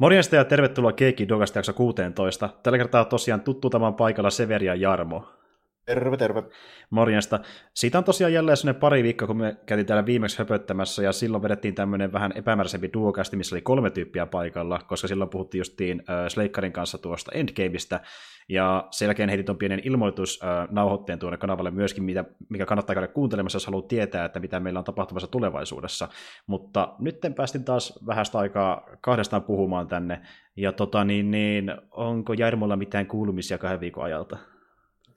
[0.00, 2.48] Morjesta ja tervetuloa Keikki Dogasta jakso 16.
[2.62, 5.39] Tällä kertaa tosiaan tuttu tämän paikalla Severi ja Jarmo.
[5.86, 6.42] Terve, terve.
[6.90, 7.40] Morjesta.
[7.74, 11.42] Siitä on tosiaan jälleen sellainen pari viikkoa, kun me käytiin täällä viimeksi höpöttämässä, ja silloin
[11.42, 16.28] vedettiin tämmöinen vähän epämääräisempi duokästi, missä oli kolme tyyppiä paikalla, koska silloin puhuttiin justiin äh,
[16.28, 18.00] Sleikkarin kanssa tuosta Endgameista,
[18.48, 22.94] ja sen jälkeen heitin tuon pienen ilmoitus äh, nauhoitteen tuonne kanavalle myöskin, mitä, mikä kannattaa
[22.94, 26.08] käydä kuuntelemassa, jos haluaa tietää, että mitä meillä on tapahtumassa tulevaisuudessa.
[26.46, 30.20] Mutta nyt päästin taas vähästä aikaa kahdestaan puhumaan tänne,
[30.56, 34.38] ja tota, niin, niin, onko Jarmolla mitään kuulumisia kahden viikon ajalta?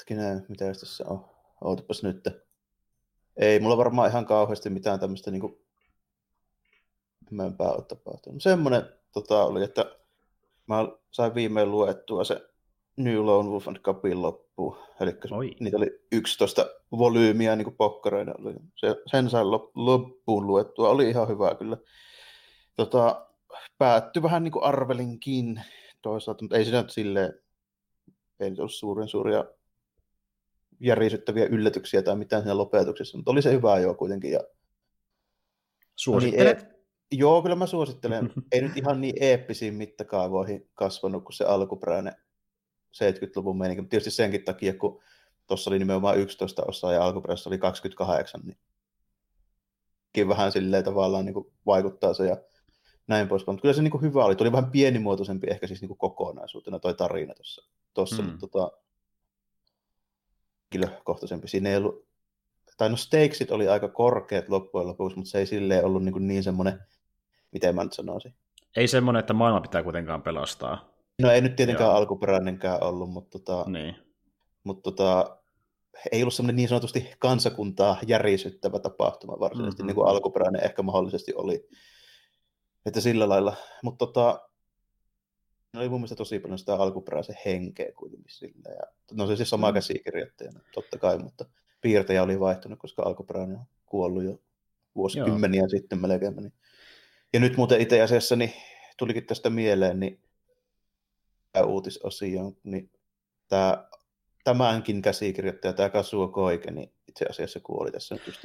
[0.03, 1.25] Hetkinen, mitä tässä on?
[1.62, 2.27] Ootapas nyt.
[3.38, 5.57] Ei mulla varmaan ihan kauheasti mitään tämmöistä niin
[7.31, 8.44] hämeenpää ole tapahtunut.
[8.44, 9.85] Semmoinen tota, oli, että
[10.67, 12.49] mä sain viimein luettua se
[12.97, 14.77] New Lone Wolf and Cupin loppuun.
[14.99, 15.17] Eli
[15.59, 18.33] niitä oli 11 volyymiä niin pokkareina.
[18.39, 18.53] Oli.
[18.75, 20.89] Se, sen sain loppuun luettua.
[20.89, 21.77] Oli ihan hyvä kyllä.
[22.75, 23.27] Tota,
[23.77, 25.61] päättyi vähän niin kuin arvelinkin
[26.02, 27.33] toisaalta, mutta ei siinä silleen,
[28.39, 29.45] ei nyt ollut suurin suuria
[30.79, 34.31] järisyttäviä yllätyksiä tai mitään siinä lopetuksessa, mutta oli se hyvä jo kuitenkin.
[34.31, 34.39] Ja...
[35.95, 36.61] Suosittelet?
[36.61, 36.75] Niin, e-
[37.11, 38.33] joo, kyllä mä suosittelen.
[38.52, 42.13] ei nyt ihan niin eeppisiin mittakaavoihin kasvanut kuin se alkuperäinen
[42.94, 45.01] 70-luvun meininki, mutta tietysti senkin takia, kun
[45.47, 48.57] tuossa oli nimenomaan 11 osaa ja alkuperäisessä oli 28, niin
[50.27, 52.38] vähän silleen tavallaan niin kuin vaikuttaa se ja
[53.07, 53.47] näin pois.
[53.47, 54.35] Mutta kyllä se niin kuin hyvä oli.
[54.35, 57.69] Tuli vähän pienimuotoisempi ehkä siis niin kuin kokonaisuutena toi tarina tuossa.
[57.94, 58.29] Tossa, mm.
[58.29, 58.71] mutta tota,
[60.73, 61.47] henkilökohtaisempi.
[61.47, 62.05] Siinä ei ollut,
[62.77, 66.43] tai no stakesit oli aika korkeat loppujen lopuksi, mutta se ei silleen ollut niin, niin
[66.43, 66.79] semmoinen,
[67.52, 68.35] miten mä nyt sanoisin.
[68.75, 70.89] Ei semmoinen, että maailma pitää kuitenkaan pelastaa.
[71.21, 71.97] No ei nyt tietenkään Joo.
[71.97, 73.95] alkuperäinenkään ollut, mutta, tota, niin.
[74.63, 75.38] mutta tota,
[76.11, 79.88] ei ollut semmoinen niin sanotusti kansakuntaa järisyttävä tapahtuma varsinaisesti, mm-hmm.
[79.88, 81.67] niin kuin alkuperäinen ehkä mahdollisesti oli.
[82.85, 83.55] Että sillä lailla.
[83.83, 84.49] Mutta tota,
[85.79, 88.69] oli mun mielestä tosi paljon sitä alkuperäisen henkeä kuitenkin sillä.
[88.69, 89.73] Ja, no se siis sama mm.
[89.73, 91.45] käsikirjoittajana, totta kai, mutta
[91.81, 94.39] piirtäjä oli vaihtunut, koska alkuperäinen on kuollut jo
[94.95, 95.69] vuosikymmeniä Joo.
[95.69, 96.35] sitten melkein.
[96.35, 96.53] Niin.
[97.33, 98.53] Ja nyt muuten itse asiassa niin
[98.97, 100.22] tulikin tästä mieleen, niin
[101.51, 102.91] tämä uutisosio, niin
[103.47, 103.88] tämä,
[104.44, 108.41] tämänkin käsikirjoittaja, tämä Kasuo Koike, niin itse asiassa kuoli tässä nyt just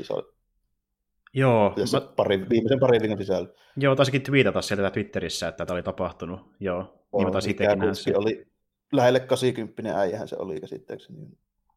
[1.35, 1.73] Joo.
[1.77, 2.07] Tässä mä...
[2.17, 3.49] pari, viimeisen parin viikon sisällä.
[3.77, 6.41] Joo, taisikin twiitata sieltä Twitterissä, että tämä oli tapahtunut.
[6.61, 8.47] Joo, niin mä taisin itsekin oli
[8.93, 11.19] lähelle 80 äijähän se oli käsittääkseni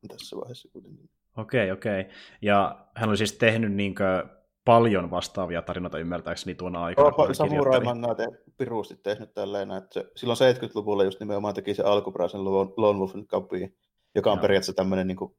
[0.07, 1.09] tässä vaiheessa kuitenkin.
[1.38, 2.06] Okei, okei.
[2.41, 4.25] Ja hän oli siis tehnyt niinkö
[4.66, 7.11] paljon vastaavia tarinoita ymmärtääkseni tuona aikana.
[7.17, 11.84] Joo, Samurai Mangaa te, piruusti tehnyt tälleen, että se, silloin 70-luvulla just nimenomaan teki se
[11.84, 13.78] alkuperäisen Lone Wolfin Cupin,
[14.16, 14.41] joka on Joo.
[14.41, 15.35] periaatteessa tämmöinen niin kuin,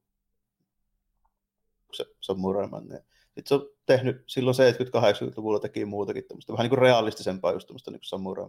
[1.92, 2.94] se Samurai Manga.
[3.34, 7.91] Sitten se on tehnyt silloin 70-80-luvulla teki muutakin tämmöistä, vähän niin kuin realistisempaa just tämmöistä
[7.91, 8.47] niin samurai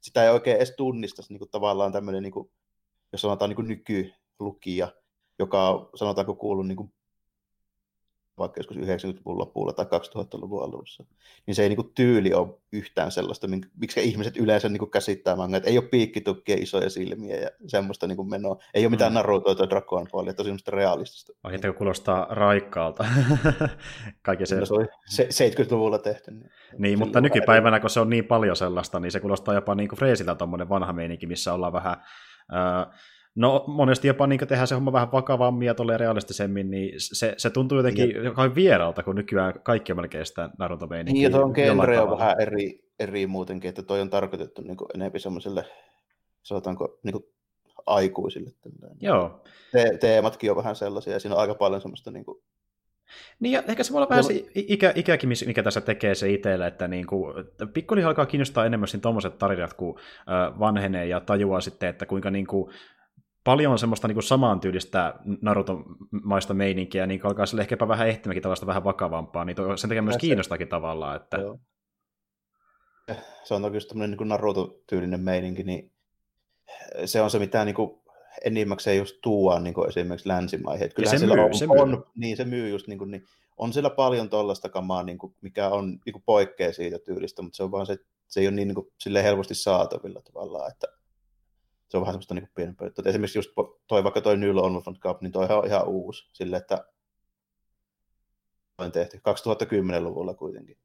[0.00, 2.50] Sitä ei oikein edes tunnista niin kuin tavallaan tämmöinen, niin kuin,
[3.12, 4.88] jos sanotaan niin kuin nykylukija,
[5.38, 6.92] joka on sanotaanko kuullut niin kuin
[8.42, 11.04] vaikka joskus 90-luvun lopulla tai 2000-luvun alussa,
[11.46, 13.48] niin se ei niinku tyyli ole yhtään sellaista,
[13.80, 18.24] miksi ihmiset yleensä niinku käsittää manga, että ei ole piikkitukkia, isoja silmiä ja semmoista niinku
[18.24, 18.58] menoa.
[18.74, 19.14] Ei ole mitään mm.
[19.14, 21.32] Narutoa tai Dragon Ballia, tosi semmoista realistista.
[21.42, 23.04] Ai, että kuulostaa raikkaalta.
[24.22, 24.56] Kaikki se...
[24.56, 24.86] No, se oli
[25.18, 26.30] 70-luvulla tehty.
[26.30, 29.88] Niin, niin mutta nykypäivänä, kun se on niin paljon sellaista, niin se kuulostaa jopa niin
[29.88, 31.96] kuin Freesiltä tuommoinen vanha meininki, missä ollaan vähän...
[32.52, 32.98] Äh,
[33.34, 37.50] No monesti jopa niin tehdään se homma vähän vakavammin ja tulee realistisemmin, niin se, se
[37.50, 38.22] tuntuu jotenkin ja.
[38.22, 42.18] joka vieralta, kun nykyään kaikki on melkein sitä naruto Niin, ja tuo on genre on
[42.18, 45.64] vähän eri, eri muutenkin, että toi on tarkoitettu niin enemmän semmoiselle,
[46.42, 47.24] sanotaanko, niin kuin
[47.86, 48.50] aikuisille.
[49.00, 49.42] Joo.
[49.72, 52.42] Te- teematkin on vähän sellaisia, ja siinä on aika paljon semmoista niin kuin
[53.40, 56.66] niin ja ehkä se voi olla vähän se ikä, ikäkin, mikä tässä tekee se itselle,
[56.66, 57.34] että niin kuin,
[57.72, 59.98] pikkuhiljaa alkaa kiinnostaa enemmän tuommoiset tarinat, kun
[60.58, 62.72] vanhenee ja tajuaa sitten, että kuinka niin kuin,
[63.44, 68.84] paljon on semmoista niin samantyylistä Naruto-maista meininkiä, niin alkaa sille ehkäpä vähän ehtimäkin tällaista vähän
[68.84, 71.16] vakavampaa, niin sen takia myös kiinnostakin tavallaan.
[71.16, 71.36] Että...
[71.36, 71.58] Joo.
[73.44, 75.92] Se on toki just tämmöinen niin Naruto-tyylinen meininki, niin
[77.04, 78.02] se on se, mitä niin kuin
[78.44, 80.90] enimmäkseen just tuo niin esimerkiksi länsimaihin.
[80.94, 81.78] Kyllähän se myy, on, se myy.
[81.78, 83.24] On, niin se myy just niin kuin, niin
[83.56, 87.56] on siellä paljon tollaista kamaa, niin kuin, mikä on niin kuin poikkea siitä tyylistä, mutta
[87.56, 87.96] se on vaan se,
[88.28, 90.86] se ei ole niin, niin kuin, helposti saatavilla tavallaan, että
[91.92, 92.86] se on vähän semmoista niin pienempää.
[92.86, 93.50] Että esimerkiksi just
[93.86, 96.84] toi, vaikka toi New London Cup, niin toi on ihan uusi sille, että
[98.78, 100.78] on tehty 2010-luvulla kuitenkin.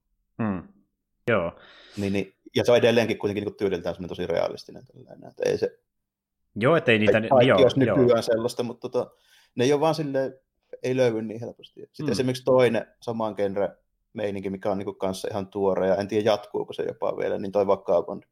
[0.43, 0.67] Hmm.
[1.27, 1.59] Joo.
[1.97, 4.85] Niin, niin, ja se on edelleenkin kuitenkin niin tyyliltään semmoinen tosi realistinen.
[4.85, 5.79] Tällainen, että ei se,
[6.55, 7.21] joo, ettei niitä...
[7.21, 8.21] Kaikki joo, jos nykyään joo.
[8.21, 9.11] sellaista, mutta tota,
[9.55, 10.39] ne ei ole vaan silleen,
[10.83, 11.79] ei löydy niin helposti.
[11.79, 12.11] Sitten hmm.
[12.11, 13.69] esimerkiksi toinen saman genre
[14.13, 17.51] meininki, mikä on niin kanssa ihan tuore, ja en tiedä jatkuuko se jopa vielä, niin
[17.51, 18.23] toi Vagabond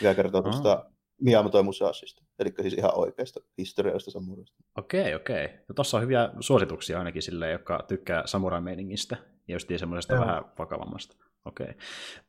[0.00, 0.90] mikä kertoo tuosta
[1.20, 4.62] Miyamoto Musashista, eli siis ihan oikeasta historiasta samuraista.
[4.78, 5.48] Okei, okei.
[5.68, 9.16] No tossa on hyviä suosituksia ainakin sille, jotka tykkää samurai-meiningistä
[9.48, 10.26] ja just semmoisesta Joo.
[10.26, 11.16] vähän vakavammasta.
[11.46, 11.74] Okei.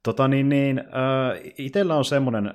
[0.04, 2.54] Tota niin, niin äh, itellä on semmoinen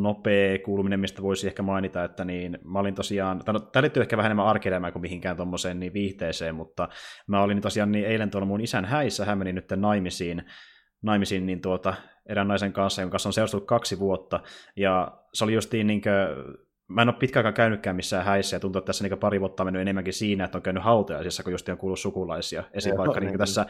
[0.00, 4.16] nopea kuuluminen, mistä voisi ehkä mainita, että niin, mä olin tosiaan, no, tämä liittyy ehkä
[4.16, 6.88] vähän enemmän arkielämään kuin mihinkään tuommoiseen niin viihteeseen, mutta
[7.26, 10.42] mä olin tosiaan niin eilen tuolla mun isän häissä, hän meni nyt naimisiin,
[11.02, 11.94] naimisiin niin tuota,
[12.26, 14.40] erään naisen kanssa, jonka kanssa on seurastunut kaksi vuotta,
[14.76, 16.12] ja se oli justiin niin kuin,
[16.88, 19.66] mä en ole pitkään käynytkään missään häissä, ja tuntuu, että tässä niin pari vuotta on
[19.66, 22.64] mennyt enemmänkin siinä, että on käynyt hautajaisissa, kun just on kuullut sukulaisia.
[22.72, 22.96] Esim.
[22.96, 23.66] vaikka niin, tässä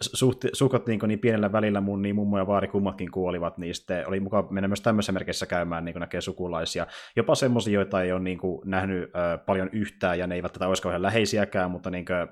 [0.00, 4.08] suht, sukot niin, niin pienellä välillä mun niin mummo ja vaari kummatkin kuolivat, niin sitten
[4.08, 6.86] oli mukaan mennä myös tämmöisessä merkissä käymään, niin näkee sukulaisia.
[7.16, 10.68] Jopa semmoisia, joita ei ole niin kuin, nähnyt äh, paljon yhtään, ja ne eivät tätä
[10.68, 12.28] olisi kauhean läheisiäkään, mutta niin kuin,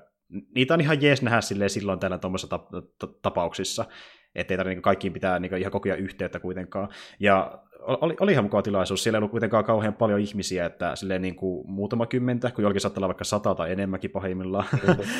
[0.55, 2.59] niitä on ihan jees nähdä silloin täällä tuommoisissa
[3.21, 3.85] tapauksissa
[4.35, 6.89] ettei tarvitse niin kaikkiin pitää niin ihan koko ajan yhteyttä kuitenkaan.
[7.19, 9.03] Ja oli, oli ihan mukava tilaisuus.
[9.03, 12.81] Siellä ei ollut kuitenkaan kauhean paljon ihmisiä, että silleen niin kuin muutama kymmentä, kun jollakin
[12.81, 14.65] saattaa olla vaikka sata tai enemmänkin pahimmillaan.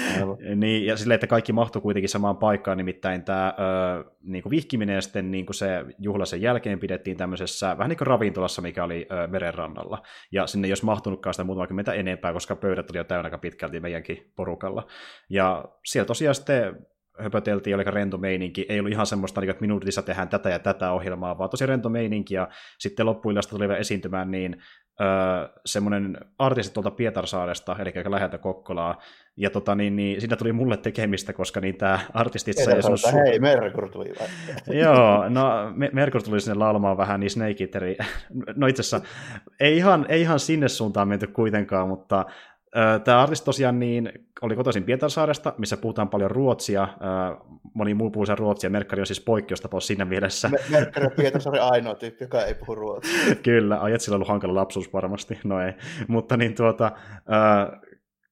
[0.56, 4.96] niin, ja silleen, että kaikki mahtui kuitenkin samaan paikkaan, nimittäin tämä ö, niin kuin vihkiminen
[4.96, 8.84] ja sitten niin kuin se juhla sen jälkeen pidettiin tämmöisessä vähän niin kuin ravintolassa, mikä
[8.84, 10.02] oli ö, merenrannalla.
[10.32, 13.38] Ja sinne ei olisi mahtunutkaan sitä muutama kymmentä enempää, koska pöydät oli jo täynnä aika
[13.38, 14.88] pitkälti meidänkin porukalla.
[15.30, 16.88] Ja siellä tosiaan sitten
[17.21, 21.38] höpöteltiin, oli rento meininki, ei ollut ihan semmoista, että minuutissa tehdään tätä ja tätä ohjelmaa,
[21.38, 22.48] vaan tosi rento meininki, ja
[22.80, 24.57] sitten loppuillasta tuli vielä esiintymään niin
[25.01, 25.07] öö,
[25.66, 29.01] semmoinen artisti tuolta Pietarsaaresta, eli aika läheltä Kokkolaa,
[29.38, 33.25] ja tota, niin, niin, siinä tuli mulle tekemistä, koska niin tämä artisti itse ei sanonut...
[33.25, 34.13] Hei, Merkur tuli
[34.81, 35.50] Joo, no
[35.94, 37.98] Merkur tuli sinne laulamaan vähän, niin Snake Eateri,
[38.56, 39.01] no itse asiassa
[39.60, 42.25] ei ihan, ei ihan sinne suuntaan menty kuitenkaan, mutta
[43.04, 44.12] Tämä artisti tosiaan niin,
[44.42, 46.88] oli kotoisin Pietarsaaresta, missä puhutaan paljon ruotsia.
[47.74, 48.69] Moni muu puhuu ruotsia.
[48.69, 50.50] Merkkari on siis poikkeustapaus siinä mielessä.
[50.69, 53.36] Merkkari on Pietarsaaren ainoa tyyppi, joka ei puhu ruotsia.
[53.44, 55.39] Kyllä, ajat sillä on ollut hankala lapsuus varmasti.
[55.44, 55.74] No ei.
[56.07, 56.92] Mutta niin tuota,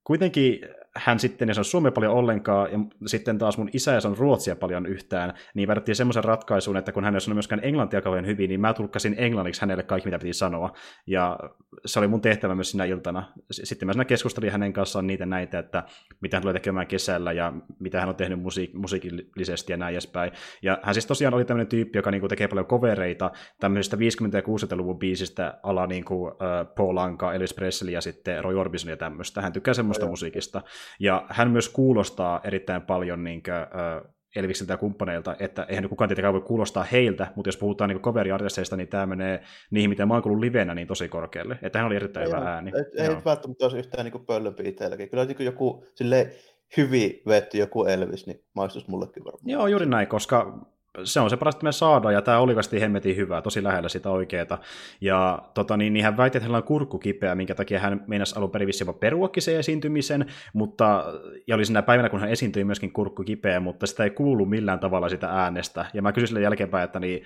[0.04, 0.60] kuitenkin
[0.98, 4.56] hän sitten ei sano suomea paljon ollenkaan, ja sitten taas mun isä ei sano ruotsia
[4.56, 8.50] paljon yhtään, niin päädyttiin semmoisen ratkaisuun, että kun hän ei sanonut myöskään englantia kauhean hyvin,
[8.50, 10.74] niin mä tulkkasin englanniksi hänelle kaikki, mitä piti sanoa,
[11.08, 11.40] ja
[11.86, 13.34] se oli mun tehtävä myös sinä iltana.
[13.52, 15.84] Sitten mä siinä keskustelin hänen kanssaan niitä näitä, että
[16.22, 20.32] mitä hän tulee tekemään kesällä, ja mitä hän on tehnyt musiik- musiikillisesti ja näin edespäin.
[20.62, 24.00] Ja hän siis tosiaan oli tämmöinen tyyppi, joka niinku tekee paljon kovereita tämmöisistä 50-
[24.34, 26.34] ja 60-luvun biisistä ala niinku, uh,
[26.76, 29.42] Paul Anka, Elvis Presley ja sitten Roy Orbison ja tämmöistä.
[29.42, 30.62] Hän tykkää semmoista no, musiikista.
[31.00, 33.56] Ja hän myös kuulostaa erittäin paljon niin kuin,
[34.36, 38.78] Elviksiltä ja kumppaneilta, että eihän kukaan tietenkään voi kuulostaa heiltä, mutta jos puhutaan niin coveriartisteista,
[38.78, 41.60] niin tämä menee niihin, mitä mä oon kuullut livenä, niin tosi korkealle.
[41.62, 42.72] Että hän oli erittäin ei, hyvä ääni.
[42.76, 45.10] Ei, ei välttämättä olisi yhtään niin pöllömpi itselläkin.
[45.10, 46.32] Kyllä niin joku silleen,
[46.78, 49.50] hyvin vetty joku Elvis, niin maistuisi mullekin varmaan.
[49.50, 50.60] Joo, juuri näin, koska
[51.04, 54.10] se on se parasta, me saadaan, ja tämä oli vasti hemmetin hyvää, tosi lähellä sitä
[54.10, 54.58] oikeeta.
[55.02, 58.36] Ja tota, niin, niin hän väitti, että hänellä on kurkku kipeä, minkä takia hän meinasi
[58.38, 61.06] alun perin jopa peruakin sen esiintymisen, mutta,
[61.48, 64.80] ja oli siinä päivänä, kun hän esiintyi myöskin kurkku kipeä, mutta sitä ei kuulu millään
[64.80, 65.86] tavalla sitä äänestä.
[65.94, 67.24] Ja mä kysyin sille jälkeenpäin, että niin,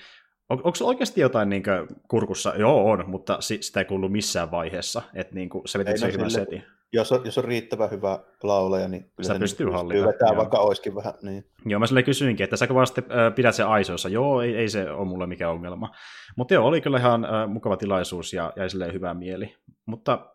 [0.49, 1.63] on, onko se oikeasti jotain niin
[2.07, 2.53] kurkussa?
[2.57, 5.01] Joo, on, mutta sitä ei kuulu missään vaiheessa.
[5.13, 8.87] Että niin kuin, se veti se hyvän setin jos on, jos on riittävän hyvä laulaja,
[8.87, 10.07] niin kyllä se pystyy niin hallita.
[10.07, 11.13] Vetää, vaikka olisikin vähän.
[11.21, 11.45] Niin.
[11.65, 14.09] Joo, mä sille kysyinkin, että säkö vaan sitten äh, pidät sen aisoissa.
[14.09, 15.91] Joo, ei, ei se ole mulle mikään ongelma.
[16.35, 19.55] Mutta joo, oli kyllä ihan äh, mukava tilaisuus ja jäi silleen hyvä mieli.
[19.85, 20.27] Mutta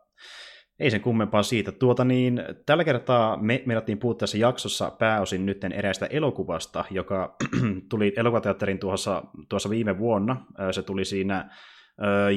[0.80, 1.72] ei sen kummempaa siitä.
[1.72, 7.36] Tuota niin, tällä kertaa me meidättiin puhua tässä jaksossa pääosin nytten eräistä elokuvasta, joka
[7.90, 10.46] tuli elokuvateatterin tuossa, tuossa viime vuonna.
[10.70, 11.50] Se tuli siinä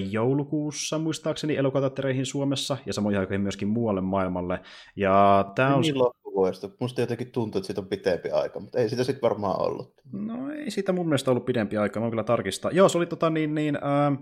[0.09, 4.59] joulukuussa muistaakseni elokuvateattereihin Suomessa ja samoin aikoihin myöskin muualle maailmalle.
[4.95, 5.81] Ja tämä on...
[5.81, 6.69] Niin loppuvuodesta.
[6.79, 9.93] Musta jotenkin tuntuu, että siitä on pitempi aika, mutta ei sitä sitten varmaan ollut.
[10.11, 12.71] No ei siitä mun mielestä ollut pidempi aika, mä kyllä tarkistaa.
[12.71, 14.17] Joo, se oli tota niin, niin äh,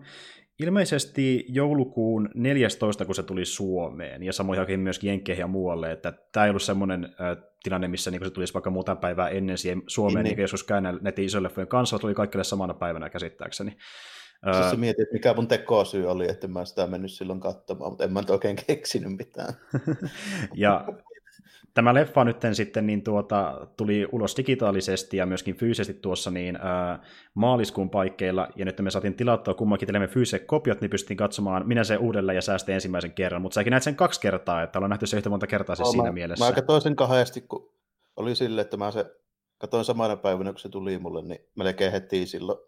[0.59, 6.13] ilmeisesti joulukuun 14, kun se tuli Suomeen, ja samoin aikoihin myöskin Jenkkeihin ja muualle, että
[6.31, 9.83] tämä ei ollut semmoinen äh, tilanne, missä niin se tulisi vaikka muuta päivää ennen siihen
[9.87, 10.41] Suomeen, niin, niin.
[10.41, 13.77] joskus käy näiden isojen leffojen kanssa, tuli kaikille samana päivänä käsittääkseni.
[14.53, 18.03] Siis sä mietit, että mikä mun tekosyy oli, että mä sitä mennyt silloin katsomaan, mutta
[18.03, 19.53] en mä nyt oikein keksinyt mitään.
[20.55, 20.87] ja
[21.77, 27.03] tämä leffa nyt sitten niin tuota, tuli ulos digitaalisesti ja myöskin fyysisesti tuossa niin, ää,
[27.33, 31.83] maaliskuun paikkeilla, ja nyt me saatiin tilattua kummankin teemme fyysiset kopiot, niin pystyttiin katsomaan minä
[31.83, 35.07] se uudelleen ja säästin ensimmäisen kerran, mutta säkin näet sen kaksi kertaa, että ollaan nähty
[35.07, 36.45] se yhtä monta kertaa siis no, siinä mä, mielessä.
[36.45, 37.71] Mä katsoin sen kahdesti, kun
[38.15, 39.15] oli sille, että mä se
[39.57, 42.59] katsoin samana päivänä, kun se tuli mulle, niin melkein heti silloin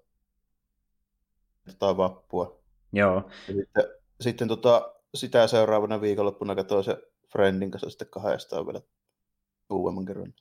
[1.66, 2.60] tota vappua.
[2.94, 3.30] Joo.
[3.48, 3.84] Ja sitten,
[4.22, 6.98] sitten tota, sitä seuraavana viikonloppuna katsoin se
[7.32, 8.82] Friendin kanssa sitten kahdestaan vielä
[9.70, 10.34] uudemman kerran.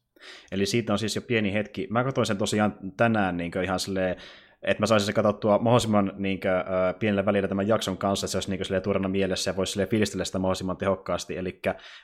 [0.53, 1.87] Eli siitä on siis jo pieni hetki.
[1.91, 4.17] Mä katsoin sen tosiaan tänään niin ihan silleen,
[4.63, 8.33] että mä saisin se katsottua mahdollisimman niin kuin, äh, pienellä välillä tämän jakson kanssa, että
[8.33, 11.37] se olisi niin kuin, tuorena mielessä ja voisi fiilistellä sitä mahdollisimman tehokkaasti.
[11.37, 11.61] Eli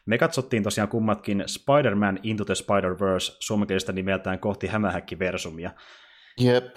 [0.07, 5.71] me katsottiin tosiaan kummatkin Spider-Man Into the Spider-Verse suomenkielistä nimeltään kohti hämähäkkiversumia.
[6.41, 6.77] Jep.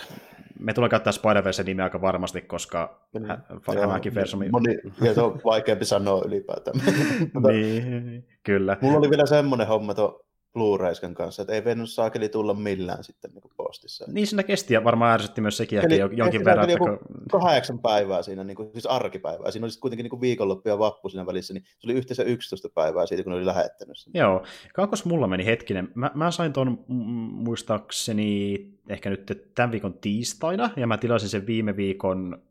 [0.59, 3.27] Me tulee käyttää Spider-Verse nimeä aika varmasti, koska mm.
[3.79, 4.49] hämähäkkiversumi...
[4.49, 6.77] Moni, ja se on vaikeampi sanoa ylipäätään.
[7.47, 8.77] niin, kyllä.
[8.81, 13.31] Mulla oli vielä semmoinen homma tuon Blu-rayskan kanssa, että ei vennyt saakeli tulla millään sitten
[13.31, 14.05] niin postissa.
[14.07, 16.69] Niin siinä kesti ja varmaan ärsytti myös sekin Eli jonkin verran.
[16.69, 16.99] Että kun...
[17.31, 19.51] kahdeksan päivää siinä, niin kuin, siis arkipäivää.
[19.51, 22.69] Siinä oli kuitenkin niin kuin viikonloppu ja vappu siinä välissä, niin se oli yhteensä 11
[22.69, 24.11] päivää siitä, kun oli lähettänyt sen.
[24.15, 24.43] Joo.
[24.73, 25.91] Kaakos mulla meni hetkinen.
[25.95, 28.55] Mä, mä sain tuon muistaakseni
[28.89, 32.41] ehkä nyt tämän viikon tiistaina, ja mä tilasin sen viime viikon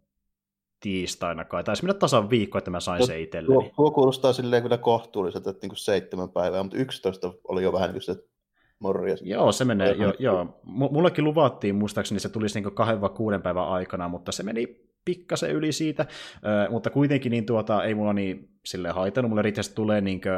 [0.87, 1.64] tiistaina kai.
[1.64, 3.55] Taisi mennä tasan viikko, että mä sain no, se itselleni.
[3.55, 7.88] Tuo, tuo kuulostaa silleen kyllä kohtuulliselta, että niin seitsemän päivää, mutta 11 oli jo vähän
[7.88, 8.16] niin kuin se
[8.78, 9.23] morjas.
[9.23, 10.61] Joo, se menee, jo, joo.
[10.64, 15.50] Mullekin luvattiin, muistaakseni se tulisi niin kahden vai kuuden päivän aikana, mutta se meni pikkasen
[15.50, 16.07] yli siitä,
[16.71, 20.33] mutta kuitenkin niin tuota, ei mulla niin sille haitannut, mulle riittävästi tulee niin kuin,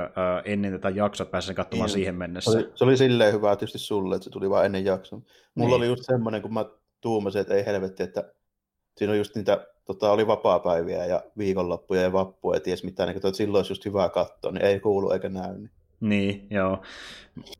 [0.44, 2.52] ennen tätä jaksoa, että pääsen katsomaan niin, siihen mennessä.
[2.52, 5.22] Se oli, se oli silleen hyvä tietysti sulle, että se tuli vain ennen jakson.
[5.54, 5.76] Mulla niin.
[5.76, 6.64] oli just semmoinen, kun mä
[7.00, 8.32] tuumasin, että ei helvetti, että
[8.96, 13.16] siinä on just niitä, tota, oli vapaa-päiviä ja viikonloppuja ja vappua, ja ties mitään, niin
[13.16, 15.54] että silloin olisi just hyvä katsoa, niin ei kuulu eikä näy.
[15.54, 16.82] Niin, niin joo.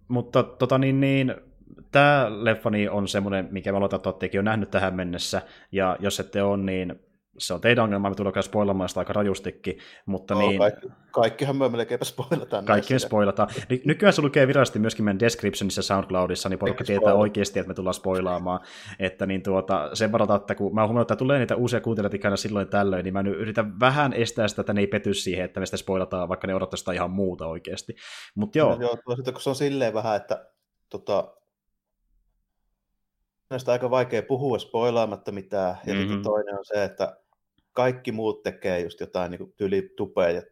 [0.09, 1.35] Mutta tota niin, niin
[1.91, 5.43] tämä leffa niin on semmoinen, mikä mä aloitan, että jo nähnyt tähän mennessä,
[5.73, 7.01] ja jos ette ole, niin
[7.39, 10.59] se on teidän ongelma, me tullaan spoilamaan sitä aika rajustikin, mutta no, niin...
[10.59, 12.65] Kaikki, kaikkihan me melkeinpä spoilataan.
[12.65, 13.49] Kaikki me spoilataan.
[13.69, 17.75] Ny- nykyään se lukee virallisesti myöskin meidän descriptionissa SoundCloudissa, niin porukka tietää oikeasti, että me
[17.75, 18.61] tullaan spoilaamaan.
[18.99, 22.39] Että niin tuota, sen varata, että kun mä huomannut, että tulee niitä uusia kuuntelijoita ikään
[22.39, 25.61] silloin tällöin, niin mä nyt yritän vähän estää sitä, että ne ei pety siihen, että
[25.61, 27.97] me sitä spoilataan, vaikka ne odottaisiin ihan muuta oikeasti.
[28.35, 28.75] Mutta joo.
[28.75, 28.97] No, joo,
[29.33, 30.47] kun se on silleen vähän, että
[30.89, 31.35] tota,
[33.51, 35.77] näistä aika vaikea puhua spoilaamatta mitään.
[35.87, 36.23] Ja mm-hmm.
[36.23, 37.17] toinen on se, että
[37.79, 39.95] kaikki muut tekee just jotain niin tyyli
[40.35, 40.43] ja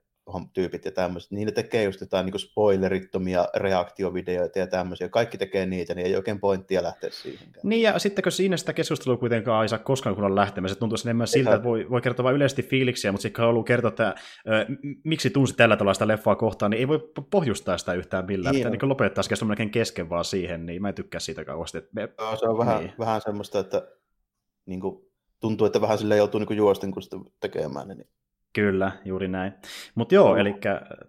[0.53, 5.09] tyypit ja tämmöiset, niin ne tekee just jotain niin spoilerittomia reaktiovideoita ja tämmöisiä.
[5.09, 7.49] Kaikki tekee niitä, niin ei oikein pointtia lähteä siihen.
[7.63, 10.99] Niin, ja sitten kun siinä sitä keskustelua kuitenkaan ei saa koskaan kunnon lähtemässä, se tuntuu
[11.05, 14.15] enemmän siltä, että voi, voi kertoa vain yleisesti fiiliksiä, mutta sitten kun haluaa kertoa, että
[14.49, 14.67] ö,
[15.05, 18.53] miksi tunsi tällä tavalla sitä leffaa kohtaan, niin ei voi pohjustaa sitä yhtään millään.
[18.53, 21.79] Niin, Pitää niin lopettaa se melkein kesken vaan siihen, niin mä en tykkää siitä kauheasti.
[21.93, 22.09] Me...
[22.41, 22.93] Se on vähän, niin.
[22.99, 23.89] vähän semmoista, että
[24.67, 25.06] niin kuin,
[25.41, 27.89] tuntuu, että vähän sille joutuu niin juosten kun sitä tekemään.
[27.89, 28.09] Niin
[28.57, 29.53] Kyllä, juuri näin.
[29.95, 30.55] Mutta joo, eli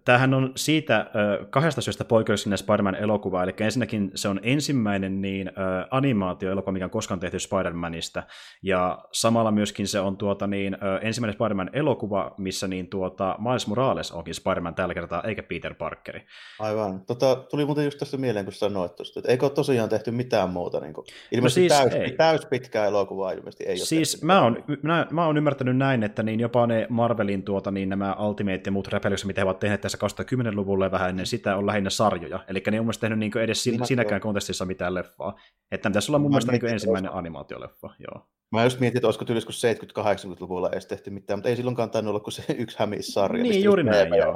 [0.05, 5.51] tämähän on siitä ö, kahdesta syystä poikkeuksellinen Spider-Man-elokuva, eli ensinnäkin se on ensimmäinen niin ö,
[5.91, 8.23] animaatioelokuva, mikä on koskaan tehty Spider-Manista,
[8.61, 14.11] ja samalla myöskin se on tuota, niin, ö, ensimmäinen Spider-Man-elokuva, missä niin, tuota, Miles Morales
[14.11, 16.21] onkin Spider-Man tällä kertaa, eikä Peter Parkeri.
[16.59, 17.01] Aivan.
[17.05, 20.49] Tota, tuli muuten just tästä mieleen, kun sanoit tuosta, että eikö ole tosiaan tehty mitään
[20.49, 20.79] muuta?
[20.79, 24.25] Niin kuin, ilmeisesti no siis, täys, täys pitkää elokuvaa ilmeisesti ei ole Siis tehty.
[24.25, 27.89] mä oon, mä, mä oon ymmärtänyt näin, että niin jopa ne Marvelin niin tuota, niin
[27.89, 31.65] nämä Ultimate ja muut räpelykset, mitä he ovat tehneet tässä 2010-luvulle vähän ennen sitä, on
[31.65, 32.45] lähinnä sarjoja.
[32.47, 35.39] Eli ne ei ole mun tehnyt niin edes siinäkään kontestissa mitään leffaa.
[35.71, 37.89] Että pitäisi olla mun mielestä niin ensimmäinen animaatioleffa.
[37.99, 38.27] Joo.
[38.51, 42.19] Mä just mietin, että olisiko tyylissä 70-80-luvulla edes tehty mitään, mutta ei silloinkaan tainnut olla
[42.19, 43.43] kuin se yksi hämissarja.
[43.43, 44.35] Niin, juuri näin, joo.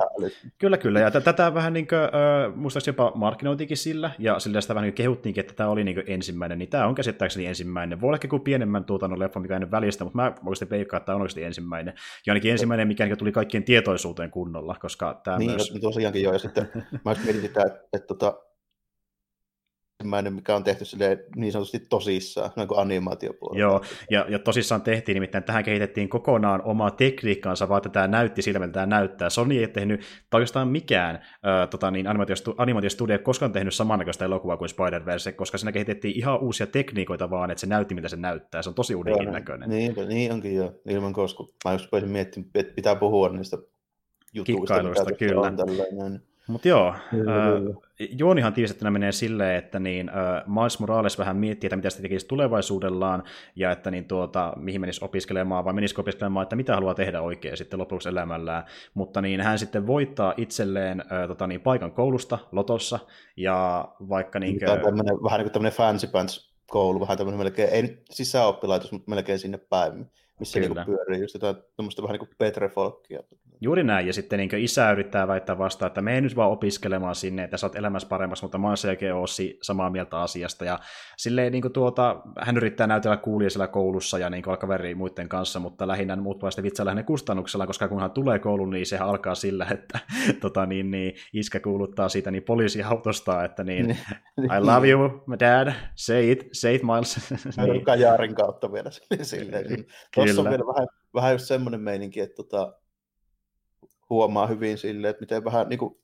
[0.58, 1.00] Kyllä, kyllä.
[1.00, 4.94] Ja tätä vähän niin kuin, äh, muistaakseni jopa markkinointikin sillä, ja sillä sitä vähän niin
[4.94, 8.02] kehuttiinkin, että tämä oli niin ensimmäinen, niin tämä on käsittääkseni ensimmäinen.
[8.02, 11.16] Voi olla kuin pienemmän tuotannon leffa, mikä ennen välistä, mutta mä oikeasti veikkaan, että tämä
[11.16, 11.94] on oikeasti ensimmäinen.
[12.26, 15.72] Ja ainakin ensimmäinen, mikä niin tuli kaikkien tietoisuuteen kunnolla, koska tämä niin, myös...
[15.74, 16.70] Niin, tosiaankin joo, ja sitten
[17.06, 18.51] mä mietin sitä, että, että, että tota,
[20.02, 20.86] ensimmäinen, mikä on tehty
[21.36, 23.60] niin sanotusti tosissaan, niin kuin animaatiopuolella.
[23.60, 28.60] Joo, ja, ja tosissaan tehtiin, nimittäin tähän kehitettiin kokonaan omaa tekniikkaansa, vaan tämä näytti siltä,
[28.60, 29.30] miltä tämä näyttää.
[29.30, 34.26] Sony ei tehnyt tai oikeastaan mikään äh, tota, niin animaatiostu, animaatiostudio ei koskaan tehnyt samannäköistä
[34.26, 38.18] elokuvaa kuin Spider-Verse, koska siinä kehitettiin ihan uusia tekniikoita vaan, että se näytti, mitä se
[38.18, 38.62] näyttää.
[38.62, 39.70] Se on tosi uudenkin näköinen.
[39.70, 43.58] Niin, niin onkin jo, ilman koska mä just voisin miettiä, että pitää puhua niistä
[44.34, 45.42] jutuista, Kikkailuista, kyllä.
[45.42, 46.31] On tällainen.
[46.48, 47.76] Mutta joo, äh,
[48.20, 52.28] juonihan tiivistettynä menee silleen, että niin, äh, Miles Morales vähän miettii, että mitä se tekisi
[52.28, 53.24] tulevaisuudellaan,
[53.56, 57.58] ja että niin, tuota, mihin menisi opiskelemaan, vai menisikö opiskelemaan, että mitä haluaa tehdä oikein
[57.58, 58.64] sitten lopuksi elämällään.
[58.94, 63.00] Mutta niin, hän sitten voittaa itselleen äh, tota, niin, paikan koulusta Lotossa,
[63.38, 64.40] ja vaikka...
[64.40, 67.82] Niin, Tämä on tämmönen, vähän niin kuin tämmöinen fancy pants koulu, vähän tämmöinen melkein, ei
[67.82, 72.30] nyt sisäoppilaitos, mutta melkein sinne päin missä niinku pyörii just jotain tuommoista vähän niin kuin
[72.38, 73.20] Petrefolkia.
[73.64, 77.44] Juuri näin, ja sitten niin isä yrittää väittää vastaan, että me nyt vaan opiskelemaan sinne,
[77.44, 80.80] että sä oot elämässä paremmassa, mutta mä oon selkeä Ossi samaa mieltä asiasta, ja
[81.18, 85.60] silleen niin kuin tuota, hän yrittää näytellä kuulia siellä koulussa ja niin kaveri muiden kanssa,
[85.60, 89.08] mutta lähinnä muut vaan sitten vitsailla hänen kustannuksella, koska kun hän tulee kouluun, niin sehän
[89.08, 90.00] alkaa sillä, että
[90.42, 93.98] tota, niin, niin, iskä kuuluttaa siitä niin poliisiautosta, että niin, niin.
[94.58, 97.34] I love you, my dad, say it, say it, Miles.
[97.58, 97.86] niin.
[97.86, 98.90] Kajaarin kautta vielä
[99.22, 99.86] silleen.
[100.36, 102.74] Tuossa on vielä vähän, vähän just semmoinen meininki, että tota,
[104.10, 106.00] huomaa hyvin silleen, että miten vähän niin kuin,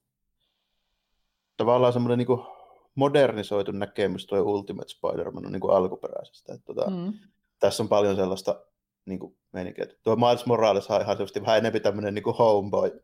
[1.58, 2.42] tavallaan semmoinen niin kuin,
[2.96, 6.54] modernisoitu näkemys tuo Ultimate Spider-Man on niin kuin alkuperäisestä.
[6.54, 7.14] Että, tota, mm.
[7.60, 8.66] Tässä on paljon sellaista
[9.06, 9.86] niin kuin, meininkiä.
[10.04, 13.04] Tuo Miles Morales on ihan vähän enemmän tämmöinen niin kuin homeboy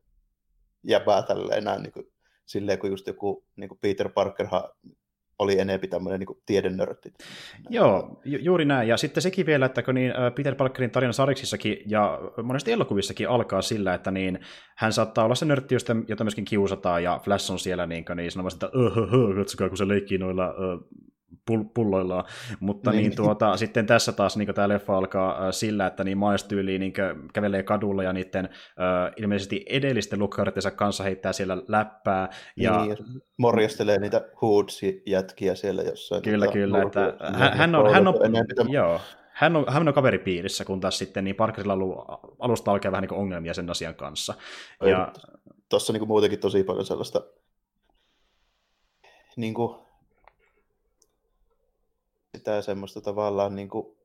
[0.83, 2.11] jäbää tälleen näin, niin kuin,
[2.45, 4.47] silleen kuin just joku niin kuin Peter Parker
[5.43, 7.13] oli enemmän tämmöinen niin tiedennörtti.
[7.69, 8.87] Joo, ju- juuri näin.
[8.87, 13.61] Ja sitten sekin vielä, että kun niin Peter Parkerin tarina sariksissakin ja monesti elokuvissakin alkaa
[13.61, 14.39] sillä, että niin
[14.77, 15.75] hän saattaa olla se nörtti,
[16.07, 18.77] jota myöskin kiusataan, ja Flash on siellä niin, niin sanomassa, että
[19.35, 20.53] katsokaa, kun se leikkii noilla
[21.73, 22.23] pulloillaan,
[22.59, 23.01] mutta niin.
[23.01, 26.93] niin tuota, sitten tässä taas niin tämä leffa alkaa sillä, että niin Miles tyyliin niin
[27.33, 32.29] kävelee kadulla ja niiden äh, ilmeisesti edellisten lukkarittensa kanssa heittää siellä läppää.
[32.57, 32.85] Ja...
[32.85, 32.97] Niin,
[33.37, 36.21] morjastelee niitä hoods-jätkiä siellä jossain.
[36.21, 36.81] Kyllä, tuota, kyllä.
[36.81, 38.15] Että hän, hän on, hän on,
[38.69, 39.01] joo,
[39.33, 42.05] hän on, hän on kaveripiirissä, kun taas sitten niin Parkerilla on ollut
[42.39, 44.33] alusta alkaa vähän niin ongelmia sen asian kanssa.
[44.81, 45.13] Ja...
[45.69, 47.21] Tuossa niin muutenkin tosi paljon sellaista
[49.35, 49.82] niin kuin,
[52.43, 53.97] sitä semmoista tavallaan, niin kuin,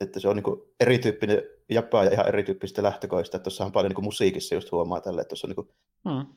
[0.00, 3.36] että se on niin kuin erityyppinen japaa ja ihan erityyppistä lähtökoista.
[3.36, 5.68] Että tuossa on paljon niin kuin musiikissa just huomaa tälle, että tuossa on niin kuin,
[6.08, 6.34] hmm.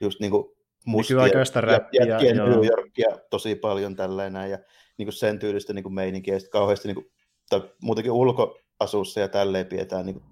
[0.00, 0.44] just niin kuin
[0.86, 1.16] mustia,
[1.54, 4.58] räppiä, jätkien New Yorkia tosi paljon tällainen ja
[4.98, 7.10] niin kuin sen tyylistä niin kuin meininkiä ja sitten kauheasti niin kuin,
[7.50, 10.24] tai muutenkin ulkoasussa ja tälleen pidetään niin kuin,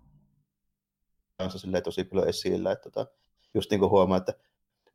[1.38, 3.12] kanssa tosi paljon esillä, että tota,
[3.54, 4.34] just niin kuin huomaa, että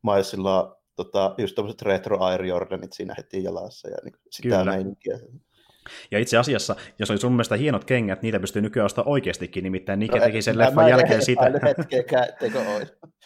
[0.02, 4.64] Milesilla tota, just tämmöiset retro Air Jordanit siinä heti jalassa ja niin sitä Kyllä.
[4.64, 5.18] meininkiä.
[6.10, 9.98] Ja itse asiassa, jos oli sun mielestä hienot kengät, niitä pystyy nykyään ostamaan oikeastikin, nimittäin
[9.98, 11.42] Nike no, teki sen leffan jälkeen sitä.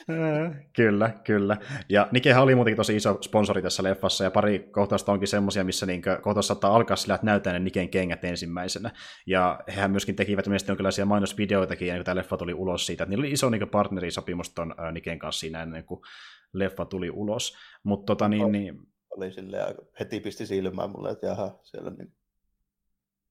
[0.77, 1.57] kyllä, kyllä.
[1.89, 5.87] Ja Nikehän oli muutenkin tosi iso sponsori tässä leffassa, ja pari kohtausta onkin semmoisia, missä
[5.87, 8.91] niin kohtaus saattaa alkaa sillä, että näyttää ne Niken kengät ensimmäisenä.
[9.27, 13.11] Ja hehän myöskin tekivät mielestäni jonkinlaisia mainosvideoitakin, ennen kuin tämä leffa tuli ulos siitä, että
[13.11, 16.01] niillä oli iso niin partnerisopimus ton Niken kanssa siinä ennen kuin
[16.59, 17.57] leffa tuli ulos.
[17.83, 18.79] Mutta tota niin, niin...
[19.11, 22.13] Oli silleen, heti pisti silmään mulle, että jaha, siellä niin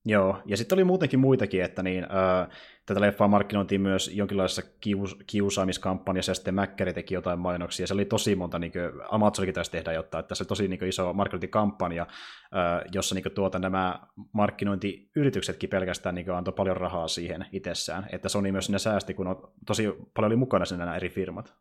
[0.07, 2.49] Joo, ja sitten oli muutenkin muitakin, että niin, ää,
[2.85, 8.05] tätä leffaa markkinointiin myös jonkinlaisessa kius, kiusaamiskampanjassa, ja sitten Mäkkäri teki jotain mainoksia, se oli
[8.05, 11.13] tosi monta, niin kuin, Amazonikin taisi tehdä jotain, että se oli tosi niin kuin, iso
[11.13, 12.07] markkinointikampanja,
[12.51, 13.99] ää, jossa niin kuin, tuota, nämä
[14.31, 19.27] markkinointiyrityksetkin pelkästään niin kuin, antoi paljon rahaa siihen itsessään, että Sony myös sinne säästi, kun
[19.27, 19.83] on, tosi
[20.13, 21.55] paljon oli mukana siinä nämä eri firmat.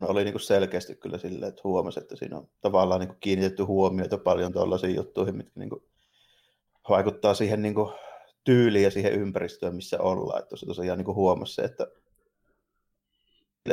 [0.00, 3.20] No oli niin kuin selkeästi kyllä silleen, että huomasi, että siinä on tavallaan niin kuin
[3.20, 5.82] kiinnitetty huomiota paljon tuollaisiin juttuihin, mitkä niin kuin
[6.88, 7.92] vaikuttaa siihen niin kuin
[8.44, 10.42] tyyliin ja siihen ympäristöön, missä ollaan.
[10.42, 11.86] Että tosiaan niin kuin huomasi se, että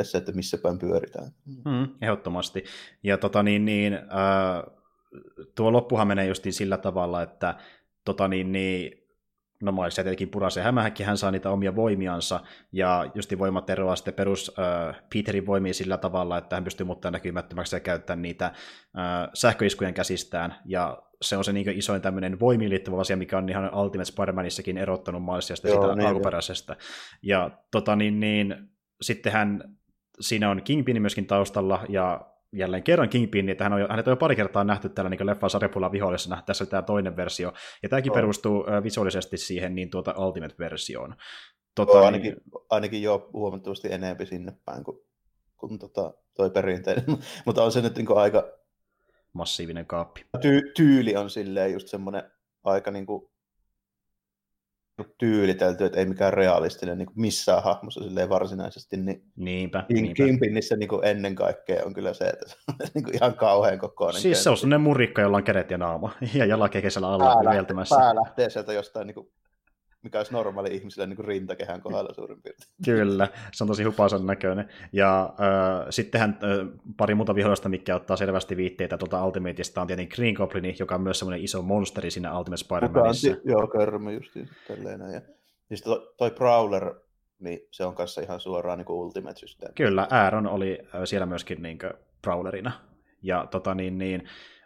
[0.03, 1.31] se, että missä päin pyöritään.
[1.45, 2.63] Mm, ehdottomasti.
[3.03, 4.63] Ja tota niin, niin, äh,
[5.55, 7.55] tuo loppuhan menee justiin sillä tavalla, että
[8.05, 9.04] tota niin, niin,
[9.61, 12.39] no Miles tietenkin purasee hämähäkki, hän saa niitä omia voimiansa,
[12.71, 17.11] ja justi voimat eroaa sitten perus äh, Peterin voimiin sillä tavalla, että hän pystyy muuttaa
[17.11, 18.53] näkymättömäksi ja käyttää niitä äh,
[19.33, 23.75] sähköiskujen käsistään, ja se on se niin isoin tämmöinen voimiin liittyvä asia, mikä on ihan
[23.75, 26.75] Ultimate Spider-Manissakin erottanut Milesia sitä niin, alkuperäisestä.
[27.21, 28.55] Ja tota, niin, niin,
[29.01, 29.77] sittenhän
[30.19, 34.17] siinä on Kingpin myöskin taustalla, ja jälleen kerran Kingpin, että hän on hänet on jo
[34.17, 37.53] pari kertaa nähty tällä niin leffan sarjapuolella vihollisena, tässä on tämä toinen versio,
[37.83, 38.15] ja tämäkin oh.
[38.15, 41.15] perustuu visuaalisesti siihen niin tuota Ultimate-versioon.
[41.75, 42.63] Tota, oh, ainakin, niin...
[42.69, 44.97] ainakin jo huomattavasti enemmän sinne päin kuin,
[45.57, 47.05] kuin tota, toi perinteinen,
[47.45, 48.51] mutta on se nyt niin aika
[49.33, 50.25] massiivinen kaappi.
[50.37, 52.23] Ty- tyyli on silleen just semmoinen
[52.63, 53.29] aika niin kuin
[55.17, 58.97] tyylitelty, että ei mikään realistinen niin kuin missään hahmossa silleen varsinaisesti.
[58.97, 60.13] Niin niinpä, Kim, niinpä.
[60.15, 63.79] Kimpinissä niin kuin ennen kaikkea on kyllä se, että se on niin kuin ihan kauhean
[63.79, 64.21] kokoinen.
[64.21, 67.65] Siis se on sellainen murikka, jolla on kädet ja naama ja jalakekesellä alla pää,
[67.99, 69.27] Pää lähtee sieltä jostain niin kuin
[70.05, 72.69] mikä olisi normaali ihmisillä niin kuin rintakehän kohdalla suurin piirtein.
[72.85, 74.69] Kyllä, se on tosi hupaisen näköinen.
[74.93, 80.15] Ja äh, sittenhän äh, pari muuta vihollista, mikä ottaa selvästi viitteitä tuolta Ultimateista, on tietenkin
[80.15, 83.41] Green Goblin, joka on myös semmoinen iso monsteri siinä Ultimate Spider-Manissa.
[83.43, 84.99] Joo, körmä justiin tälleen.
[84.99, 85.21] Ja,
[85.69, 86.95] ja sitten toi, toi Prowler,
[87.39, 89.73] niin se on kanssa ihan suoraan niin Ultimate-systeemi.
[89.75, 91.79] Kyllä, Aaron oli siellä myöskin niin
[92.21, 92.71] Prowlerina.
[93.21, 94.23] Ja tota niin, niin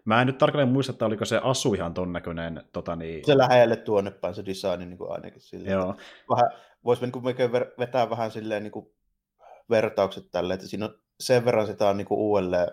[0.10, 2.64] Mä en nyt tarkalleen muista, että oliko se asu ihan ton näköinen.
[2.74, 3.26] Tota niin...
[3.26, 5.74] Se lähelle tuonne päin se design niin kuin ainakin silleen.
[5.74, 5.96] Joo.
[6.30, 6.52] Vähän,
[6.84, 7.24] voisi niin kuin
[7.80, 8.92] vetää vähän silleen niin kuin
[9.70, 12.68] vertaukset tälle, että siinä on sen verran sitä on niin kuin uudelleen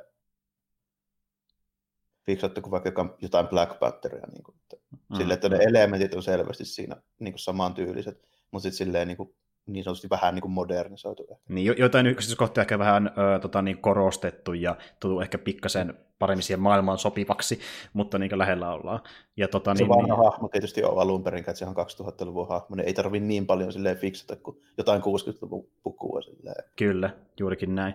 [2.27, 4.27] fiksattu kuin vaikka jotain Black Pantheria.
[4.33, 4.77] Niin kuin, että,
[5.09, 5.17] mm.
[5.17, 9.35] Sille, että ne elementit on selvästi siinä niin kuin samantyyliset, mutta sitten silleen niin kuin
[9.67, 11.41] niin sanotusti vähän niin kuin modernisoitu.
[11.49, 16.61] Niin, jotain yksityiskohtia ehkä vähän ö, tota, niin korostettu ja tullut ehkä pikkasen paremmin siihen
[16.61, 17.61] maailmaan sopivaksi,
[17.93, 19.01] mutta niin lähellä ollaan.
[19.37, 20.25] Ja, tota, se niin, vanha niin...
[20.25, 23.73] hahmo tietysti on alun perin, että se on 2000-luvun hahmo, niin ei tarvi niin paljon
[23.73, 26.23] silleen fiksata kuin jotain 60-luvun pukua.
[26.23, 26.65] Silleen.
[26.77, 27.95] Kyllä, juurikin näin.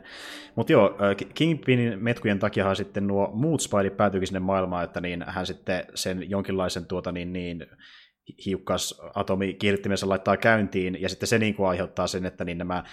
[0.55, 0.95] Mutta joo,
[1.33, 6.29] Kingpinin metkujen takia sitten nuo muut Spidey päätyykin sinne maailmaan, että niin hän sitten sen
[6.29, 7.65] jonkinlaisen tuota, niin, niin,
[8.45, 9.01] hiukkas
[9.59, 12.83] kiihdyttimensä laittaa käyntiin, ja sitten se niin kuin aiheuttaa sen, että niin nämä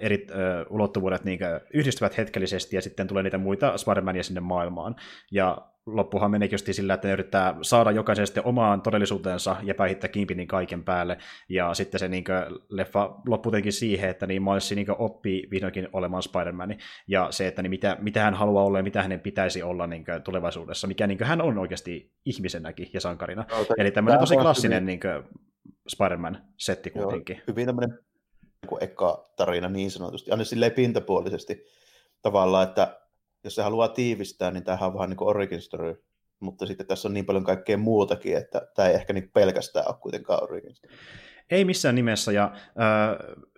[0.00, 0.26] eri
[0.70, 1.38] ulottuvuudet niin
[1.74, 4.96] yhdistyvät hetkellisesti, ja sitten tulee niitä muita Spider-Mania sinne maailmaan.
[5.30, 5.58] Ja
[5.92, 10.46] loppuhan meneekin just sillä, että ne yrittää saada jokaisen sitten omaan todellisuutensa ja päihittää Kingpinin
[10.48, 11.18] kaiken päälle.
[11.48, 16.22] Ja sitten se niin kuin, leffa loppuu siihen, että niin Miles niin oppii vihdoinkin olemaan
[16.22, 16.76] Spider-Man.
[17.08, 20.04] Ja se, että niin mitä, mitä hän haluaa olla ja mitä hänen pitäisi olla niin
[20.04, 23.44] kuin, tulevaisuudessa, mikä niin kuin, hän on oikeasti ihmisenäkin ja sankarina.
[23.50, 25.42] No, Eli tämmöinen tosi klassinen niin kuin,
[25.88, 27.36] Spider-Man-setti kuitenkin.
[27.36, 27.98] Joo, hyvin tämmöinen
[28.70, 31.64] niin eka tarina niin sanotusti, aina silleen pintapuolisesti
[32.22, 33.00] tavallaan, että
[33.44, 36.04] jos se haluaa tiivistää, niin tämähän on vähän niin kuin origin story,
[36.40, 39.96] mutta sitten tässä on niin paljon kaikkea muutakin, että tämä ei ehkä niin pelkästään ole
[40.00, 40.94] kuitenkaan origin story.
[41.50, 42.60] Ei missään nimessä, ja äh,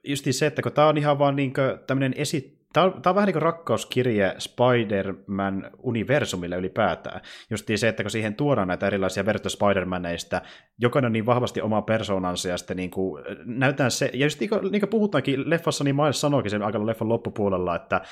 [0.05, 1.53] just se, että kun tämä on ihan vaan niin
[1.87, 7.21] tämmöinen esi- Tämä on, tämä on vähän niin kuin rakkauskirje Spider-Man-universumille ylipäätään.
[7.51, 10.41] Just se, että kun siihen tuodaan näitä erilaisia vertoja Spider-Maneista,
[10.79, 14.51] jokainen on niin vahvasti oma persoonansa ja sitten niin kuin näytetään se, ja just niin
[14.51, 18.03] kuin, niin kuin puhutaankin leffassa, niin Miles sanoikin sen aika leffan loppupuolella, että äh,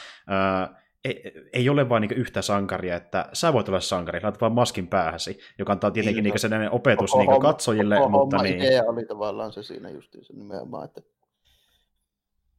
[1.08, 4.86] ei, ei ole vain niin yhtä sankaria, että sä voit olla sankari, laitat vaan maskin
[4.86, 7.96] päähäsi, joka antaa tietenkin niin sellainen opetus koko, niin katsojille.
[7.96, 8.60] Koko mutta niin...
[8.60, 11.00] idea oli tavallaan se siinä justiin se nimenomaan, että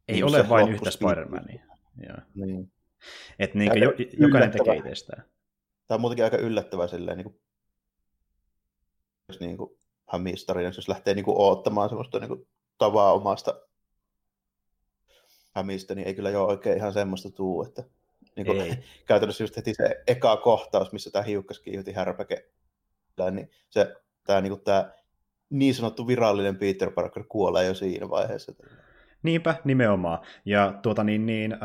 [0.07, 1.61] ei niin ole vain yhtä Spider-Mania.
[2.35, 2.71] Niin.
[3.39, 5.23] Että niin jo, jokainen tekee itsestään.
[5.87, 7.39] Tämä on muutenkin aika yllättävää silleen, niin kuin,
[9.27, 9.77] jos niin kuin,
[10.11, 13.61] hämistarinaksi, jos lähtee niin kuin, oottamaan semmoista niin kuin, tavaa omasta
[15.51, 17.83] hämistä, niin ei kyllä jo oikein ihan semmoista tuu, että
[18.35, 18.77] niin kuin, ei.
[19.07, 22.49] käytännössä just heti se eka kohtaus, missä tämä hiukkas kiihuti härpäke,
[23.31, 24.91] niin se, tämä, niin, kuin, tämä
[25.49, 28.53] niin sanottu virallinen Peter Parker kuolee jo siinä vaiheessa.
[29.23, 30.19] Niinpä, nimenomaan.
[30.45, 31.59] Ja tuota niin, niin äh,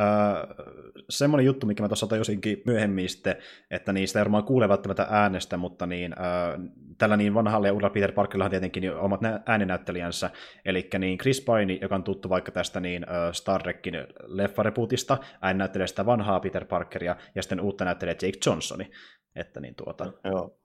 [1.11, 3.37] semmoinen juttu, mikä mä tuossa tajusinkin myöhemmin sitten,
[3.71, 6.61] että niistä ei varmaan kuule välttämättä äänestä, mutta niin, äh,
[6.99, 10.31] tällä niin vanhalla ja uudella Peter Parkerilla on tietenkin omat ääninäyttelijänsä,
[10.64, 13.95] eli niin Chris Pine, joka on tuttu vaikka tästä niin äh, Star Trekin
[14.27, 18.90] leffarepuutista, ääninäyttelee sitä vanhaa Peter Parkeria, ja sitten uutta näyttelee Jake Johnsoni.
[19.37, 20.12] Että niin tuota...
[20.25, 20.59] Joo.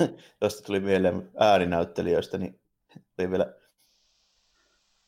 [0.40, 2.60] Tästä tuli mieleen ääninäyttelijöistä, niin
[3.18, 3.54] oli vielä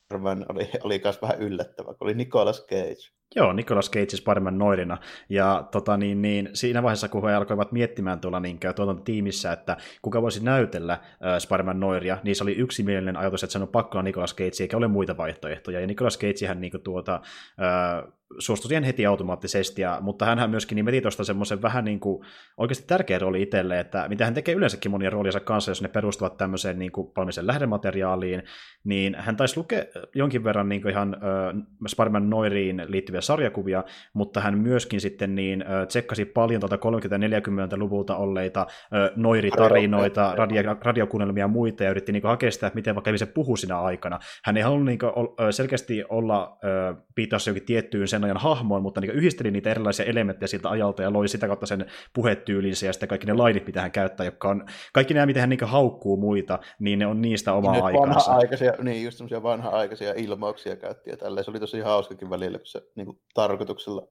[0.08, 3.18] Spider-Man oli, oli myös vähän yllättävä, kun oli Nicolas Cage.
[3.36, 4.98] Joo, Nicolas Cage Spider-Man noirina.
[5.28, 8.60] Ja tota, niin, niin, siinä vaiheessa, kun he alkoivat miettimään tuolla niin,
[9.04, 13.58] tiimissä, että kuka voisi näytellä äh, Spider-Man noiria, niin se oli yksimielinen ajatus, että se
[13.58, 15.80] on pakko olla Nicolas Cage, eikä ole muita vaihtoehtoja.
[15.80, 20.76] Ja Nicolas Cagehän niin kuin, tuota, äh, suostui siihen heti automaattisesti, ja, mutta hän myöskin
[20.76, 22.24] niin veti tuosta semmoisen vähän niin kuin,
[22.56, 26.36] oikeasti tärkeä rooli itselle, että mitä hän tekee yleensäkin monia roolia kanssa, jos ne perustuvat
[26.36, 28.42] tämmöiseen niin kuin, valmiiseen lähdemateriaaliin,
[28.84, 34.40] niin hän taisi lukea jonkin verran niin kuin ihan äh, Spider-Man Noiriin liittyviä sarjakuvia, mutta
[34.40, 41.48] hän myöskin sitten niin äh, tsekkasi paljon tuota 30-40-luvulta olleita äh, noiritarinoita, radio, radiokuunnelmia ja
[41.48, 44.18] muita, ja yritti niin kuin, hakea sitä, että miten vaikka se puhuu siinä aikana.
[44.44, 45.12] Hän ei halunnut niin kuin,
[45.50, 50.48] selkeästi olla äh, piitassa jokin tiettyyn sen ajan hahmoon, mutta niin yhdisteli niitä erilaisia elementtejä
[50.48, 53.92] siltä ajalta ja loi sitä kautta sen puhetyylinsä ja sitten kaikki ne lainit, mitä hän
[53.92, 57.72] käyttää, jotka on, kaikki nämä, mitä hän niin haukkuu muita, niin ne on niistä omaa
[57.72, 58.30] niin aikansa.
[58.30, 61.44] Vanha-aikaisia, niin, just semmoisia vanha-aikaisia ilmauksia käytti ja tälleen.
[61.44, 64.08] Se oli tosi hauskakin välillä, kun se niin kuin, tarkoituksella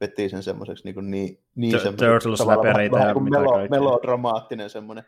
[0.00, 5.04] veti sen semmoiseksi niin, niin, niin Turtles-läpereitä ja mitä melo, melodramaattinen semmoinen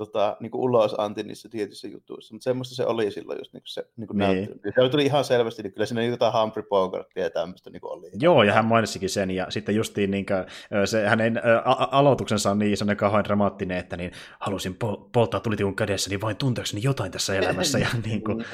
[0.00, 3.62] tota, niin kuin ulos anti niissä tietyissä jutuissa, mutta semmoista se oli silloin just niin
[3.62, 4.60] kuin se niin kuin niin.
[4.74, 8.10] Se tuli ihan selvästi, niin kyllä siinä jotain Humphrey Bogartia ja tämmöistä niin kuin oli.
[8.20, 12.58] Joo, ja hän mainitsikin sen, ja sitten justiin niin kuin, se, hänen a- aloituksensa on
[12.58, 17.12] niin semmoinen kauhean dramaattinen, että niin halusin pol- polttaa tulitikun kädessä, niin vain tunteakseni jotain
[17.12, 18.38] tässä elämässä, ja, niin kuin,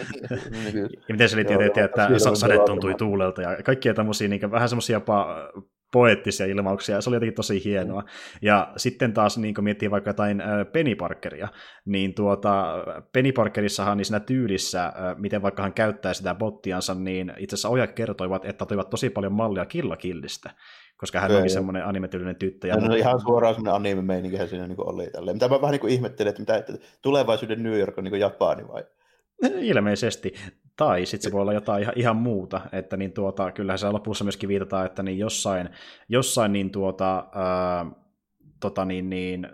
[1.09, 4.69] ja miten se oli tietysti, että sade tuntui tuulelta, ja kaikkia tämmöisiä niin kuin, vähän
[4.69, 5.37] semmoisia jopa
[5.97, 8.05] poettisia ilmauksia, ja se oli jotenkin tosi hienoa.
[8.43, 11.49] Ja sitten taas, niin kun miettii vaikka jotain Penny Parkeria,
[11.87, 12.75] niin tuota,
[13.13, 17.93] Penny Parkerissahan niin siinä tyylissä, miten vaikka hän käyttää sitä bottiansa, niin itse asiassa ojat
[17.93, 20.51] kertoivat, että toivat tosi paljon mallia Killakillistä,
[20.97, 22.69] koska hän onkin semmoinen animetyylinen tyttö.
[22.69, 25.11] Ja no, no, ihan suoraan semmoinen anime-meininkihän siinä niin oli.
[25.11, 25.37] Tälleen.
[25.37, 28.85] Mitä mä vähän niin ihmettelin, että, mitä, että tulevaisuuden New York on niin Japani vai?
[29.61, 30.35] Ilmeisesti.
[30.77, 34.25] Tai sitten se voi olla jotain ihan, ihan muuta, että niin tuota, kyllähän se lopussa
[34.25, 35.69] myöskin viitataan, että niin jossain,
[36.09, 37.87] jossain niin tuota, ää,
[38.61, 39.49] tota niin, niin,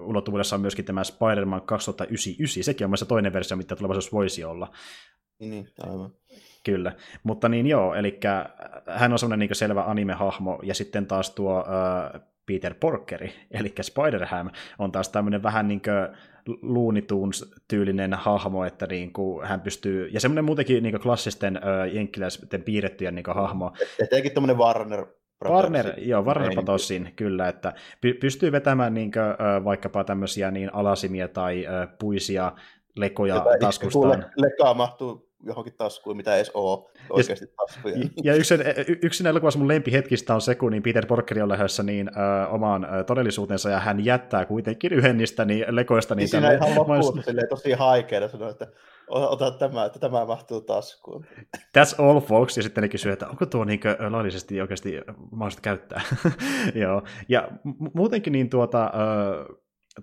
[0.00, 4.44] ulottuvuudessa on myöskin tämä Spider-Man 2099, sekin on myös se toinen versio, mitä tulevaisuus voisi
[4.44, 4.70] olla.
[5.38, 6.10] Niin, niin aivan.
[6.64, 8.20] Kyllä, mutta niin joo, eli
[8.88, 14.50] hän on semmoinen niin selvä anime-hahmo, ja sitten taas tuo äh, Peter Porkeri, eli Spider-Ham,
[14.78, 16.16] on taas tämmöinen vähän niin kuin
[16.62, 22.62] Looney Tunes-tyylinen hahmo, että niin kuin hän pystyy, ja semmoinen muutenkin niin klassisten äh, jenkkiläisten
[22.62, 23.72] piirrettyjen niin hahmo.
[23.98, 25.06] Etenkin tämmöinen Warner
[25.44, 27.72] Warner, joo, Warner Brothersin, kyllä, että
[28.06, 32.52] py- pystyy vetämään niin kuin, äh, vaikkapa tämmöisiä niin alasimia tai äh, puisia
[32.96, 34.26] lekoja taskustaan.
[34.36, 37.96] Lekaa mahtuu johonkin taskuun, mitä edes ole oikeasti taskuja.
[38.24, 38.54] Ja yksi,
[39.02, 42.84] yksi elokuvassa mun lempihetkistä on se, kun niin Peter Porkeri on lähdössä niin, ö, omaan
[42.84, 46.14] ö, todellisuutensa, ja hän jättää kuitenkin yhden niistä niin, lekoista.
[46.14, 48.66] Niin, niin siinä ihan loppuun tosi haikeena sanoo, että
[49.08, 51.26] ota tämä, että tämä mahtuu taskuun.
[51.56, 52.56] That's all, folks.
[52.56, 53.80] Ja sitten ne kysyy, että onko tuo niin
[54.10, 56.00] laillisesti oikeasti mahdollista käyttää.
[56.74, 57.02] Joo.
[57.28, 57.48] Ja
[57.94, 58.92] muutenkin niin tuota,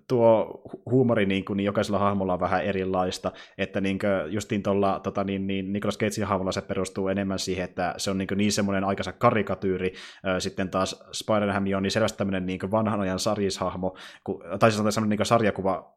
[0.08, 5.00] tuo huumori niin kuin, niin jokaisella hahmolla on vähän erilaista, että niin kuin, justiin tuolla
[5.00, 8.38] tota, niin, niin Nicolas Cagein hahmolla se perustuu enemmän siihen, että se on niin, kuin,
[8.38, 9.94] niin semmoinen aikansa karikatyyri,
[10.40, 13.96] sitten taas Spider-Man on niin selvästi tämmöinen niin vanhan ajan sarjishahmo,
[14.60, 15.94] tai siis on semmoinen niin sarjakuva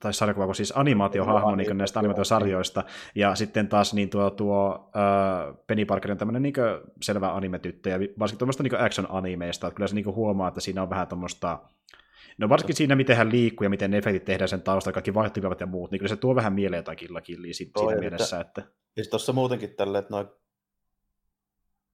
[0.00, 5.64] tai sarjakuva, kun siis animaatiohahmo niin näistä animaatiosarjoista, ja sitten taas niin tuo, tuo uh,
[5.66, 6.54] Penny Parker on tämmöinen niin
[7.02, 10.90] selvä anime-tyttö, ja varsinkin tuommoista niin action-animeista, että kyllä se niin huomaa, että siinä on
[10.90, 11.58] vähän tuommoista
[12.38, 15.60] No varsinkin siinä, miten hän liikkuu ja miten ne efektit tehdään sen taustalla, kaikki vaihtuvat
[15.60, 18.40] ja muut, niin kyllä se tuo vähän mieleen jotain killakillia siinä, siinä mielessä.
[18.40, 18.62] Että...
[18.94, 20.26] Siis tuossa muutenkin tälle, että noin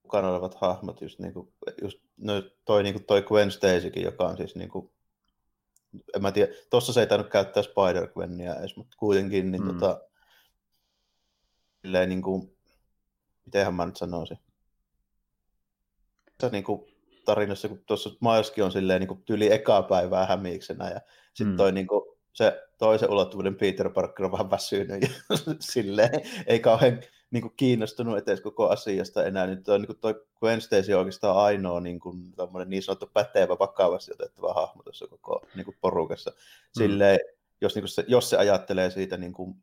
[0.03, 2.33] mukana olevat hahmot, just, niin kuin, just no,
[2.65, 4.91] toi, niin kuin toi Gwen Stacykin, joka on siis niin kuin,
[6.15, 9.67] en mä tiedä, tuossa se ei tainnut käyttää Spider-Gwenia edes, mutta kuitenkin, niin mm.
[9.67, 10.01] tota,
[11.81, 12.57] silleen niin kuin,
[13.45, 14.39] mitenhän mä nyt sanoisin,
[16.39, 16.90] se niin kuin,
[17.25, 21.01] tarinassa, kun tuossa Mileskin on silleen niin kuin tyli ekaa päivää hämiiksenä ja
[21.33, 21.57] sitten mm.
[21.57, 22.01] toi niin kuin,
[22.33, 25.07] se toisen ulottuvuuden Peter Parker on vähän väsynyt ja
[25.59, 26.99] silleen ei kauhean
[27.31, 30.99] niin kuin kiinnostunut edes koko asiasta enää, niin toi, niin kuin toi Gwen Stacy on
[30.99, 32.33] oikeastaan ainoa niin, kuin,
[32.65, 36.31] niin sanottu pätevä, vakavasti otettava hahmo tuossa koko niin kuin porukassa.
[36.77, 37.37] Silleen, mm.
[37.61, 39.55] jos, niin kuin se, jos se ajattelee siitä niin kuin,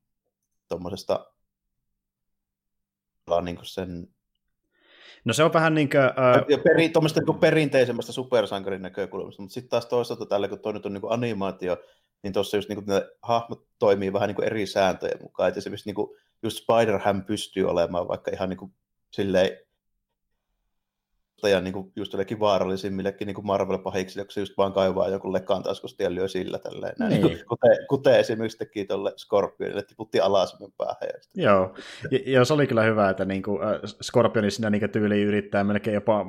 [0.68, 1.32] tuommoisesta
[3.42, 4.08] niin kuin sen
[5.24, 6.56] No se on vähän niin kuin...
[6.56, 6.62] Uh...
[6.62, 10.92] Peri, tuommoista niin perinteisemmästä supersankarin näkökulmasta, mutta sitten taas toisaalta tällä, kun toi nyt on
[10.92, 11.76] niin animaatio,
[12.22, 15.48] niin tuossa just niin kuin hahmot toimii vähän niin kuin eri sääntöjen mukaan.
[15.48, 16.08] Et esimerkiksi niin kuin
[16.42, 18.72] just Spider-Ham pystyy olemaan vaikka ihan niin kuin
[19.10, 19.50] silleen
[21.46, 25.62] ja niin kuin just jollekin vaarallisimmillekin niin Marvel-pahiksille, kun se just vaan kaivaa joku lekaan
[25.62, 26.94] taskusta ja lyö sillä tälleen.
[26.98, 27.12] Näin.
[27.12, 27.26] Niin.
[27.26, 31.08] Niin kuten, kuten, esimerkiksi teki tuolle Scorpionille, tiputti alasemmin päähän.
[31.14, 31.44] Ja sitten...
[31.44, 31.74] Joo,
[32.10, 35.64] ja, ja, se oli kyllä hyvä, että niin kuin, äh, Scorpioni siinä niin tyyliin yrittää
[35.64, 36.26] melkein jopa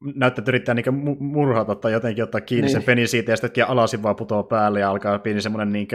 [0.00, 2.72] näyttää, että yrittää niin murhata tai jotenkin ottaa kiinni niin.
[2.72, 5.88] sen penin siitä, ja sitten alasin vaan putoaa päälle, ja alkaa pieni semmoinen niin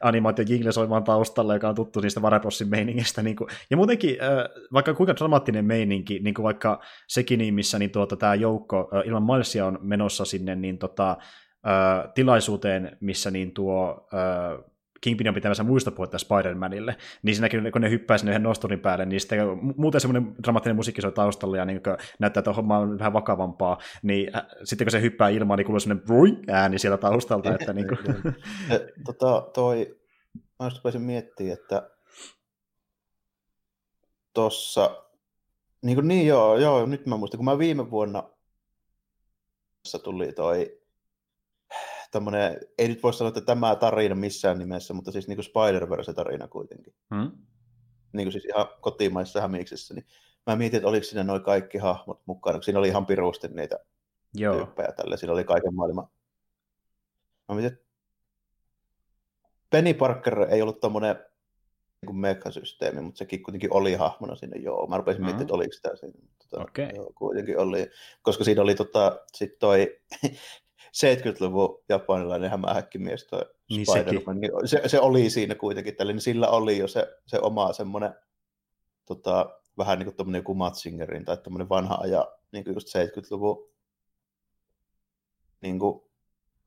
[0.00, 3.22] animaatio jingle soimaan taustalla, joka on tuttu niistä Varepossin meiningistä.
[3.22, 3.50] Niin kuin.
[3.70, 4.16] Ja muutenkin,
[4.72, 9.22] vaikka kuinka dramaattinen meininki, niin kuin vaikka sekin, niin missä niin tuota, tämä joukko ilman
[9.22, 11.16] Milesia on menossa sinne niin tota,
[12.14, 14.08] tilaisuuteen, missä niin tuo
[15.04, 19.06] Kingpin on pitämässä muista puhetta Spider-Manille, niin siinäkin kun ne hyppää sinne yhden nosturin päälle,
[19.06, 19.38] niin sitten
[19.76, 21.80] muuten semmoinen dramaattinen musiikki soi taustalla ja niin
[22.18, 25.80] näyttää, että homma on vähän vakavampaa, niin äh, sitten kun se hyppää ilmaan, niin kuuluu
[25.80, 27.54] semmoinen ääni sieltä taustalta.
[27.54, 27.98] Että niin kuin...
[29.06, 29.96] tota, toi,
[30.34, 31.90] mä just miettimään, että
[34.34, 35.03] tossa,
[35.84, 38.30] niin, kuin, niin joo, joo, nyt mä muistan, kun mä viime vuonna
[40.02, 40.80] tuli toi
[42.10, 46.48] tämmöinen, ei nyt voi sanoa, että tämä tarina missään nimessä, mutta siis niin kuin Spider-Verse-tarina
[46.48, 46.94] kuitenkin.
[47.14, 47.30] Hmm?
[48.12, 50.06] Niin kuin siis ihan kotimaisessa hämiksessä, niin
[50.46, 53.78] mä mietin, että oliko siinä noin kaikki hahmot mukana, siinä oli ihan pirusti niitä
[54.34, 54.56] Joo.
[54.56, 56.08] tyyppejä tälle, siinä oli kaiken maailman.
[57.48, 57.78] Mä mietin,
[59.70, 61.16] Penny Parker ei ollut tommonen
[62.06, 64.86] niin mekasysteemi, mutta sekin kuitenkin oli hahmona sinne, joo.
[64.86, 65.24] Mä rupesin mm-hmm.
[65.24, 66.28] miettimään, että oliko sitä siinä.
[66.38, 66.88] Tota, okay.
[66.96, 67.90] joo, kuitenkin oli,
[68.22, 69.98] koska siinä oli tota, sit toi
[71.04, 76.48] 70-luvun japanilainen hämähäkkimies toi niin Spider-Man, niin se, se, oli siinä kuitenkin, tälle, niin sillä
[76.48, 78.14] oli jo se, se oma semmoinen
[79.06, 83.70] tota, vähän niin kuin tämmöinen joku Matzingerin tai tämmöinen vanha aja, niin kuin just 70-luvun
[85.60, 86.03] niin kuin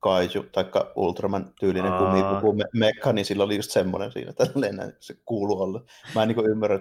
[0.00, 0.64] kaiju tai
[0.96, 5.84] Ultraman tyylinen kumipuku me, mekka, niin sillä oli just semmoinen siinä, tälleen se kuuluu olla.
[6.14, 6.80] Mä en niin ymmärrä,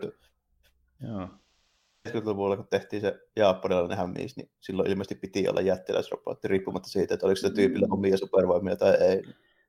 [1.08, 1.28] Joo.
[2.08, 7.26] 70-luvulla, kun tehtiin se japanilainen hämmis, niin silloin ilmeisesti piti olla jättiläisrobotti, riippumatta siitä, että
[7.26, 9.24] oliko se tyypillä omia supervoimia tai ei.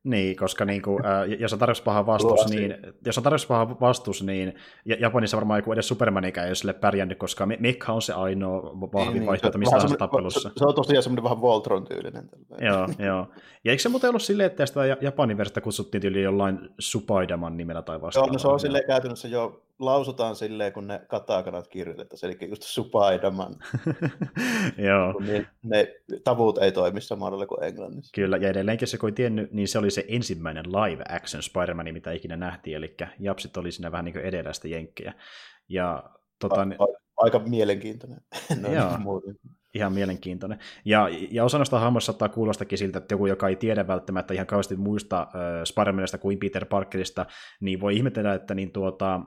[0.04, 3.80] Niin, koska niin kuin, äh, jos on tarjoksi paha vastus, niin, jos on tarjoksi paha
[3.80, 8.12] vastus, niin Japanissa varmaan joku edes Supermanikään ei ole sille pärjännyt, koska Mikka on se
[8.12, 10.48] ainoa vahvin niin, vaihtoehto mistä tahansa tappelussa.
[10.48, 12.28] Se, se, on tosiaan semmoinen vähän Voltron-tyylinen.
[12.60, 13.26] joo, joo.
[13.64, 17.82] Ja eikö se muuten ollut silleen, että sitä Japanin versiota kutsuttiin tyyliin jollain Supaidaman nimellä
[17.82, 18.30] tai vastaavalla?
[18.30, 22.62] Joo, no se on silleen käytännössä jo lausutaan silleen, kun ne katakanat kirjoitetaan, eli just
[22.62, 23.54] Supaidaman.
[24.88, 25.12] Joo.
[25.12, 28.12] Kun ne, ne tavut ei toimi samalla kuin englannissa.
[28.14, 31.92] Kyllä, ja edelleenkin se kun ei tiennyt, niin se oli se ensimmäinen live action Spider-Man,
[31.92, 35.14] mitä ikinä nähtiin, eli Japsit oli siinä vähän niin kuin edelläistä jenkkejä.
[35.68, 36.04] Ja,
[36.40, 36.86] tota, a, a,
[37.16, 38.20] aika mielenkiintoinen.
[38.62, 38.98] no, Joo.
[38.98, 39.34] Muuten
[39.74, 40.58] ihan mielenkiintoinen.
[40.84, 44.46] Ja, ja osa noista hahmoista saattaa kuulostakin siltä, että joku, joka ei tiedä välttämättä ihan
[44.46, 45.28] kauheasti muista äh,
[45.64, 47.26] Spider-Manista kuin Peter Parkerista,
[47.60, 49.20] niin voi ihmetellä, että niin tuota,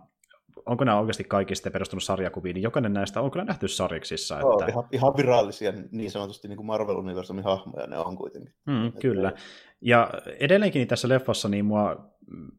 [0.65, 4.35] onko nämä oikeasti kaikki sitten perustunut sarjakuviin, niin jokainen näistä on kyllä nähty sarjiksissa.
[4.35, 4.47] Että...
[4.47, 8.53] Oh, ihan, ihan virallisia niin sanotusti niin kuin Marvel-universumin hahmoja ne on kuitenkin.
[8.65, 9.31] Mm, kyllä.
[9.81, 10.09] Ja
[10.39, 12.10] edelleenkin tässä leffassa niin mua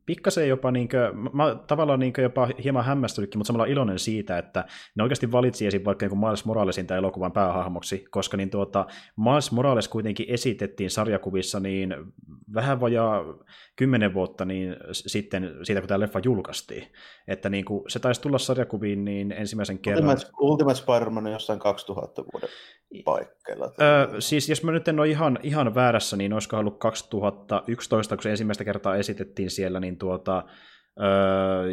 [0.07, 4.64] pikkasen jopa, niin kuin, mä tavallaan niin jopa hieman hämmästynytkin, mutta samalla iloinen siitä, että
[4.94, 5.85] ne oikeasti valitsi esim.
[5.85, 11.61] vaikka niin Miles Moralesin tai elokuvan päähahmoksi, koska niin tuota, Miles Morales kuitenkin esitettiin sarjakuvissa
[11.61, 11.94] niin
[12.55, 13.25] vähän vajaa
[13.77, 16.92] kymmenen vuotta niin sitten siitä, kun tämä leffa julkaistiin.
[17.29, 20.05] Että niin kuin, se taisi tulla sarjakuviin niin ensimmäisen kerran.
[20.05, 22.51] Ultimate, Ultimate Spider-Man on jossain 2000 vuoden
[23.05, 23.72] paikkeilla.
[23.81, 28.22] Öö, siis jos mä nyt en ole ihan, ihan väärässä, niin olisiko ollut 2011, kun
[28.22, 30.44] se ensimmäistä kertaa esitettiin siellä, niin tuota,
[31.00, 31.64] öö,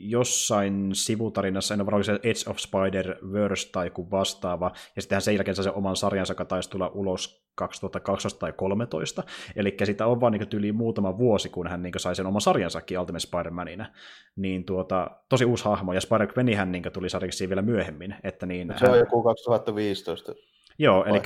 [0.00, 5.34] jossain sivutarinassa, en ole varmaan se Edge of Spider-Verse tai joku vastaava, ja sittenhän sen
[5.34, 9.22] jälkeen se oman sarjansa, joka taisi tulla ulos 2012 tai 2013,
[9.56, 12.98] eli sitä on vaan niin yli muutama vuosi, kun hän niin sai sen oman sarjansakin
[12.98, 13.86] Ultimate Spider-Manina,
[14.36, 18.14] niin tuota, tosi uusi hahmo, ja Spider-Gwen niin tuli sarjaksi vielä myöhemmin.
[18.22, 18.92] Että niin, se hän...
[18.92, 20.32] on joku 2015.
[20.78, 21.20] Joo, eli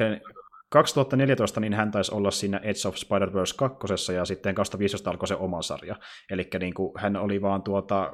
[0.73, 5.35] 2014 niin hän taisi olla siinä Edge of Spider-Verse 2, ja sitten 2015 alkoi se
[5.35, 5.97] oma sarja.
[6.31, 8.13] Eli niin kuin, hän oli vaan tuota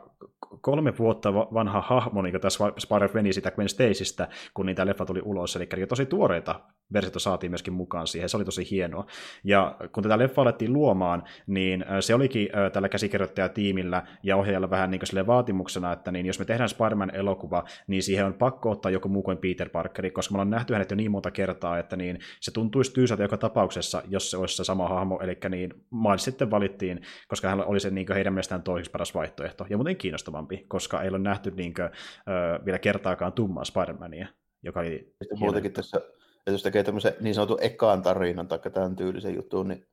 [0.61, 5.57] kolme vuotta vanha hahmo niin tässä Spider-Man sitä Gwen Stacystä, kun niitä leffa tuli ulos.
[5.57, 6.61] Eli tosi tuoreita
[6.93, 9.07] versioita saatiin myöskin mukaan siihen, se oli tosi hienoa.
[9.45, 15.01] Ja kun tätä leffa alettiin luomaan, niin se olikin tällä käsikirjoittajatiimillä ja ohjaajalla vähän niin
[15.13, 19.23] kuin vaatimuksena, että niin jos me tehdään Spider-Man-elokuva, niin siihen on pakko ottaa joku muu
[19.23, 22.19] kuin Peter Parkeri, koska me ollaan nähty hänet jo niin monta kertaa, että niin
[22.49, 26.51] se tuntuisi tyysältä joka tapauksessa, jos se olisi se sama hahmo, eli niin Miles sitten
[26.51, 31.03] valittiin, koska hän oli se niin heidän mielestään toiseksi paras vaihtoehto, ja muuten kiinnostavampi, koska
[31.03, 34.27] ei ole nähty niin kuin, äh, vielä kertaakaan tummaa Spider-Mania,
[34.63, 36.01] joka oli Muutenkin tässä
[36.49, 39.87] että jos tekee tämmöisen niin sanotun ekaan tarinan tai tämän tyylisen jutun, niin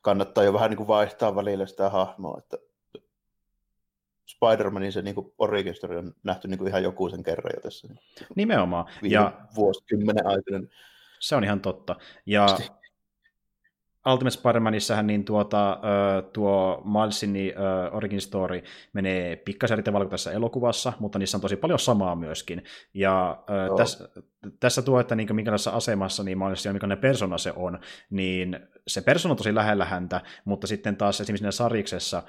[0.00, 2.58] kannattaa jo vähän niin kuin vaihtaa välillä sitä hahmoa, että
[4.30, 7.88] Spider-Manin se niin origin story on nähty niin kuin ihan joku sen kerran jo tässä.
[8.36, 8.86] Nimenomaan.
[9.02, 10.66] ja vuosikymmenen aikana.
[11.24, 11.96] Se on ihan totta.
[12.26, 12.46] Ja
[14.12, 15.78] Ultimate Spider-Manissähän niin tuota,
[16.32, 17.34] tuo Milesin
[17.92, 22.16] origin story menee pikkasen eri tavalla kuin tässä elokuvassa, mutta niissä on tosi paljon samaa
[22.16, 22.64] myöskin.
[22.94, 23.76] Ja oh.
[23.76, 24.08] tässä,
[24.60, 27.78] tässä tuo, että niin minkälaisessa asemassa niin Miles ja minkälainen persona se on,
[28.10, 32.22] niin se persona on tosi lähellä häntä, mutta sitten taas esimerkiksi siinä sariksessa,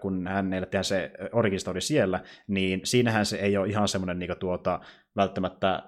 [0.00, 4.38] kun hänelle tehdään se origin story siellä, niin siinähän se ei ole ihan semmoinen niin
[4.40, 4.80] tuota,
[5.18, 5.82] välttämättä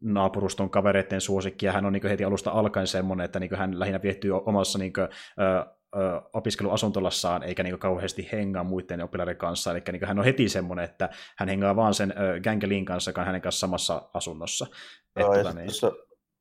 [0.00, 4.02] naapuruston kavereiden suosikki, ja hän on niin heti alusta alkaen semmoinen, että niin hän lähinnä
[4.02, 5.08] viehtyy omassa niin kuin,
[6.32, 11.08] opiskeluasuntolassaan, eikä niin kauheasti hengaa muiden oppilaiden kanssa, eli niin hän on heti semmoinen, että
[11.36, 12.14] hän hengaa vaan sen
[12.44, 14.66] Gangelin kanssa, joka on hänen kanssa samassa asunnossa.
[15.16, 15.66] Joo, että, niin...
[15.66, 15.92] tuossa,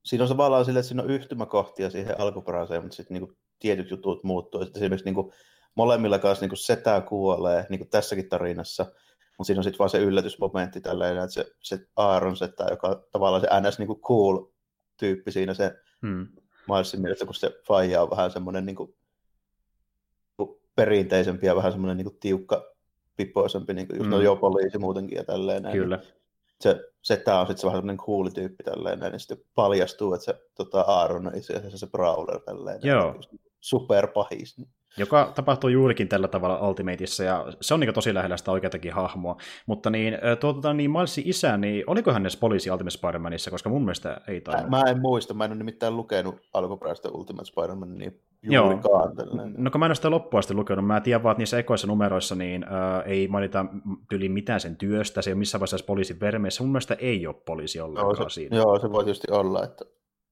[0.06, 4.24] siinä on tavallaan sille, että siinä on yhtymäkohtia siihen alkuperäiseen, mutta sitten niin tietyt jutut
[4.24, 4.64] muuttuu.
[4.64, 5.32] Sitten esimerkiksi niin kuin,
[5.76, 8.86] molemmilla kanssa niin setä kuolee, niin kuin tässäkin tarinassa,
[9.38, 13.04] mutta siinä on sitten vaan se yllätysmomentti tälleen, että se, se Aaron setä, joka on
[13.12, 13.80] tavallaan se ns.
[13.80, 14.46] Niin kuin cool
[14.98, 16.28] tyyppi siinä se hmm.
[16.68, 18.96] Milesin mielestä, kun se faija on vähän semmoinen niin kuin,
[20.76, 22.74] perinteisempi ja vähän semmoinen niin kuin tiukka
[23.16, 24.12] pippoisempi, niin kuin just mm.
[24.12, 25.64] no jo poliisi muutenkin ja tälleen.
[25.64, 25.78] Näin.
[25.78, 26.00] Kyllä.
[26.62, 30.14] Se, se tämä on sitten se vähän semmoinen cool tyyppi tälleen, näin, niin sitten paljastuu,
[30.14, 32.80] että se tota, Aaron on itse asiassa se Brawler tälleen.
[32.84, 33.12] Joo.
[33.12, 34.58] Niin, superpahis.
[34.58, 34.70] Niin.
[34.98, 39.38] Joka tapahtuu juurikin tällä tavalla Ultimateissa, ja se on niin tosi lähellä sitä oikeatakin hahmoa.
[39.66, 43.82] Mutta niin, tuota, niin Milesin isä, niin oliko hän edes poliisi Ultimate Spider-Manissa, koska mun
[43.82, 44.70] mielestä ei tainnut.
[44.70, 49.14] Mä en muista, mä en ole nimittäin lukenut alkuperäistä Ultimate Spider-Man niin juurikaan.
[49.18, 49.50] Joo.
[49.58, 51.88] No kun mä en ole sitä loppuun asti lukenut, mä tiedän vaan, että niissä ekoissa
[51.88, 53.66] numeroissa niin, äh, ei mainita
[54.12, 56.64] yli mitään sen työstä, se ei ole missään vaiheessa poliisin vermeissä.
[56.64, 58.58] Mun mielestä ei ole poliisi ollenkaan joo, se, siinä.
[58.58, 59.86] Joo, se voi tietysti olla, että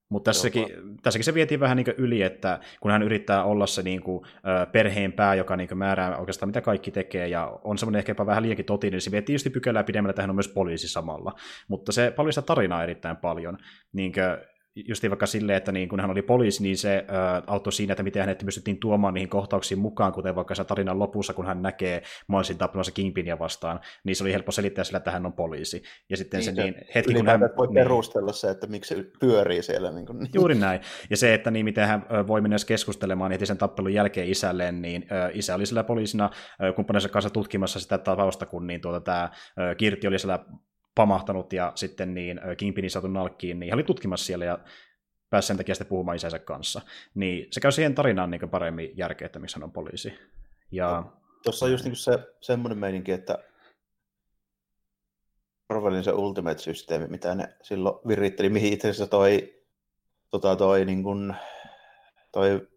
[0.09, 0.67] Mutta tässäkin,
[1.03, 4.25] tässäkin se vietiin vähän niin yli, että kun hän yrittää olla se niin kuin,
[4.71, 8.43] perheen pää, joka niin määrää oikeastaan mitä kaikki tekee, ja on semmoinen ehkä jopa vähän
[8.43, 11.33] liiankin totinen, niin se vietiin just pykälää pidemmällä, että hän on myös poliisi samalla.
[11.67, 13.57] Mutta se paljon sitä tarinaa erittäin paljon.
[13.93, 17.73] Niin kuin, just vaikka silleen, että niin kun hän oli poliisi, niin se äh, auttoi
[17.73, 21.45] siinä, että miten hänet pystyttiin tuomaan niihin kohtauksiin mukaan, kuten vaikka sen tarinan lopussa, kun
[21.45, 25.33] hän näkee Milesin tappamassa Kingpinia vastaan, niin se oli helppo selittää sillä, että hän on
[25.33, 25.83] poliisi.
[26.09, 27.39] Ja sitten niin, se, niin, hetki, kun hän...
[27.39, 29.91] voi niin, perustella se, että miksi se pyörii siellä.
[29.91, 30.81] Niin kuin, Juuri näin.
[31.09, 35.05] Ja se, että niin, miten hän voi mennä keskustelemaan heti sen tappelun jälkeen isälleen, niin
[35.11, 39.23] äh, isä oli sillä poliisina äh, kumppaninsa kanssa tutkimassa sitä tapausta, kun niin, tuota, tämä
[39.23, 40.39] äh, Kirti oli siellä
[40.99, 44.59] pamahtanut ja sitten niin Kingpinin saatu nalkkiin, niin hän oli tutkimassa siellä ja
[45.29, 46.81] pääsi sen takia sitten puhumaan isänsä kanssa.
[47.15, 50.13] Niin se käy siihen tarinaan niin paremmin järkeä, että missä hän on poliisi.
[50.71, 51.03] Ja...
[51.43, 53.37] Tuossa on just niin se semmoinen meininki, että
[55.69, 59.63] Marvelin se Ultimate-systeemi, mitä ne silloin viritteli, mihin itse asiassa toi,
[60.29, 61.35] tota toi, niin kuin,
[62.31, 62.67] toi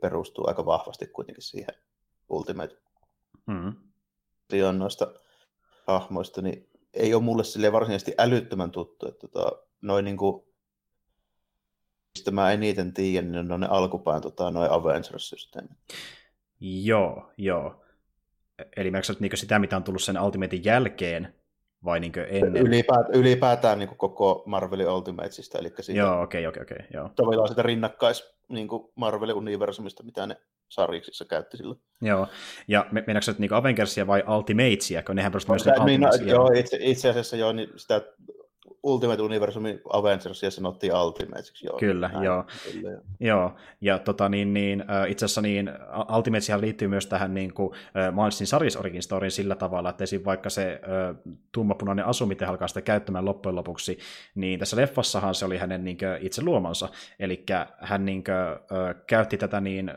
[0.00, 1.74] perustuu aika vahvasti kuitenkin siihen
[2.28, 2.76] Ultimate.
[3.46, 3.74] Mm.
[4.78, 5.14] noista
[5.88, 9.08] hahmoista, niin ei ole mulle sille varsinaisesti älyttömän tuttu.
[9.08, 10.44] Että tota, noin niin kuin,
[12.14, 15.78] mistä mä eniten tiedän, niin on ne alkupään tota, noin Avengers-systeemit.
[16.60, 17.84] Joo, joo.
[18.76, 21.34] Eli mä niin sitä, mitä on tullut sen Ultimatein jälkeen,
[21.84, 22.66] vai niin ennen?
[22.66, 27.10] Ylipäätään, ylipäätään niin koko Marvelin Ultimatesista, eli siitä, joo, okei, okei, okei, joo.
[27.16, 30.36] Tavallaan sitä rinnakkais niin Marvelin universumista, mitä ne
[30.68, 31.80] sarjiksissa käytti silloin.
[32.00, 32.26] Joo,
[32.68, 36.78] ja mennäänkö se niin Avengersia vai Ultimatesia, kun nehän perustuvat myös niin, no, Joo, itse,
[36.80, 38.02] itse asiassa joo, niin sitä
[38.88, 41.66] Ultimate Universumin Avengers ja sanottiin Ultimateiksi.
[41.66, 42.44] Joo, kyllä, näin, joo.
[42.72, 43.00] Kyllä, joo.
[43.20, 43.56] joo.
[43.80, 45.70] Ja tota, niin, niin, itse asiassa niin,
[46.16, 47.74] Ultimatesihan liittyy myös tähän niin kuin,
[48.22, 50.22] Milesin Saris Origin Storyin sillä tavalla, että esim.
[50.24, 50.80] vaikka se
[51.52, 53.98] tummapunainen asu, miten alkaa sitä käyttämään loppujen lopuksi,
[54.34, 56.88] niin tässä leffassahan se oli hänen niin kuin, itse luomansa.
[57.18, 57.44] Eli
[57.78, 58.36] hän niin kuin,
[59.06, 59.90] käytti tätä niin,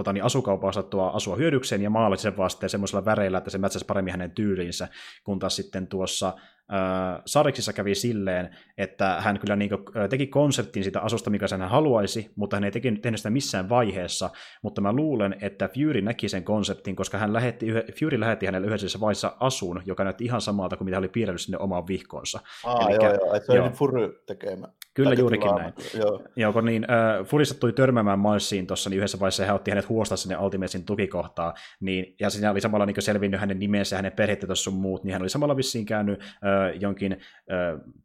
[0.00, 3.86] tota, niin asukaupan osattua asua hyödykseen ja maalasi sen vasteen semmoisella väreillä, että se mätsäisi
[3.86, 4.88] paremmin hänen tyyliinsä,
[5.24, 10.84] kun taas sitten tuossa äh, Sariksissa kävi silleen, että hän kyllä niin kuin, teki konseptin
[10.84, 14.30] sitä asusta, mikä hän haluaisi, mutta hän ei teki, tehnyt sitä missään vaiheessa,
[14.62, 17.66] mutta mä luulen, että Fury näki sen konseptin, koska hän lähetti,
[18.00, 21.40] Fury lähetti hänelle yhdessä vaiheessa asun, joka näytti ihan samalta kuin mitä hän oli piirrellyt
[21.40, 22.40] sinne omaan vihkonsa.
[22.64, 24.68] Aa, Elikkä, joo, joo, että se oli Fury tekemä.
[24.94, 25.72] Kyllä juurikin näin.
[25.98, 26.22] Joo.
[26.36, 29.88] Joo, kun niin, äh, Fury sattui törmäämään Milesiin tuossa, niin yhdessä vaiheessa hän otti hänet
[29.88, 34.12] huostaa sinne Ultimatesin tukikohtaa, niin, ja siinä oli samalla niin selvinnyt hänen nimensä ja hänen
[34.12, 37.18] perhettä sun muut, niin hän oli samalla vissiin käynyt äh, jonkin äh,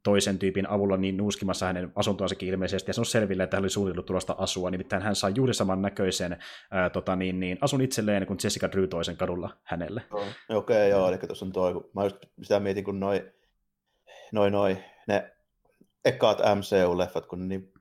[0.04, 3.70] toisen tyypin avulla niin nuuskimassa hänen asuntoansakin ilmeisesti, ja se on selville, että hän oli
[3.70, 8.26] suunnitellut tulosta asua, nimittäin hän sai juuri saman näköisen äh, tota, niin, niin, asun itselleen,
[8.26, 10.02] kun Jessica Drew toisen kadulla hänelle.
[10.12, 13.32] Okei, okay, joo, eli tuossa on toi, kun mä just sitä mietin, kun noi,
[14.32, 14.78] noi, noi
[15.08, 15.35] ne
[16.06, 17.74] ekaat MCU-leffat, kun niin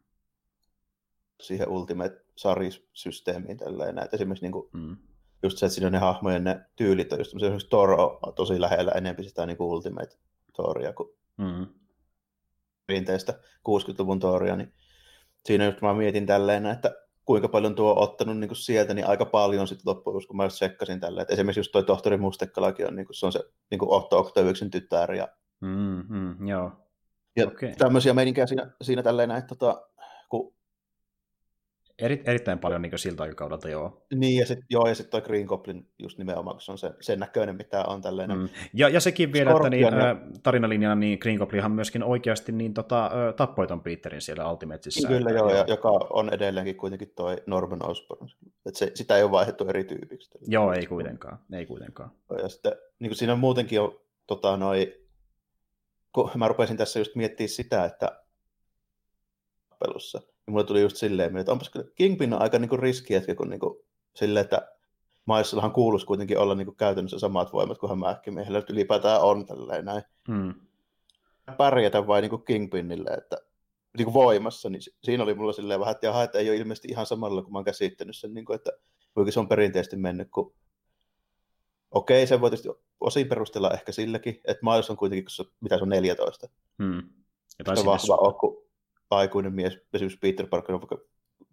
[1.43, 4.17] siihen Ultimate-sarisysteemiin tälleen näitä.
[4.17, 4.97] Esimerkiksi niin kuin, mm.
[5.43, 8.61] just se, että siinä on ne hahmojen ne tyylit on just esimerkiksi Thor on tosi
[8.61, 10.17] lähellä enemmän sitä niin kuin Ultimate
[10.55, 11.67] Thoria kuin mm.
[12.87, 13.33] perinteistä
[13.69, 14.73] 60-luvun Thoria, niin
[15.45, 16.95] siinä just mä mietin tälleen, että
[17.25, 20.49] kuinka paljon tuo on ottanut niin kuin sieltä, niin aika paljon sitten loppujen kun mä
[20.49, 21.23] sekkasin tälleen.
[21.23, 24.19] Että esimerkiksi just toi tohtori Mustekkalakin on, niin kuin, se on se niin kuin Otto
[24.19, 25.13] Octaviuksen tytär.
[25.13, 25.29] Ja,
[25.61, 26.84] mm, mm, joo.
[27.37, 27.73] Ja okay.
[27.79, 29.89] tämmöisiä meininkejä siinä, siinä tälleen, että tota,
[30.29, 30.55] kun
[31.99, 34.07] Eri, erittäin paljon niin siltä aikakaudelta, joo.
[34.15, 36.91] Niin, ja sitten joo, ja sit toi Green Goblin just nimenomaan, kun se on se,
[37.01, 38.39] sen näköinen, mitä on tällainen.
[38.39, 38.49] Mm.
[38.73, 40.17] Ja, ja sekin vielä, että niin, ja...
[40.43, 45.09] tarinalinjana niin Green Goblinhan myöskin oikeasti niin, tota, tappoi ton Peterin siellä Ultimatesissa.
[45.09, 48.29] Kyllä joo, ja, joka on edelleenkin kuitenkin toi Norman Osborn.
[48.67, 50.39] Et se, sitä ei ole vaihdettu eri tyypiksi.
[50.47, 52.11] Joo, ei kuitenkaan, ei kuitenkaan.
[52.43, 55.04] Ja sitten niin kuin siinä muutenkin on tota, noi,
[56.15, 58.23] kun mä rupesin tässä just miettimään sitä, että
[59.79, 63.49] pelussa, niin mulle tuli just silleen, että onpas kyllä Kingpin on aika niinku riskiätkä, kun
[63.49, 63.85] niinku,
[64.15, 64.69] silleen, että
[65.27, 70.03] Maisellahan kuuluisi kuitenkin olla niinku käytännössä samat voimat kuin hämähäkkimiehellä, että ylipäätään on tälleen näin.
[70.29, 70.55] Hmm.
[71.57, 73.37] Pärjätä vai niinku Kingpinille, että
[73.97, 77.07] niinku voimassa, niin siinä oli mulla silleen vähän, että jaha, että ei ole ilmeisesti ihan
[77.07, 78.71] samalla, kuin mä oon käsittänyt sen, niinku, että
[79.15, 80.55] kuinka se on perinteisesti mennyt, kun
[81.95, 82.69] okei, se voi tietysti
[83.01, 85.27] osin perustella ehkä silläkin, että Miles on kuitenkin,
[85.61, 86.49] mitä se on 14.
[86.83, 87.03] Hmm.
[87.49, 88.65] Se on vahva ole, kun
[89.11, 90.99] aikuinen mies, esimerkiksi Peter Parker on vaikka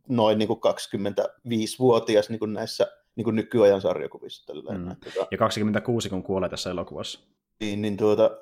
[0.09, 4.45] noin niin kuin 25-vuotias niin kuin näissä niin kuin nykyajan sarjakuvissa.
[4.45, 4.81] Tälleen.
[4.81, 4.95] Mm.
[5.03, 7.19] Tuota, ja 26, kun kuolee tässä elokuvassa.
[7.59, 8.37] Niin, niin tuota,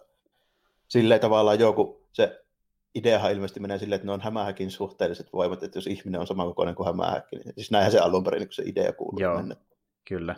[0.87, 2.45] silleen tavallaan joku, se
[2.95, 6.75] ideahan ilmeisesti menee silleen, että ne on hämähäkin suhteelliset voimat, että jos ihminen on samankokoinen
[6.75, 9.55] kuin hämähäkki, niin siis näinhän se alun perin, niin se idea kuuluu Joo, mennä.
[10.05, 10.35] kyllä.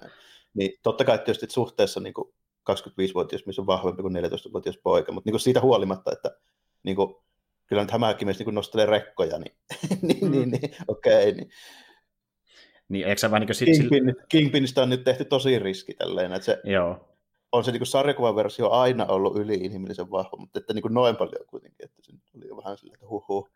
[0.53, 2.33] Niin totta kai tietysti suhteessa niin kuin
[2.71, 6.37] 25-vuotias mies on vahvempi kuin 14-vuotias poika, mutta niin kuin siitä huolimatta, että
[6.83, 7.15] niin kuin,
[7.67, 9.55] kyllä nyt hämähäkkimies niin nostelee rekkoja, niin,
[10.01, 10.31] niin, mm.
[10.31, 11.29] niin, niin okei.
[11.29, 11.49] Okay, niin.
[12.89, 13.89] Niin, eikö vähän niin kuin...
[13.89, 17.10] Kingpin, Kingpinistä on nyt tehty tosi riski tälleen, että se, Joo
[17.51, 21.45] on se niin sarjakuvan versio aina ollut yli-inhimillisen vahva, mutta että niin kuin noin paljon
[21.47, 23.47] kuitenkin, että se oli jo vähän silleen, että huhu.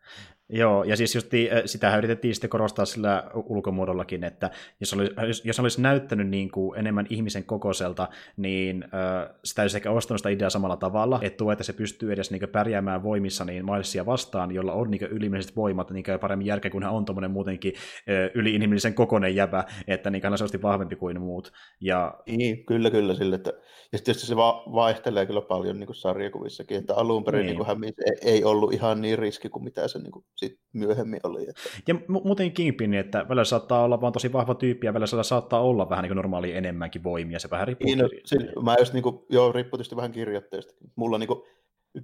[0.48, 1.30] Joo, ja siis just
[1.64, 5.10] sitä yritettiin sitten korostaa sillä ulkomuodollakin, että jos, oli,
[5.44, 10.28] jos, olisi näyttänyt niin kuin enemmän ihmisen kokoiselta, niin äh, sitä olisi ehkä ostanut sitä
[10.28, 14.52] ideaa samalla tavalla, että tuo, että se pystyy edes niin pärjäämään voimissa niin Milesia vastaan,
[14.52, 18.94] jolla on niin ylimääräiset voimat niin paremmin järkeä, kun hän on tuommoinen muutenkin äh, yli-inhimillisen
[18.94, 21.52] kokoinen jäbä, että niin hän on vahvempi kuin muut.
[21.80, 22.14] Ja...
[22.26, 23.52] Niin, kyllä, kyllä, sille, että
[23.96, 27.80] ja tietysti se va- vaihtelee kyllä paljon niin kuin sarjakuvissakin, että alun perin niin.
[27.80, 31.42] Niin ei, ei ollut ihan niin riski kuin mitä se niin kuin, sit myöhemmin oli.
[31.42, 31.60] Että...
[31.88, 35.60] Ja mu- muuten Kingpin, että välillä saattaa olla vaan tosi vahva tyyppi ja välillä saattaa
[35.60, 37.86] olla vähän niin normaali enemmänkin voimia, se vähän riippuu.
[37.86, 40.74] Niin, no, se, mä just niin kuin, joo, riippuu tietysti vähän kirjoitteesta.
[40.96, 41.42] Mulla niin kuin,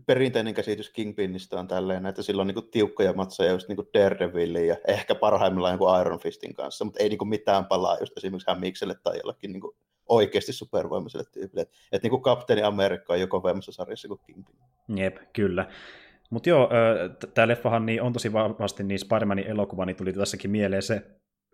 [0.06, 3.88] perinteinen käsitys Kingpinistä on tälleen, että sillä on niin kuin, tiukkoja matseja just niin kuin
[3.94, 8.16] Daredevillin ja ehkä parhaimmillaan niin Iron Fistin kanssa, mutta ei niin kuin, mitään palaa just
[8.16, 9.76] esimerkiksi Hämikselle tai jollekin niin kuin,
[10.08, 11.62] oikeasti supervoimaiselle tyypille.
[11.62, 14.56] Että et, niin kuin Kapteeni Amerikka on jo kovemmassa sarjassa kuin Kingpin.
[14.96, 15.68] Jep, kyllä.
[16.30, 16.70] Mutta joo,
[17.34, 21.02] tämä leffahan niin on tosi vahvasti niin Spider-Manin elokuva, niin tuli tässäkin mieleen se,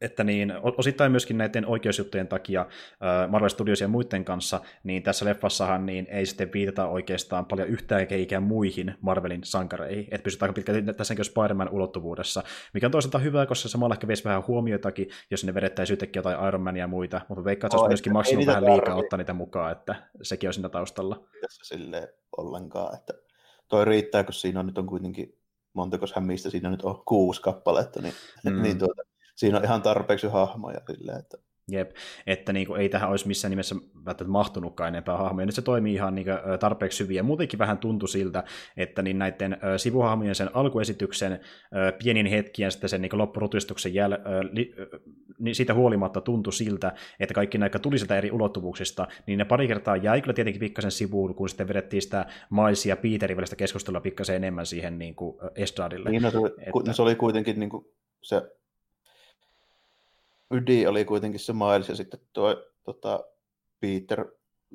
[0.00, 2.66] että niin, osittain myöskin näiden oikeusjuttujen takia
[3.28, 8.06] Marvel Studios ja muiden kanssa, niin tässä leffassahan niin ei sitten viitata oikeastaan paljon yhtään
[8.10, 12.42] eikä muihin Marvelin sankareihin, että pysytään aika pitkälti tässäkin Spider-Man ulottuvuudessa,
[12.74, 16.48] mikä on toisaalta hyvä, koska samalla ehkä veisi vähän huomioitakin, jos ne vedettäisiin yhtäkkiä jotain
[16.48, 19.72] Iron Mania ja muita, mutta veikkaa, että se myöskin maksanut vähän liikaa ottaa niitä mukaan,
[19.72, 21.24] että sekin on siinä taustalla.
[21.40, 23.12] Tässä sille ollenkaan, että
[23.68, 25.38] toi riittää, kun siinä on nyt on kuitenkin
[25.72, 28.62] montako hämmistä siinä nyt on kuusi kappaletta, niin, mm.
[28.62, 29.02] niin tuota,
[29.38, 31.38] siinä on ihan tarpeeksi hahmoja silleen, että
[31.70, 31.90] Jep,
[32.26, 35.46] että niin kuin, ei tähän olisi missään nimessä välttämättä mahtunutkaan enempää hahmoja.
[35.46, 38.44] Nyt se toimii ihan niin kuin, tarpeeksi hyvin, ja muutenkin vähän tuntui siltä,
[38.76, 41.40] että niin näiden sivuhahmojen sen alkuesityksen
[42.02, 44.12] pienin hetkien sitten sen niin loppurutistuksen jäl,
[44.52, 44.74] li,
[45.38, 49.68] niin siitä huolimatta tuntui siltä, että kaikki näitä tuli sieltä eri ulottuvuuksista, niin ne pari
[49.68, 54.00] kertaa jäi kyllä tietenkin pikkasen sivuun, kun sitten vedettiin sitä Miles ja Peterin välistä keskustelua
[54.00, 56.10] pikkasen enemmän siihen niin kuin Estradille.
[56.10, 56.92] Niin, no, se, että...
[56.92, 57.86] se oli kuitenkin niin kuin
[58.22, 58.42] se
[60.50, 63.24] ydin oli kuitenkin se Miles ja sitten tuo tota,
[63.80, 64.26] Peter,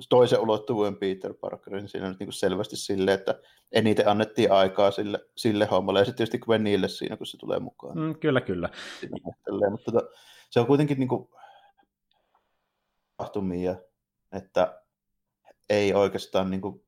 [0.09, 3.39] toisen ulottuvuuden Peter Parker, niin siinä on niin selvästi silleen, että
[3.71, 7.97] eniten annettiin aikaa sille, sille hommalle, ja sitten tietysti Gwenille siinä, kun se tulee mukaan.
[7.97, 8.69] Mm, kyllä, kyllä.
[8.99, 9.17] Siinä,
[9.71, 10.09] mutta tota,
[10.49, 11.29] se on kuitenkin niin kuin,
[13.17, 13.75] tapahtumia,
[14.31, 14.81] että
[15.69, 16.85] ei oikeastaan niin kuin,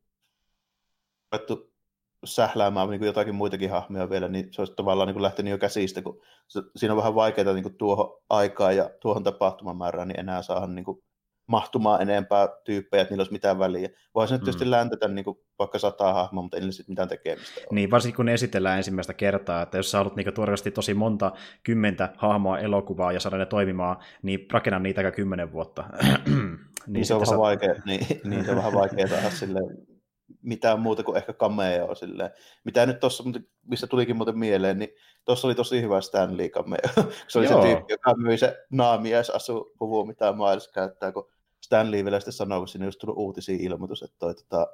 [2.25, 5.57] sähläämään niin kuin jotakin muitakin hahmoja vielä, niin se olisi tavallaan niin kuin lähtenyt jo
[5.57, 10.19] käsistä, kun se, siinä on vähän vaikeaa niin kuin tuohon aikaan ja tuohon tapahtumamäärään, niin
[10.19, 11.03] enää saada niin kuin
[11.47, 13.89] mahtumaan enempää tyyppejä, että niillä olisi mitään väliä.
[14.15, 14.39] Voisi mm.
[14.39, 17.67] tietysti läntetä niin kuin vaikka sataa hahmoa, mutta ei niillä sitten mitään tekemistä ole.
[17.71, 21.31] Niin, varsinkin kun ne esitellään ensimmäistä kertaa, että jos sä haluat niin tuoreasti tosi monta
[21.63, 25.83] kymmentä hahmoa elokuvaa ja saada ne toimimaan, niin rakenna niitä aika kymmenen vuotta.
[26.03, 26.57] niin,
[26.87, 29.94] niin, se on vähän sa- vaikea, niin, niin, se on vähän vaikea saada silleen
[30.41, 32.29] mitään muuta kuin ehkä cameo silleen.
[32.63, 33.23] Mitä nyt tuossa,
[33.65, 34.89] missä tulikin muuten mieleen, niin
[35.25, 36.79] tuossa oli tosi hyvä Stanley cameo.
[37.27, 37.61] se oli Joo.
[37.61, 42.59] se tyyppi, joka myi se naamiaisasu puvun, mitä Miles käyttää, kun Stanley vielä sitten sanoi,
[42.59, 44.67] kun sinne olisi tullut uutisia ilmoitus, että toi tota,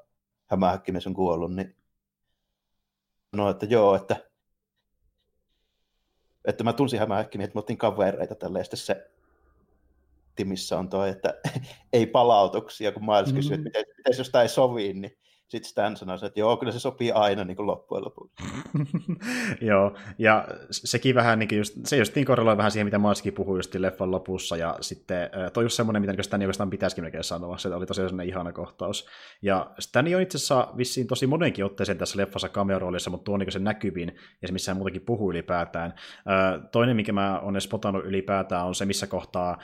[0.46, 1.76] hämähäkkimies on kuollut, niin
[3.36, 4.32] no, että joo, että
[6.46, 9.12] että mä tunsin hämähäkkimies, että me ottiin kavereita tälle, ja sitten se
[10.46, 11.34] missä on toi, että
[11.94, 13.54] ei palautuksia, kun Miles mm-hmm.
[13.54, 15.18] että miten, miten jos tämä ei sovi, niin
[15.52, 18.44] sitten Stan sanoi, että joo, kyllä se sopii aina niin kuin loppujen lopuksi.
[19.70, 23.58] joo, ja sekin vähän niin just, se just niin korreloi vähän siihen, mitä Maaskin puhui
[23.58, 27.76] just leffan lopussa, ja sitten toi just semmoinen, mitä Stan oikeastaan pitäisikin melkein sanoa, se
[27.76, 29.08] oli tosiaan sellainen ihana kohtaus.
[29.42, 33.40] Ja Stan on itse asiassa vissiin tosi monenkin otteeseen tässä leffassa cameo-roolissa, mutta tuo on
[33.40, 35.94] niin se näkyvin, ja se missä muutenkin puhuu ylipäätään.
[36.72, 39.58] Toinen, mikä mä olen spotannut ylipäätään, on se, missä kohtaa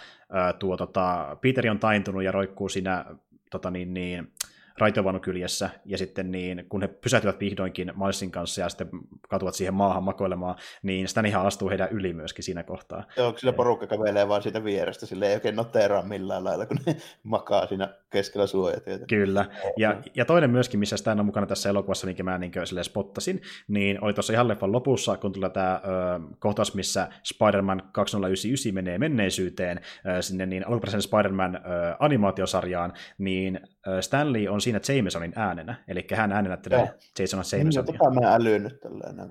[0.60, 3.06] tuo, tota, Peter on taintunut ja roikkuu siinä
[3.52, 4.32] tota, niin, niin,
[4.78, 8.90] raitiovaunukyljessä, ja sitten niin, kun he pysähtyvät vihdoinkin Milesin kanssa ja sitten
[9.30, 13.04] katuvat siihen maahan makoilemaan, niin sitä ihan astuu heidän yli myöskin siinä kohtaa.
[13.18, 16.98] Joo, sillä porukka kävelee vaan siitä vierestä, sille ei oikein noteeraa millään lailla, kun ne
[17.24, 19.06] makaa siinä keskellä suojatietä.
[19.06, 19.46] Kyllä,
[19.78, 22.52] ja, ja toinen myöskin, missä sitä on mukana tässä elokuvassa, minkä mä niin
[22.82, 28.74] spottasin, niin oli tuossa ihan leffan lopussa, kun tulee tämä ö, kohtaus, missä Spider-Man 2099
[28.74, 29.82] menee menneisyyteen
[30.18, 31.60] ö, sinne niin alkuperäisen Spider-Man ö,
[32.00, 33.60] animaatiosarjaan, niin
[34.02, 37.64] Stanley on siinä Jamesonin äänenä, eli hän äänenättelee Jason Jamesonia.
[37.64, 39.30] Niin, tota mä älyyn nyt tällainen.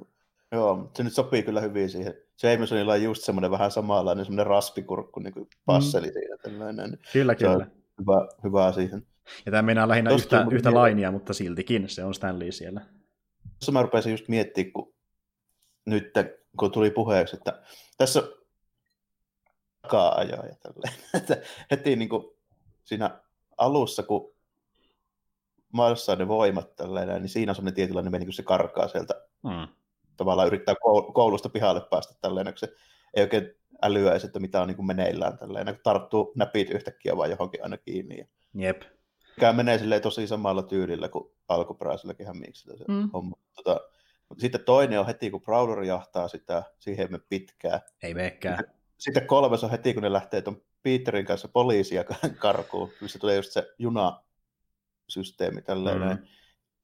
[0.52, 2.14] Joo, se nyt sopii kyllä hyvin siihen.
[2.42, 6.12] Jamesonilla on just semmoinen vähän samanlainen semmoinen raspikurkku, niin kuin passeli mm.
[6.12, 6.36] siinä.
[6.42, 6.98] Tällainen.
[7.12, 7.66] Kyllä, kyllä.
[8.00, 9.06] Hyvä, hyvä siihen.
[9.46, 12.80] Ja tämä meinaa lähinnä Tosta yhtä, yhtä lainia, mutta siltikin se on Stanley siellä.
[13.58, 14.94] Tuossa mä rupesin just miettimään, kun
[15.86, 16.12] nyt,
[16.58, 17.62] kun tuli puheeksi, että
[17.98, 18.22] tässä
[19.82, 20.94] takaa ajoa ja tälleen.
[21.20, 21.36] Että
[21.70, 22.24] heti niin kuin
[22.84, 23.20] siinä
[23.56, 24.35] alussa, kun
[25.72, 29.14] maassa ne voimat tälleen, niin siinä on semmoinen tietynlainen meni, kun se karkaa sieltä.
[29.42, 29.68] Mm.
[30.16, 30.74] Tavallaan yrittää
[31.14, 32.72] koulusta pihalle päästä tälleen, kun se
[33.14, 37.30] ei oikein älyäisi, että mitä on niin kuin meneillään tälleen, kun tarttuu näpit yhtäkkiä vaan
[37.30, 38.28] johonkin aina kiinni.
[38.54, 38.82] Jep.
[39.36, 43.10] Mikä menee silleen tosi samalla tyylillä kuin alkuperäiselläkin miksi se mm.
[43.12, 43.36] homma.
[43.56, 43.80] Tota,
[44.28, 47.80] mutta sitten toinen on heti, kun Prowler jahtaa sitä, siihen me pitkään.
[48.02, 48.58] Ei meekään.
[48.98, 52.04] Sitten, kolmas on heti, kun ne lähtee tuon Peterin kanssa poliisia
[52.38, 53.74] karkuun, missä tulee just se
[55.06, 56.02] junasysteemi tälleen.
[56.02, 56.18] Mm.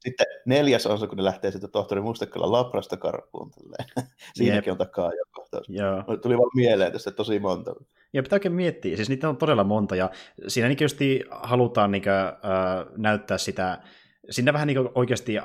[0.00, 3.50] Sitten neljäs on se, kun ne lähtee sitten tohtori Mustekala Labrasta karkuun.
[4.34, 4.72] Siinäkin Jep.
[4.72, 5.68] on takaa jo kohtaus.
[5.68, 6.16] Joo.
[6.22, 7.74] Tuli vaan mieleen tästä tosi monta.
[8.12, 10.10] Ja pitää oikein miettiä, siis niitä on todella monta, ja
[10.48, 13.82] siinä niin halutaan niin kuin, äh, näyttää sitä
[14.30, 15.36] Siinä vähän niin oikeasti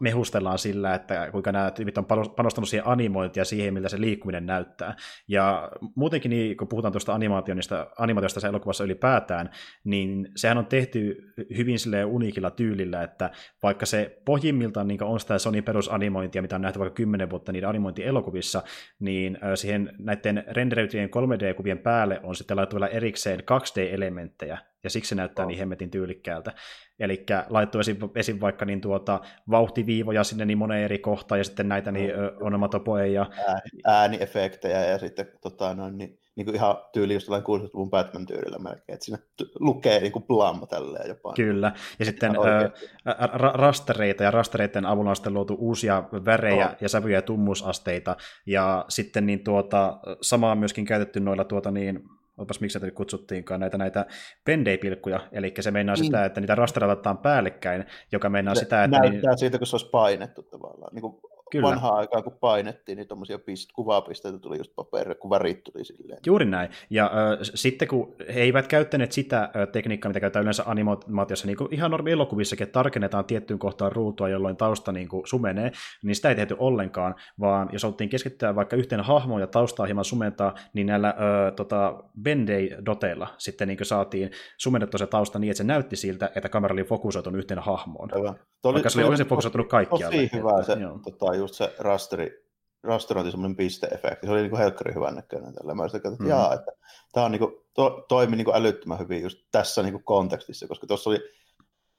[0.00, 2.06] mehustellaan sillä, että kuinka nämä tyypit on
[2.36, 4.96] panostanut siihen animointiin ja siihen, miltä se liikkuminen näyttää.
[5.28, 9.50] Ja muutenkin, niin, kun puhutaan tuosta animaatiosta, animaatiosta se elokuvassa ylipäätään,
[9.84, 13.30] niin sehän on tehty hyvin sille uniikilla tyylillä, että
[13.62, 17.68] vaikka se pohjimmiltaan niin on sitä Sony perusanimointia, mitä on nähty vaikka 10 vuotta niiden
[17.68, 18.62] animointielokuvissa,
[18.98, 25.14] niin siihen näiden renderöityjen 3D-kuvien päälle on sitten laittu vielä erikseen 2D-elementtejä, ja siksi se
[25.14, 25.48] näyttää oh.
[25.48, 26.52] niin hemmetin tyylikkäältä.
[26.98, 29.20] Eli laittu esim, esim, vaikka niin tuota,
[29.50, 32.46] vauhtiviivoja sinne niin moneen eri kohtaan, ja sitten näitä niin, oh.
[32.46, 33.26] onomatopoeja.
[33.46, 38.94] Ääni, ääniefektejä, ja sitten tota, noin, niin, niin kuin ihan tyyli just 60-luvun Batman-tyylillä melkein,
[38.94, 39.18] että siinä
[39.60, 41.32] lukee niin kuin blam tälleen jopa.
[41.36, 46.76] Kyllä, ja sitten ä, ra- rastereita, ja rastereiden avulla on sitten luotu uusia värejä oh.
[46.80, 48.16] ja sävyjä ja tummusasteita,
[48.46, 52.00] ja sitten niin tuota, samaa on myöskin käytetty noilla tuota niin,
[52.38, 54.06] opas miksi näitä kutsuttiinkaan, näitä, näitä
[54.44, 56.04] pendei-pilkkuja, eli se meinaa mm.
[56.04, 58.98] sitä, että niitä rasterotetaan päällekkäin, joka meinaa se sitä, että...
[58.98, 59.38] Näyttää niin...
[59.38, 60.94] siitä, kun se olisi painettu tavallaan.
[60.94, 61.20] Niin kuin
[61.50, 61.68] Kyllä.
[61.68, 66.20] vanhaa aikaa, kun painettiin, niin tuommoisia pist- kuvapisteitä tuli just paperille, kun värit tuli silleen.
[66.26, 66.70] Juuri näin.
[66.90, 71.56] Ja äh, sitten kun he eivät käyttäneet sitä äh, tekniikkaa, mitä käytetään yleensä animaatiossa, niin
[71.56, 75.72] kuin ihan normi elokuvissakin, että tarkennetaan tiettyyn kohtaan ruutua, jolloin tausta niin kuin sumenee,
[76.02, 80.04] niin sitä ei tehty ollenkaan, vaan jos oltiin keskittyä vaikka yhteen hahmoon ja taustaa hieman
[80.04, 85.64] sumentaa, niin näillä äh, tota, Bendei-doteilla sitten niin saatiin sumennettua se tausta niin, että se
[85.64, 88.14] näytti siltä, että kamera oli fokusoitunut yhteen hahmoon.
[88.14, 88.38] Aivan.
[88.64, 90.16] Oli, Vaikka se oli oikeasti fokusoitunut kaikkialle.
[90.16, 92.44] Tosi hyvä se tota, just se rasteri,
[92.82, 94.26] rasterointi semmoinen pisteefekti.
[94.26, 95.54] Se oli niin kuin helkkari hyvän näköinen.
[95.54, 95.74] Tällä.
[95.74, 96.30] Mä sitten että, mm.
[96.30, 96.72] jaa, että
[97.12, 100.68] tämä on niin kuin, to, toimi niin kuin älyttömän hyvin just tässä niin kuin kontekstissa,
[100.68, 101.20] koska tuossa oli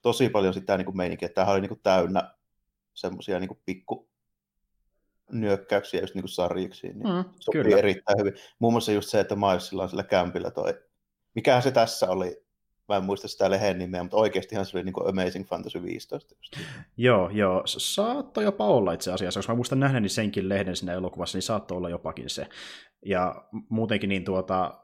[0.02, 2.34] tosi paljon sitä niin kuin meininkiä, että tämähän oli niin kuin täynnä
[2.94, 4.10] semmoisia niin kuin pikku
[5.32, 7.78] nyökkäyksiä just niin kuin sarjiksi, niin mm, sopii kyllä.
[7.78, 8.34] erittäin hyvin.
[8.58, 10.74] Muun muassa just se, että Milesilla on sillä kämpillä toi,
[11.34, 12.44] mikähän se tässä oli,
[12.94, 16.34] mä en muista sitä lehen nimeä, mutta oikeastihan se oli niin Amazing Fantasy 15.
[16.34, 16.68] Just.
[16.96, 17.62] Joo, joo.
[17.66, 21.76] Saattoi jopa olla itse asiassa, koska mä muistan nähneeni senkin lehden siinä elokuvassa, niin saattoi
[21.76, 22.46] olla jopakin se.
[23.06, 24.80] Ja muutenkin niin tuota,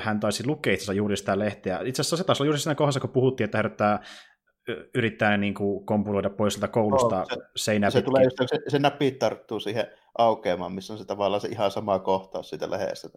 [0.00, 1.80] hän taisi lukea itse juuri sitä lehteä.
[1.84, 4.02] Itse asiassa se taisi olla juuri siinä kohdassa, kun puhuttiin, että herättää
[4.94, 8.12] yrittää niin kuin kompuloida pois sieltä koulusta no, se, seinää se, pitkin.
[8.12, 9.86] tulee se, se näppi tarttuu siihen
[10.18, 13.08] aukeamaan, missä on se tavallaan se ihan sama kohtaus siitä lehdestä.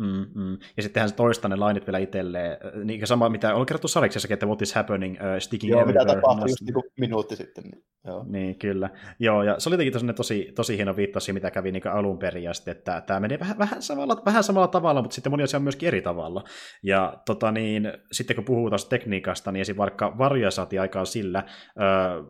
[0.00, 0.58] Mm, mm.
[0.76, 2.56] Ja sittenhän se toistaa ne lainit vielä itselleen.
[2.84, 6.04] Niin sama, mitä on kerrottu sarjiksessakin, että what is happening, uh, sticking Joo, everywhere.
[6.04, 7.64] mitä tapahtui just niin minuutti sitten.
[7.64, 8.24] Niin, joo.
[8.28, 8.90] niin, kyllä.
[9.18, 12.54] Joo, ja se oli jotenkin tosi, tosi hieno viittaus mitä kävi niin alun perin, ja
[12.54, 15.62] sitten, että tämä menee vähän, vähän, samalla, vähän samalla tavalla, mutta sitten moni asia on
[15.62, 16.44] myöskin eri tavalla.
[16.82, 19.76] Ja tota niin, sitten kun puhuu taas tekniikasta, niin esim.
[19.76, 21.46] vaikka varjoja saatiin aikaan sillä, äh,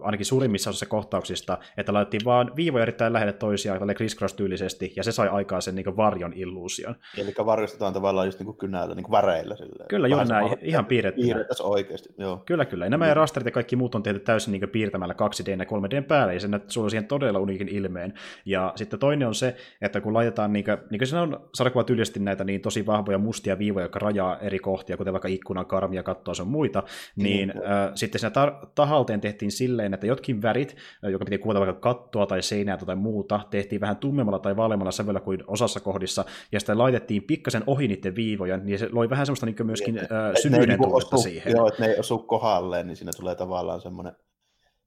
[0.01, 5.13] ainakin suurimmissa osassa kohtauksista, että laitettiin vaan viivoja erittäin lähelle toisiaan, tälle crisscross-tyylisesti, ja se
[5.13, 6.95] sai aikaan sen niin varjon illuusion.
[7.19, 9.57] Eli varjostetaan tavallaan just niin kynällä, niin väreillä.
[9.57, 9.89] Silleen.
[9.89, 11.23] Kyllä, juuri näin, ihan piirretty.
[11.23, 12.43] Piirrettäisiin oikeasti, joo.
[12.47, 12.87] Kyllä, kyllä.
[12.87, 13.13] Ja nämä mm.
[13.13, 16.49] rasterit ja kaikki muut on tehty täysin niin piirtämällä 2D ja 3D päälle, ja se
[16.69, 18.15] suo siihen todella uniikin ilmeen.
[18.45, 21.85] Ja sitten toinen on se, että kun laitetaan, niin kuin, niin kuin siinä on sarjakuva
[21.85, 26.03] tyylisesti näitä niin tosi vahvoja mustia viivoja, jotka rajaa eri kohtia, kuten vaikka ikkunan, karmia,
[26.03, 26.83] kattoa sun muita,
[27.17, 27.61] niin mm.
[27.61, 32.27] äh, sitten siinä tar- tahalteen tehtiin silleen, että jotkin värit, joka piti kuvata vaikka kattoa
[32.27, 36.79] tai seinää tai muuta, tehtiin vähän tummemmalla tai vaaleammalla sävyllä kuin osassa kohdissa, ja sitten
[36.79, 40.69] laitettiin pikkasen ohi niiden viivoja, niin se loi vähän semmoista niin myöskin niin, äh, syvyyden
[40.69, 41.53] niin tunnetta siihen.
[41.53, 44.17] Joo, että ne ei osu kohdalleen, niin siinä tulee tavallaan semmoinen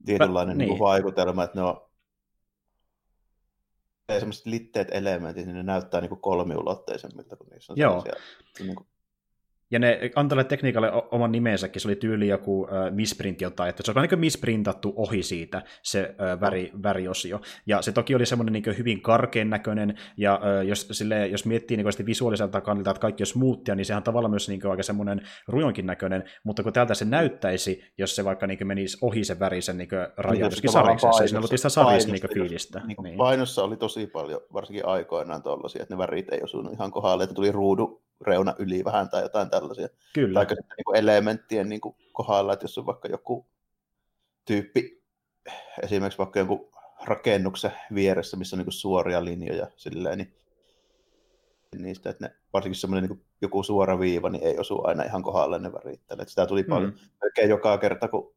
[0.05, 0.69] tietynlainen niin.
[0.69, 1.81] Niin vaikutelma, että ne on
[4.19, 8.03] semmoiset litteet elementit, niin ne näyttää niin kolmiulotteisemmilta, kun niissä on Joo.
[8.59, 8.87] Niin kuin...
[9.73, 13.91] Ja ne antoi tekniikalle oman nimensäkin, se oli tyyli joku äh, misprint jotain, että se
[13.91, 17.41] on vähän niin misprintattu ohi siitä se äh, väri, väriosio.
[17.65, 21.77] Ja se toki oli semmoinen niin hyvin karkeen näköinen, ja äh, jos, sille, jos miettii
[21.77, 25.21] niin visuaaliselta kannalta, että kaikki on smoothia, niin sehän on tavallaan myös niin aika semmoinen
[25.47, 29.77] rujonkin näköinen, mutta kun täältä se näyttäisi, jos se vaikka niin menisi ohi sen värisen
[29.77, 32.81] niin rajan, joskin sariksessa, siinä oli sitä sarista niin fiilistä.
[32.87, 33.17] Niin, niin.
[33.17, 37.35] Painossa oli tosi paljon, varsinkin aikoinaan tuollaisia, että ne värit ei osunut ihan kohdalle, että
[37.35, 39.87] tuli ruudu reuna yli vähän tai jotain tällaisia.
[40.13, 40.33] Kyllä.
[40.45, 43.47] Tai sitten niin elementtien niin kuin kohdalla, että jos on vaikka joku
[44.45, 45.03] tyyppi,
[45.83, 46.69] esimerkiksi vaikka jonkun
[47.03, 50.33] rakennuksen vieressä, missä on niin kuin suoria linjoja, silleen, niin
[51.77, 55.59] niistä, että ne, varsinkin semmoinen niin joku suora viiva, niin ei osu aina ihan kohdalle
[55.59, 56.01] ne värit.
[56.11, 56.69] Että sitä tuli mm.
[56.69, 56.93] paljon.
[57.21, 58.35] Melkein joka kerta, kun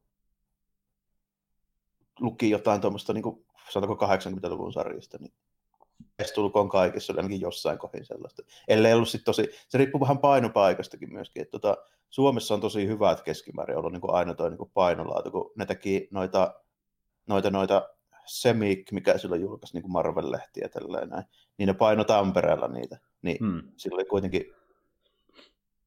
[2.19, 5.33] luki jotain tuommoista, niin kuin, 80-luvun sarjista, niin
[6.19, 8.43] lähestulkoon kaikissa oli ainakin jossain kohdin sellaista.
[8.67, 11.77] Ellei ollut sit tosi, se riippuu vähän painopaikastakin myöskin, että tota,
[12.09, 16.07] Suomessa on tosi hyvät keskimäärin ollut niin kuin aina tuo niin painolaatu, kun ne teki
[16.11, 16.53] noita,
[17.27, 17.89] noita, noita
[18.25, 21.23] Semik, mikä silloin julkaisi niin Marvel-lehtiä tälleen näin,
[21.57, 23.61] niin ne paino Tampereella niitä, niin hmm.
[23.77, 24.53] silloin oli kuitenkin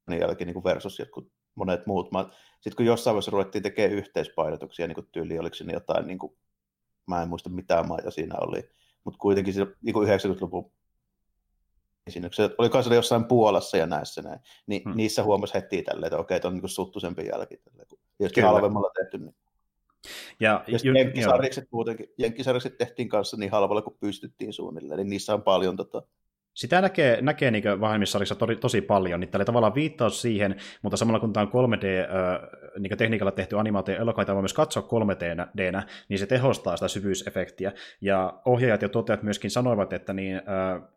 [0.08, 2.08] niin jälkeen niin kuin versus jotkut monet muut.
[2.60, 6.36] Sitten kun jossain vaiheessa ruvettiin tekemään yhteispainotuksia, niin kuin tyyli, oliko siinä jotain, niin kuin,
[7.06, 8.70] mä en muista mitä maita siinä oli,
[9.04, 10.72] mutta kuitenkin se, niin kuin 90-luvun
[12.06, 14.96] esiinnyksiä, oli kai jossain Puolassa ja näissä näin, niin hmm.
[14.96, 17.56] niissä huomasi heti tälleen, että okei, on niin suttuisempi jälki.
[17.56, 19.34] Tälleen, kun jos halvemmalla tehty, niin
[20.40, 25.34] ja, ja ju, jenkkisarjikset muutenkin, jenkkisarjikset tehtiin kanssa niin halvalla kuin pystyttiin suunnilleen, niin niissä
[25.34, 26.02] on paljon tota,
[26.54, 31.20] sitä näkee, näkee niin vähemmistössä tosi, tosi paljon, niin oli tavallaan viittaus siihen, mutta samalla
[31.20, 35.22] kun tämä on 3D-tekniikalla tehty animaatio elokuva, voi myös katsoa 3D,
[36.08, 37.72] niin se tehostaa sitä syvyysefektiä.
[38.00, 40.42] Ja ohjaajat ja tuottajat myöskin sanoivat, että niin,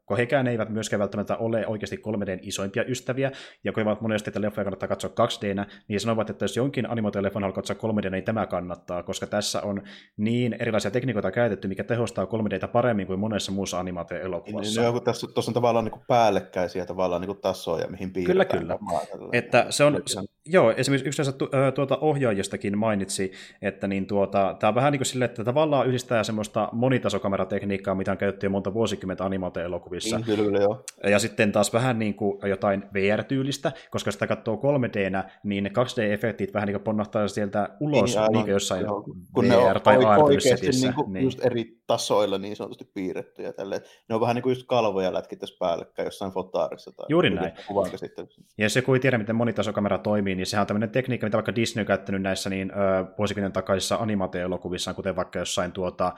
[0.06, 3.32] kun hekään eivät myöskään välttämättä ole oikeasti 3Dn isoimpia ystäviä,
[3.64, 7.44] ja kun eivät monesti, että leffoja kannattaa katsoa 2D, niin sanovat, että jos jonkin animaatioleffon
[7.44, 9.82] haluaa katsoa 3D, niin tämä kannattaa, koska tässä on
[10.18, 14.82] niin erilaisia tekniikoita käytetty, mikä tehostaa 3Dtä paremmin kuin monessa muussa animaatioelokuvassa.
[14.82, 18.62] Niin, tässä, tuossa on tavallaan niin päällekkäisiä tavallaan niin tasoja, mihin piirretään.
[18.62, 18.78] Kyllä,
[19.12, 19.30] kyllä.
[19.34, 20.02] Että se on,
[20.46, 23.32] joo, esimerkiksi yksi tu, tuota ohjaajistakin mainitsi,
[23.62, 28.12] että niin tuota, tämä on vähän niin kuin sille, että tavallaan yhdistää semmoista monitasokameratekniikkaa, mitä
[28.12, 30.18] on käytetty jo monta vuosikymmentä animaatioelokuvissa.
[30.18, 30.84] Niin, kyllä, joo.
[31.04, 36.54] Ja sitten taas vähän niin kuin jotain VR-tyylistä, koska sitä katsoo 3D, niin ne 2D-efektit
[36.54, 40.70] vähän niin kuin ponnahtaa sieltä ulos, niin, niin kuin jossain joo, kun VR- tai oikeasti
[40.82, 41.24] niin kuin niin.
[41.24, 43.54] just eri tasoilla niin sanotusti piirrettyjä.
[43.54, 43.82] Tälleen.
[44.10, 47.52] Ne on vähän niin kuin just kalvoja lätkittäisi päällekkäin jossain fotaarissa tai Juuri näin.
[48.58, 51.56] Ja se, kun ei tiedä, miten monitasokamera toimii, niin sehän on tämmöinen tekniikka, mitä vaikka
[51.56, 56.14] Disney on käyttänyt näissä niin, ö, vuosikymmenen takaisissa animaatioelokuvissa, kuten vaikka jossain tuota,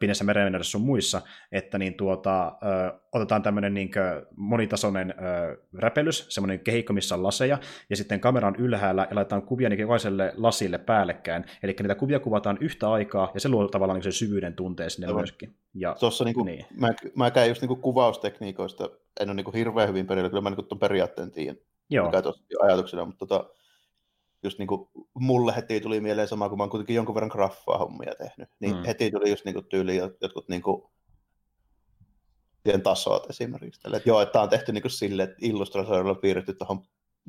[0.00, 3.90] Pienessä merenvedessä sun muissa, että niin tuota, ö, otetaan tämmöinen niin
[4.36, 7.58] monitasoinen ö, räpelys, semmoinen kehikko, missä on laseja,
[7.90, 11.44] ja sitten kameran ylhäällä ja laitetaan kuvia niin jokaiselle lasille päällekkäin.
[11.62, 15.06] Eli niitä kuvia kuvataan yhtä aikaa, ja se luo tavallaan niin sen syvyyden tunteen sinne
[15.06, 15.20] Aivan.
[15.20, 15.56] myöskin.
[15.74, 16.66] Ja, Tuossa niin kuin, niin.
[16.80, 18.90] mä, mä käyn just niin kuin kuvaustekniikoista,
[19.20, 21.56] en ole niin kuin hirveän hyvin perillä, kyllä mä niin kuin tuon periaatteen tiedän,
[21.90, 22.06] Joo.
[22.06, 23.50] mikä tuossa ajatuksena, mutta tota,
[24.42, 27.78] just niin kuin, mulle heti tuli mieleen sama, kun mä oon kuitenkin jonkun verran graffaa
[27.78, 28.84] hommia tehnyt, niin mm.
[28.84, 30.82] heti tuli just niin kuin tyyli jotkut niin kuin,
[32.82, 33.80] tasot esimerkiksi.
[33.80, 36.82] Tälle, että joo, että tämä on tehty niin kuin sille, että Illustratorilla on piirretty tuohon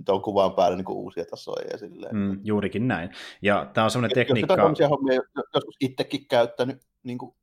[0.06, 1.68] tuon kuvan päälle niin uusia tasoja.
[1.72, 2.16] Ja silleen.
[2.16, 3.10] Mm, juurikin näin.
[3.42, 4.74] Ja tämä on semmoinen tekniikka...
[4.80, 5.22] Jos hommia
[5.54, 7.36] joskus itsekin käyttänyt niin kuin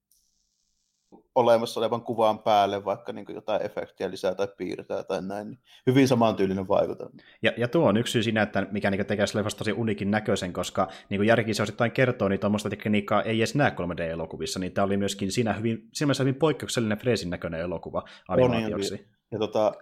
[1.35, 6.09] olemassa olevan kuvan päälle vaikka niin jotain efektiä lisää tai piirtää tai näin, niin hyvin
[6.09, 7.13] samantyylinen vaikutelma.
[7.43, 10.53] Ja, ja tuo on yksi syy siinä, että mikä niin tekee leffasta tosi unikin näköisen,
[10.53, 14.73] koska niin kuin järki se osittain kertoo, niin tuommoista tekniikkaa ei edes näe 3D-elokuvissa, niin
[14.73, 18.95] tämä oli myöskin siinä hyvin, siinä hyvin poikkeuksellinen freesin näköinen elokuva animaatioksi.
[18.95, 19.73] ja, ja tota,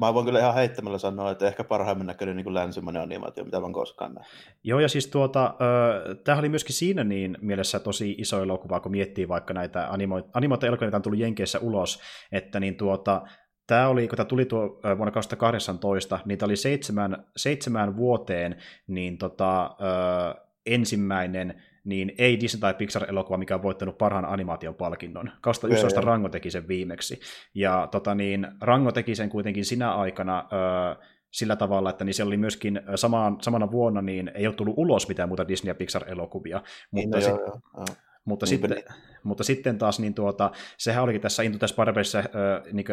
[0.00, 3.72] Mä voin kyllä ihan heittämällä sanoa, että ehkä parhaimman näköinen niin länsimainen animaatio, mitä mä
[3.72, 4.32] koskaan nähnyt.
[4.64, 8.92] Joo, ja siis tuota, äh, tämähän oli myöskin siinä niin mielessä tosi iso elokuva, kun
[8.92, 12.00] miettii vaikka näitä animo- animaatioelokuvia, mitä on tullut Jenkeissä ulos,
[12.32, 13.22] että niin tuota,
[13.66, 19.18] tämä oli, kun tämä tuli tuo vuonna 2018, niin tämä oli seitsemän, seitsemän vuoteen niin
[19.18, 25.30] tota, äh, ensimmäinen niin ei Disney tai Pixar-elokuva, mikä on voittanut parhaan animaation palkinnon.
[25.40, 27.20] 2011 Rango teki sen viimeksi.
[27.54, 32.22] Ja tota niin, Rango teki sen kuitenkin sinä aikana ö, sillä tavalla, että niin se
[32.22, 36.56] oli myöskin samaan, samana vuonna, niin ei ole tullut ulos mitään muuta Disney- ja Pixar-elokuvia.
[36.56, 37.86] Mutta, niin, no, sit, joo, joo.
[38.24, 38.84] mutta, sitten, niin.
[39.22, 42.28] mutta sitten taas, niin tuota, sehän olikin tässä Into the Spider-Verse
[42.72, 42.86] niin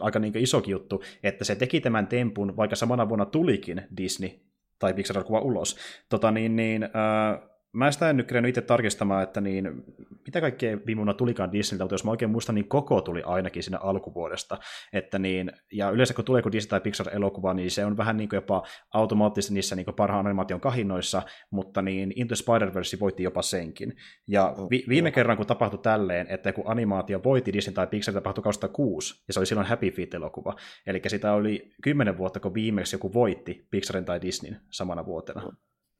[0.00, 4.30] aika niin isokin juttu, että se teki tämän tempun, vaikka samana vuonna tulikin Disney
[4.78, 5.76] tai Pixar-elokuva ulos.
[6.08, 9.84] Tota, niin, niin, äh, mä sitä en nyt kerennyt itse tarkistamaan, että niin,
[10.26, 13.62] mitä kaikkea viime vuonna tulikaan Disneyltä, mutta jos mä oikein muistan, niin koko tuli ainakin
[13.62, 14.58] siinä alkuvuodesta.
[14.92, 18.28] Että niin, ja yleensä kun tulee kun Disney tai Pixar-elokuva, niin se on vähän niin
[18.28, 18.62] kuin jopa
[18.94, 23.96] automaattisesti niissä niin parhaan animaation kahinoissa, mutta niin Into Spider-Verse voitti jopa senkin.
[24.28, 28.44] Ja vi- viime kerran, kun tapahtui tälleen, että kun animaatio voitti Disney tai Pixar, tapahtui
[28.44, 30.56] 2006, ja se oli silloin Happy Feet-elokuva.
[30.86, 35.42] Eli sitä oli kymmenen vuotta, kun viimeksi joku voitti Pixarin tai Disneyn samana vuotena.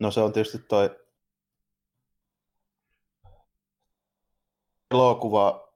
[0.01, 0.91] No se on tietysti toi
[4.91, 5.69] elokuva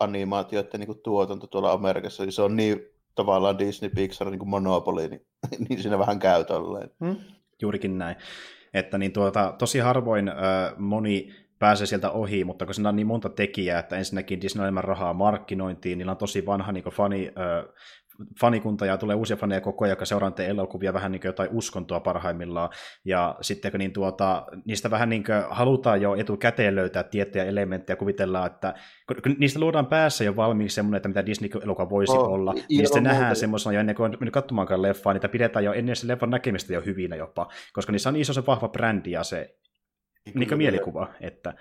[0.00, 2.80] animaatioiden niin tuotanto tuolla Amerikassa, niin se on niin
[3.14, 5.26] tavallaan Disney Pixar niin kuin monopoli, niin,
[5.68, 6.90] niin siinä vähän käy tolleen.
[7.04, 7.16] Hmm.
[7.62, 8.16] Juurikin näin.
[8.74, 10.34] Että niin tuota, tosi harvoin äh,
[10.78, 14.64] moni pääsee sieltä ohi, mutta kun siinä on niin monta tekijää, että ensinnäkin Disney on
[14.64, 17.74] enemmän rahaa markkinointiin, niillä on tosi vanha niin fani, äh,
[18.40, 22.00] fanikunta ja tulee uusia faneja koko ajan, joka seuraa elokuvia vähän niin kuin jotain uskontoa
[22.00, 22.70] parhaimmillaan.
[23.04, 28.46] Ja sitten niin tuota, niistä vähän niin kuin halutaan jo etukäteen löytää tiettyjä elementtejä, kuvitellaan,
[28.46, 28.74] että
[29.22, 33.02] kun niistä luodaan päässä jo valmiiksi semmoinen, että mitä Disney-elokuva voisi oh, olla, niin sitten
[33.02, 36.30] nähdään semmoisena jo ennen kuin on mennyt katsomaankaan leffaa, niitä pidetään jo ennen se leffan
[36.30, 39.56] näkemistä jo hyvinä jopa, koska niissä on iso se vahva brändi ja se
[40.24, 41.08] niin, niin mielikuva.
[41.20, 41.54] Että...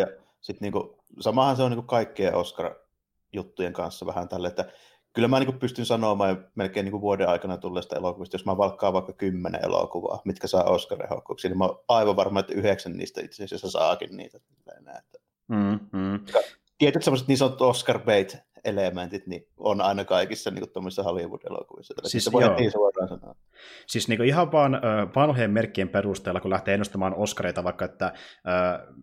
[0.00, 0.06] ja
[0.40, 4.64] sitten niin kuin, samahan se on niin kuin kaikkien Oscar-juttujen kanssa vähän tälle, että
[5.12, 9.12] kyllä mä niin pystyn sanomaan melkein niin vuoden aikana tulleesta elokuvista, jos mä valkkaan vaikka
[9.12, 13.70] kymmenen elokuvaa, mitkä saa Oscar-ehokkuuksia, niin mä oon aivan varma, että yhdeksän niistä itse asiassa
[13.70, 14.38] saakin niitä.
[15.48, 16.20] Mm, mm.
[16.78, 21.94] Tietyt semmoiset niin sanotut Oscar bait elementit niin on aina kaikissa niin tuommoisissa Hollywood-elokuvissa.
[22.04, 23.34] Siis, voi niin suoraan sanoa.
[23.86, 24.80] Siis niin ihan vaan äh,
[25.16, 28.14] vanhojen merkkien perusteella, kun lähtee ennustamaan Oscareita, vaikka että äh,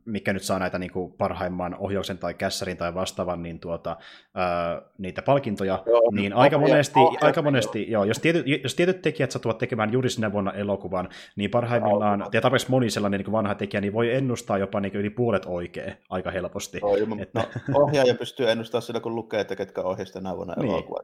[0.05, 4.89] mikä nyt saa näitä niin kuin parhaimman ohjauksen tai kässärin tai vastaavan, niin tuota, äh,
[4.97, 7.97] niitä palkintoja, joo, niin aika monesti, ohjaus, aika monesti joo.
[7.97, 12.41] Joo, jos, tietyt, jos tietyt tekijät satuvat tekemään juuri sinä vuonna elokuvan, niin parhaimmillaan, ja
[12.41, 16.31] tarpeeksi moni sellainen niin vanha tekijä, niin voi ennustaa jopa niin yli puolet oikein aika
[16.31, 16.79] helposti.
[16.81, 17.43] Oh, että...
[17.67, 20.71] no, ohjaaja pystyy ennustamaan sillä, kun lukee että ketkä ohjasi tänä vuonna niin.
[20.71, 21.03] elokuvia.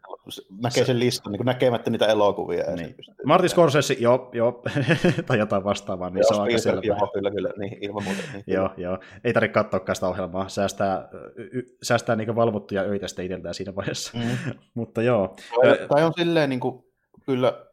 [0.62, 2.64] Näkee sen listan niin näkemättä niitä elokuvia.
[2.76, 2.96] Niin.
[3.26, 4.64] Martin Scorsese, joo, joo,
[5.28, 6.82] tai jotain vastaavaa, niin joo, se on aika selvä.
[6.84, 8.22] Joo, kyllä, kyllä, niin, ilman muuta.
[8.34, 13.26] Niin, joo, joo, ei tarvitse katsoa sitä ohjelmaa, säästää, y- säästää niin valvottuja öitä sitten
[13.26, 14.18] itseltään siinä vaiheessa.
[14.18, 14.54] Mm.
[14.74, 15.36] Mutta joo.
[15.62, 16.86] Tai, tai on silleen niin kuin,
[17.26, 17.66] kyllä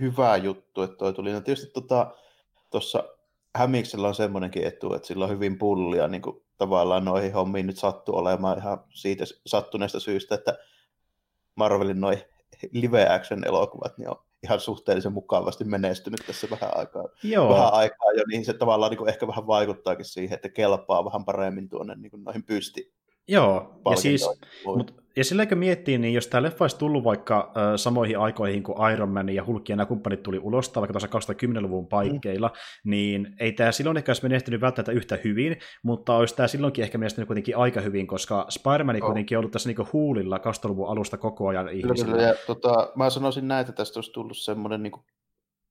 [0.00, 1.32] hyvä juttu, että toi tuli.
[1.32, 1.72] No tietysti
[2.70, 3.14] tuossa tota,
[3.56, 7.78] Hämiksellä on semmoinenkin etu, että sillä on hyvin pullia niin kuin tavallaan noihin hommiin nyt
[7.78, 10.58] sattuu olemaan ihan siitä sattuneesta syystä, että
[11.54, 12.22] Marvelin noin
[12.72, 17.48] live action elokuvat niin on ihan suhteellisen mukavasti menestynyt tässä vähän aikaa, Joo.
[17.48, 21.68] vähän aikaa jo, niin se tavallaan niin ehkä vähän vaikuttaakin siihen, että kelpaa vähän paremmin
[21.68, 22.92] tuonne niin kuin noihin pysti
[23.28, 24.28] Joo, ja siis,
[24.76, 28.62] mut, ja sillä kun miettii, niin jos tämä leffa olisi tullut vaikka äh, samoihin aikoihin
[28.62, 32.90] kuin Iron Man ja Hulk ja nämä kumppanit tuli ulos, vaikka tuossa 2010-luvun paikkeilla, mm.
[32.90, 36.98] niin ei tämä silloin ehkä olisi menestynyt välttämättä yhtä hyvin, mutta olisi tämä silloinkin ehkä
[36.98, 39.06] menestynyt kuitenkin aika hyvin, koska Spider-Man oh.
[39.06, 42.12] kuitenkin ollut tässä niinku huulilla 2000-luvun alusta koko ajan ihmisillä.
[42.12, 45.04] Kyllä, ja, tota, mä sanoisin näin, että tästä olisi tullut semmoinen niinku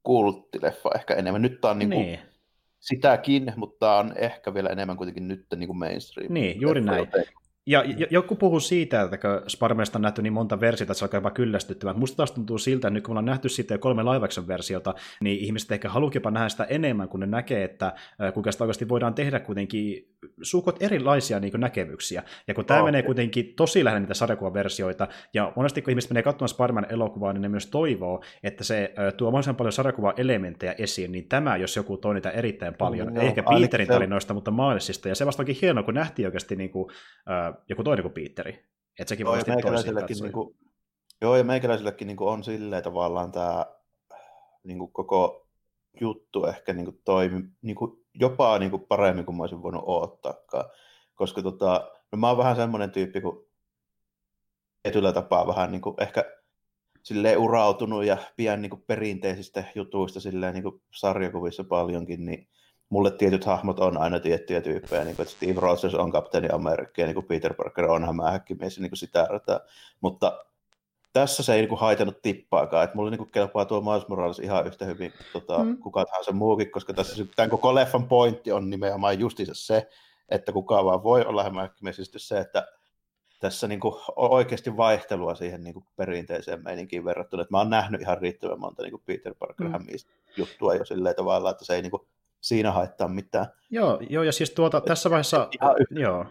[0.03, 1.41] kulttileffa ehkä enemmän.
[1.41, 2.19] Nyt tämä on niinku, niin.
[2.79, 6.33] Sitäkin, mutta on ehkä vielä enemmän kuitenkin nyt niin kuin mainstream.
[6.33, 7.07] Niin, juuri näin.
[7.65, 11.05] Ja, ja joku puhuu siitä, että kun Sparmesta on nähty niin monta versiota, että se
[11.05, 11.93] alkaa jopa kyllästyttävää.
[11.93, 14.93] Musta taas tuntuu siltä, että nyt kun me ollaan nähty siitä jo kolme live versiota,
[15.21, 17.93] niin ihmiset ehkä haluaa jopa nähdä sitä enemmän, kun ne näkee, että
[18.33, 22.23] kuinka sitä oikeasti voidaan tehdä kuitenkin suukot erilaisia niin näkemyksiä.
[22.47, 22.85] Ja kun tämä oh.
[22.85, 27.41] menee kuitenkin tosi lähellä niitä sarjakuvaversioita, ja monesti kun ihmiset menee katsomaan Spider-Man elokuvaa, niin
[27.41, 32.13] ne myös toivoo, että se tuo mahdollisimman paljon sarjakuva-elementtejä esiin, niin tämä, jos joku toi
[32.13, 35.93] niitä erittäin paljon, mm, ehkä Peterin tarinoista, mutta Maalesista, ja se vasta onkin hienoa, kun
[35.93, 36.91] nähtiin oikeasti niin kuin,
[37.69, 38.65] joku toinen kuin Piitteri.
[38.99, 40.55] Että sekin voi meikäläisellekin, niin kuin,
[41.21, 43.65] Joo, ja meikäläisellekin niin kuin on silleen tavallaan tämä
[44.63, 45.47] niin kuin koko
[46.01, 49.83] juttu ehkä niin kuin toimi niin kuin jopa niin kuin paremmin kuin mä olisin voinut
[49.85, 50.65] odottaakaan.
[51.15, 53.47] Koska tota, no mä oon vähän semmoinen tyyppi, kun
[54.85, 56.25] etyllä tapaa vähän niin kuin ehkä
[57.03, 62.47] silleen urautunut ja pian niin kuin perinteisistä jutuista silleen niin kuin sarjakuvissa paljonkin, niin
[62.89, 67.01] mulle tietyt hahmot on aina tiettyjä tyyppejä, niin kuin, että Steve Rogers on kapteeni Amerikka
[67.01, 69.59] ja niin kuin Peter Parker on hämähäkkimies niin kuin sitä rataa.
[70.01, 70.45] Mutta
[71.13, 74.39] tässä se ei niin kuin, haitanut tippaakaan, että mulle niin kuin, kelpaa tuo Miles Morales
[74.39, 75.77] ihan yhtä hyvin tota, mm.
[75.77, 79.89] kuka tahansa muukin, koska tässä tämän koko leffan pointti on nimenomaan justiinsa se,
[80.29, 81.45] että kuka vaan voi olla
[81.91, 82.67] sitten se, että
[83.39, 87.69] tässä niin kuin, on oikeasti vaihtelua siihen niin kuin, perinteiseen meininkiin verrattuna, että mä oon
[87.69, 89.85] nähnyt ihan riittävän monta niin kuin Peter Parker mm.
[90.37, 92.07] juttua jo silleen tavalla, että se ei niin kuin,
[92.41, 93.47] siinä haittaa mitään.
[93.69, 95.47] Joo, joo ja siis tuota, tässä vaiheessa...
[95.61, 96.25] Ihan joo.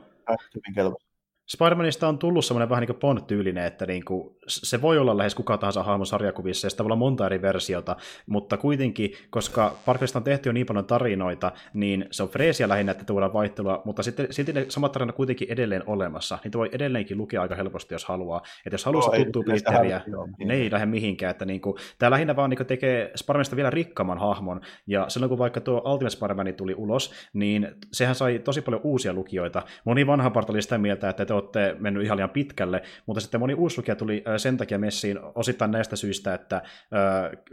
[1.57, 5.34] Spider-Manista on tullut semmoinen vähän niin kuin Bond-tyylinen, että niin kuin, se voi olla lähes
[5.34, 7.96] kuka tahansa hahmo sarjakuvissa, ja sitä voi olla monta eri versiota,
[8.26, 12.92] mutta kuitenkin, koska Parkerista on tehty jo niin paljon tarinoita, niin se on freesiä lähinnä,
[12.92, 16.38] että tuodaan vaihtelua, mutta sitten silti ne samat tarinat kuitenkin edelleen olemassa.
[16.44, 18.42] Niitä voi edelleenkin lukea aika helposti, jos haluaa.
[18.66, 20.01] Että jos haluaa no, tuttua Peteriä,
[20.38, 21.30] niin ei lähde mihinkään.
[21.30, 25.38] Että niin kuin, tämä lähinnä vaan niin tekee Sparmanista vielä rikkaamman hahmon, ja silloin kun
[25.38, 29.62] vaikka tuo Ultimate Sparmani tuli ulos, niin sehän sai tosi paljon uusia lukijoita.
[29.84, 33.55] Moni vanha part oli sitä mieltä, että olette mennyt ihan liian pitkälle, mutta sitten moni
[33.55, 36.62] uusi lukija tuli sen takia messiin osittain näistä syistä, että äh,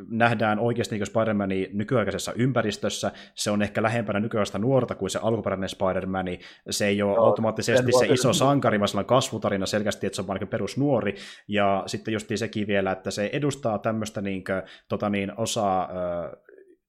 [0.09, 5.69] nähdään oikeasti niin Spider-Mani nykyaikaisessa ympäristössä, se on ehkä lähempänä nykyaikaista nuorta kuin se alkuperäinen
[5.69, 6.25] Spider-Man,
[6.69, 10.27] se ei ole no, automaattisesti se iso sankari, vaan sellainen kasvutarina selkeästi, että se on
[10.27, 11.15] vain niin perusnuori,
[11.47, 15.89] ja sitten just sekin vielä, että se edustaa tämmöistä niin kuin, tota niin, osaa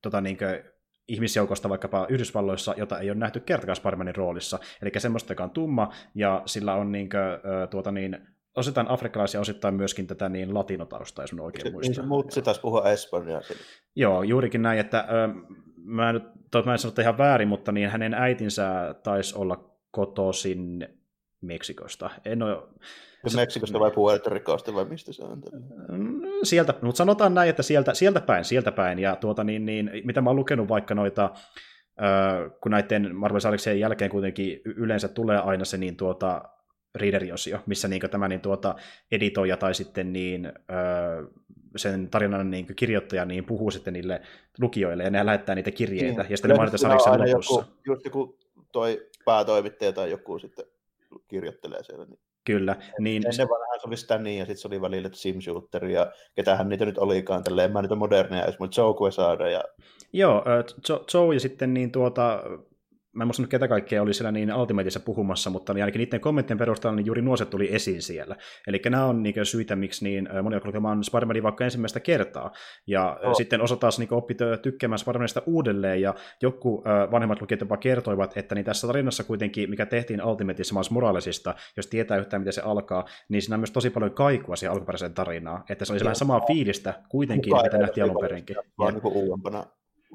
[0.02, 0.75] tota niin kuin,
[1.08, 4.58] ihmisjoukosta vaikkapa Yhdysvalloissa, jota ei ole nähty kertakaan Spider-Manin roolissa.
[4.82, 8.18] Eli semmoista, joka on tumma, ja sillä on niin kuin, tuota niin,
[8.56, 12.02] osittain afrikkalaisia, osittain myöskin tätä niin latinotaustaa, jos oikein muistan.
[12.02, 13.40] Niin muut se taisi puhua espanjaa.
[13.96, 15.28] Joo, juurikin näin, että ö,
[15.76, 20.88] mä, nyt, to, mä en sano ihan väärin, mutta niin hänen äitinsä taisi olla kotoisin
[21.40, 22.10] Meksikosta.
[22.24, 22.62] En ole,
[23.34, 25.42] Meksikosta vai Puerto Ricosta vai mistä se on?
[25.88, 28.98] Mm, sieltä, mutta sanotaan näin, että sieltä, sieltä päin, sieltä päin.
[28.98, 33.80] Ja tuota, niin, niin, mitä mä oon lukenut vaikka noita, äh, kun näiden Marvel Saliksien
[33.80, 36.42] jälkeen kuitenkin yleensä tulee aina se niin tuota,
[36.96, 38.74] readeriosio, missä niin tämä niin tuota,
[39.12, 40.52] editoija tai sitten niin,
[41.76, 44.20] sen tarinan niin kirjoittaja niin puhuu sitten niille
[44.60, 46.30] lukijoille ja ne lähettää niitä kirjeitä niin.
[46.30, 47.54] ja sitten ne mainitaan Saliksen lopussa.
[47.54, 48.38] Joku, just joku
[48.72, 50.64] toi päätoimittaja tai joku sitten
[51.28, 52.04] kirjoittelee siellä.
[52.04, 52.76] Niin Kyllä.
[52.98, 53.22] Niin...
[53.26, 56.68] Ennen vanhaan se oli sitä niin, ja sitten se oli välillä Sim Shooter, ja ketähän
[56.68, 59.50] niitä nyt olikaan, tälleen, mä niitä moderneja, esimerkiksi Joe Quesada.
[59.50, 59.64] Ja...
[60.12, 60.44] Joo,
[61.14, 62.42] Joe ja sitten niin tuota,
[63.16, 66.58] mä en muista ketä kaikkea oli siellä niin Ultimateissa puhumassa, mutta niin ainakin niiden kommenttien
[66.58, 68.36] perusteella niin juuri nuoset tuli esiin siellä.
[68.66, 72.52] Eli nämä on niin syitä, miksi niin moni alkoi lukemaan Spider-Manin vaikka ensimmäistä kertaa.
[72.86, 73.34] Ja oh.
[73.34, 78.54] sitten osa taas niin oppi tykkäämään Spider-Manista uudelleen, ja joku vanhemmat lukijat jopa kertoivat, että
[78.54, 83.04] niin tässä tarinassa kuitenkin, mikä tehtiin Ultimateissa Miles Moralesista, jos tietää yhtään, miten se alkaa,
[83.28, 85.64] niin siinä on myös tosi paljon kaikua siihen alkuperäiseen tarinaan.
[85.68, 88.56] Että se oli vähän samaa fiilistä kuitenkin, mitä nähtiin alun perinkin.
[88.78, 89.64] Vaan niin uudempana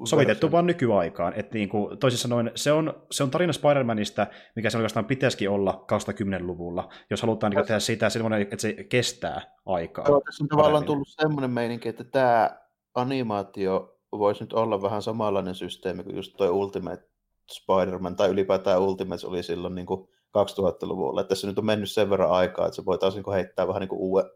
[0.04, 1.32] sovitettu vaan nykyaikaan.
[1.36, 4.26] Että niin kuin, toisin sanoen, se on, se on tarina Spider-Manista,
[4.56, 9.42] mikä se oikeastaan pitäisikin olla 2010-luvulla, jos halutaan niin tehdä sitä sellainen, että se kestää
[9.66, 10.04] aikaa.
[10.08, 12.50] Joo, tässä on tavallaan tullut semmoinen meininki, että tämä
[12.94, 17.08] animaatio voisi nyt olla vähän samanlainen systeemi kuin just toi Ultimate
[17.52, 21.20] Spider-Man, tai ylipäätään Ultimate oli silloin niin kuin 2000-luvulla.
[21.20, 23.88] Että tässä nyt on mennyt sen verran aikaa, että se voitaisiin niin heittää vähän niin
[23.88, 24.30] kuin uuden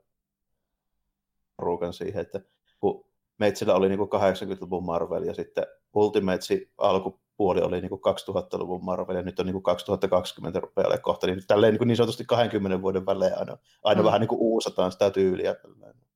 [1.58, 2.40] ruukan siihen, että
[2.80, 3.06] kun
[3.38, 9.16] Meitsillä oli niin kuin 80-luvun Marvel ja sitten Ultimatesin alkupuoli oli niin kuin 2000-luvun Marvel
[9.16, 12.82] ja nyt on niin kuin 2020 rupeaa kohta, niin tälleen niin, kuin niin sanotusti 20
[12.82, 14.06] vuoden välein aina, aina mm.
[14.06, 15.54] vähän niin kuin uusataan sitä tyyliä.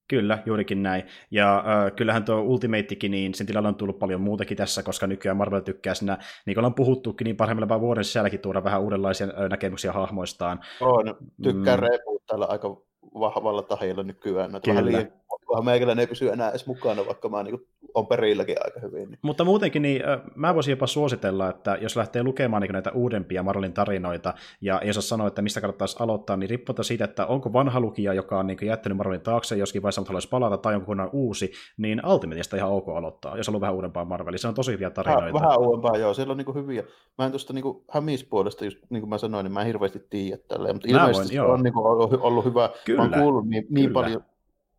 [0.08, 1.02] Kyllä, juurikin näin.
[1.30, 5.36] Ja äh, kyllähän tuo Ultimatekin, niin sen tilalla on tullut paljon muutakin tässä, koska nykyään
[5.36, 9.92] Marvel tykkää siinä, niin kuin ollaan puhuttukin, niin parhaimmillaan vuoden sisälläkin tuoda vähän uudenlaisia näkemyksiä
[9.92, 10.60] hahmoistaan.
[10.80, 11.82] On, tykkää mm.
[12.26, 12.82] täällä aika
[13.14, 14.50] vahvalla tahilla nykyään.
[14.50, 14.66] Kyllä.
[14.68, 15.12] Vähän liian
[15.50, 19.10] kunhan meikäläinen ei pysy enää edes mukana, vaikka mä niin on perilläkin aika hyvin.
[19.10, 19.18] Niin.
[19.22, 20.02] Mutta muutenkin niin,
[20.34, 25.08] mä voisin jopa suositella, että jos lähtee lukemaan niin näitä uudempia Marvelin tarinoita, ja jos
[25.08, 28.58] sanoa, että mistä kannattaisi aloittaa, niin riippuen siitä, että onko vanha lukija, joka on niin
[28.62, 32.88] jättänyt Marvelin taakse, joskin vaiheessa haluaisi palata, tai onko kunnan uusi, niin Ultimateista ihan ok
[32.88, 34.38] aloittaa, jos haluaa vähän uudempaa Marvelia.
[34.38, 35.32] Se on tosi hyviä tarinoita.
[35.32, 36.14] Vähän, vähän uudempaa, joo.
[36.14, 36.82] Siellä on niin hyviä.
[37.18, 40.42] Mä en tuosta niin hämispuolesta, just niin kuin mä sanoin, niin mä en hirveästi tiedä
[40.48, 42.70] tälleen, mutta ilmeisesti voin, se on niin ollut hyvä.
[42.84, 44.24] Kyllä, mä oon kuullut niin, niin paljon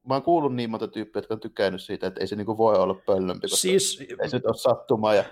[0.07, 2.75] mä oon kuullut niin monta tyyppiä, jotka on tykännyt siitä, että ei se niinku voi
[2.75, 4.05] olla pöllömpi, koska siis...
[4.19, 5.15] ei se nyt ole sattumaa.
[5.15, 5.23] Ja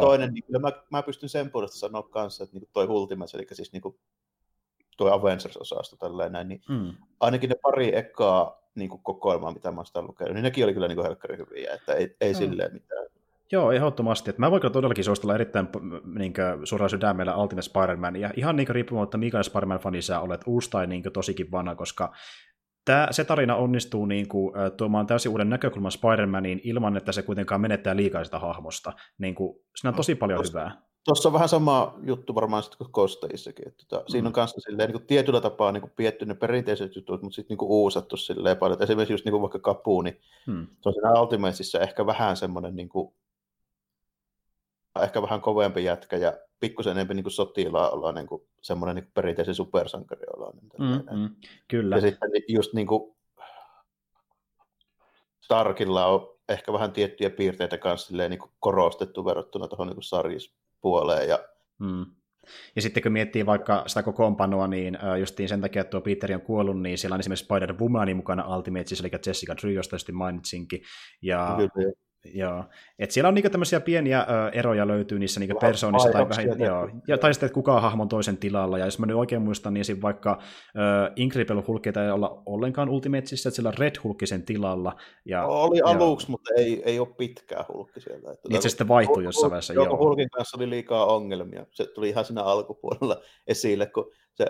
[0.00, 3.46] toinen, niin kyllä mä, mä pystyn sen puolesta sanoa kanssa, että niinku toi Ultimates, eli
[3.52, 3.98] siis niinku
[4.96, 6.92] tuo Avengers-osasto tälleen näin, niin mm.
[7.20, 10.88] ainakin ne pari ekaa niin kuin kokoelmaa, mitä mä oon lukenut, niin nekin oli kyllä
[10.88, 12.38] niin helkkari hyviä, että ei, ei mm.
[12.38, 13.06] silleen mitään.
[13.52, 14.30] Joo, ehdottomasti.
[14.30, 15.68] Että mä voin todellakin suositella erittäin
[16.18, 20.70] niin kuin, suoraan sydämellä Ultimate Spider-Man, ja ihan niin riippumatta, mikä Spider-Man-fani sä olet, uusi
[20.70, 22.12] tai niin kuin, tosikin vanha, koska
[22.84, 27.60] Tämä, se tarina onnistuu niin kuin, tuomaan täysin uuden näkökulman Spider-Maniin ilman, että se kuitenkaan
[27.60, 28.92] menettää liikaa sitä hahmosta.
[29.18, 30.82] Niin kuin, siinä on tosi paljon Tuossa, hyvää.
[31.04, 33.68] Tuossa on vähän sama juttu varmaan sitten kuin Kosteissakin.
[33.68, 34.08] Että tota, mm.
[34.08, 37.36] Siinä on kanssa silleen, niin kuin tietyllä tapaa niin kuin pietty ne perinteiset jutut, mutta
[37.36, 38.82] sitten niin uusattu silleen paljon.
[38.82, 40.66] Esimerkiksi just niin kuin vaikka Kapu, niin mm.
[40.80, 43.14] se on siinä Ultimatesissa ehkä vähän semmoinen niin kuin,
[45.02, 49.54] ehkä vähän kovempi jätkä ja pikkusen enemmän niin sotilaa ollaan niin kuin, semmoinen niin perinteisen
[49.54, 50.58] supersankari ollaan.
[50.78, 51.36] Mm, mm,
[51.68, 51.96] kyllä.
[51.96, 53.16] Ja sitten just niin kuin
[55.40, 61.28] Starkilla on ehkä vähän tiettyjä piirteitä kanssa silleen, niin kuin korostettu verrattuna tuohon niin sarjispuoleen
[61.28, 61.38] ja
[61.78, 62.06] mm.
[62.76, 66.40] Ja sitten kun miettii vaikka sitä kokoonpanoa, niin justiin sen takia, että tuo Peter on
[66.40, 70.82] kuollut, niin siellä on esimerkiksi Spider-Womanin mukana Ultimatesissa, eli Jessica Drew, josta mainitsinkin.
[71.22, 71.92] Ja Kyllä.
[72.24, 72.64] Joo,
[72.98, 76.88] et siellä on niinku tämmöisiä pieniä ö, eroja löytyy niissä niinku persoonissa, tai, vähän, joo,
[77.08, 79.74] ja, tai sitten, että kuka on hahmon toisen tilalla, ja jos mä nyt oikein muistan,
[79.74, 80.02] niin esim.
[80.02, 80.38] vaikka
[80.76, 84.96] ö, Incredible Hulk ei olla ollenkaan Ultimatesissa, että sillä on Red Hulk sen tilalla.
[85.24, 88.32] Ja, oli aluksi, mutta ei, ei ole pitkää Hulkki sieltä.
[88.32, 89.84] Että niin se sitten vaihtui jossain vaiheessa, joo.
[89.84, 89.98] joo.
[89.98, 94.46] Hulkin kanssa oli liikaa ongelmia, se tuli ihan siinä alkupuolella esille, kun se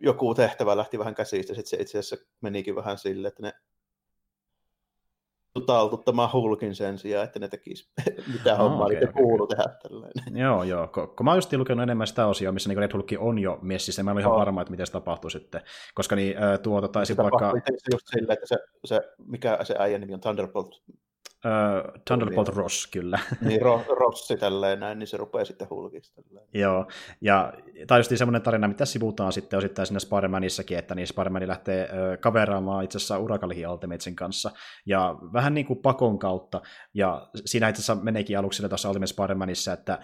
[0.00, 3.52] joku tehtävä lähti vähän käsistä, sitten se itse asiassa menikin vähän silleen, että ne
[5.66, 7.90] taltuttamaan Hulkin sen sijaan, että ne tekisi
[8.32, 9.22] mitä no, hommaa, okay, niitä okay.
[9.22, 10.36] kuuluu tehdä tällainen.
[10.36, 10.88] Joo, joo.
[10.88, 14.02] Kun mä oon just lukenut enemmän sitä osia, missä niin Red Hulk on jo messissä,
[14.02, 14.38] mä olen ihan oh.
[14.38, 15.60] varma, että miten se tapahtuu sitten.
[15.94, 17.52] Koska niin, tuota, taisi vaikka...
[17.92, 20.82] just silleen, että se, se, mikä se äijän nimi on, Thunderbolt
[21.46, 23.18] Uh, Thunderbolt niin, Ross, kyllä.
[23.40, 26.22] Niin, Ro, Rossi tälleen näin, niin se rupeaa sitten hulkista.
[26.54, 26.86] Joo,
[27.20, 27.52] ja
[27.86, 32.20] tai just semmoinen tarina, mitä sivutaan sitten osittain siinä Spider-Manissakin, että niin Spider-Man lähtee uh,
[32.20, 34.50] kaveraamaan itse asiassa Urakalihin Ultimatesin kanssa,
[34.86, 36.60] ja vähän niin kuin pakon kautta,
[36.94, 39.98] ja siinä itse asiassa meneekin aluksi sille tuossa Ultimate Spider-Manissa, että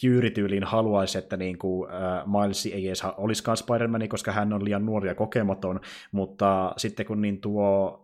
[0.00, 4.86] Fury-tyyliin haluaisi, että niin kuin, äh, Miles ei edes olisikaan Spider-Man, koska hän on liian
[4.86, 5.80] nuori ja kokematon,
[6.12, 8.03] mutta sitten kun niin tuo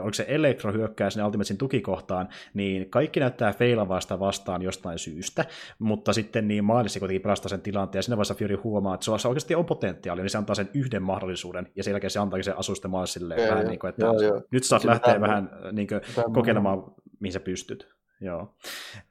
[0.00, 5.44] oliko se Elektro hyökkää sinne Ultimatesin tukikohtaan, niin kaikki näyttää feilavasta vastaan jostain syystä,
[5.78, 9.28] mutta sitten niin Miles kuitenkin pelastaa sen tilanteen, ja siinä vaiheessa Fury huomaa, että se
[9.28, 12.58] oikeasti on potentiaali, niin se antaa sen yhden mahdollisuuden, ja sen jälkeen se antaakin sen
[12.58, 14.42] asusten Milesille vähän niin kuin, että joo, joo.
[14.50, 16.00] nyt saat lähteä vähän niin kuin,
[16.32, 16.84] kokeilemaan,
[17.20, 17.91] mihin sä pystyt.
[18.22, 18.54] Joo.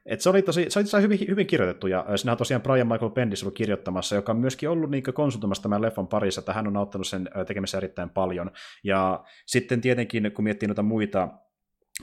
[0.06, 3.12] Et se oli tosi, se oli hyvin, hyvin kirjoitettu, ja siinä on tosiaan Brian Michael
[3.12, 6.78] Bendis ollut kirjoittamassa, joka on myöskin ollut niin konsultoimassa tämän leffan parissa, että hän on
[6.78, 8.52] auttanut sen tekemisessä erittäin paljon.
[8.84, 11.30] Ja sitten tietenkin, kun miettii noita muita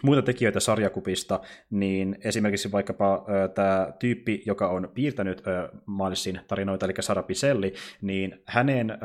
[0.03, 1.41] muita tekijöitä sarjakupista,
[1.71, 3.25] niin esimerkiksi vaikkapa
[3.55, 5.43] tämä tyyppi, joka on piirtänyt
[5.87, 8.97] Milesin tarinoita, eli Sara Piselli, niin hänen ö,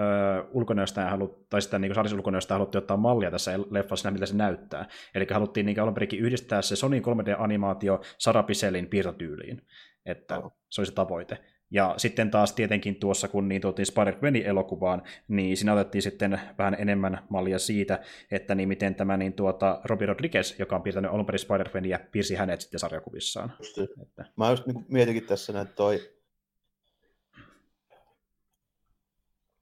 [0.51, 4.85] ulkonäöstään halut, tai sitten niin Saris ulkonäöstään haluttiin ottaa mallia tässä leffassa, miltä se näyttää.
[5.15, 9.61] Eli haluttiin niin alun yhdistää se Sony 3D-animaatio Sara Pisellin piirtotyyliin.
[10.05, 10.57] Että oh.
[10.69, 11.52] se oli se tavoite.
[11.73, 14.15] Ja sitten taas tietenkin tuossa, kun niin tuotiin spider
[14.45, 17.99] elokuvaan, niin siinä otettiin sitten vähän enemmän mallia siitä,
[18.31, 21.69] että niin miten tämä niin tuota Robbie Rodriguez, joka on piirtänyt alun perin spider
[22.11, 23.53] piirsi hänet sitten sarjakuvissaan.
[24.01, 24.25] Että.
[24.35, 26.11] Mä just niin mietinkin tässä, että toi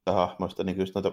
[0.06, 1.12] hahmoista niin just noita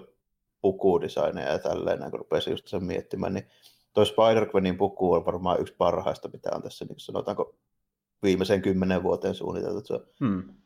[0.61, 3.47] pukudesigneja ja tälleen, kun rupesin just sen miettimään, niin
[3.93, 7.57] toi Spider-Gwenin puku on varmaan yksi parhaista, mitä on tässä, niin sanotaanko
[8.23, 9.87] viimeiseen kymmenen vuoteen suunniteltu.
[9.87, 10.59] Se on hmm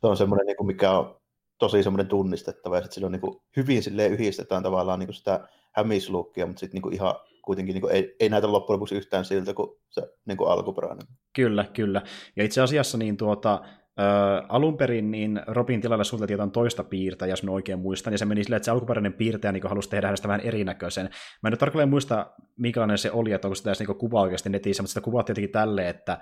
[0.00, 1.20] se on semmoinen, niin mikä on
[1.58, 5.48] tosi semmoinen tunnistettava, ja sitten sillä on niin hyvin silleen yhdistetään tavallaan niin kuin sitä
[5.72, 9.24] hämislukkia, mutta sitten niin kuin, ihan kuitenkin niin kuin, ei, ei näytä loppujen lopuksi yhtään
[9.24, 11.06] siltä kuin se niin kuin alkuperäinen.
[11.36, 12.02] Kyllä, kyllä.
[12.36, 13.60] Ja itse asiassa niin tuota,
[14.00, 14.02] Ö,
[14.48, 18.24] alun perin niin Robin tilalle suunniteltiin jotain toista piirtä, jos mä oikein muistan, ja se
[18.24, 21.04] meni silleen, että se alkuperäinen piirtäjä niin halusi tehdä hänestä vähän erinäköisen.
[21.42, 24.48] Mä en nyt tarkalleen muista, minkälainen se oli, että onko sitä edes niin kuva oikeasti
[24.48, 26.18] netissä, mutta sitä kuvattiin jotenkin tälleen, että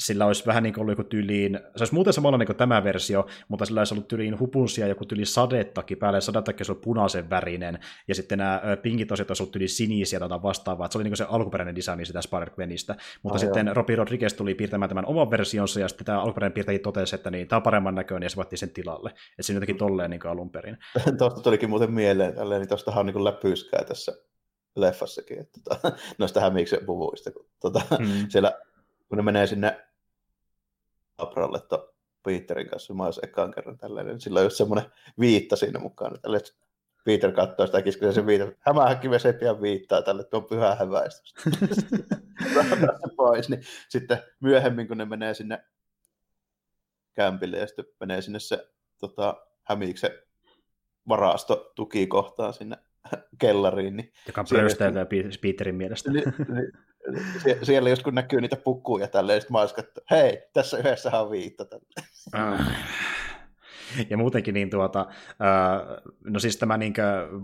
[0.00, 2.84] sillä olisi vähän niin kuin ollut joku tyliin, se olisi muuten samalla niin kuin tämä
[2.84, 6.82] versio, mutta sillä olisi ollut tyliin hupunsia joku tyli sadettakin päälle, ja sadettakin olisi ollut
[6.82, 7.78] punaisen värinen,
[8.08, 11.18] ja sitten nämä pinkit osiot olisi ollut tyli sinisiä tai vastaavaa, se oli niin kuin
[11.18, 13.76] se alkuperäinen designi sitä Spider-Gwenistä, mutta oh, sitten.
[13.76, 17.48] Robbie Rodriguez tuli piirtämään tämän oman versionsa, ja sitten tämä alkuperäinen piirtäjä totesi, että niin,
[17.48, 20.50] tämä on paremman näköinen, ja se vaatii sen tilalle, että se jotenkin tolleen niin alun
[20.50, 20.78] perin.
[21.18, 24.12] Tuosta tulikin muuten mieleen, niin tuostahan on niin läpyskää tässä
[24.76, 28.06] leffassakin, että tota, noista hämiksen puvuista, kun tota, mm.
[28.28, 28.52] siellä
[29.10, 29.89] kun ne menee sinne
[31.22, 31.60] Abralle
[32.22, 34.12] Peterin kanssa mä olisin ekaan kerran tällainen.
[34.12, 34.90] Niin sillä on just semmoinen
[35.20, 36.18] viitta siinä mukana.
[36.18, 36.40] Tälle,
[37.04, 38.52] Peter katsoo sitä kiskoja se viitta.
[38.60, 41.34] Hämähäkki se pian viittaa tälle, että on pyhä häväistys.
[43.16, 43.48] pois.
[43.48, 45.64] Niin sitten myöhemmin, kun ne menee sinne
[47.14, 48.68] kämpille ja sitten menee sinne se
[48.98, 50.10] tota, hämiiksen
[51.08, 52.76] varasto tukikohtaan sinne
[53.40, 53.96] kellariin.
[53.96, 54.46] Niin Joka on
[55.42, 56.10] Peterin mielestä.
[56.10, 56.72] Niin, niin,
[57.42, 61.30] Sie- siellä just kun näkyy niitä pukuja tälleen, sitten mä että hei, tässä yhdessä on
[61.30, 61.64] viitta
[62.34, 62.60] äh.
[64.10, 66.94] Ja muutenkin niin tuota, äh, no siis tämä niin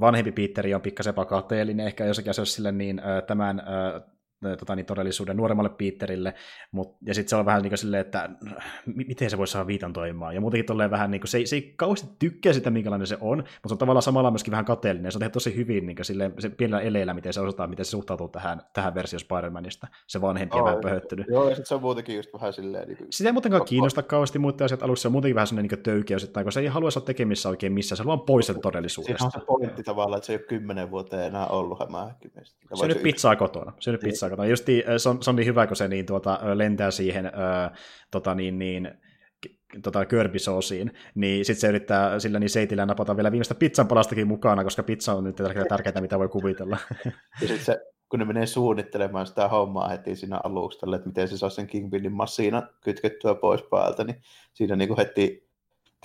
[0.00, 3.62] vanhempi Piitteri on pikkasen pakateellinen, ehkä jossakin asioissa sille niin äh, tämän
[4.58, 6.34] tota, niin todellisuuden nuoremmalle Peterille,
[6.72, 8.30] mut, ja sitten se on vähän niin kuin silleen, että
[8.86, 11.56] miten se voi saada viitan toimimaan, ja muutenkin tolleen vähän niin kuin, se, ei, se
[11.56, 15.12] ei kauheasti tykkää sitä, minkälainen se on, mutta se on tavallaan samalla myöskin vähän kateellinen,
[15.12, 17.84] se on tehty tosi hyvin niin kuin, silleen, se pienellä eleellä, miten se osataan, miten
[17.84, 21.26] se suhtautuu tähän, tähän versioon Spider-Manista, se vanhempi ja vähän pöhöttynyt.
[21.28, 22.88] Joo, ja sitten se on muutenkin just vähän silleen...
[22.88, 23.06] Niin kuin...
[23.10, 26.24] Sitä ei muutenkaan kiinnosta kauheasti muut asiat alussa, se on muutenkin vähän sellainen niin töykeys,
[26.24, 29.18] että kun se ei halua olla tekemissä oikein missään, se haluaa pois sen todellisuudesta.
[29.18, 32.56] Siinä on se pointti tavallaan, että se ei ole kymmenen vuoteen enää ollut hämähäkkimestä.
[32.74, 34.48] Se on nyt pizzaa kotona, se on nyt pizzaa kotona.
[34.48, 37.30] Justi, se on, se on niin hyvä, kun se niin, tuota, lentää siihen, ö,
[38.10, 38.90] tota, niin, niin,
[39.82, 44.64] tota, körbisoosiin, niin sitten se yrittää sillä niin seitillä napata vielä viimeistä pizzan palastakin mukana,
[44.64, 45.36] koska pizza on nyt
[45.68, 46.78] tärkeää, mitä voi kuvitella.
[47.40, 51.38] Ja sitten se, kun ne menee suunnittelemaan sitä hommaa heti siinä aluksi, että miten se
[51.38, 54.22] saa sen Kingpinin massiina kytkettyä pois päältä, niin
[54.54, 55.45] siinä niin heti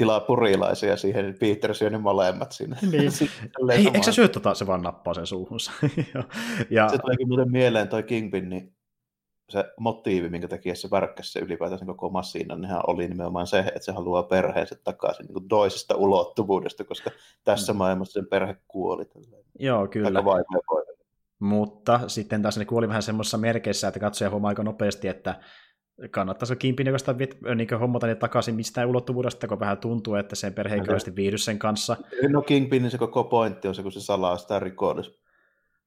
[0.02, 2.78] tilaa purilaisia siihen, niin Peter syö ne molemmat siinä.
[2.82, 3.11] Niin.
[3.72, 5.72] Ei, eikö sä syö tota, se vaan nappaa sen suuhunsa?
[6.69, 6.90] ja...
[6.90, 8.76] Se tuleekin muuten mieleen toi Kingpin, niin
[9.49, 13.80] se motiivi, minkä takia se värkkäsi se ylipäätään koko massiinan, nehän oli nimenomaan se, että
[13.80, 17.11] se haluaa perheensä takaisin niin toisesta ulottuvuudesta, koska
[17.44, 17.78] tässä mm.
[17.78, 19.06] maailmassa sen perhe kuoli.
[19.06, 19.44] Tälleen.
[19.60, 20.22] Joo, kyllä.
[21.40, 25.40] Mutta sitten taas ne kuoli vähän semmoisessa merkeissä, että katsoja huomaa aika nopeasti, että
[26.11, 27.15] kannattaisi Kimpin jokaista
[27.56, 31.38] niin hommata ne takaisin mistään ulottuvuudesta, kun vähän tuntuu, että sen perhe ei kauheasti viihdy
[31.38, 31.98] sen kanssa.
[32.30, 35.19] No Kingpinin se koko pointti on se, kun se salaa sitä rikollis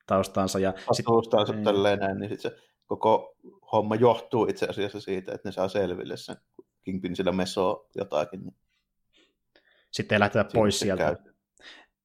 [0.07, 0.59] taustansa.
[0.59, 1.07] Ja sit,
[1.53, 1.65] niin.
[1.65, 3.37] tälleen näin, niin sit se koko
[3.73, 6.37] homma johtuu itse asiassa siitä, että ne saa selville sen
[6.85, 8.41] Kingpin sillä mesoo jotakin.
[8.41, 8.57] Niin
[9.91, 11.05] sitten ei lähteä pois sieltä.
[11.05, 11.35] Käy.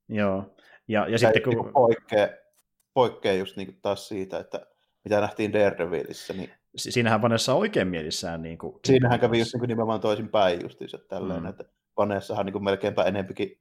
[0.09, 0.55] Joo.
[0.87, 1.53] Ja, ja sitten kun...
[1.53, 2.27] Niin poikkeaa,
[2.93, 4.65] poikkeaa just niin taas siitä, että
[5.03, 8.41] mitä nähtiin Daredevilissä, niin siinähän Vanessa on oikein mielissään.
[8.41, 11.49] Niin kuin, Siinähän kävi just niin kuin nimenomaan toisin päin justiinsa tälleen, mm.
[11.49, 11.63] että
[11.97, 13.59] Vanessahan niin kuin melkeinpä enempikin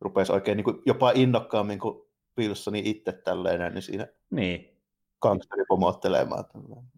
[0.00, 4.79] rupesi oikein niin kuin jopa innokkaammin kuin Wilsoni itse tälleen, niin siinä niin
[5.22, 6.44] gangsteri pomottelemaan.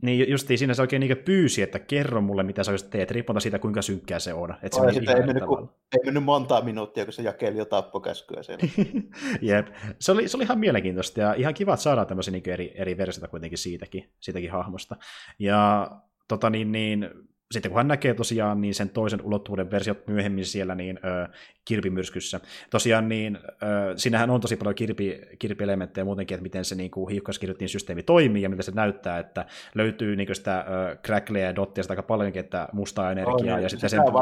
[0.02, 3.58] Niin justiin siinä se oikein niin pyysi, että kerro mulle, mitä sä teet, riippumatta siitä,
[3.58, 4.54] kuinka synkkää se on.
[4.62, 8.42] Että se sitten ei, mennyt, ku, ei mennyt montaa minuuttia, kun se jakeli jo tappokäskyä
[8.42, 8.64] siellä.
[9.40, 9.66] Jep.
[9.98, 12.96] Se oli, se oli ihan mielenkiintoista ja ihan kiva, että saadaan tämmöisiä niin eri, eri
[12.96, 14.96] versioita kuitenkin siitäkin, siitäkin hahmosta.
[15.38, 15.90] Ja
[16.28, 17.10] tota niin, niin
[17.52, 21.28] sitten kun hän näkee tosiaan niin sen toisen ulottuvuuden versiot myöhemmin siellä niin ö,
[21.64, 22.40] kirpimyrskyssä.
[22.70, 23.58] Tosiaan niin, ö,
[23.96, 28.42] siinähän on tosi paljon kirpi, kirpielementtejä muutenkin, että miten se niin kuin hiukkaskirjoitin systeemi toimii
[28.42, 32.68] ja mitä se näyttää, että löytyy niin sitä ö, crackleja ja dottia aika paljonkin, että
[32.72, 34.12] mustaa energiaa oh, niin, ja sitten sen se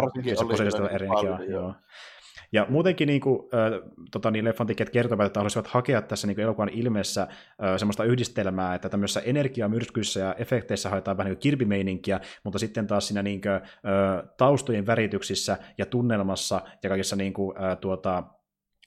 [0.42, 1.42] positiivista energiaa.
[1.42, 1.74] Joo.
[2.52, 6.34] Ja muutenkin niin kuin, äh, tota, niin leffan tekijät kertovat, että haluaisivat hakea tässä niin
[6.34, 7.28] kuin elokuvan ilmeessä äh,
[7.76, 13.22] semmoista yhdistelmää, että tämmöisissä energiamyrskyissä ja efekteissä haetaan vähän niin kirpimeininkiä, mutta sitten taas siinä
[13.22, 13.62] niin kuin, äh,
[14.36, 18.24] taustojen värityksissä ja tunnelmassa ja kaikissa niin kuin, äh, tuota,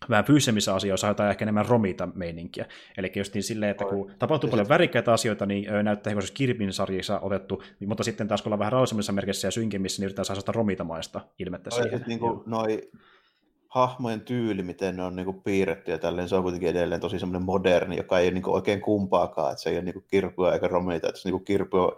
[0.10, 2.66] vähän fyysisemmissä asioissa haetaan ehkä enemmän romita meininkiä.
[2.98, 7.20] Eli just niin silleen, että kun tapahtuu paljon värikkäitä asioita, niin näyttää ehkä Kirpin sarjissa
[7.20, 11.22] otettu, mutta sitten taas kun ollaan vähän rauhallisemmissa merkissä ja synkemmissä, niin yritetään saada romitamaista
[11.40, 12.04] ilmettä siihen.
[12.08, 12.82] Niin kuin noi
[13.74, 17.20] hahmojen tyyli, miten ne on niin kuin piirretty ja tälleen, se on kuitenkin edelleen tosi
[17.20, 20.06] semmoinen moderni, joka ei ole niin kuin oikein kumpaakaan, että se ei ole niin kuin
[20.08, 21.92] kirpua eikä romita, että se niin kuin kirpu on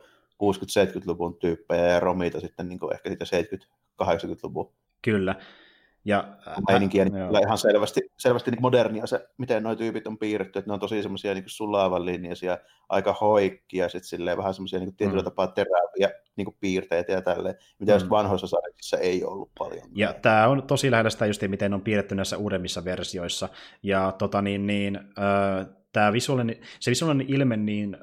[0.44, 3.60] 60-70-luvun tyyppejä ja romita sitten niin kuin ehkä sitten
[4.04, 4.72] 70-80-luvun.
[5.02, 5.36] Kyllä,
[6.06, 6.38] ja,
[6.68, 10.70] meininkiä, niin kyllä ihan selvästi, selvästi niin modernia se, miten nuo tyypit on piirretty, että
[10.70, 12.58] ne on tosi semmoisia niin sulavan linjaisia,
[12.90, 15.26] aika hoikkia, sitten silleen vähän semmoisia niin tietyllä mm.
[15.26, 17.96] tapaa teräviä niin piirteitä ja tälleen, mitä mm.
[17.96, 19.88] just vanhoissa sarjissa ei ollut paljon.
[19.96, 23.50] Ja tämä on tosi lähellä sitä just, miten on piirretty näissä uudemmissa versioissa,
[23.84, 27.98] ja tota niin, niin äh, tämä visuaalinen, se visuaalinen ilme niin, ö,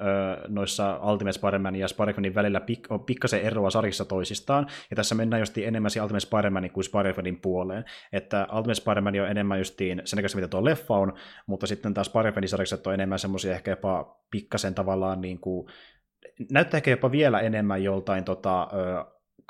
[0.47, 5.39] noissa Ultimate Spider-Manin ja Spider-Manin välillä pik, on pikkasen eroa sarjissa toisistaan, ja tässä mennään
[5.39, 10.17] just enemmän siihen Ultimate Spider-Manin kuin Spider-Manin puoleen, että Ultimate Spider-Man on enemmän justiin sen
[10.17, 11.13] näköistä, mitä tuo leffa on,
[11.47, 15.67] mutta sitten taas Spider-Manin on enemmän semmoisia ehkä jopa pikkasen tavallaan niin kuin,
[16.51, 18.67] näyttää ehkä jopa vielä enemmän joltain tota,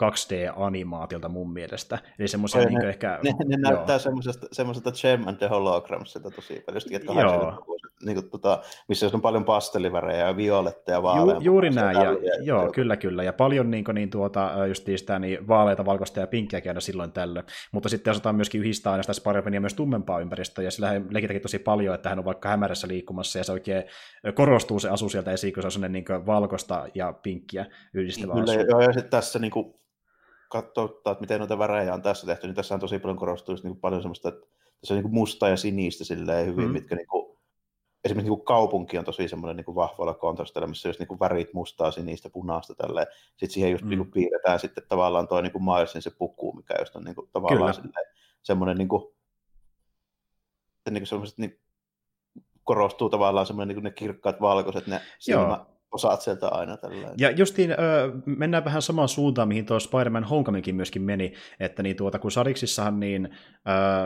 [0.03, 1.99] 2D-animaatiolta mun mielestä.
[2.19, 3.19] Eli semmoisia niin ne, ehkä...
[3.23, 7.73] Ne, ne näyttää semmoisesta, semmoisesta Gem and the Hologramsilta tosi paljon, 80
[8.05, 11.35] niin kuin, tota, missä on paljon pastellivärejä ja violetteja, vaaleja.
[11.35, 13.23] Ju, juuri näin, ja, ja, joo, kyllä, kyllä.
[13.23, 17.11] Ja paljon niin, kuin, niin, tuota, just sitä, niin vaaleita, valkoista ja pinkkiä aina silloin
[17.11, 17.45] tällöin.
[17.71, 21.09] Mutta sitten osataan myöskin yhdistää aina sitä Spider-Mania myös tummempaa ympäristöä, ja sillä hän
[21.41, 23.83] tosi paljon, että hän on vaikka hämärässä liikkumassa, ja se oikein
[24.33, 28.51] korostuu se asu sieltä esiin, kun se on sellainen niin valkoista ja pinkkiä yhdistävä Kyllä,
[28.51, 28.69] asu.
[28.69, 29.73] joo, ja sitten tässä niin kuin,
[30.53, 33.77] katsoo, että miten noita värejä on tässä tehty, niin tässä on tosi paljon korostuu niin
[33.77, 34.47] paljon semmoista, että
[34.79, 36.71] tässä on niin mustaa ja sinistä silleen hyvin, mm.
[36.71, 37.37] mitkä niin kuin,
[38.03, 41.53] esimerkiksi niin kuin kaupunki on tosi semmoinen niin vahvoilla kontrastilla, missä just niin kuin värit
[41.53, 43.07] mustaa, sinistä, punaista tälleen.
[43.29, 43.89] Sitten siihen just mm.
[43.89, 47.15] niin kuin piirretään sitten tavallaan toi niin kuin Milesin se puku, mikä just on niin
[47.15, 48.05] kuin, tavallaan silleen,
[48.43, 49.03] semmoinen niin kuin,
[50.89, 51.59] niin kuin semmoiset, niin
[52.63, 57.11] korostuu tavallaan semmoinen niin kuin ne kirkkaat valkoiset, ne silmä, osaat sieltä aina tällä.
[57.17, 57.75] Ja justiin ö,
[58.25, 62.99] mennään vähän samaan suuntaan, mihin tuo Spider-Man Homecomingkin myöskin meni, että niin tuota, kun Sariksissahan
[62.99, 63.29] niin,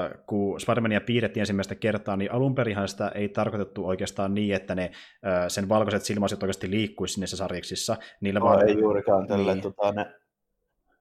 [0.09, 4.91] ö, kun Spider-Mania piirrettiin ensimmäistä kertaa, niin alunperinhan sitä ei tarkoitettu oikeastaan niin, että ne
[5.25, 7.97] ö, sen valkoiset silmäasit oikeasti liikkuisi sinne se Sariksissa.
[8.21, 9.61] Niillä no, vaan, ei juurikaan tällä, niin.
[9.61, 10.05] tota, ne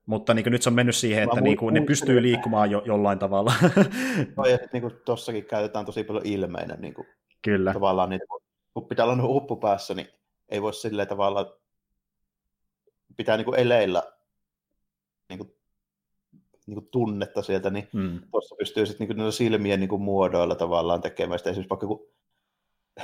[0.05, 3.19] mutta niin nyt se on mennyt siihen, että niin kuin, ne pystyy liikkumaan jo, jollain
[3.19, 3.53] tavalla.
[4.37, 6.75] no ja sitten niin tuossakin käytetään tosi paljon ilmeinä.
[6.75, 7.07] Niin kuin,
[7.41, 7.73] Kyllä.
[7.73, 8.21] Tavallaan niin,
[8.73, 10.07] kun pitää olla huppu päässä, niin
[10.49, 11.59] ei voi sillä tavalla,
[13.17, 14.03] pitää niin kuin eleillä
[15.29, 15.57] niin kuin
[16.67, 18.21] niin kuin tunnetta sieltä, niin mm.
[18.31, 21.49] tuossa pystyy sitten niin silmien niin kuin muodoilla tavallaan tekemään sitä.
[21.49, 22.07] Esimerkiksi vaikka kun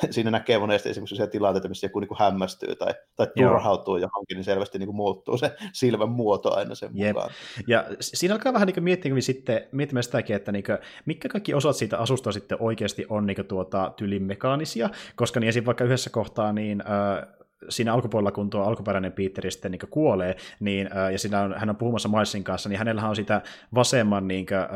[0.11, 4.01] siinä näkee monesti esimerkiksi sellaisia tilanteita, missä joku niin hämmästyy tai, tai turhautuu Joo.
[4.01, 7.15] johonkin, niin selvästi niin kuin muuttuu se silmän muoto aina sen Jep.
[7.15, 7.31] mukaan.
[7.67, 11.75] Ja siinä alkaa vähän niin miettiä sitten, miettimään sitäkin, että niin kuin, mitkä kaikki osat
[11.75, 15.65] siitä asusta sitten oikeasti on niin kuin, tuota, tylin mekaanisia, koska niin esim.
[15.65, 20.89] vaikka yhdessä kohtaa niin äh, siinä alkupuolella, kun tuo alkuperäinen Peter sitten niin kuolee, niin,
[20.93, 23.41] ää, ja siinä on, hän on puhumassa Milesin kanssa, niin hänellä on sitä
[23.75, 24.67] vasemman niin kuin, ää,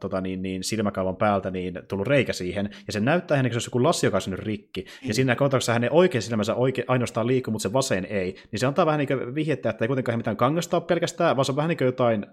[0.00, 3.66] tota, niin, niin, silmäkaavan päältä niin tullut reikä siihen, ja se näyttää hänen, se olisi
[3.66, 7.62] joku lassi, joka on rikki, ja siinä kontaktissa hänen oikein silmänsä oike, ainoastaan liikkuu, mutta
[7.62, 10.84] se vasen ei, niin se antaa vähän niin vihjettä, että ei kuitenkaan mitään kangasta ole
[10.86, 12.26] pelkästään, vaan se on vähän niin jotain,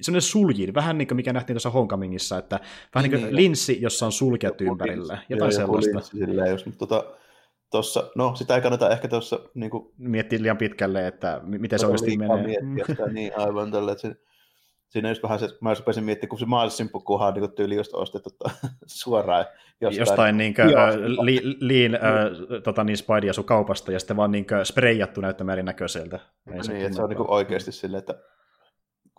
[0.00, 2.60] sellainen suljin, vähän niin kuin mikä nähtiin tuossa Homecomingissa, että
[2.94, 5.94] vähän niin niin, linssi, jossa on sulkijat ympärillä, jotain sellaista.
[5.94, 7.19] Linssi, silleen, jos, mutta tota,
[7.70, 11.86] tuossa, no sitä ei kannata ehkä tuossa niin kuin, miettiä liian pitkälle, että miten se
[11.86, 12.62] oikeasti menee.
[12.62, 14.16] Miettiä sitä, niin aivan tällä, että se,
[14.88, 18.30] siinä just vähän se, mä rupesin miettimään, kun se Milesin pukuhan niin tyyli just ostettu
[18.86, 19.44] suoraan
[19.80, 20.00] jostain.
[20.00, 24.46] Jostain niin kuin, uh, li, liin, uh, tota niin, Spidey kaupasta, ja sitten vaan niin
[24.46, 26.18] kuin, spreijattu näyttämään erinäköiseltä.
[26.52, 28.14] Ei niin, että se on niin kuin oikeasti silleen, että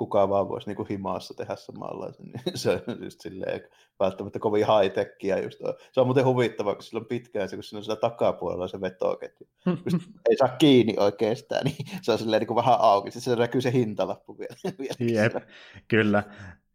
[0.02, 3.62] kukaan vaan voisi niin kuin himaassa tehdä samanlaisen, niin se on just silleen
[4.00, 5.74] välttämättä kovin high-techia just on.
[5.92, 8.82] Se on muuten huvittavaa, kun sillä on pitkään se, kun siinä on sillä takapuolella se
[8.82, 9.48] vetoketju.
[10.30, 13.12] ei saa kiinni oikeastaan, niin se on silleen niin kuin vähän auki.
[13.12, 14.56] Sitten se näkyy se hintalappu vielä.
[14.80, 15.36] vielä Jep,
[15.88, 16.24] kyllä.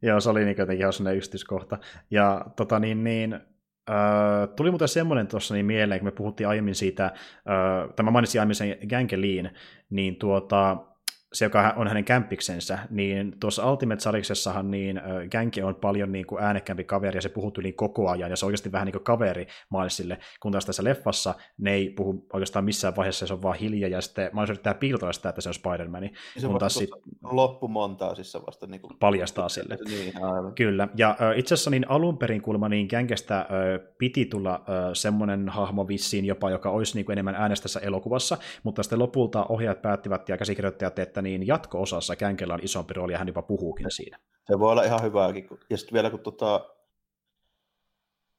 [0.03, 1.79] Joo, se oli niin jotenkin ihan yksityiskohta.
[2.11, 3.41] Ja tota niin, niin
[3.91, 8.41] Uh, tuli muuten semmoinen tuossa niin mieleen, kun me puhuttiin aiemmin siitä, uh, tämä mainitsin
[8.41, 9.51] aiemmin sen Gankeliin,
[9.91, 10.77] niin tuota,
[11.37, 15.01] se, joka on hänen kämpiksensä, niin tuossa Ultimate-sariksessahan niin
[15.31, 18.47] Gänke on paljon niin kuin äänekkäämpi kaveri, ja se puhuu yli koko ajan, ja se
[18.47, 22.65] on oikeasti vähän niin kuin kaveri Milesille, kun taas tässä leffassa ne ei puhu oikeastaan
[22.65, 25.55] missään vaiheessa, se on vaan hiljaa, ja sitten Miles yrittää piilotella sitä, että se on
[25.55, 26.11] Spider-Man.
[26.39, 26.91] Se kun taas sit...
[27.23, 28.99] loppumontaasissa vasta niin kuin...
[28.99, 29.79] paljastaa sille.
[29.97, 30.55] Niin, aivan.
[30.55, 33.47] Kyllä, ja itse asiassa niin alun perin kulma niin Gänkestä
[33.99, 38.99] piti tulla semmoinen hahmo vissiin jopa, joka olisi niin kuin enemmän äänestässä elokuvassa, mutta sitten
[38.99, 43.43] lopulta ohjaajat päättivät ja käsikirjoittajat, että niin jatko-osassa Känkellä on isompi rooli ja hän jopa
[43.43, 44.19] puhuukin siinä.
[44.47, 45.49] Se voi olla ihan hyvääkin.
[45.71, 46.61] Ja sitten vielä kun tota,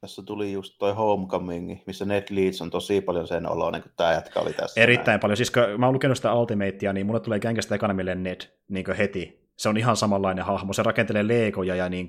[0.01, 3.91] tässä tuli just toi Homecoming, missä Ned Leeds on tosi paljon sen oloa, niin kuin
[3.97, 4.81] tämä jätkä oli tässä.
[4.81, 5.19] Erittäin näin.
[5.19, 5.37] paljon.
[5.37, 8.85] Siis kun mä oon lukenut sitä Ultimatea, niin mulle tulee Känkästä ekana mieleen Ned niin
[8.97, 9.47] heti.
[9.57, 10.73] Se on ihan samanlainen hahmo.
[10.73, 12.07] Se rakentelee leikoja ja niin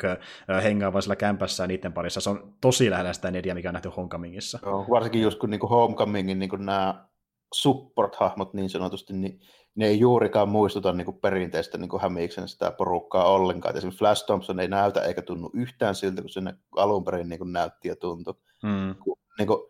[0.63, 2.21] hengaa vaan sillä kämpässä niiden parissa.
[2.21, 4.59] Se on tosi lähellä sitä Nedia, mikä on nähty Homecomingissa.
[4.63, 7.08] Joo, varsinkin just kun niin Homecomingin niin nämä
[7.55, 9.41] support-hahmot niin sanotusti, niin
[9.75, 13.77] ne ei juurikaan muistuta niin kuin perinteistä niin kuin Hämiiksen sitä porukkaa ollenkaan.
[13.77, 16.41] Esimerkiksi Flash Thompson ei näytä eikä tunnu yhtään siltä, kun se
[16.77, 18.35] alun perin niin kuin näytti ja tuntui.
[18.63, 18.95] Mm.
[19.39, 19.61] Niin kuin,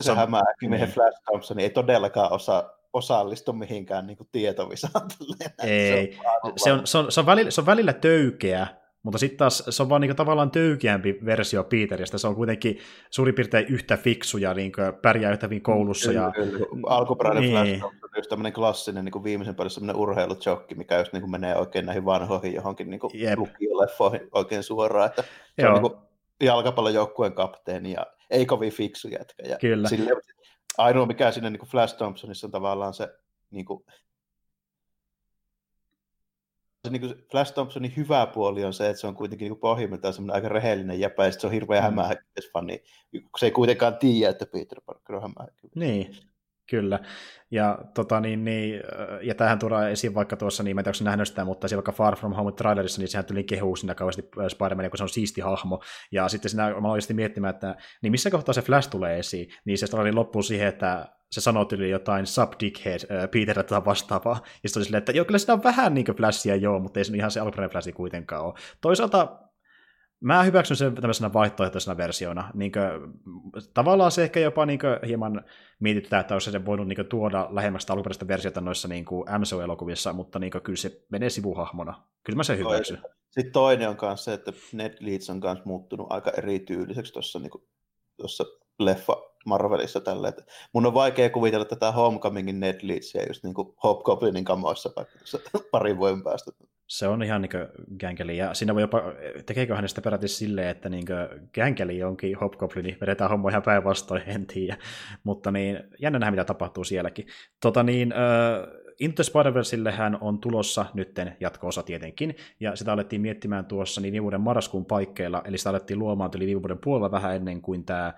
[0.00, 0.72] se, se hämää niin.
[0.72, 5.10] Flash Thompson ei todellakaan osaa osallistu mihinkään niin tietovisaan.
[5.62, 6.18] Ei,
[6.56, 8.66] se on, se, on, se, on välillä, se on välillä töykeä,
[9.04, 12.18] mutta sitten taas se on vaan niinku tavallaan töykeämpi versio Peteristä.
[12.18, 12.78] Se on kuitenkin
[13.10, 16.12] suurin piirtein yhtä fiksu ja niinku pärjää yhtä hyvin koulussa.
[16.12, 16.32] Ja...
[16.34, 16.66] kyllä.
[16.86, 17.80] Alkuperäinen niin.
[17.80, 21.86] Flash on just tämmöinen klassinen niin viimeisen päälle semmoinen urheilujokki, mikä just niin menee oikein
[21.86, 23.00] näihin vanhoihin johonkin niin
[23.36, 25.06] lukioleffoihin oikein suoraan.
[25.06, 25.74] Että se Joo.
[25.76, 26.02] on niin
[26.40, 29.42] jalkapallojoukkueen kapteeni ja ei kovin fiksu jätkä.
[29.48, 29.88] Ja Kyllä.
[29.88, 30.10] Sille,
[30.78, 33.08] ainoa mikä siinä niin Flash Thompsonissa on tavallaan se
[33.50, 33.84] niin kuin,
[36.84, 40.14] se niin kuin Flash Thompsonin hyvä puoli on se, että se on kuitenkin niin pohjimmiltaan
[40.14, 41.84] semmoinen aika rehellinen jäpä, ja se on hirveän mm.
[41.84, 42.82] hämähäkkäisfani,
[43.12, 45.74] kun se ei kuitenkaan tiedä, että Peter Parker on hämähäkkäis.
[45.74, 46.16] Niin,
[46.70, 46.98] Kyllä.
[47.50, 48.82] Ja, tota, niin, niin,
[49.22, 51.92] ja tähän tuodaan esiin vaikka tuossa, niin mä en tiedä, nähnyt sitä, mutta siellä vaikka
[51.92, 55.40] Far From Home trailerissa, niin sehän tuli kehuu siinä kauheasti Spider-Man, kun se on siisti
[55.40, 55.82] hahmo.
[56.12, 59.78] Ja sitten siinä mä aloin miettimään, että niin missä kohtaa se Flash tulee esiin, niin
[59.78, 64.40] se oli loppuu siihen, että se sanoo tyyli jotain sub dickhead äh, Peter tai vastaavaa.
[64.62, 67.04] Ja sitten silleen, että joo, kyllä sitä on vähän niin kuin Flashia joo, mutta ei
[67.04, 68.54] se ihan se alkuperäinen Flashi kuitenkaan ole.
[68.80, 69.38] Toisaalta
[70.20, 72.50] mä hyväksyn sen tämmöisenä vaihtoehtoisena versiona.
[72.54, 72.84] Niin kuin,
[73.74, 75.44] tavallaan se ehkä jopa niin kuin, hieman
[75.80, 80.12] mietityttää, että olisi se voinut niin kuin, tuoda lähemmästä alkuperäistä versiota noissa niin kuin MCU-elokuvissa,
[80.12, 82.02] mutta niin kuin, kyllä se menee sivuhahmona.
[82.24, 82.98] Kyllä mä sen hyväksyn.
[83.30, 87.50] Sitten toinen on myös se, että Ned Leeds on myös muuttunut aika erityyliseksi tuossa niin
[88.16, 88.44] tuossa
[88.78, 90.28] leffa Marvelissa tällä.
[90.28, 90.42] Että
[90.72, 94.90] mun on vaikea kuvitella tätä Homecomingin Leedsia just niin kuin Hobgoblinin kamoissa
[95.72, 96.50] parin vuoden päästä.
[96.88, 97.50] Se on ihan niin
[98.00, 99.02] Gänkeli, ja siinä voi jopa,
[99.46, 101.06] tekeekö hänestä peräti silleen, että niin
[101.54, 104.76] Gänkeli onkin Hobgoblini, vedetään hommo ihan päinvastoin, en tiedä.
[105.24, 107.26] Mutta niin, jännä nähdä, mitä tapahtuu sielläkin.
[107.60, 108.14] Tota niin,
[109.00, 114.40] Into Spider-Versillähän on tulossa nytten jatko-osa tietenkin, ja sitä alettiin miettimään tuossa niin viime vuoden
[114.40, 118.12] marraskuun paikkeilla, eli sitä alettiin luomaan tuli viime vuoden puolella vähän ennen kuin tämä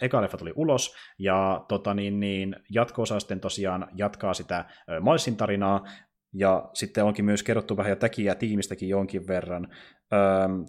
[0.00, 4.66] eka leffa tuli ulos, ja tota niin, niin jatko-osa sitten tosiaan jatkaa sitä äh,
[5.02, 5.84] Milesin tarinaa,
[6.32, 9.68] ja sitten onkin myös kerrottu vähän jo täkiä tiimistäkin jonkin verran.
[10.12, 10.20] Öö,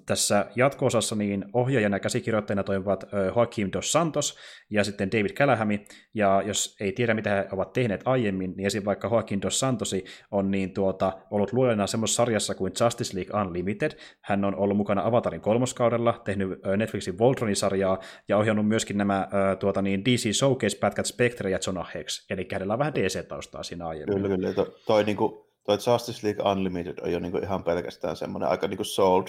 [0.06, 3.06] tässä jatko-osassa niin ohjaajana ja käsikirjoittajana toimivat
[3.36, 4.38] Joaquim Dos Santos
[4.70, 5.70] ja sitten David Callahan,
[6.14, 8.86] ja jos ei tiedä, mitä he ovat tehneet aiemmin, niin esim.
[8.86, 13.92] vaikka Joaquim Dos Santosi on niin tuota, ollut luojana semmoisessa sarjassa kuin Justice League Unlimited.
[14.22, 19.82] Hän on ollut mukana Avatarin kolmoskaudella, tehnyt Netflixin Voltronin-sarjaa ja ohjannut myöskin nämä öö, tuota,
[19.82, 24.22] niin DC Showcase-pätkät Spectre ja Jonah Hex, eli hänellä on vähän DC-taustaa siinä aiemmin.
[24.22, 24.54] Kyllä, kyllä.
[24.54, 28.84] Toi, toi niinku toi Justice League Unlimited on jo niinku ihan pelkästään semmoinen aika niinku
[28.84, 29.28] sold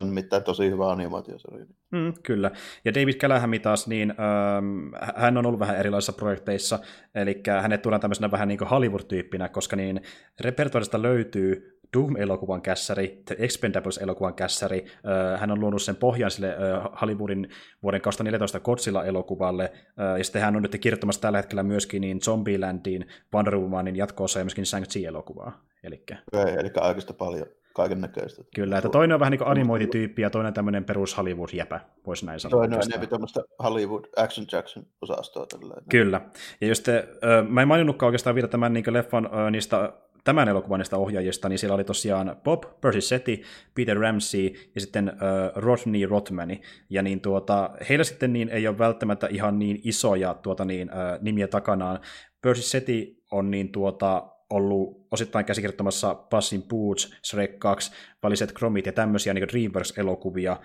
[0.00, 1.66] on mitään tosi hyvä animaatiosarja.
[1.90, 2.50] Mm, kyllä.
[2.84, 6.78] Ja David Callahan taas, niin ähm, hän on ollut vähän erilaisissa projekteissa,
[7.14, 10.00] eli hänet tullaan tämmöisenä vähän niin kuin Hollywood-tyyppinä, koska niin
[10.40, 17.00] repertoarista löytyy Doom-elokuvan kässäri, The Expendables-elokuvan kässäri, äh, hän on luonut sen pohjan sille äh,
[17.00, 17.48] Hollywoodin
[17.82, 23.06] vuoden 2014 Godzilla-elokuvalle, äh, ja sitten hän on nyt kirjoittamassa tällä hetkellä myöskin niin Zombielandin,
[23.34, 25.60] Wonder Womanin jatko ja myöskin Shang-Chi-elokuvaa.
[25.82, 26.16] Elikkä...
[26.32, 28.44] Okay, eli aikaista paljon kaiken näköistä.
[28.54, 32.40] Kyllä, että toinen on vähän niin kuin animointityyppi ja toinen tämmöinen perus Hollywood-jäpä, voisi näin
[32.40, 32.60] sanoa.
[32.60, 35.46] Toinen on enemmän tämmöistä Hollywood Action Jackson-osastoa.
[35.46, 35.84] Tällainen.
[35.90, 36.20] Kyllä,
[36.60, 37.08] ja just te,
[37.48, 39.92] mä en maininnutkaan oikeastaan vielä tämän niin leffan niistä
[40.24, 43.42] tämän elokuvan ohjaajista, niin siellä oli tosiaan Bob Persisetti,
[43.74, 46.60] Peter Ramsey ja sitten uh, Rodney Rotmani.
[46.90, 51.22] Ja niin tuota, heillä sitten niin ei ole välttämättä ihan niin isoja tuota niin, uh,
[51.22, 52.00] nimiä takanaan.
[52.42, 57.92] Persisetti on niin tuota, ollut osittain käsikirjoittamassa Passin Boots, Shrek 2,
[58.22, 60.56] Valiset Chromit ja tämmöisiä niin DreamWorks-elokuvia.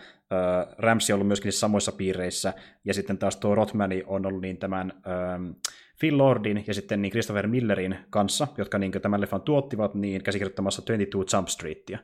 [0.77, 2.53] Ramsey on ollut myöskin samoissa piireissä,
[2.85, 5.51] ja sitten taas tuo Rotmani on ollut niin tämän ähm,
[5.99, 10.81] Phil Lordin ja sitten niin Christopher Millerin kanssa, jotka niin tämän leffan tuottivat, niin käsikirjoittamassa
[10.81, 11.99] 22 Jump Streetia.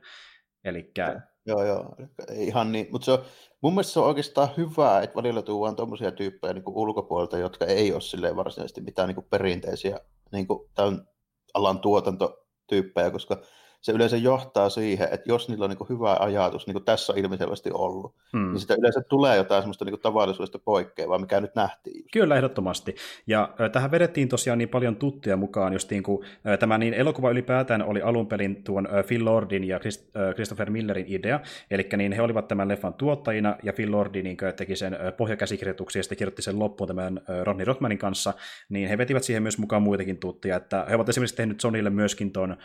[0.64, 1.22] Elikkä...
[1.48, 1.96] Joo, joo,
[2.34, 3.20] ihan niin, mutta
[3.62, 7.94] mun mielestä se on oikeastaan hyvä, että välillä tuodaan tuommoisia tyyppejä niin ulkopuolelta, jotka ei
[7.94, 10.00] ole varsinaisesti mitään niin perinteisiä
[10.32, 11.08] niin tämän
[11.56, 13.38] alan tuotantotyyppejä, koska
[13.86, 17.20] se yleensä johtaa siihen, että jos niillä on niin hyvä ajatus, niin kuin tässä on
[17.20, 18.52] ilmiselvästi ollut, hmm.
[18.52, 21.98] niin sitä yleensä tulee jotain semmoista niin tavallisuudesta poikkeavaa, mikä nyt nähtiin.
[21.98, 22.12] Just.
[22.14, 22.96] Kyllä, ehdottomasti.
[23.28, 26.26] Ja äh, tähän vedettiin tosiaan niin paljon tuttuja mukaan, just niin kuin,
[26.60, 31.40] tämä niin elokuva ylipäätään oli alun perin tuon Phil Lordin ja Christ, Christopher Millerin idea,
[31.72, 36.04] eli niin he olivat tämän leffan tuottajina, ja Phil Lordi niin teki sen pohjakäsikirjoituksia, ja
[36.04, 38.34] sitten kirjoitti sen loppuun tämän äh, Rodney Rothmanin kanssa,
[38.70, 42.32] niin he vetivät siihen myös mukaan muitakin tuttuja, että he ovat esimerkiksi tehnyt Sonille myöskin
[42.32, 42.58] tuon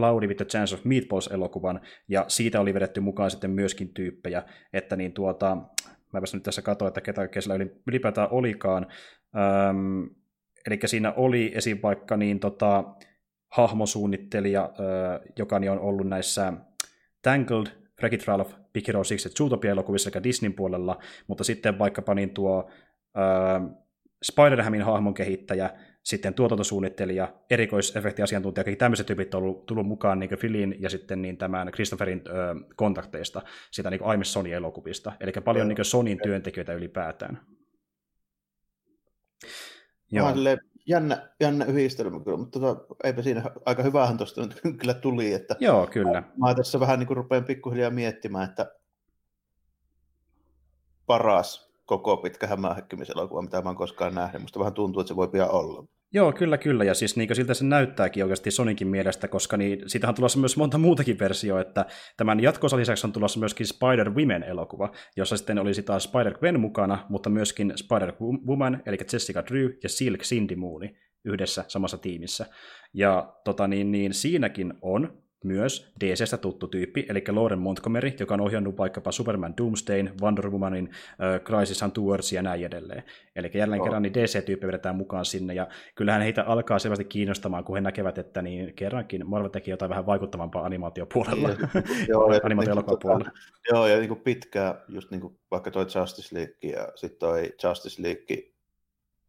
[0.00, 4.96] Cloudy with the Chance of Meatballs-elokuvan, ja siitä oli vedetty mukaan sitten myöskin tyyppejä, että
[4.96, 5.56] niin tuota,
[6.12, 8.86] mä nyt tässä katsoin, että ketä kesällä ylipäätään olikaan,
[9.70, 10.08] Öm,
[10.66, 11.78] eli siinä oli esim.
[11.82, 12.84] vaikka niin tota,
[13.48, 16.52] hahmosuunnittelija, ö, joka niin on ollut näissä
[17.22, 17.66] Tangled,
[17.98, 22.70] Wreck-It Ralph, Big Hero 6 ja Zootopia-elokuvissa sekä Disneyn puolella, mutta sitten vaikkapa niin tuo
[23.16, 23.20] ö,
[24.24, 25.70] Spider-Hamin hahmon kehittäjä,
[26.02, 31.36] sitten tuotantosuunnittelija, erikoisefektiasiantuntija, kaikki tämmöiset tyypit on ollut, tullut mukaan niin Philin ja sitten niin
[31.36, 32.30] tämän Christopherin ö,
[32.76, 37.40] kontakteista, sitä niin aiemmista Sony-elokuvista, eli paljon niin Sonin työntekijöitä ylipäätään.
[40.12, 40.28] Joo.
[40.86, 45.32] jännä, jännä yhdistelmä kyllä, mutta tota, eipä siinä aika hyvähän tuosta nyt kyllä tuli.
[45.32, 46.22] Että Joo, kyllä.
[46.36, 48.74] Mä tässä vähän niin kuin rupean pikkuhiljaa miettimään, että
[51.06, 54.42] paras koko pitkä hämähäkkimiselokuva, mitä mä oon koskaan nähnyt.
[54.42, 55.84] Musta vähän tuntuu, että se voi pian olla.
[56.12, 56.84] Joo, kyllä, kyllä.
[56.84, 60.56] Ja siis niin siltä se näyttääkin oikeasti Soninkin mielestä, koska niin, siitä on tulossa myös
[60.56, 61.86] monta muutakin versiota, että
[62.16, 67.74] tämän jatkossa lisäksi on tulossa myöskin Spider-Women-elokuva, jossa sitten olisi taas Spider-Gwen mukana, mutta myöskin
[67.76, 70.88] Spider-Woman, eli Jessica Drew ja Silk Cindy Mooney
[71.24, 72.46] yhdessä samassa tiimissä.
[72.94, 78.40] Ja tota, niin, niin, siinäkin on myös DCstä tuttu tyyppi, eli Lauren Montgomery, joka on
[78.40, 83.02] ohjannut vaikkapa Superman Doomsdayn, Wonder Womanin, uh, Crisis on Tours ja näin edelleen.
[83.36, 83.84] Eli jälleen oh.
[83.84, 88.18] kerran niin DC-tyyppi vedetään mukaan sinne, ja kyllähän heitä alkaa selvästi kiinnostamaan, kun he näkevät,
[88.18, 91.48] että niin kerrankin Marvel teki jotain vähän vaikuttavampaa animaatiopuolella,
[92.08, 93.24] joo, animaatioelokuvapuolella.
[93.24, 96.88] Niin, tota, joo, ja niin kuin pitkään, just niin kuin vaikka toi Justice League ja
[96.94, 98.50] sitten toi Justice League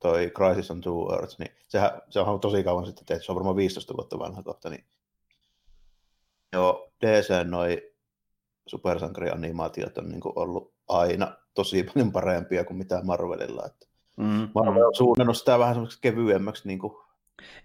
[0.02, 3.36] toi Crisis on Two Earths, niin sehän, se on tosi kauan sitten tehty, se on
[3.36, 4.86] varmaan 15 vuotta vanha kohta, niin
[6.54, 7.92] Joo, DC noi
[8.68, 13.66] supersankarianimaatiot on niin ollut aina tosi paljon parempia kuin mitä Marvelilla.
[13.66, 13.88] Että
[14.18, 16.68] mm, Marvel on suunnannut sitä vähän semmoiseksi kevyemmäksi.
[16.68, 16.94] Niin kuin,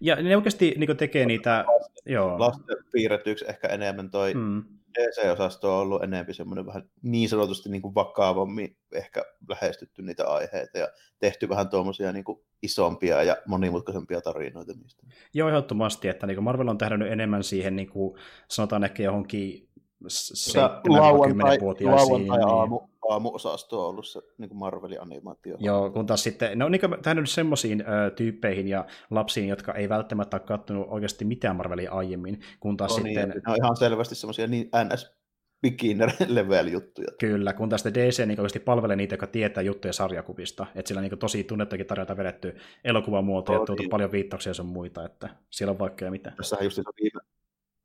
[0.00, 1.64] ja ne oikeasti niin tekee niitä...
[1.68, 2.38] Lasten, joo.
[2.38, 4.64] lasten piirretyksi ehkä enemmän toi mm.
[4.98, 10.78] DC-osasto on ollut enemmän semmoinen vähän niin sanotusti niin kuin vakavammin ehkä lähestytty niitä aiheita
[10.78, 15.02] ja tehty vähän tuommoisia niin kuin isompia ja monimutkaisempia tarinoita niistä.
[15.34, 18.18] Joo, ehdottomasti, että niin Marvel on tähdännyt enemmän siihen, niin kuin
[18.48, 19.65] sanotaan ehkä johonkin
[20.04, 20.62] 70-vuotiaisiin.
[21.00, 25.56] Lauantai, lauantai aamu, aamuosasto on ollut se niin kuin Marvelin animaatio.
[25.60, 29.88] Joo, kun taas sitten, ne on niin tähän semmoisiin ö, tyyppeihin ja lapsiin, jotka ei
[29.88, 33.28] välttämättä ole kattonut oikeasti mitään Marvelia aiemmin, kun taas no, sitten...
[33.28, 35.16] Niin, ne on ihan selvästi semmoisia niin ns
[35.62, 37.08] beginner level juttuja.
[37.20, 40.66] Kyllä, kun taas DC niin oikeasti palvelee niitä, jotka tietää juttuja sarjakuvista.
[40.74, 43.90] Että sillä on niin tosi tunnettakin tarjota vedetty elokuvamuoto ja tuotu niin.
[43.90, 46.32] paljon viittauksia ja muita, että siellä on vaikka ja mitä.
[46.36, 47.20] Tässä on just viime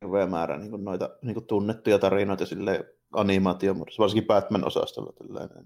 [0.01, 5.13] hirveä määrä niin noita niin tunnettuja tarinoita sille animaatiomuodossa, varsinkin Batman-osastolla.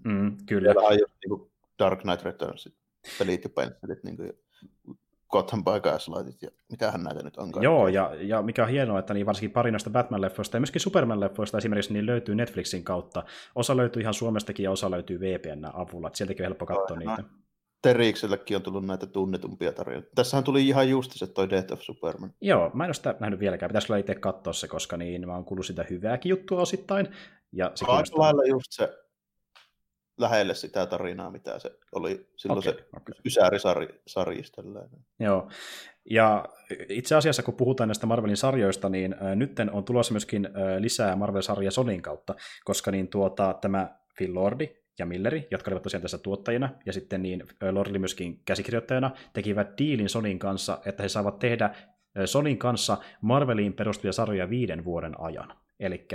[0.03, 0.71] Mm, kyllä.
[0.71, 2.69] Siellä on just niin Dark Knight Returns,
[3.19, 4.33] pelit ja pensselit, niin kuin,
[5.29, 7.63] Gotham by Gaslightit ja mitähän näitä nyt onkaan.
[7.63, 11.57] Joo, ja, ja mikä on hienoa, että niin varsinkin pari noista Batman-leffoista ja myöskin Superman-leffoista
[11.57, 13.23] esimerkiksi niin löytyy Netflixin kautta.
[13.55, 17.23] Osa löytyy ihan Suomestakin ja osa löytyy VPN avulla, että sieltäkin on helppo katsoa niitä.
[17.85, 20.09] Terikselläkin on tullut näitä tunnetumpia tarinoita.
[20.15, 22.33] Tässähän tuli ihan se toi Death of Superman.
[22.41, 23.69] Joo, mä en ole sitä nähnyt vieläkään.
[23.69, 27.07] Pitäisi kyllä itse katsoa se, koska niin, mä oon kuullut sitä hyvääkin juttua osittain.
[27.51, 28.97] Ja se Aika lailla just se
[30.17, 33.13] lähelle sitä tarinaa, mitä se oli silloin okay, se okay.
[33.25, 34.63] Ysäri-sarjista.
[35.19, 35.49] Joo,
[36.09, 36.45] ja
[36.89, 40.49] itse asiassa kun puhutaan näistä Marvelin sarjoista, niin nytten on tulossa myöskin
[40.79, 46.01] lisää Marvel-sarja Sonin kautta, koska niin tuota, tämä Phil Lordi ja Milleri, jotka olivat tosiaan
[46.01, 51.39] tässä tuottajina, ja sitten niin Lordi myöskin käsikirjoittajana, tekivät diilin Sonin kanssa, että he saavat
[51.39, 51.75] tehdä
[52.25, 55.53] Sonin kanssa Marveliin perustuvia sarjoja viiden vuoden ajan.
[55.79, 56.07] Eli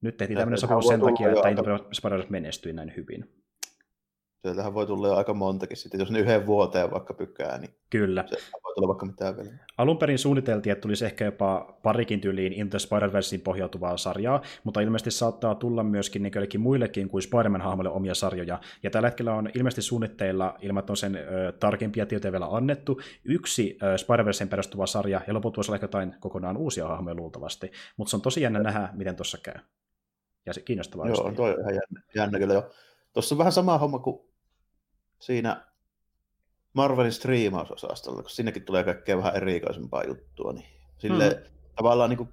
[0.00, 3.45] nyt tehtiin tämmöinen sopimus sen takia, että Into Spider menestyi näin hyvin.
[4.46, 8.24] Sieltähän voi tulla jo aika montakin sitten, jos ne yhden vuoteen vaikka pykää, niin Kyllä.
[8.26, 9.50] se voi tulla vaikka mitään vielä.
[9.78, 15.10] Alun perin suunniteltiin, että tulisi ehkä jopa parikin tyyliin Into Spider-Versiin pohjautuvaa sarjaa, mutta ilmeisesti
[15.10, 18.60] saattaa tulla myöskin niin muillekin kuin Spider-Man-hahmoille omia sarjoja.
[18.82, 23.78] Ja tällä hetkellä on ilmeisesti suunnitteilla, ilman on sen ö, tarkempia tietoja vielä annettu, yksi
[23.82, 27.70] ö, Spider-Versiin perustuva sarja, ja loput voisi olla jotain kokonaan uusia hahmoja luultavasti.
[27.96, 29.54] Mutta se on tosi jännä nähdä, miten tuossa käy.
[30.46, 31.08] Ja se kiinnostavaa.
[31.08, 32.70] Joo, toi on ihan jännä, jännä kyllä jo.
[33.12, 34.20] Tuossa on vähän sama homma kuin
[35.18, 35.66] siinä
[36.72, 40.66] Marvelin striimausosastolla, kun sinnekin tulee kaikkea vähän erikoisempaa juttua, niin
[40.98, 41.50] sille mm.
[41.76, 42.28] tavallaan niin kuin,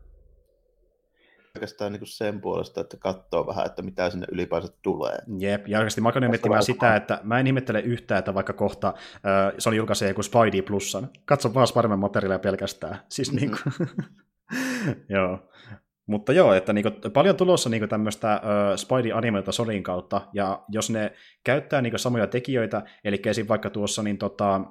[1.56, 5.18] oikeastaan niin kuin sen puolesta, että katsoo vähän, että mitä sinne ylipäänsä tulee.
[5.38, 8.88] Jep, ja oikeasti mä alkoin miettimään sitä, että mä en ihmettele yhtään, että vaikka kohta
[8.88, 11.10] äh, Sony julkaisee joku Spidey Plusan.
[11.26, 13.00] Katso vaan Spider-Man materiaalia pelkästään.
[13.10, 13.52] Siis mm-hmm.
[13.52, 14.06] niin kuin,
[15.18, 15.50] joo.
[16.08, 21.12] Mutta joo, että niinku, paljon tulossa niinku tämmöistä uh, Spidey-animeita Sonin kautta, ja jos ne
[21.44, 23.48] käyttää niinku samoja tekijöitä, eli esim.
[23.48, 24.62] vaikka tuossa niin tota,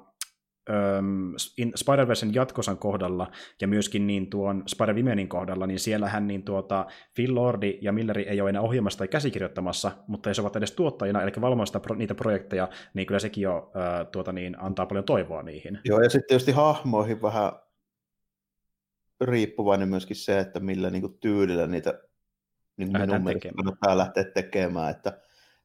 [0.69, 1.33] um,
[1.75, 3.31] Spider-Versen jatkosan kohdalla,
[3.61, 6.85] ja myöskin niin tuon Spider-Womanin kohdalla, niin siellähän niin tuota,
[7.15, 11.21] Phil Lordi ja Milleri ei ole enää ohjelmasta tai käsikirjoittamassa, mutta jos ovat edes tuottajina,
[11.21, 15.79] eli valmista niitä projekteja, niin kyllä sekin jo uh, tuota, niin, antaa paljon toivoa niihin.
[15.85, 17.51] Joo, ja sitten tietysti hahmoihin vähän
[19.21, 21.99] riippuvainen myöskin se, että millä niin kuin, tyylillä niitä
[22.77, 24.91] niin kuin minun mielestä kannattaa lähteä tekemään.
[24.91, 25.21] Että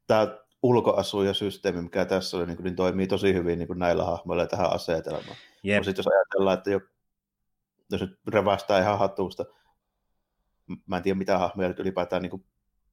[0.06, 3.78] tämä ulkoasu ja systeemi, mikä tässä oli, niin, kuin, niin toimii tosi hyvin niin kuin
[3.78, 5.36] näillä hahmoilla ja tähän asetelmaan.
[5.66, 5.84] Yep.
[5.84, 6.80] Sitten jos ajatellaan, että jo,
[7.90, 9.44] jos nyt revästää ihan hatusta,
[10.86, 12.44] mä en tiedä mitä hahmoja nyt ylipäätään niin kuin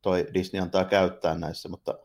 [0.02, 1.99] toi Disney antaa käyttää näissä, mutta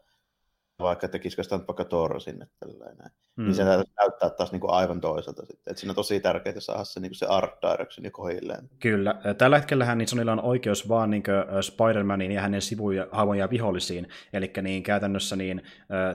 [0.80, 3.44] vaikka tekisikö sitä vaikka Thor sinne tällainen, mm.
[3.44, 5.72] niin se näyttää taas niin kuin aivan toiselta sitten.
[5.72, 8.68] Että siinä on tosi tärkeää saada se, niin kuin se art direction kohilleen.
[8.80, 9.14] Kyllä.
[9.38, 11.22] Tällä hetkellähän niin Sonilla on oikeus vaan niin
[11.60, 14.08] Spider-Manin ja hänen sivuja, hahmoja vihollisiin.
[14.32, 15.62] Eli niin käytännössä niin,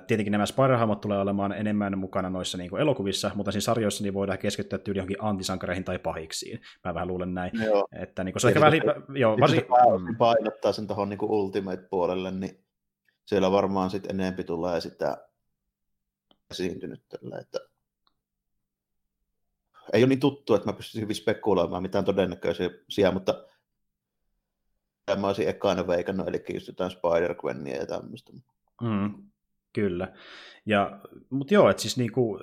[0.08, 4.14] tietenkin nämä Spider-hahmot tulee olemaan enemmän mukana noissa niin kuin elokuvissa, mutta siinä sarjoissa niin
[4.14, 6.62] voidaan keskittyä tyyli johonkin antisankareihin tai pahiksiin.
[6.84, 7.52] Mä vähän luulen näin.
[7.64, 7.88] Joo.
[8.02, 8.80] Että niin kuin se on ehkä vähän...
[9.16, 9.64] Joo, varsin...
[10.18, 12.65] painottaa sen tuohon niin Ultimate-puolelle, niin
[13.26, 15.28] siellä varmaan sitten enempi tulee sitä
[16.52, 17.60] esiintynyt tällä, että
[19.94, 23.46] ei ole niin tuttu, että mä pystyisin hyvin spekuloimaan mitään todennäköisiä, mutta
[25.20, 28.34] mä olisin ekana veikannut, eli just jotain Spider-Gwenia ja tämmöistä.
[28.82, 29.24] Mm,
[29.74, 30.14] kyllä.
[30.66, 31.00] Ja,
[31.30, 32.40] mutta joo, että siis niinku,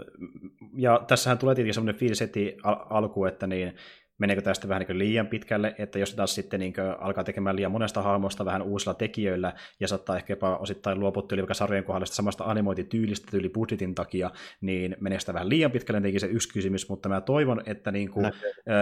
[0.77, 3.77] ja tässähän tulee tietenkin semmoinen fiilis heti al- alku, että niin,
[4.23, 8.03] meneekö tästä vähän niin liian pitkälle, että jos taas sitten niin alkaa tekemään liian monesta
[8.03, 13.27] hahmosta vähän uusilla tekijöillä, ja saattaa ehkä jopa osittain luoputtua vaikka sarjojen kohdalla samasta animointityylistä
[13.31, 14.31] tyyli budjetin takia,
[14.61, 18.11] niin menee sitä vähän liian pitkälle, niin se yksi kysymys, mutta mä toivon, että niin
[18.11, 18.33] kuin,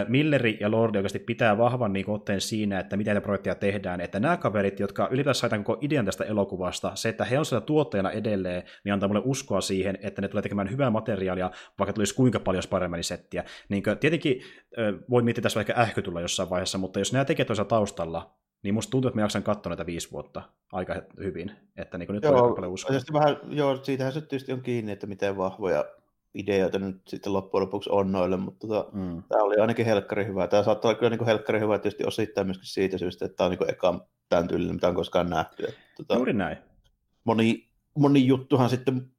[0.09, 4.21] Milleri ja Lordi oikeasti pitää vahvan niin otteen siinä, että miten näitä projekteja tehdään, että
[4.21, 8.11] nämä kaverit, jotka ylipäätään saivat koko idean tästä elokuvasta, se, että he on sitä tuottajana
[8.11, 12.41] edelleen, niin antaa mulle uskoa siihen, että ne tulee tekemään hyvää materiaalia, vaikka tulisi kuinka
[12.41, 13.45] paljon Spider-Man-settiä.
[13.69, 14.43] Niin kuin, tietenkin
[15.11, 18.74] voi miettiä tässä vaikka ähky tulla jossain vaiheessa, mutta jos nämä tekijät olisivat taustalla, niin
[18.74, 20.43] musta tuntuu, että mä jaksan katsoa näitä viisi vuotta
[20.73, 21.52] aika hyvin.
[21.77, 22.97] Että niin nyt joo, paljon uskoa.
[23.12, 25.85] Vähän, joo, siitähän se tietysti on kiinni, että miten vahvoja
[26.35, 29.23] ideoita nyt sitten loppujen lopuksi on noille, mutta tota, mm.
[29.28, 30.47] tämä oli ainakin helkkari hyvä.
[30.47, 33.57] Tämä saattaa olla kyllä niin helkkari hyvä tietysti osittain myöskin siitä syystä, että tämä on
[33.57, 35.65] niin eka tämän tyylinen, mitä on koskaan nähty.
[35.65, 36.59] Että, tota, Juuri näin.
[37.24, 39.12] Moni moni juttuhan sitten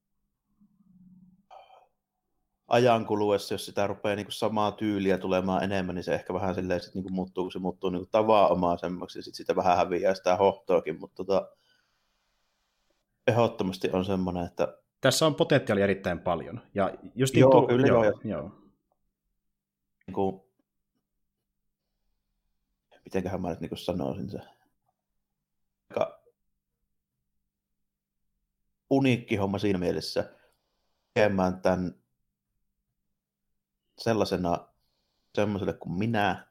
[2.71, 6.55] ajan kuluessa, jos sitä rupeaa niin kuin samaa tyyliä tulemaan enemmän, niin se ehkä vähän
[6.55, 9.77] silleen sit niin kuin muuttuu, kun se muuttuu niin kuin tavanomaisemmaksi, ja sitten sitä vähän
[9.77, 11.49] häviää sitä hohtoakin, mutta tota,
[13.27, 14.77] ehdottomasti on semmoinen, että...
[15.01, 16.61] Tässä on potentiaalia erittäin paljon.
[16.73, 18.03] Ja just joo, tuo, kyllä joo.
[18.03, 18.51] joo, joo.
[20.07, 20.41] Niin kuin,
[23.05, 24.39] mitenköhän mä nyt niin sanoisin se.
[25.89, 26.21] Aika
[28.89, 30.33] uniikki homma siinä mielessä
[31.13, 32.00] tekemään tämän
[34.01, 34.67] sellaisena
[35.35, 36.47] semmoiselle kuin minä.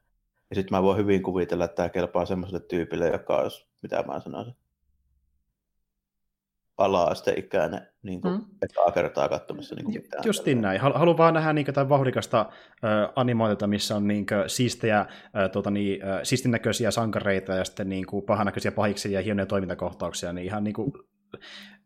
[0.51, 4.21] Ja sitten mä voin hyvin kuvitella, että tämä kelpaa semmoiselle tyypille, joka olisi, mitä mä
[4.21, 4.55] sanoisin,
[6.79, 8.45] ala-asteikäinen niin kuin mm.
[8.63, 9.75] ekaa kertaa katsomassa.
[9.75, 10.81] Niin kuin mitään Justiin näin.
[10.81, 15.07] Haluan vaan nähdä niin kuin, vauhdikasta äh, animaatiota, missä on niin kuin, siistejä, äh,
[15.53, 20.33] tuota, niin, äh, siistin näköisiä sankareita ja sitten niin kuin, pahanäköisiä pahiksi ja hienoja toimintakohtauksia,
[20.33, 20.93] niin ihan niin kuin,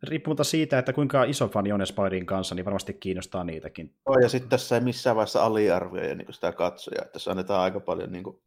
[0.02, 3.94] riippumatta siitä, että kuinka iso fani on Spiderin kanssa, niin varmasti kiinnostaa niitäkin.
[4.06, 7.80] Oh, ja sitten tässä ei missään vaiheessa aliarvioida niin sitä katsoja, että tässä annetaan aika
[7.80, 8.42] paljon niin kuin,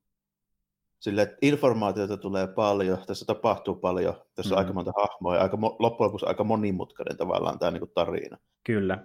[0.99, 4.57] sille, että informaatiota tulee paljon, tässä tapahtuu paljon, tässä mm.
[4.57, 8.37] on aika monta hahmoa ja aika, loppujen lopuksi aika monimutkainen tavallaan tämä niin kuin tarina.
[8.63, 8.97] Kyllä.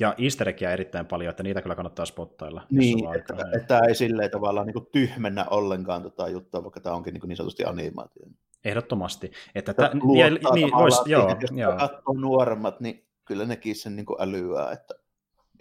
[0.00, 2.66] Ja easter erittäin paljon, että niitä kyllä kannattaa spottailla.
[2.70, 6.96] Niin, että, että, että ei silleen tavallaan niin kuin tyhmennä ollenkaan tota juttua, vaikka tämä
[6.96, 8.26] onkin niin, kuin niin sanotusti animaatio.
[8.64, 9.30] Ehdottomasti.
[9.54, 11.76] Että ta, niin, niin, vois, joo, jos joo.
[11.76, 14.94] katsoo nuoremmat, niin kyllä nekin sen niin kuin älyää, että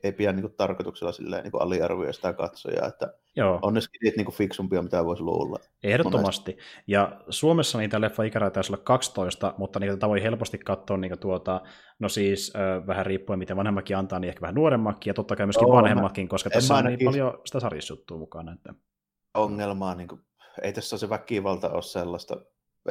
[0.03, 3.59] ei pidä niin kuin tarkoituksella silleen, niin kuin aliarvioida sitä katsojaa, että Joo.
[3.61, 5.59] on ne skidit niin kuin fiksumpia, mitä voisi luulla.
[5.83, 6.51] Ehdottomasti.
[6.51, 6.83] Monesti.
[6.87, 11.61] Ja Suomessa niitä leffa ikäraja taisi olla 12, mutta niitä voi helposti katsoa niin tuota,
[11.99, 15.45] no siis äh, vähän riippuen miten vanhemmakin antaa, niin ehkä vähän nuoremmakin ja totta kai
[15.45, 18.53] myöskin Joo, vanhemmakin, koska tässä on niin paljon sitä sarjissuttua mukana.
[18.53, 18.73] Että...
[19.33, 20.21] Ongelmaa, niin kuin,
[20.61, 22.35] ei tässä se väkivalta ole sellaista,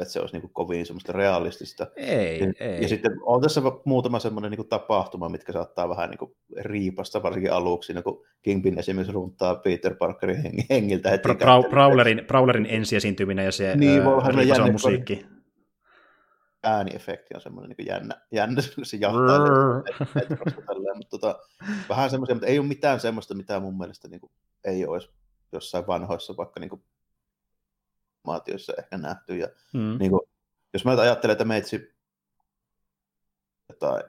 [0.01, 1.87] että se olisi niin kuin kovin semmoista realistista.
[1.95, 2.81] Ei, ja, ei.
[2.81, 7.23] Ja sitten on tässä muutama semmoinen niin kuin tapahtuma, mitkä saattaa vähän niin kuin riipasta,
[7.23, 11.29] varsinkin aluksi, niin kuin Kingpin esimerkiksi runtaa Peter Parkerin hengiltä heti.
[11.29, 15.25] Bra- Brawlerin, Brawlerin ensiesiintyminen ja se, niin, ää, jännä, musiikki.
[16.63, 19.39] Ääniefekti on semmoinen niin jännä, jännä se jahtaa
[20.97, 21.39] mutta tota,
[21.89, 24.31] vähän semmoisia, mutta ei ole mitään semmoista, mitä mun mielestä niin kuin,
[24.63, 25.09] ei olisi
[25.51, 26.81] jossain vanhoissa vaikka niin kuin
[28.27, 29.37] animaatioissa ehkä nähty.
[29.37, 29.97] Ja, mm.
[29.99, 30.21] niin kuin,
[30.73, 31.95] jos mä ajattelen, että meitsi
[33.69, 34.03] jotain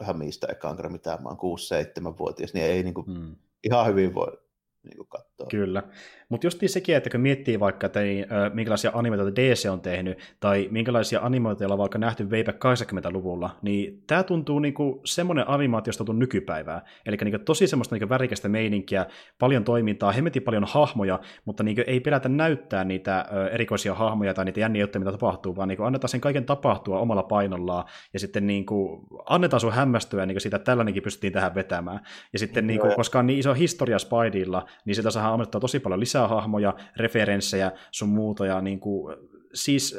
[0.00, 3.36] vähän mistä ekaan mitään, mä oon 6-7-vuotias, niin ei niin kuin, mm.
[3.64, 4.38] ihan hyvin voi
[4.84, 5.46] niin katsoa.
[5.50, 5.82] Kyllä.
[6.28, 10.18] Mutta just sekin, että kun miettii vaikka, että niin, äh, minkälaisia animaatioita DC on tehnyt,
[10.40, 16.20] tai minkälaisia animaatioita on vaikka nähty Veipä 80-luvulla, niin tämä tuntuu niinku semmoinen animaatiosta tuntuu
[16.20, 16.82] nykypäivää.
[17.06, 19.06] Eli niinku tosi semmoista niinku värikästä meininkiä,
[19.38, 24.44] paljon toimintaa, hemmetin paljon hahmoja, mutta niinku ei pelätä näyttää niitä äh, erikoisia hahmoja tai
[24.44, 28.46] niitä jänniä juttuja, mitä tapahtuu, vaan niinku annetaan sen kaiken tapahtua omalla painollaan, ja sitten
[28.46, 32.00] niinku annetaan sun hämmästyä niinku siitä, että tällainenkin pystyttiin tähän vetämään.
[32.32, 36.00] Ja sitten, niinku, koska on niin iso historia Spideylla, niin sitä saa ammennettua tosi paljon
[36.00, 39.16] lisää hahmoja, referenssejä, sun muuta, ja niin kuin,
[39.54, 39.98] siis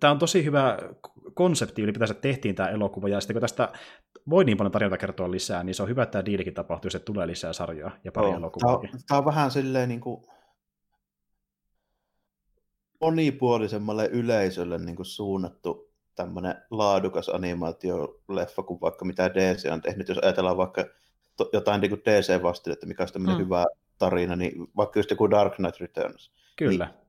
[0.00, 0.78] tämä on tosi hyvä
[1.34, 3.72] konsepti ylipäätänsä tehtiin tämä elokuva, ja sitten kun tästä
[4.30, 7.04] voi niin paljon tarjota kertoa lisää, niin se on hyvä, että tämä diilikin tapahtuu, että
[7.04, 8.78] tulee lisää sarjaa ja pari no, elokuvaa.
[8.78, 10.24] Tämä, tämä on vähän silleen niin kuin
[13.00, 20.08] monipuolisemmalle yleisölle niin kuin suunnattu tämmöinen laadukas animaatioleffa kuin vaikka mitä DC on tehnyt.
[20.08, 20.84] Jos ajatellaan vaikka
[21.52, 22.30] jotain niin DC
[22.72, 23.44] että mikä on tämmöinen mm.
[23.44, 23.64] hyvä
[23.98, 26.32] tarina, niin vaikka just joku Dark Knight Returns.
[26.56, 26.84] Kyllä.
[26.84, 27.06] Niin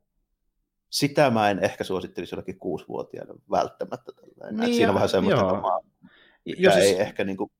[0.89, 4.11] sitä mä en ehkä suosittelisi jollekin kuusivuotiaille välttämättä.
[4.51, 5.79] Niin siinä on vähän semmoista omaa,
[6.45, 6.99] Jos ei siis...
[6.99, 7.51] ehkä niin kuin...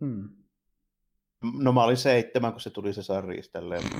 [0.00, 0.28] hmm.
[1.60, 3.42] No mä olin seitsemän, kun se tuli se sarja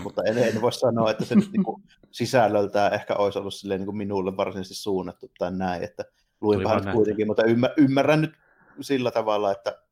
[0.03, 3.81] mutta en, en voi sanoa, että se nyt niin kuin sisällöltään ehkä olisi ollut silleen
[3.81, 6.05] niin kuin minulle varsinaisesti suunnattu tai näin, että
[6.41, 7.43] luin vähän kuitenkin, mutta
[7.77, 8.33] ymmärrän nyt
[8.81, 9.83] sillä tavalla, että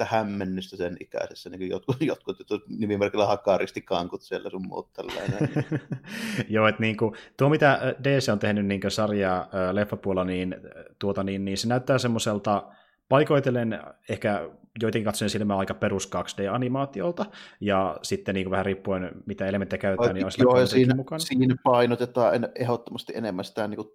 [0.00, 5.50] hämmennystä sen ikäisessä, niin kuin jotkut, jotkut, jotkut nimimerkillä hakaristi kankut siellä sun muut tällainen.
[6.48, 10.56] Joo, että niin kuin, tuo mitä DC on tehnyt niin sarjaa leffapuolella, niin,
[10.98, 12.72] tuota, niin, niin se näyttää semmoiselta
[13.08, 14.50] paikoitellen ehkä
[14.82, 17.24] joitakin katsojen silmää aika perus 2D-animaatiolta,
[17.60, 21.18] ja sitten niin kuin vähän riippuen mitä elementtejä käytetään, niin on Joo, siinä, mukana.
[21.18, 23.88] siinä painotetaan ehdottomasti enemmän sitä niin kuin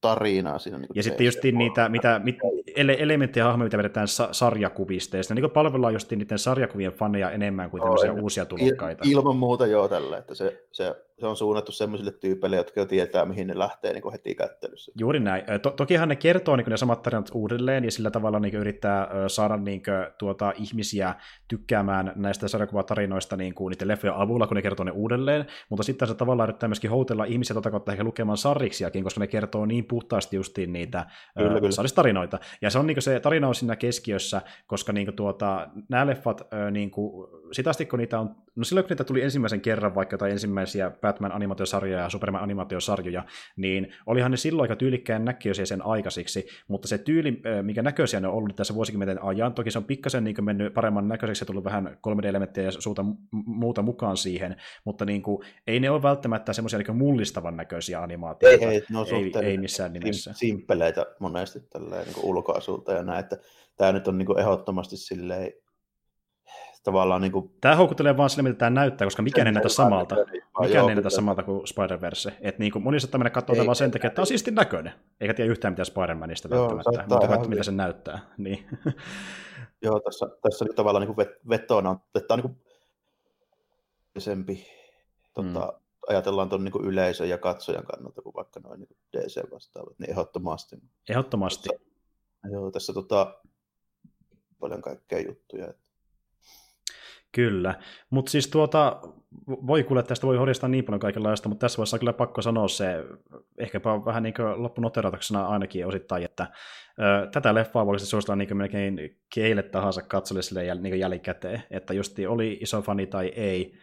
[0.00, 0.78] tarinaa siinä.
[0.78, 2.38] Niin ja sitten just niitä mitä, mit,
[2.76, 7.70] ele, elementtejä hahmoja, mitä vedetään sa- sarjakuvista, ja niin palvellaan just niiden sarjakuvien faneja enemmän
[7.70, 9.04] kuin tämmöisiä oh, uusia tulokkaita.
[9.06, 12.86] Il, ilman muuta joo tällä, että se, se se on suunnattu sellaisille tyypeille, jotka jo
[12.86, 14.92] tietää, mihin ne lähtee niin heti kättelyssä.
[14.98, 15.44] Juuri näin.
[15.62, 19.56] To- tokihan ne kertoo niin ne samat tarinat uudelleen, ja sillä tavalla niin yrittää saada
[19.56, 21.14] niin kuin, tuota, ihmisiä
[21.48, 26.08] tykkäämään näistä sarjakuvatarinoista niin kuin, niiden leffojen avulla, kun ne kertoo ne uudelleen, mutta sitten
[26.08, 29.84] se tavallaan yrittää myöskin houtella ihmisiä tota kautta ehkä lukemaan sarriksiakin, koska ne kertoo niin
[29.84, 31.06] puhtaasti justiin niitä
[31.38, 31.70] kyllä, kyllä.
[31.70, 32.38] sarjistarinoita.
[32.62, 36.06] Ja se on niin kuin, se tarina on siinä keskiössä, koska niin kuin, tuota, nämä
[36.06, 39.94] leffat, niin kuin, sitä asti kun niitä on, no silloin kun niitä tuli ensimmäisen kerran
[39.94, 40.30] vaikka tai
[40.70, 43.24] ensimmäisiä Batman-animaatiosarjoja ja Superman-animaatiosarjoja,
[43.56, 48.28] niin olihan ne silloin aika tyylikkään näköisiä sen aikaisiksi, mutta se tyyli, mikä näköisiä ne
[48.28, 51.64] on ollut tässä vuosikymmenten ajan, toki se on pikkasen niin mennyt paremman näköiseksi ja tullut
[51.64, 56.78] vähän 3D-elementtejä ja suuta, muuta mukaan siihen, mutta niin kuin, ei ne ole välttämättä semmoisia
[56.78, 58.66] niin mullistavan näköisiä animaatioita.
[58.66, 60.32] Ei, ei, no ei, ei missään nimessä.
[60.34, 63.36] Simppeleitä monesti tälleen, niin ulkoasulta ja näin, että
[63.76, 65.52] tämä nyt on niin ehdottomasti silleen
[66.82, 67.50] tavallaan niin kuin...
[67.60, 70.16] Tämä houkuttelee vaan sille, mitä tämä näyttää, koska mikään ei näytä samalta.
[70.60, 72.32] Mikään ei näytä samalta kuin Spider-Verse.
[72.40, 74.92] Että niin kuin moni saattaa mennä katsomaan vaan sen takia, että tämä on siisti näköinen.
[75.20, 78.18] Eikä tiedä yhtään mitään Spider-Manista välttämättä, mutta katso, mitä se näyttää.
[78.38, 78.66] Niin.
[79.82, 82.56] Joo, tässä, tässä nyt tavallaan niin kuin vetona, että tämä on
[84.14, 84.64] niin kuin
[85.34, 85.78] tota, mm.
[86.08, 90.76] ajatellaan tuon niin yleisön ja katsojan kannalta, kuin vaikka noin niin DC vastaavat, niin ehdottomasti.
[91.08, 91.68] Ehdottomasti.
[91.68, 93.34] Tässä, joo, tässä tota,
[94.60, 95.66] paljon kaikkea juttuja.
[95.70, 95.89] Että
[97.32, 97.74] Kyllä,
[98.10, 99.00] mutta siis tuota,
[99.46, 102.68] voi kuulla, tästä voi horistaa niin paljon kaikenlaista, mutta tässä vaiheessa on kyllä pakko sanoa
[102.68, 103.04] se,
[103.58, 106.46] ehkäpä vähän niin kuin loppunoteratuksena ainakin osittain, että
[106.98, 112.16] ö, tätä leffaa voisi suositella niin melkein keille tahansa katsolle jäl, niin jälkikäteen, että just
[112.28, 113.78] oli iso fani tai ei,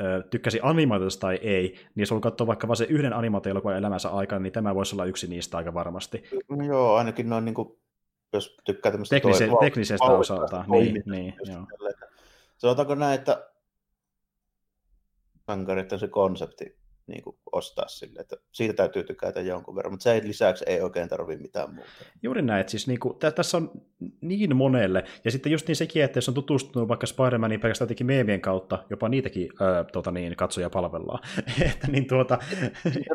[0.00, 4.08] ö, tykkäsi animaatiosta tai ei, niin jos on katsoa vaikka vain se yhden animaatioelokuvan elämänsä
[4.08, 6.22] aikana, niin tämä voisi olla yksi niistä aika varmasti.
[6.48, 7.68] No joo, ainakin noin niin kuin,
[8.32, 11.66] jos tykkää tämmöistä Teknise- teknisestä osalta, niin, niin, joo.
[11.78, 12.11] Tälle,
[12.62, 13.50] sanotaanko näin, että
[15.46, 20.02] sankarit on se konsepti niin kuin ostaa sille, että siitä täytyy tykätä jonkun verran, mutta
[20.02, 21.90] se ei, lisäksi ei oikein tarvitse mitään muuta.
[22.22, 23.70] Juuri näin, että siis niin kuin, tässä on
[24.20, 28.06] niin monelle, ja sitten just niin sekin, että jos on tutustunut vaikka Spider-Manin pelkästään jotenkin
[28.06, 31.18] meemien kautta, jopa niitäkin ää, tota niin, katsoja palvellaan.
[31.72, 32.38] että niin tuota...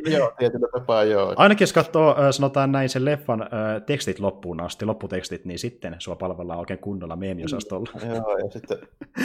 [0.05, 1.33] joo, tietyllä tapaa joo.
[1.35, 6.15] Ainakin jos katsoo, sanotaan näin, sen leffan ää, tekstit loppuun asti, lopputekstit, niin sitten sua
[6.15, 7.89] palvellaan oikein kunnolla meemiosastolla.
[8.07, 8.77] joo, ja sitten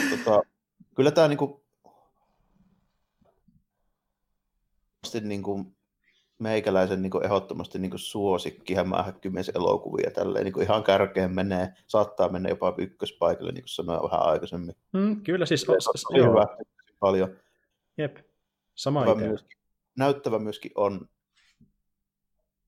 [0.09, 0.41] tota,
[0.95, 1.62] kyllä tämä niinku
[5.19, 5.75] niin kuin
[6.39, 8.75] meikäläisen niin kuin ehdottomasti niin kuin suosikki
[9.55, 14.25] elokuvia tälleen, niin kuin ihan kärkeen menee, saattaa mennä jopa ykköspaikalle, niin kuin sanoin vähän
[14.25, 14.75] aikaisemmin.
[14.91, 15.75] Mm, kyllä siis, on,
[16.09, 16.29] on joo.
[16.29, 16.47] hyvä,
[16.99, 17.37] paljon.
[17.97, 18.17] Jep,
[18.75, 19.57] sama näyttävä myöskin,
[19.97, 21.09] näyttävä myöskin on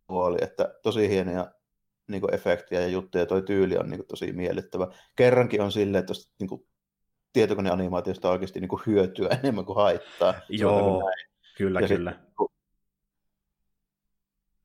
[0.07, 1.51] puoli, että tosi hienoja
[2.07, 4.87] niin kuin efektiä ja juttuja, toi tyyli on niin kuin, tosi miellyttävä.
[5.15, 6.67] Kerrankin on silleen, että niin kuin,
[7.33, 10.33] tietokoneanimaatiosta oikeasti niin kuin, hyötyä enemmän kuin haittaa.
[10.49, 11.11] Joo,
[11.57, 12.11] Kyllä, ja kyllä.
[12.11, 12.51] Sit,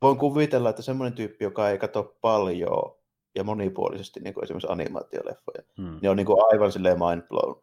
[0.02, 3.00] voin kuvitella, että semmoinen tyyppi, joka ei katso paljon
[3.34, 5.98] ja monipuolisesti niin kuin esimerkiksi animaatioleffoja, hmm.
[6.02, 7.62] niin on niin kuin aivan silleen mind blown.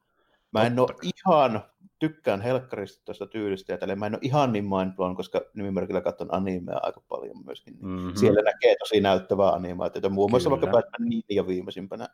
[0.52, 0.94] Mä en Totta.
[0.94, 1.64] ole ihan,
[2.00, 6.02] tykkään helkkarista tuosta tyylistä, ja tälleen, mä en ole ihan niin mind blown, koska nimimerkillä
[6.02, 7.74] katson animea aika paljon myöskin.
[7.74, 8.16] Niin mm-hmm.
[8.16, 12.08] Siellä näkee tosi näyttävää animaatiota, muun muassa vaikka Batman ja viimeisimpänä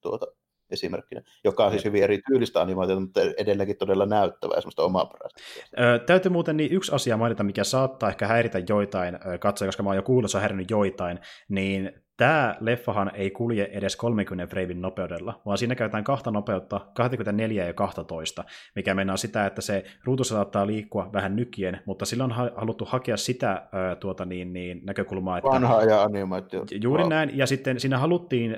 [0.00, 0.26] tuota,
[0.70, 5.40] esimerkkinä, joka on siis hyvin eri tyylistä animaatiota, mutta edelleenkin todella näyttävää semmoista omaa perästä.
[5.80, 9.88] Öö, täytyy muuten niin yksi asia mainita, mikä saattaa ehkä häiritä joitain katsoja, koska mä
[9.88, 11.18] oon jo kuullut, se on häirinyt joitain,
[11.48, 17.64] niin tämä leffahan ei kulje edes 30 freivin nopeudella, vaan siinä käytetään kahta nopeutta, 24
[17.64, 22.32] ja 12, mikä mennään sitä, että se ruutu saattaa liikkua vähän nykien, mutta sillä on
[22.32, 23.68] haluttu hakea sitä
[24.00, 25.50] tuota, niin, niin, näkökulmaa, että...
[25.50, 26.64] Vanhaa ja animaatio.
[26.82, 27.10] Juuri wow.
[27.10, 28.56] näin, ja sitten siinä haluttiin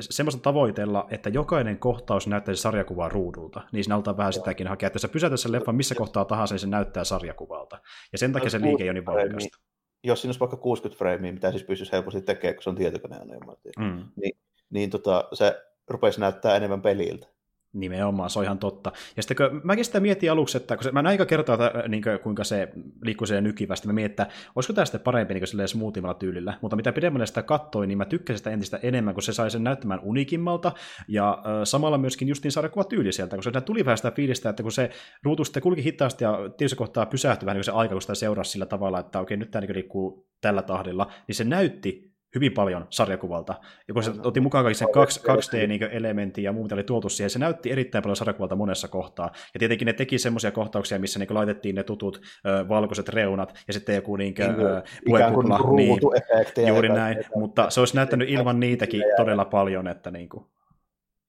[0.00, 4.98] semmoista tavoitella, että jokainen kohtaus näyttäisi sarjakuvaa ruudulta, niin siinä halutaan vähän sitäkin hakea, että
[4.98, 7.78] sä pysäytät sen leffan missä kohtaa tahansa, niin se näyttää sarjakuvalta,
[8.12, 9.71] ja sen takia se liike ei ole niin voimakasta
[10.04, 13.72] jos siinä olisi vaikka 60 freimiä, mitä siis pystyisi helposti tekemään, kun se on tietokoneanimaatio,
[13.78, 14.04] mm.
[14.16, 14.38] niin,
[14.70, 17.26] niin tota, se rupeisi näyttää enemmän peliltä.
[17.72, 18.92] Nimenomaan, se on ihan totta.
[19.16, 21.88] Ja sitten kun mäkin sitä mietin aluksi, että kun se, mä näin aika kertaa, että,
[21.88, 22.68] niin kuin, kuinka se
[23.02, 26.92] liikkuu siellä nykivästi, mä mietin, että olisiko tämä sitten parempi niin smoothimalla tyylillä, mutta mitä
[26.92, 30.72] pidemmälle sitä katsoin, niin mä tykkäsin sitä entistä enemmän, kun se sai sen näyttämään unikimmalta,
[31.08, 34.72] ja äh, samalla myöskin justiin kuva tyyli sieltä, se tuli vähän sitä fiilistä, että kun
[34.72, 34.90] se
[35.22, 38.50] ruutu sitten kulki hitaasti ja tietysti kohtaa pysähtyi vähän niin se aika, kun sitä seurasi
[38.50, 42.86] sillä tavalla, että okei, nyt tämä niin liikkuu tällä tahdilla, niin se näytti hyvin paljon
[42.90, 43.54] sarjakuvalta.
[43.88, 47.70] Ja kun se otti mukaan kaikki sen 2D-elementin ja muuta oli tuotu siihen, se näytti
[47.70, 49.30] erittäin paljon sarjakuvalta monessa kohtaa.
[49.54, 53.72] Ja tietenkin ne teki semmoisia kohtauksia, missä niin laitettiin ne tutut ö, valkoiset reunat ja
[53.72, 55.58] sitten joku niin kuin, ö, puhekupla.
[55.76, 60.44] Niin, juuri näin, mutta se olisi näyttänyt ilman niitäkin todella paljon, että niin kuin...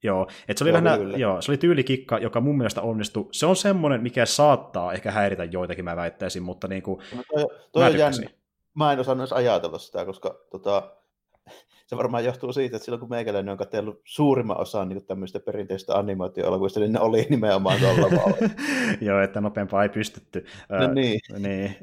[0.04, 3.28] Joo, että se oli, vähän, joo, se oli tyylikikka, joka mun mielestä onnistui.
[3.32, 7.48] Se on semmoinen, mikä saattaa ehkä häiritä joitakin, mä väittäisin, mutta niin kuin, No toi,
[7.72, 8.30] toi mä jännä.
[8.76, 10.92] Mä en osannut edes ajatella sitä, koska tota,
[11.88, 15.98] se varmaan johtuu siitä, että silloin kun meikäläinen on katsellut suurimman osan niin tämmöistä perinteistä
[15.98, 18.38] animaatioelokuvista, niin ne oli nimenomaan tuolla
[19.02, 20.46] joo, että nopeampaa ei pystytty.
[20.70, 21.76] No niin, niin,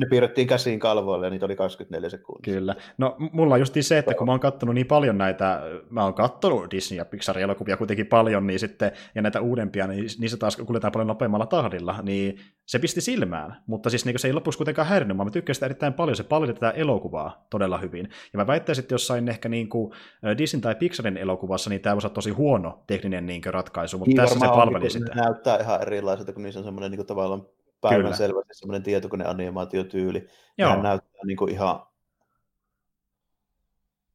[0.00, 2.54] ne piirrettiin käsiin kalvoille ja niitä oli 24 sekuntia.
[2.54, 2.74] Kyllä.
[2.98, 6.14] No mulla on just se, että kun mä oon kattonut niin paljon näitä, mä oon
[6.14, 10.92] kattonut Disney- ja Pixar-elokuvia kuitenkin paljon, niin sitten, ja näitä uudempia, niin niissä taas kuljetaan
[10.92, 13.56] paljon nopeammalla tahdilla, niin se pisti silmään.
[13.66, 16.54] Mutta siis niin se ei lopuksi kuitenkaan häirinyt, mä tykkäsin sitä erittäin paljon, se palveli
[16.54, 18.08] tätä elokuvaa todella hyvin.
[18.32, 19.92] Ja mä väittäisin, että jossain ehkä niin kuin
[20.38, 24.16] Disney tai Pixarin elokuvassa, niin tämä voisi olla tosi huono tekninen niin ratkaisu, mutta Niin
[24.16, 25.14] tässä se palveli niin sitä.
[25.14, 27.46] Näyttää ihan erilaiselta, kun niissä on semmoinen niin tavallaan
[27.88, 30.28] päivän selvästi semmoinen tietokoneanimaatiotyyli.
[30.58, 31.86] Joo, Nehän näyttää niin kuin ihan...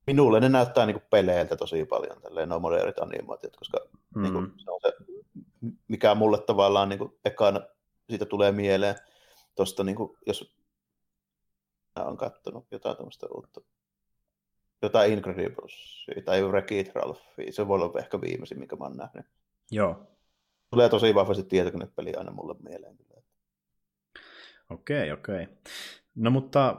[0.08, 3.78] Minulle ne näyttää niin kuin peleiltä tosi paljon, tälleen nuo modernit animaatiot, koska
[4.16, 4.22] mm.
[4.22, 4.94] niin kuin, mm, se on se,
[5.88, 7.62] mikä mulle tavallaan niin kuin, ekana
[8.10, 8.96] siitä tulee mieleen
[9.56, 10.56] tuosta, niin kuin, jos
[11.96, 13.62] mä oon katsonut jotain tämmöistä uutta,
[14.82, 19.26] jotain Incredibles tai Wreck-It Ralphia, se voi olla ehkä viimeisin, minkä mä oon nähnyt.
[19.72, 20.06] joo.
[20.70, 22.98] Tulee tosi vahvasti tietokonepeli aina mulle mieleen.
[24.70, 25.48] Okei, okei.
[26.16, 26.76] No mutta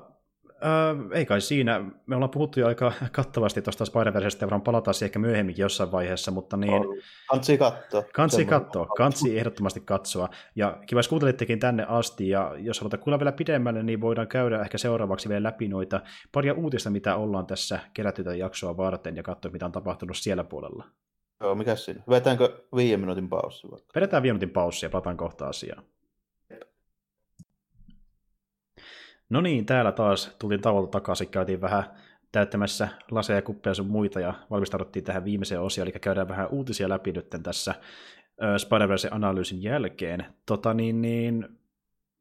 [0.49, 1.85] äh, ei kai siinä.
[2.07, 5.93] Me ollaan puhuttu jo aika kattavasti tuosta Spider-Versestä ja varmaan palataan siihen ehkä myöhemminkin jossain
[5.93, 6.83] vaiheessa, mutta niin,
[7.31, 8.03] Kansi katsoa.
[8.15, 10.29] kansi katsoa, kansi ehdottomasti katsoa.
[10.57, 14.61] Ja kiva, jos kuuntelittekin tänne asti, ja jos haluatte kuulla vielä pidemmälle, niin voidaan käydä
[14.61, 16.01] ehkä seuraavaksi vielä läpi noita
[16.33, 20.45] paria uutista, mitä ollaan tässä kerätty tätä jaksoa varten, ja katsoa, mitä on tapahtunut siellä
[20.45, 20.85] puolella.
[21.41, 22.03] Joo, mikä siinä?
[22.09, 23.89] Vetäänkö viiden minuutin paussi vaikka?
[23.95, 25.85] Vedetään viiden minuutin paussi ja palataan kohta asiaan.
[29.31, 31.85] No niin, täällä taas tultiin tauolta takaisin, käytiin vähän
[32.33, 36.89] täyttämässä laseja ja kuppeja sun muita ja valmistauduttiin tähän viimeiseen osioon, eli käydään vähän uutisia
[36.89, 37.75] läpi nyt tässä
[38.43, 40.27] ö, Spider-Verse-analyysin jälkeen.
[40.47, 41.49] Tota niin, niin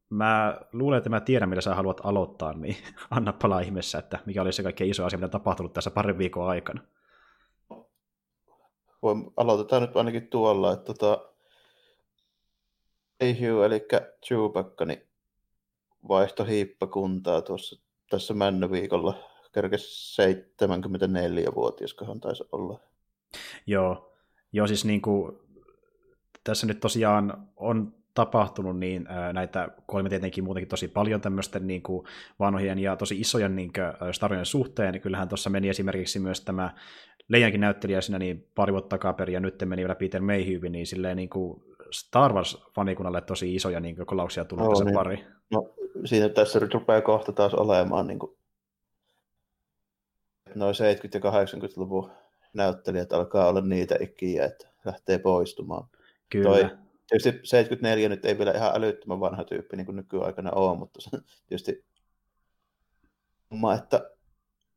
[0.09, 2.77] mä luulen, että mä tiedän, millä sä haluat aloittaa, niin
[3.11, 6.49] anna palaa ihmeessä, että mikä oli se kaikkein iso asia, mitä tapahtunut tässä parin viikon
[6.49, 6.81] aikana.
[9.01, 11.25] Voin, aloitetaan nyt ainakin tuolla, että tota,
[13.23, 13.87] Hugh, eli
[14.25, 15.08] Chewbacca, niin
[16.07, 19.17] vaihto hiippakuntaa tuossa tässä männöviikolla.
[19.53, 22.79] Kerkes 74-vuotiaskohan taisi olla.
[23.67, 24.15] Joo,
[24.53, 25.37] joo siis niin kuin,
[26.43, 32.07] tässä nyt tosiaan on tapahtunut niin näitä kolme tietenkin muutenkin tosi paljon tämmöisten niin kuin
[32.39, 35.01] vanhojen ja tosi isojen niin kuin, starien suhteen.
[35.01, 36.73] Kyllähän tuossa meni esimerkiksi myös tämä
[37.27, 41.17] Leijankin näyttelijä siinä niin pari vuotta takaperin ja nyt meni vielä Peter Mayhew, niin silleen
[41.17, 44.93] niin kuin Star Wars-fanikunnalle tosi isoja niin kuin, kolauksia tullut Joo, tässä niin.
[44.93, 45.25] pari.
[45.51, 45.73] No,
[46.05, 48.37] siinä tässä rupeaa kohta taas olemaan niin kuin,
[50.55, 50.79] noin 70-
[51.13, 52.11] ja 80-luvun
[52.53, 55.87] näyttelijät alkaa olla niitä ikiä, että lähtee poistumaan.
[56.29, 56.49] Kyllä.
[56.49, 56.77] Toi-
[57.09, 61.09] Tietysti 74 nyt ei vielä ihan älyttömän vanha tyyppi niin kuin nykyaikana ole, mutta se
[61.47, 61.85] tietysti
[63.51, 64.11] homma, että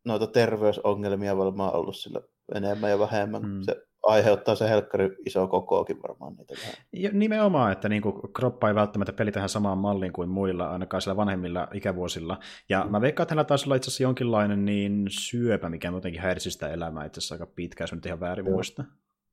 [0.05, 2.21] noita terveysongelmia varmaan ollut sillä
[2.55, 3.43] enemmän ja vähemmän.
[3.43, 3.49] Mm.
[3.49, 3.63] Mm.
[3.63, 6.55] Se aiheuttaa se helkkari iso kokoakin varmaan niitä.
[6.93, 11.01] Ja nimenomaan, että niin kuin, kroppa ei välttämättä peli tähän samaan malliin kuin muilla, ainakaan
[11.01, 12.39] sillä vanhemmilla ikävuosilla.
[12.69, 16.51] Ja mä veikkaan, että hänellä taisi olla itse asiassa jonkinlainen niin syöpä, mikä muutenkin häirisi
[16.51, 18.55] sitä elämää itse asiassa aika pitkään, jos nyt ihan väärin Joo.
[18.55, 18.85] muista.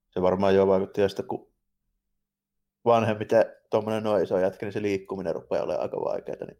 [0.09, 1.51] Se varmaan jo vaikutti, ja sitten kun
[2.85, 6.45] vanhemmiten tuommoinen noin iso jätkä, niin se liikkuminen rupeaa olemaan aika vaikeaa.
[6.45, 6.57] Niin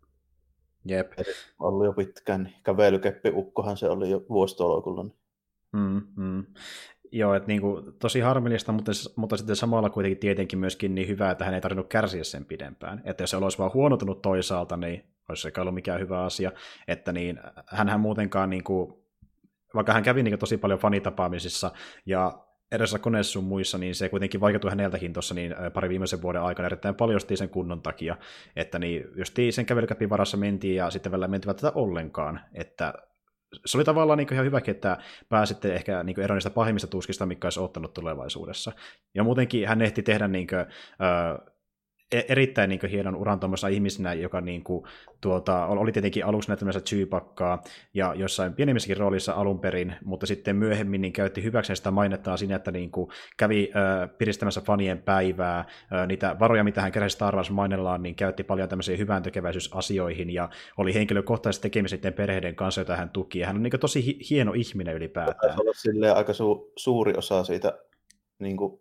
[0.85, 1.11] Jep.
[1.59, 5.03] on ollut jo pitkään, niin kävelykeppi ukkohan se oli jo vuositolokulla.
[5.03, 5.19] Niin
[5.73, 6.45] Mm, mm.
[7.11, 11.31] Joo, että niin kuin, tosi harmillista, mutta, mutta sitten samalla kuitenkin tietenkin myöskin niin hyvä,
[11.31, 13.01] että hän ei tarvinnut kärsiä sen pidempään.
[13.05, 16.51] Että jos se olisi vaan huonontunut toisaalta, niin olisi se ollut mikään hyvä asia.
[16.87, 18.93] Että niin, hänhän muutenkaan, niin kuin,
[19.75, 21.71] vaikka hän kävi niin kuin, tosi paljon fanitapaamisissa
[22.05, 26.41] ja edessä koneessa sun muissa, niin se kuitenkin vaikeutui häneltäkin tuossa niin pari viimeisen vuoden
[26.41, 28.17] aikana erittäin paljon sen kunnon takia,
[28.55, 32.93] että niin justiin sen kävelykäpin varassa mentiin ja sitten välillä mentiin tätä ollenkaan, että
[33.65, 34.97] se oli tavallaan niin ihan hyväkin, että
[35.29, 38.71] pääsitte ehkä niin eroon niistä pahimmista tuskista, mikä olisi ottanut tulevaisuudessa.
[39.15, 41.55] Ja muutenkin hän ehti tehdä niin kuin, äh,
[42.11, 44.85] erittäin niin kuin, hienon uran tuommoisena ihmisenä, joka niin kuin,
[45.21, 47.63] tuota, oli tietenkin aluksi näyttämässä Chewbaccaa
[47.93, 52.55] ja jossain pienemmissäkin roolissa alun perin, mutta sitten myöhemmin niin käytti hyväkseen sitä mainettaa siinä,
[52.55, 57.35] että niin kuin, kävi äh, piristämässä fanien päivää, äh, niitä varoja, mitä hän keräsi Star
[57.35, 62.95] Wars mainellaan, niin käytti paljon tämmöisiä hyvän tekeväisyysasioihin ja oli henkilökohtaisesti tekemisiä perheiden kanssa, joita
[62.95, 63.39] hän tuki.
[63.39, 67.13] Ja hän on niin kuin, tosi hi- hieno ihminen ylipäätään, olla silleen aika su- suuri
[67.17, 67.79] osa siitä
[68.39, 68.79] niin, kuin,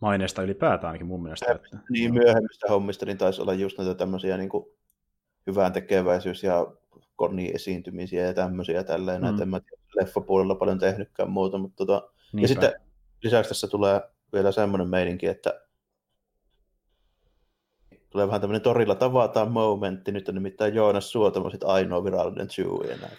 [0.00, 1.52] maineesta ylipäätään ainakin mun mielestä.
[1.52, 4.66] Että, niin myöhemmistä hommista, niin taisi olla just näitä tämmöisiä niin kuin,
[5.46, 6.66] hyvän tekeväisyys- ja
[7.16, 9.20] koni-esiintymisiä ja tämmöisiä tälleen.
[9.20, 9.26] Mm.
[9.26, 12.44] Näitä en mä tiedä, leffapuolella paljon tehnytkään muuta, mutta tota, Niinpä.
[12.44, 12.72] Ja sitten
[13.22, 14.00] lisäksi tässä tulee
[14.32, 15.60] vielä semmoinen meininki, että
[18.10, 20.12] tulee vähän tämmöinen torilla tavataan momentti.
[20.12, 22.48] Nyt on nimittäin Joonas Suotamo sit ainoa virallinen
[22.94, 23.10] enää.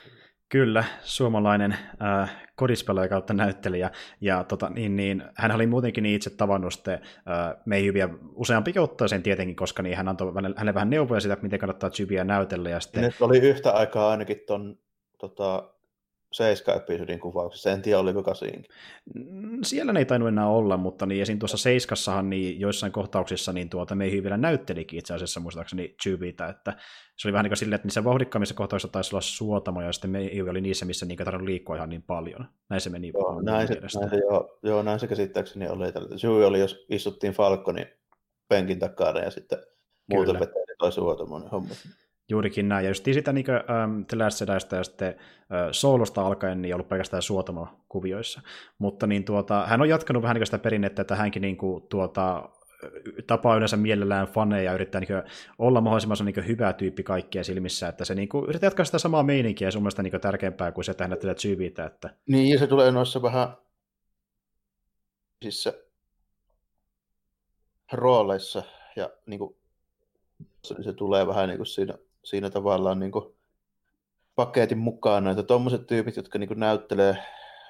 [0.52, 3.91] Kyllä, suomalainen äh, kodispelaaja kautta näyttelijä,
[4.22, 9.23] ja tota, niin, niin, hän oli muutenkin niin itse tavannut sitten äh, Mayhyviä useampikin sen
[9.23, 12.69] tietenkin, koska niin hän antoi hänelle vähän neuvoja siitä, miten kannattaa Chewiä näytellä.
[12.69, 13.03] Ja sitten...
[13.03, 14.78] Nyt oli yhtä aikaa ainakin ton
[15.18, 15.73] tota,
[16.32, 18.72] Seiska-episodin kuvauksessa, en tiedä oliko kasiinkin.
[19.16, 21.40] Mm, siellä ne ei tainnut enää olla, mutta niin, esim.
[21.40, 26.78] tuossa Seiskassahan niin joissain kohtauksissa niin tuota, meihin vielä näyttelikin itse asiassa muistaakseni Chubita, että
[27.18, 30.12] se oli vähän niin kuin silleen, että niissä vauhdikkaammissa kohtauksissa taisi olla suotamo, ja sitten
[30.12, 32.48] meihin oli niissä, missä niin tarvinnut liikkua ihan niin paljon.
[32.70, 33.12] Näin se meni.
[33.14, 35.86] Joo, näin se, näin se, joo, joo, näin se käsittääkseni oli.
[36.18, 37.86] Chewie oli, jos istuttiin Falconin
[38.49, 39.60] penkin takana ja sitten
[40.14, 41.76] muuten vetää toi suotamon homma.
[42.32, 42.84] Juurikin näin.
[42.84, 46.90] Ja just sitä niin kuin, um, The Last ja sitten uh, Soolosta alkaen niin ollut
[46.90, 48.41] pelkästään suotamo-kuvioissa.
[48.78, 52.49] Mutta niin, tuota, hän on jatkanut vähän niin sitä perinnettä, että hänkin niin kuin, tuota,
[53.28, 55.24] tapaa yleensä mielellään faneja ja yrittää niin
[55.58, 59.24] olla mahdollisimman niin hyvä tyyppi kaikkien silmissä, että se niin kuin, yrittää jatkaa sitä samaa
[59.24, 61.86] meininkiä ja sun mielestä niin tärkeämpää kuin se, että hän näyttelee Zybitä.
[61.86, 62.10] Että...
[62.28, 63.48] Niin, ja se tulee noissa vähän
[65.41, 65.70] siis
[67.94, 68.64] rooleissa
[68.95, 69.56] ja niin kuin,
[70.64, 73.35] se tulee vähän niin kuin siinä siinä tavallaan niin kuin
[74.35, 77.18] paketin mukaan että tuommoiset tyypit, jotka niin kuin näyttelee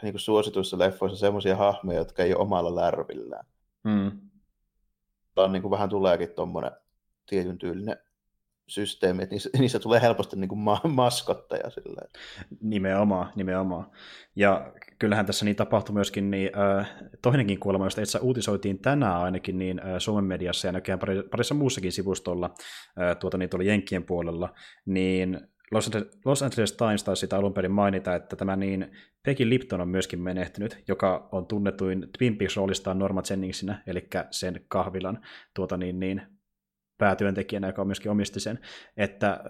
[0.01, 3.45] niin kuin suosituissa leffoissa semmoisia hahmoja, jotka ei ole omalla lärvillään.
[3.83, 4.11] Mm.
[5.35, 6.71] On niin kuin vähän tuleekin tuommoinen
[7.25, 7.97] tietyn tyylinen
[8.71, 11.69] systeemi, että niissä, niissä tulee helposti niin kuin ma- maskotteja.
[11.69, 12.09] Silleen.
[12.61, 13.91] Nimenomaan, nimenomaan.
[14.35, 19.57] Ja kyllähän tässä niin tapahtui myöskin niin, äh, toinenkin kuolema, josta itse uutisoitiin tänään ainakin
[19.57, 20.99] niin äh, Suomen mediassa ja näköjään
[21.31, 22.53] parissa muussakin sivustolla
[23.01, 24.53] äh, tuota, niin tuolla Jenkkien puolella,
[24.85, 25.39] niin
[25.71, 28.91] Los Angeles, Los Angeles Times taisi sitä alun perin mainita, että tämä niin
[29.25, 35.21] Peggy Lipton on myöskin menehtynyt, joka on tunnetuin Twin Peaks-roolistaan Norma Jenningsinä, eli sen kahvilan
[35.55, 36.21] tuota niin, niin,
[37.01, 38.59] päätyöntekijänä, joka myöskin omisti sen,
[38.97, 39.43] että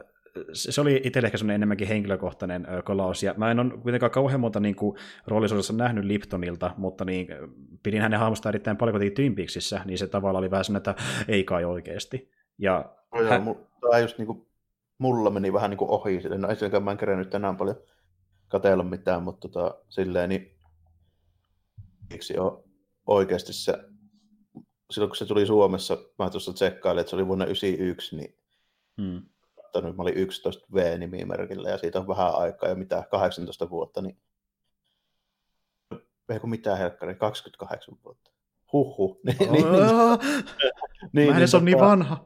[0.54, 4.60] se oli itselle ehkä semmoinen enemmänkin henkilökohtainen kolaus, ja mä en ole kuitenkaan kauhean monta
[4.60, 4.98] niin kuin,
[5.28, 7.28] roolisuudessa nähnyt Liptonilta, mutta niin,
[7.84, 10.96] pidin hänen hahmosta erittäin paljon kotiin Twin Peaksissä, niin se tavalla oli vähän että
[11.28, 12.32] ei kai oikeasti.
[12.58, 13.46] Ja no hän...
[13.46, 14.48] joo, tämä just niin kuin,
[14.98, 17.78] mulla meni vähän niin kuin ohi, no ei silläkään mä en kerännyt tänään paljon
[18.48, 20.56] katella mitään, mutta tota, silleen, niin
[22.12, 22.64] miksi on
[23.08, 23.91] oikeasti se
[24.92, 28.38] silloin kun se tuli Suomessa, mä tuossa tsekkailin, että se oli vuonna 1991, niin
[28.98, 29.22] hmm.
[29.96, 34.18] mä olin 11 V-nimimerkillä ja siitä on vähän aikaa ja mitä 18 vuotta, niin
[36.30, 38.32] ei kun mitään helkkari, 28 vuotta.
[38.74, 39.20] Huhhuh.
[39.24, 39.64] niin, niin, niin,
[41.14, 42.26] niin, niin, on niin vanha.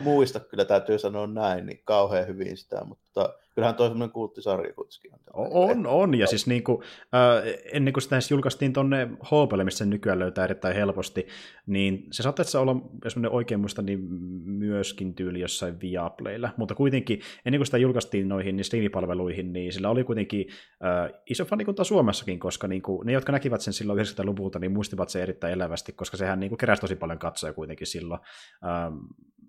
[0.00, 5.12] muista kyllä täytyy sanoa näin, niin kauhean hyvin sitä, mutta kyllähän toi semmoinen kulttisarja kuitenkin
[5.34, 5.48] on.
[5.50, 9.78] On, on, ja siis niin kuin, äh, ennen kuin sitä edes julkaistiin tuonne HBlle, missä
[9.78, 11.26] sen nykyään löytää erittäin helposti,
[11.66, 14.00] niin se saattaisi olla, jos minä oikein muista, niin
[14.44, 19.90] myöskin tyyli jossain Viaplaylla, mutta kuitenkin ennen kuin sitä julkaistiin noihin niin streamipalveluihin, niin sillä
[19.90, 20.46] oli kuitenkin
[20.84, 25.08] äh, iso fanikunta Suomessakin, koska niin kuin, ne, jotka näkivät sen silloin 90-luvulta, niin muistivat
[25.08, 28.20] se erittäin elävästi, koska sehän niin kuin, keräsi tosi paljon katsoja kuitenkin silloin.
[28.64, 28.96] Ähm,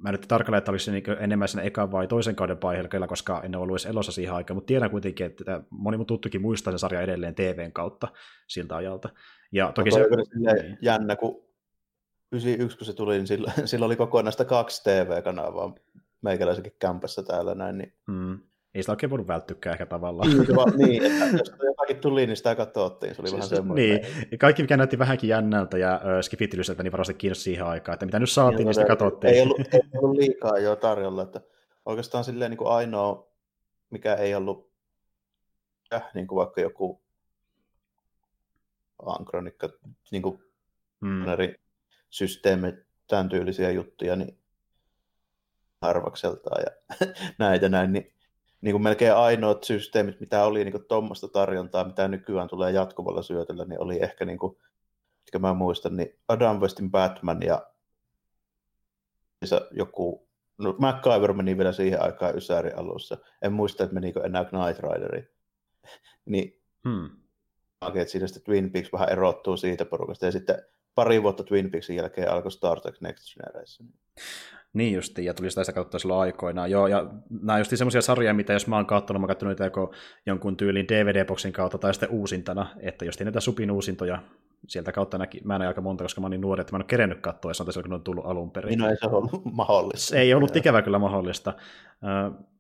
[0.03, 3.41] mä nyt tarkalleen, että olisi se niin enemmän sen ekan vai toisen kauden vaiheella, koska
[3.43, 6.79] en ollut edes elossa siihen aikaan, mutta tiedän kuitenkin, että moni mun tuttukin muistaa sen
[6.79, 8.07] sarjan edelleen TVn kautta
[8.47, 9.09] siltä ajalta.
[9.51, 10.05] Ja toki no, se...
[10.35, 10.77] Niin.
[10.81, 11.49] jännä, kun
[12.31, 15.75] 91 kun se tuli, niin sillä, sillä oli kokonaista kaksi TV-kanavaa
[16.21, 17.77] meikäläisenkin kämpässä täällä näin.
[17.77, 17.93] Niin...
[18.07, 18.39] Mm.
[18.73, 20.29] Ei sitä oikein voinut välttykään ehkä tavallaan.
[20.29, 20.47] Niin,
[20.77, 23.15] niin että jos jotakin tuli, niin sitä katsottiin.
[23.15, 24.01] Se oli siis, vähän semmoinen.
[24.31, 28.19] Niin, kaikki mikä näytti vähänkin jännältä ja äh, niin varmasti kiinnosti siihen aikaan, että mitä
[28.19, 29.33] nyt saatiin, niin, sitä katsottiin.
[29.33, 31.41] Ei ollut, ei ollut liikaa jo tarjolla, että
[31.85, 33.27] oikeastaan silleen niin kuin ainoa,
[33.89, 34.71] mikä ei ollut
[35.93, 37.01] äh, niin kuin vaikka joku
[39.05, 39.69] ankronikka,
[40.11, 40.43] niin kuin
[41.01, 41.23] hmm.
[42.09, 42.73] systeemi,
[43.07, 44.37] tämän tyylisiä juttuja, niin
[45.81, 46.97] harvakseltaan ja
[47.39, 48.13] näitä näin, niin
[48.61, 53.65] niin kuin melkein ainoat systeemit, mitä oli niin tuommoista tarjontaa, mitä nykyään tulee jatkuvalla syötöllä,
[53.65, 54.57] niin oli ehkä, niin kuin,
[55.25, 57.67] mikä mä muistan, niin Adam Westin Batman ja
[59.71, 60.27] joku,
[60.57, 63.17] no MacGyver meni vielä siihen aikaan Ysärin alussa.
[63.41, 65.27] En muista, että menikö enää Knight Rideri.
[66.25, 67.09] niin hmm.
[67.95, 70.25] että siinä sitten Twin Peaks vähän erottuu siitä porukasta.
[70.25, 70.65] Ja sitten
[70.95, 73.89] pari vuotta Twin Peaksin jälkeen alkoi Star Trek Next Generation.
[74.73, 76.71] Niin justi, ja tuli sitä kautta silloin aikoinaan.
[76.71, 79.51] Joo, ja nämä on just semmoisia sarjoja, mitä jos mä oon katsonut, mä oon katsonut
[79.51, 79.93] niitä joko
[80.25, 84.19] jonkun tyylin DVD-boksin kautta tai sitten uusintana, että jos näitä supin uusintoja
[84.67, 86.81] sieltä kautta näki, mä en aika monta, koska mä oon niin nuori, että mä en
[86.81, 88.69] ole kerennyt katsoa, ja se on tässä, kun on tullut alun perin.
[88.69, 90.17] Niin no, ei se ollut mahdollista.
[90.17, 91.53] Ei ollut ikävä kyllä mahdollista.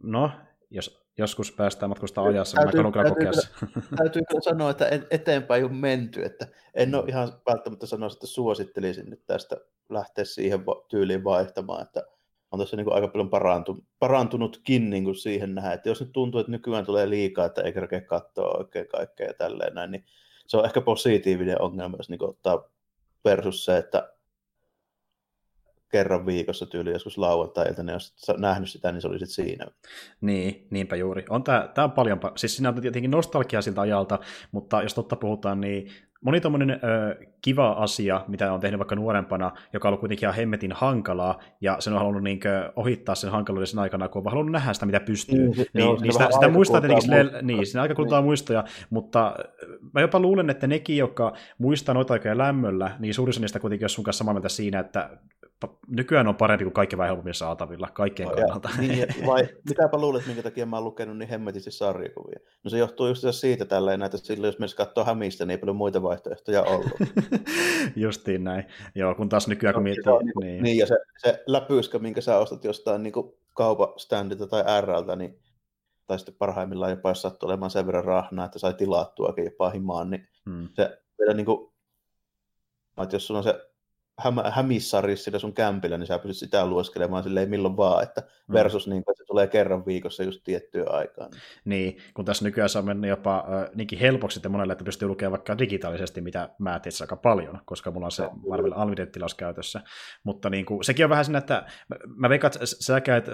[0.03, 0.31] No,
[0.69, 3.41] jos joskus päästään matkustaa ajassa, täytyy, mä täytyy,
[3.97, 9.09] täytyy, kyllä sanoa, että eteenpäin on menty, että en ole ihan välttämättä sanoa, että suosittelisin
[9.09, 9.57] nyt tästä
[9.89, 12.03] lähteä siihen tyyliin vaihtamaan, että
[12.51, 16.39] on tässä niin aika paljon parantunut, parantunutkin niin kuin siihen nähdä, että jos nyt tuntuu,
[16.39, 20.05] että nykyään tulee liikaa, että ei kerkeä katsoa oikein kaikkea ja tälleen näin, niin
[20.47, 22.69] se on ehkä positiivinen ongelma, jos niin ottaa
[23.25, 24.13] versus se, että
[25.91, 29.65] kerran viikossa tyyli joskus lauantai niin jos nähnyt sitä, niin se oli sitten siinä.
[30.21, 31.25] Niin, niinpä juuri.
[31.29, 34.19] On tää, tää on paljon, siis siinä on tietenkin nostalgia siltä ajalta,
[34.51, 35.91] mutta jos totta puhutaan, niin
[36.21, 36.77] moni tommonen ö,
[37.41, 41.75] kiva asia, mitä on tehnyt vaikka nuorempana, joka on ollut kuitenkin ihan hemmetin hankalaa, ja
[41.79, 44.99] sen on halunnut niinkö ohittaa sen hankaluuden sen aikana, kun on halunnut nähdä sitä, mitä
[44.99, 45.47] pystyy.
[45.47, 48.25] Mm, niin, joo, niin sitä, sitä muistaa tietenkin silleen, niin, siinä aika kultaa niin.
[48.25, 49.35] muistoja, mutta
[49.93, 53.89] mä jopa luulen, että nekin, jotka muistaa noita aikoja lämmöllä, niin suurin niistä kuitenkin on
[53.89, 55.09] sun kanssa samaa mieltä siinä, että
[55.87, 58.69] nykyään on parempi kuin kaikki vähän helpommin saatavilla, kaikkien no, kannalta.
[58.79, 62.39] Niin, vai mitäpä luulet, minkä takia mä oon lukenut niin hemmetisti sarjakuvia?
[62.63, 65.75] No se johtuu just siitä tälleen, että silloin jos mennessä katsoo hämistä, niin ei paljon
[65.75, 66.91] muita vaihtoehtoja ollut.
[67.95, 68.65] Justiin näin.
[68.95, 70.13] Joo, kun taas nykyään kun miettii...
[70.13, 70.63] Niin, niin.
[70.63, 73.13] niin, ja se, se läpyyskä, minkä sä ostat jostain niin
[73.55, 75.39] kaupastandilta tai RLtä, niin
[76.07, 80.09] tai sitten parhaimmillaan jopa jos sattuu olemaan sen verran rahnaa, että sai tilattuakin jopa himaan,
[80.09, 80.69] niin hmm.
[80.73, 81.73] se vielä niin kuin,
[83.03, 83.68] että jos sulla on se
[84.51, 88.53] hämissarissa sillä sun kämpillä, niin sä pystyt sitä lueskelemaan silleen milloin vaan, että mm.
[88.53, 91.31] versus niin, että se tulee kerran viikossa just tiettyä aikaan.
[91.65, 95.31] Niin, kun tässä nykyään saa mennä jopa äh, niinkin helpoksi että monelle, että pystyy lukemaan
[95.31, 99.81] vaikka digitaalisesti, mitä mä teet aika paljon, koska mulla on se Marvel Unlimited-tilaus käytössä.
[100.23, 101.65] Mutta niin kuin, sekin on vähän siinä, että
[102.05, 103.27] mä veikkaan, että säkään et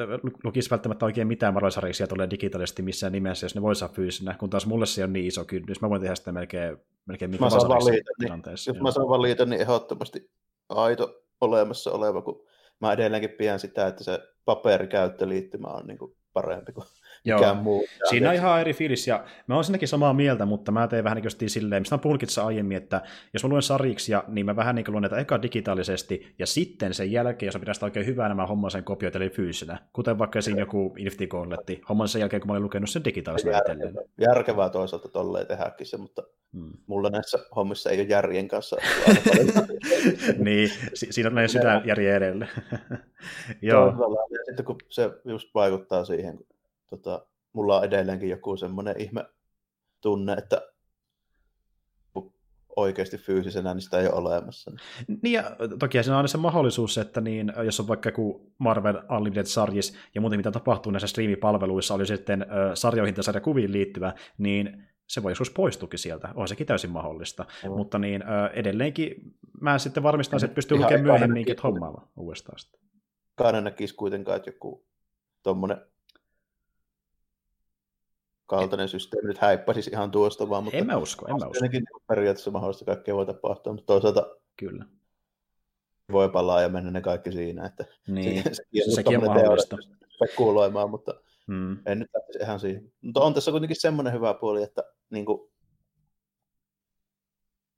[0.44, 4.49] lukisi välttämättä oikein mitään Marvel-sarjiksia tulee digitaalisesti missään nimessä, jos ne voi saa fyysinä, kun
[4.49, 7.49] taas mulle se on niin iso kynnys, mä voin tehdä sitä melkein, melkein mikä mä
[7.49, 10.30] saan valita, niin, jos mä saan valita, niin ehdottomasti
[10.70, 12.46] aito olemassa oleva, kun
[12.82, 16.88] mä edelleenkin pidän sitä, että se paperikäyttöliittymä on niin kuin parempi kuin
[17.26, 17.56] Joo.
[17.56, 17.85] muu.
[18.10, 21.18] Siinä on ihan eri fiilis, ja mä oon siinäkin samaa mieltä, mutta mä teen vähän
[21.18, 23.02] niin silleen, mistä mä aiemmin, että
[23.34, 27.11] jos mä luen sarjiksi, niin mä vähän niin luen näitä eka digitaalisesti, ja sitten sen
[27.11, 30.41] jälkeen, jos mä pidän sitä oikein hyvänä, mä homman sen kopioita eli fyysinä, kuten vaikka
[30.41, 34.69] siinä joku Infinity Gauntlet, homman sen jälkeen, kun mä olin lukenut sen digitaalisena järkevää, järkevää
[34.69, 36.23] toisaalta tolleen tehdäkin se, mutta
[36.53, 36.72] hmm.
[36.88, 38.76] mulla näissä hommissa ei ole järjen kanssa.
[40.45, 42.47] niin, si- siinä on näin sydän järjen edelle.
[43.61, 43.88] Joo.
[44.31, 46.55] Ja sitten kun se just vaikuttaa siihen, kun
[46.90, 49.26] tota, mulla on edelleenkin joku semmoinen ihme
[50.02, 50.62] tunne, että
[52.76, 54.72] oikeasti fyysisenä, niin sitä ei ole olemassa.
[55.22, 55.44] Niin ja
[55.80, 59.98] toki siinä on aina se mahdollisuus, että niin, jos on vaikka joku Marvel Unlimited sarjis
[60.16, 65.24] ja muuten mitä tapahtuu näissä striimipalveluissa, oli sitten äh, sarjoihin tai sarjakuviin liittyvä, niin se
[65.24, 67.45] voi joskus poistukin sieltä, on sekin täysin mahdollista.
[67.64, 67.72] Mm.
[67.72, 69.16] Mutta niin, äh, edelleenkin
[69.62, 72.57] mä sitten varmistan, että pystyy lukemaan myöhemminkin hommaamaan uudestaan.
[73.36, 74.86] Kaana näkisi kuitenkaan, että joku
[75.44, 75.78] tuommoinen
[78.46, 80.64] kaltainen systeemi nyt häippäisi ihan tuosta vaan.
[80.64, 81.68] Mutta en mä usko, en mä usko.
[82.08, 84.86] Periaatteessa mahdollista kaikkea voi tapahtua, mutta toisaalta Kyllä.
[86.12, 87.66] voi palaa ja mennä ne kaikki siinä.
[87.66, 89.78] Että niin, se, se, sekin on mahdollista.
[90.16, 91.14] Spekuloimaan, mutta
[91.48, 91.78] hmm.
[91.86, 92.92] en nyt lähtisi ihan siihen.
[93.02, 95.52] Mutta on tässä kuitenkin semmoinen hyvä puoli, että niin kuin,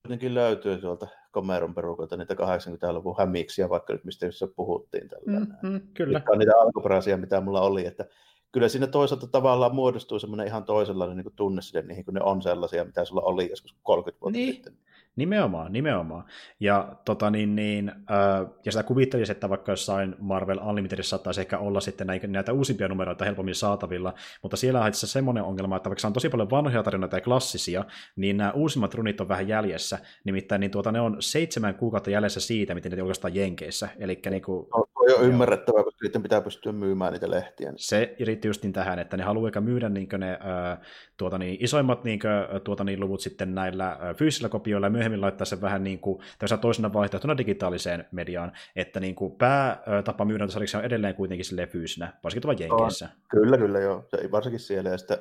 [0.07, 5.07] kuitenkin löytyy tuolta Komeron perukoilta niitä 80-luvun hämiksiä, vaikka nyt mistä puhuttiin.
[5.07, 6.21] Tällä mm, mm, kyllä.
[6.29, 8.05] on niitä alkuperäisiä, mitä mulla oli, että
[8.51, 12.41] kyllä siinä toisaalta tavallaan muodostuu semmoinen ihan toisenlainen niin tunne sille niihin, kun ne on
[12.41, 14.53] sellaisia, mitä sulla oli joskus 30 vuotta niin.
[14.53, 14.77] sitten.
[15.17, 16.23] Nimenomaan, nimenomaan.
[16.59, 21.57] Ja, tota, niin, niin, äh, ja sitä kuvittelisi, että vaikka jossain Marvel Unlimitedissa saattaisi ehkä
[21.57, 25.89] olla sitten näitä, näitä uusimpia numeroita helpommin saatavilla, mutta siellä on itse semmoinen ongelma, että
[25.89, 27.85] vaikka on tosi paljon vanhoja tarinoita ja klassisia,
[28.15, 29.99] niin nämä uusimmat runit on vähän jäljessä.
[30.23, 33.89] Nimittäin niin tuota, ne on seitsemän kuukautta jäljessä siitä, miten ne julkaistaan Jenkeissä.
[33.99, 37.73] Eli niin kuin, no, on jo ymmärrettävää, koska niiden pitää pystyä myymään niitä lehtiä.
[37.75, 40.79] Se riitti just niin tähän, että ne haluaa myydä niin ne äh,
[41.17, 42.19] tuota, niin, isoimmat niin
[42.63, 46.19] tuota, niin, luvut sitten näillä äh, fyysisillä kopioilla ja myöhemmin laittaa sen vähän niin kuin,
[46.61, 52.13] toisena vaihtoehtona digitaaliseen mediaan, että niin kuin, päätapa myydä sarjiksi on edelleen kuitenkin sille fyysinä,
[52.23, 53.09] varsinkin tuolla Jenkeissä.
[53.29, 54.89] Kyllä, kyllä joo, se, varsinkin siellä.
[54.89, 55.17] Ja sitten,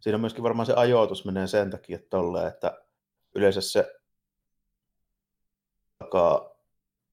[0.00, 2.78] siinä on myöskin varmaan se ajoitus menee sen takia tolle, että
[3.34, 3.94] yleensä se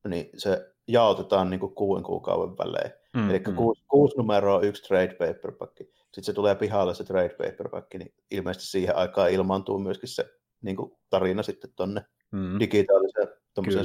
[0.07, 2.91] niin se jaotetaan niin kuin kuuden kuukauden välein.
[3.14, 3.56] Mm, Eli mm.
[3.56, 5.77] kuusi, kuusi numeroa yksi trade paperback.
[5.77, 10.75] Sitten se tulee pihalle se trade paperback, niin ilmeisesti siihen aikaan ilmaantuu myöskin se niin
[10.75, 12.01] kuin tarina sitten tuonne
[12.31, 12.59] mm.
[12.59, 13.27] digitaaliseen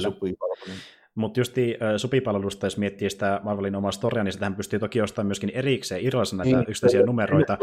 [0.01, 0.77] supipalveluun.
[1.15, 1.53] Mutta just
[1.97, 6.43] supipalvelusta, jos miettii sitä Marvelin omaa storia, niin sitähän pystyy toki ostamaan myöskin erikseen irrallisena
[6.43, 7.57] näitä niin, yksittäisiä numeroita.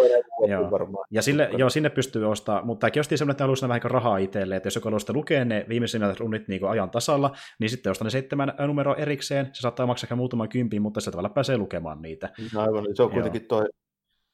[0.48, 1.04] Joo.
[1.10, 4.66] Ja sille, joo, sinne pystyy ostamaan, mutta tämäkin ostiin semmoinen, että vähän rahaa itselle, että
[4.66, 8.52] jos joku alusta lukee ne viimeisimmät runit niin ajan tasalla, niin sitten ostaa ne seitsemän
[8.66, 12.30] numeroa erikseen, se saattaa maksaa ehkä muutaman kympin, mutta se tavalla pääsee lukemaan niitä.
[12.54, 13.64] No aivan, se on kuitenkin toi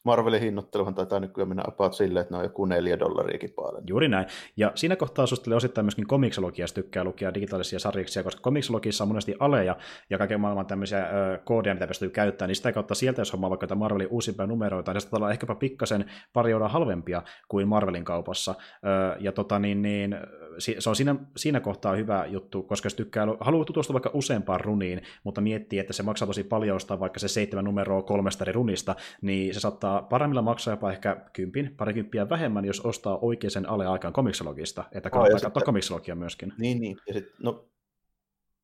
[0.04, 3.82] Marvelin hinnoitteluhan taitaa nykyään mennä about silleen, että ne on joku neljä dollariakin paljon.
[3.86, 4.26] Juuri näin.
[4.56, 9.08] Ja siinä kohtaa suosittelen osittain myöskin komiksologia, jos tykkää lukea digitaalisia sarjiksia, koska komiksologissa on
[9.08, 9.76] monesti aleja
[10.10, 13.50] ja kaiken maailman tämmöisiä ö, koodeja, mitä pystyy käyttämään, niin sitä kautta sieltä, jos hommaa
[13.50, 18.54] vaikka jotain Marvelin uusimpia numeroita, niin sitä olla ehkäpä pikkasen pari halvempia kuin Marvelin kaupassa.
[18.60, 20.16] Ö, ja tota, niin, niin,
[20.58, 25.02] se on siinä, siinä kohtaa hyvä juttu, koska jos tykkää, haluaa tutustua vaikka useampaan runiin,
[25.24, 29.54] mutta miettii, että se maksaa tosi paljon vaikka se seitsemän numeroa kolmesta eri runista, niin
[29.54, 34.84] se saattaa parhaimmilla maksaa jopa ehkä kympin, parikymppiä vähemmän, jos ostaa oikeisen alle aikaan komiksologista,
[34.92, 36.52] että kannattaa oh, katsoa komiksologia myöskin.
[36.58, 36.96] Niin, niin.
[37.06, 37.68] Ja sit, no,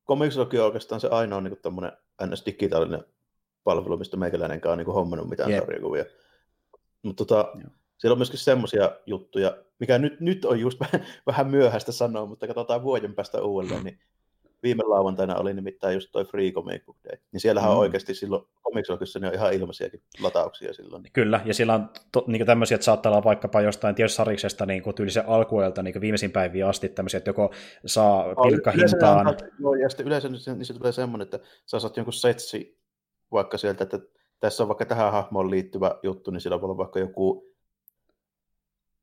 [0.03, 1.91] komiksologia on oikeastaan se ainoa niin tämmöinen
[2.23, 3.03] NS-digitaalinen
[3.63, 5.63] palvelu, mistä meikäläinenkään on niin hommannut mitään yep.
[5.63, 6.05] sarjakuvia.
[7.03, 7.53] Mutta tota,
[7.97, 10.79] siellä on myöskin semmoisia juttuja, mikä nyt, nyt on just
[11.27, 13.99] vähän myöhäistä sanoa, mutta katsotaan vuoden päästä uudelleen, niin
[14.63, 17.73] viime lauantaina oli nimittäin just toi Free Comic Book Day, niin siellähän mm.
[17.73, 21.03] on oikeasti silloin Comixologissa niin on ihan ilmaisiakin latauksia silloin.
[21.13, 24.83] Kyllä, ja siellä on to, niin tämmöisiä, että saattaa olla vaikkapa jostain tietysti sariksesta niin
[24.83, 27.53] kuin tyylisen alkuajalta niin viimeisin päiviä asti tämmöisiä, että joko
[27.85, 29.37] saa pilkkahintaan.
[29.59, 32.77] Joo, ja sitten yleensä niin se tulee semmoinen, että sä saat jonkun setsi
[33.31, 33.99] vaikka sieltä, että
[34.39, 37.47] tässä on vaikka tähän hahmoon liittyvä juttu, niin sillä voi olla vaikka joku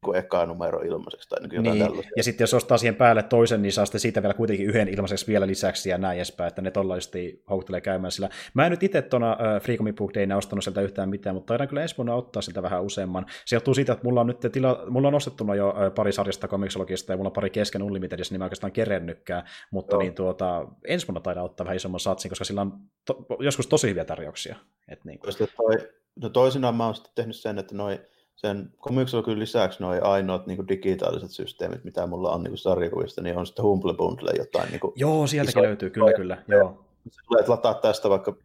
[0.04, 1.78] kuin eka numero ilmaiseksi tai niin niin.
[1.78, 2.10] Tällaisia.
[2.16, 5.26] Ja sitten jos ostaa siihen päälle toisen, niin saa sitten siitä vielä kuitenkin yhden ilmaiseksi
[5.26, 8.28] vielä lisäksi ja näin edespäin, että ne tollaisesti houkuttelee käymään sillä.
[8.54, 11.46] Mä en nyt itse tuona uh, Free Comic Book Dayna ostanut sieltä yhtään mitään, mutta
[11.46, 13.26] taidan kyllä ensi vuonna ottaa siltä vähän useamman.
[13.44, 17.12] Se johtuu siitä, että mulla on nyt tila, mulla on ostettuna jo pari sarjasta komiksologista
[17.12, 21.20] ja mulla on pari kesken Unlimitedissa, niin mä oikeastaan kerennytkään, mutta niin tuota, ensi vuonna
[21.20, 22.72] taidan ottaa vähän isomman satsin, koska sillä on
[23.04, 24.56] to, joskus tosi hyviä tarjouksia.
[24.88, 25.20] Et niin.
[25.56, 25.88] Toi,
[26.22, 27.98] no toisinaan mä oon sitten tehnyt sen, että noin
[28.36, 33.38] sen Comixologyn lisäksi noin ainoat niin kuin digitaaliset systeemit, mitä mulla on niin sarjakuvista, niin
[33.38, 34.70] on sitten Humble Bundle jotain.
[34.70, 36.42] Niin kuin joo, sieltäkin löytyy, kyllä, kyllä.
[36.48, 36.84] Joo.
[37.10, 38.36] Sä tulet lataa tästä vaikka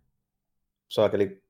[0.88, 1.44] saakeli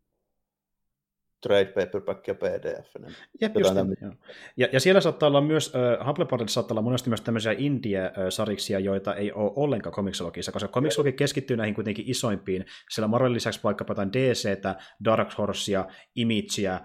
[1.42, 2.96] trade paperback ja PDF.
[3.00, 4.18] Niin Jep, just niin,
[4.58, 9.16] ja, ja, siellä saattaa olla myös, uh, Humble saattaa olla monesti myös tämmöisiä indie-sariksia, joita
[9.16, 12.66] ei ole ollenkaan komiksologissa, koska komiksologi keskittyy näihin kuitenkin isoimpiin.
[12.90, 14.76] Siellä Marvelin lisäksi vaikkapa jotain DCtä,
[15.06, 15.86] Dark Horsea,
[16.16, 16.80] Imagea,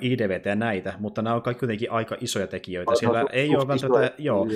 [0.00, 2.90] IDVtä ja näitä, mutta nämä on kaikki kuitenkin aika isoja tekijöitä.
[2.90, 4.46] Aika siellä ei ole välttämättä, joo,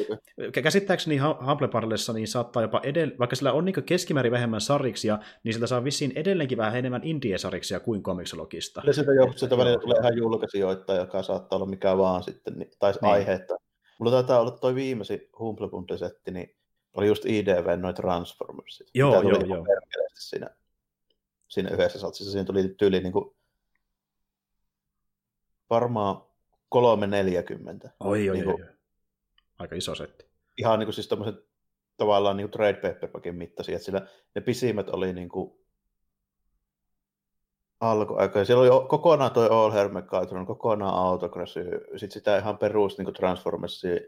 [0.63, 1.69] käsittääkseni Humble
[2.15, 6.13] niin saattaa jopa edellä, vaikka sillä on niin keskimäärin vähemmän sariksia, niin sieltä saa vissiin
[6.15, 8.83] edelleenkin vähän enemmän indie-sariksia kuin komiksologista.
[8.87, 12.93] Ja sitä sitä välillä tulee ihan julkaisijoita, joka saattaa olla mikä vaan sitten, niin, tai
[12.93, 13.13] niin.
[13.13, 13.57] aiheetta.
[13.99, 16.57] Mulla taitaa olla toi viimeisin Humble Bundle-setti, niin
[16.95, 18.89] oli just IDV noin Transformersit.
[18.95, 19.67] Joo, joo, joo.
[20.15, 20.51] Siinä,
[21.49, 22.33] siinä yhdessä satsissa.
[22.33, 23.37] Siinä tuli tyyli niin kuin
[25.71, 26.23] varmaan
[26.69, 27.91] 340.
[28.01, 28.69] Oi, oi, niin kuin, oi,
[29.59, 30.25] Aika iso setti.
[30.57, 31.45] Ihan niin kuin siis tämmöiset
[31.97, 35.60] tavallaan niin kuin trade paperbackin mittaisia, että sillä ne pisimmät oli niin kuin
[37.81, 38.45] alkuaikoja.
[38.45, 44.01] Siellä oli kokonaan toi All Hair Megatron, kokonaan Autocrossy, sitten sitä ihan perus niin Transformersia,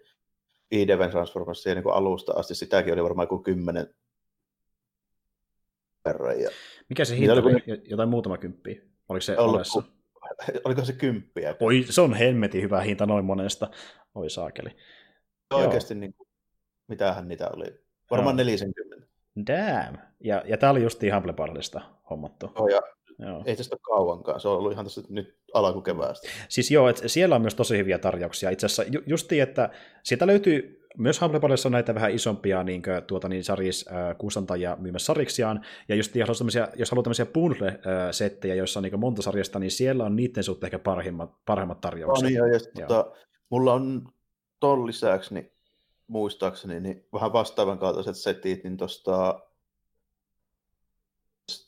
[0.70, 3.94] IDVn Transformersia niin alusta asti, sitäkin oli varmaan kuin kymmenen
[6.04, 6.40] verran.
[6.40, 6.50] Ja
[6.88, 7.40] Mikä se hinta oli?
[7.40, 7.82] oli?
[7.84, 8.82] Jotain muutama kymppiä?
[9.08, 9.82] Oliko se ollut, alessa?
[10.64, 11.56] oliko se kymppiä?
[11.60, 13.70] Oi, se on helmetin hyvä hinta noin monesta.
[14.14, 14.70] Oi saakeli.
[15.54, 16.28] Oikeasti, niin kuin,
[16.88, 17.64] mitähän niitä oli?
[18.10, 19.06] Varmaan 40.
[19.46, 19.98] Damn.
[20.20, 21.00] Ja, ja tämä oli just
[21.36, 21.80] Bundlesta
[22.10, 22.52] hommattu.
[22.54, 22.80] Oh, ja
[23.26, 23.42] Joo.
[23.44, 26.28] Ei tästä kauankaan, se on ollut ihan tässä nyt alkukeväästä.
[26.48, 28.50] Siis joo, että siellä on myös tosi hyviä tarjouksia.
[28.50, 29.70] Itse asiassa ju- justi, että
[30.02, 34.76] sieltä löytyy myös Humbleballissa on näitä vähän isompia niin kuin, tuota, niin saris, äh, kustantajia
[34.80, 36.40] myymässä sariksiaan, ja just jos,
[36.76, 40.78] jos haluaa tämmöisiä bundle-settejä, joissa on niin monta sarjasta, niin siellä on niiden suhteen ehkä
[40.78, 42.22] parhaimmat, parhaimmat tarjoukset.
[42.22, 42.46] No niin, ja,
[42.78, 43.12] ja tota,
[43.50, 44.08] mulla on
[44.60, 45.52] ton lisäksi, niin
[46.06, 49.40] muistaakseni, niin vähän vastaavan kaltaiset setit, niin tuosta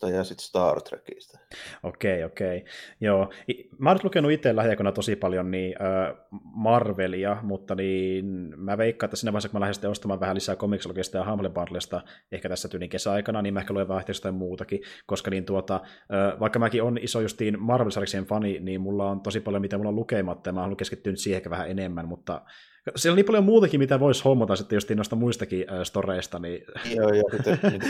[0.03, 1.39] ja sitten Star Trekista.
[1.83, 2.65] Okei, okei.
[3.01, 3.31] Joo.
[3.79, 6.17] Mä oon lukenut itse lähiaikoina tosi paljon niin, äh,
[6.55, 11.19] Marvelia, mutta niin, mä veikkaan, että siinä vaiheessa, kun mä lähden ostamaan vähän lisää komiksologista
[11.19, 12.01] ja Humble Bundlesta,
[12.33, 16.41] ehkä tässä tyylin kesäaikana, niin mä ehkä luen vähän jotain muutakin, koska niin tuota, äh,
[16.41, 17.91] vaikka mäkin on iso justiin marvel
[18.29, 21.37] fani, niin mulla on tosi paljon, mitä mulla on lukematta, ja mä haluan keskittyä siihen
[21.37, 22.43] ehkä vähän enemmän, mutta
[22.97, 26.39] siellä on niin paljon muutakin, mitä voisi hommata sitten justiin noista muistakin äh, storeista.
[26.39, 26.65] Niin...
[26.95, 27.59] Joo, ja sitten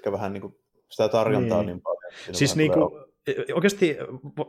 [0.00, 0.54] mitkä vähän niin kuin
[0.90, 2.12] sitä tarjontaa niin, niin paljon.
[2.32, 3.04] Siis niin kuin,
[3.54, 3.96] oikeasti,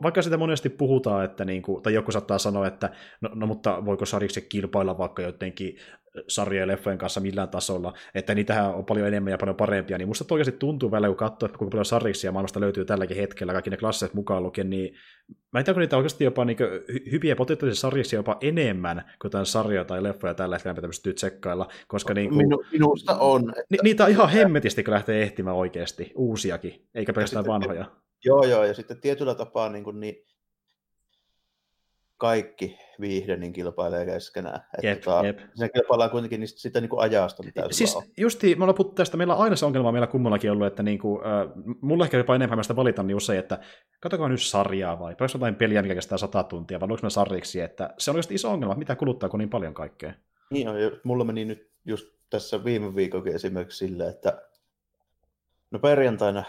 [0.04, 2.90] vaikka sitä monesti puhutaan, että niin kuin, tai joku saattaa sanoa, että
[3.22, 5.78] no, no mutta voiko sarjiksi kilpailla vaikka jotenkin
[6.28, 10.26] sarjojen leffojen kanssa millään tasolla, että niitähän on paljon enemmän ja paljon parempia, niin musta
[10.32, 13.78] oikeasti tuntuu välillä, kun katsoo, että kuinka paljon sarjiksia maailmasta löytyy tälläkin hetkellä, kaikki ne
[13.78, 14.96] klassit mukaan lukien, niin
[15.54, 16.58] mä en tiedä, niitä oikeasti jopa niin
[17.12, 21.68] hyviä potentiaalisia sarjiksia jopa enemmän kuin jotain sarjoja tai leffoja tällä hetkellä, mitä pystyy tsekkailla,
[21.88, 23.50] koska niin kuin, Minu, minusta on.
[23.50, 23.64] Että...
[23.70, 28.02] Ni, niitä on ihan hemmetisti, kun lähtee ehtimään oikeasti, uusiakin, eikä pelkästään vanhoja.
[28.26, 30.26] Joo, joo, ja sitten tietyllä tapaa niin, kuin, niin
[32.22, 34.62] kaikki viihde niin kilpailee keskenään.
[34.84, 35.40] Jep, tota, jep.
[35.54, 38.04] Se kilpaillaan kuitenkin niistä, sitä niin kuin ajasta, mitä Siis on.
[38.18, 41.22] justi, me ollaan puhuttu tästä, meillä on aina se ongelma meillä kummallakin ollut, että niinku,
[41.26, 43.60] äh, mulla ehkä jopa enemmän sitä valitan niin usein, että
[44.00, 47.62] katsokaa nyt sarjaa vai, onko jotain peliä, mikä kestää sata tuntia, vai onko me sarjiksi,
[47.62, 50.14] että se on just iso ongelma, mitä kuluttaa kun niin paljon kaikkea.
[50.50, 54.42] Niin on, mulla meni nyt just tässä viime viikokin esimerkiksi sille, että
[55.72, 56.44] no perjantaina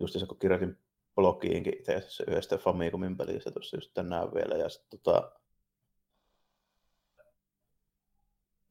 [0.00, 0.78] just se, kun kirjoitin
[1.14, 4.54] blogiinkin itse asiassa yhdestä Famicomin pelistä tuossa just tänään vielä.
[4.54, 5.32] Ja sitten tota,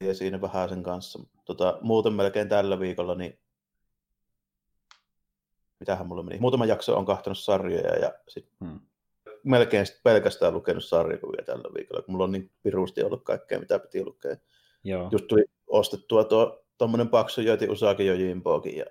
[0.02, 1.20] ja siinä vähän sen kanssa.
[1.46, 3.40] Tota, muuten melkein tällä viikolla, niin
[5.80, 6.40] mitähän mulla meni.
[6.40, 8.80] Muutama jakso on kahtanut sarjoja ja sit hmm.
[9.44, 13.80] melkein sit pelkästään lukenut sarjakuvia tällä viikolla, kun mulla on niin pirusti ollut kaikkea, mitä
[13.80, 14.36] piti lukea.
[14.84, 15.10] Joo.
[15.12, 18.86] Just tuli ostettua tuo tuommoinen paksu Joti Usaki Jojimbokin ja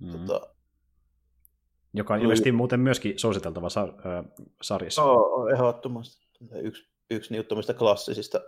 [0.00, 0.12] hmm.
[0.12, 0.55] tota,
[1.96, 4.24] joka on ilmeisesti muuten myöskin suositeltava sar- äh,
[4.62, 5.02] sarjassa.
[5.02, 6.26] Joo, ehdottomasti.
[6.62, 8.40] Yksi, yksi niuttomista klassisista,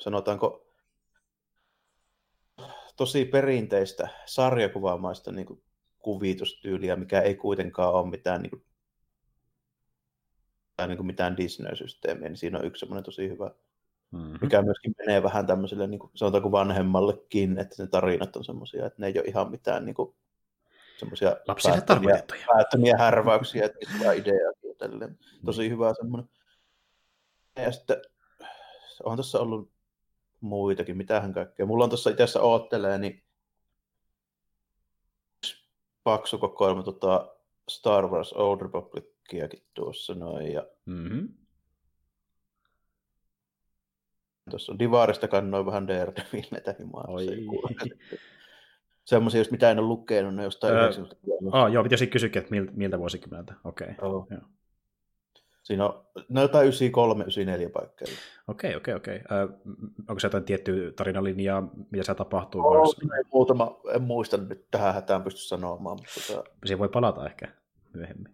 [0.00, 0.66] sanotaanko,
[2.96, 5.62] tosi perinteistä sarjakuvaamaista niin kuin
[5.98, 8.64] kuvitustyyliä, mikä ei kuitenkaan ole mitään, niin kuin,
[10.76, 13.50] tai niin kuin mitään Disney-systeemiä, niin siinä on yksi semmoinen tosi hyvä,
[14.10, 14.38] mm-hmm.
[14.42, 19.00] mikä myöskin menee vähän tämmöiselle, niin kuin, sanotaanko vanhemmallekin, että ne tarinat on semmoisia, että
[19.00, 20.14] ne ei ole ihan mitään niin kuin,
[21.04, 22.46] semmoisia Lapsille tarkoitettuja.
[22.46, 25.18] Päättömiä härväyksiä, että niissä on ideakin ja tälleen.
[25.44, 25.72] Tosi mm.
[25.74, 26.28] hyvä semmoinen.
[27.56, 28.02] Ja sitten
[29.04, 29.72] on tässä ollut
[30.40, 31.66] muitakin, mitähän kaikkea.
[31.66, 33.24] Mulla on tuossa itse asiassa oottelee, niin
[36.04, 37.36] paksu kokoelma tota
[37.68, 40.52] Star Wars Old Republiciakin tuossa noin.
[40.52, 40.66] Ja...
[40.84, 41.28] Mm-hmm.
[44.50, 47.06] Tuossa on Divarista kannoin vähän Daredevilnetä himaa
[49.04, 51.16] semmoisia, just mitä en ole lukenut, ne jostain öö, 90
[51.52, 53.54] ah, Joo, pitäisi kysyäkin, että miltä, miltä vuosikymmeneltä.
[53.64, 53.88] Okei.
[53.98, 54.10] Okay.
[54.10, 54.26] Oh.
[54.30, 54.40] Joo.
[55.64, 58.08] Siinä on no jotain 93, 94 paikkaa.
[58.48, 59.20] Okei, okei, okei.
[60.08, 62.60] Onko se jotain tiettyä tarinalinjaa, mitä se tapahtuu?
[62.60, 63.00] Oh, Voisi...
[63.32, 65.96] muutama, en muista nyt tähän hätään pysty sanomaan.
[65.96, 66.50] Mutta.
[66.64, 67.48] Siihen voi palata ehkä
[67.92, 68.33] myöhemmin.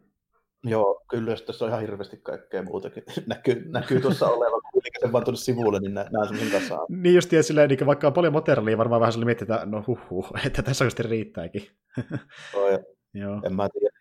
[0.64, 3.02] Joo, kyllä, jos tässä on ihan hirveästi kaikkea muutakin.
[3.26, 6.86] näkyy, näkyy tuossa oleva, kun sen vaan tuonne sivulle, niin näen semmoisen kasaan.
[6.88, 9.98] Niin just, että silleen, niin vaikka on paljon materiaalia, varmaan vähän miettii, että no huh,
[10.10, 11.70] huh että tässä oikeasti riittääkin.
[12.72, 12.78] ja.
[13.14, 13.40] Joo.
[13.44, 14.00] En mä tiedä.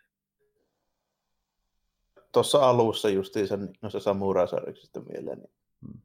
[2.31, 5.39] Tuossa alussa justiin sen, no se samurai sitten mieleen.
[5.39, 5.51] Niin...
[5.87, 6.01] Hmm.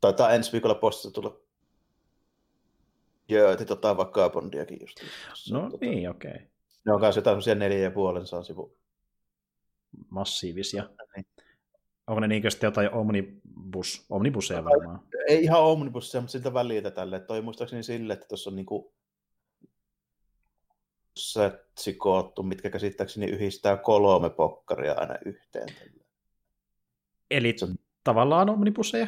[0.00, 1.40] Taitaa ensi viikolla postissa tulla
[3.28, 4.96] Joo, että tota Vagabondiakin just.
[5.50, 6.30] No tota, niin, okei.
[6.30, 6.46] Okay.
[6.84, 8.76] Ne on kanssa jotain semmoisia neljä ja puolen saan sivu
[10.10, 10.88] massiivisia.
[11.16, 11.26] Niin.
[12.06, 15.00] Onko ne niinkö sitten jotain omnibus, omnibusseja varmaan?
[15.28, 17.20] Ei ihan omnibusseja, mutta siltä väliltä tälle.
[17.20, 18.94] Toi muistaakseni sille, että tuossa on niinku
[21.16, 25.68] setsi koottu, mitkä käsittääkseni yhdistää kolme pokkaria aina yhteen.
[27.30, 27.74] Eli on...
[28.04, 29.06] tavallaan omnibusseja?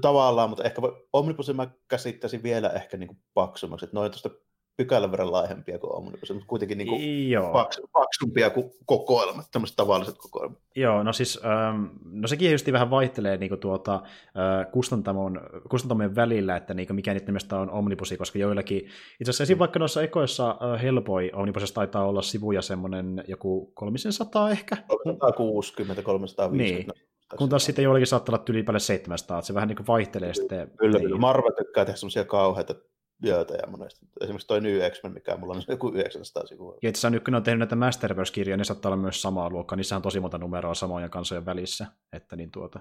[0.00, 0.82] Tavallaan, mutta ehkä
[1.12, 3.84] omnibusseja mä käsittäisin vielä ehkä niinku paksummaksi.
[3.84, 4.30] Että noin tuosta
[4.76, 7.52] pykälän verran laihempia kuin Omnibus, mutta kuitenkin niin kuin Joo.
[7.52, 10.58] Paks, paksumpia kuin kokoelmat, tämmöiset tavalliset kokoelmat.
[10.76, 15.40] Joo, no siis, ähm, no sekin just vähän vaihtelee niin kuin tuota, äh, kustantamon,
[15.70, 18.78] kustantamojen välillä, että niin kuin mikä niiden nimestä on Omnibusi, koska joillakin,
[19.20, 19.58] itse asiassa esim.
[19.58, 24.76] vaikka noissa ekoissa äh, Hellboy Omnibusissa taitaa olla sivuja semmoinen joku 300 ehkä.
[24.88, 26.92] 360, 350.
[26.92, 27.06] Niin.
[27.38, 30.34] Kun taas sitten joillakin saattaa olla yli paljon 700, että se vähän niin kuin vaihtelee
[30.34, 30.70] sitten.
[30.78, 31.18] Kyllä, kyllä.
[31.18, 32.74] Marvel tykkää tehdä semmoisia kauheita
[33.22, 34.06] ja monesti.
[34.20, 36.78] Esimerkiksi toi New X-Men, mikä mulla on joku 900 sivua.
[36.82, 40.02] Ja itse asiassa on tehnyt näitä Masterverse-kirjoja, ne saattaa olla myös samaa luokkaa, niissä on
[40.02, 41.86] tosi monta numeroa samojen kansojen välissä.
[42.12, 42.80] Että niin tuota.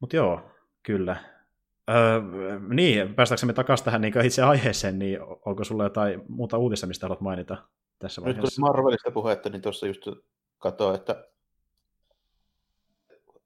[0.00, 0.40] Mutta joo,
[0.82, 1.16] kyllä.
[1.90, 2.20] Öö,
[2.68, 7.06] niin, päästäänkö me takaisin tähän niin itse aiheeseen, niin onko sulla jotain muuta uutista, mistä
[7.06, 7.56] haluat mainita
[7.98, 8.42] tässä vaiheessa?
[8.42, 10.08] Nyt kun Marvelista puhetta, niin tuossa just
[10.58, 11.24] katsoin, että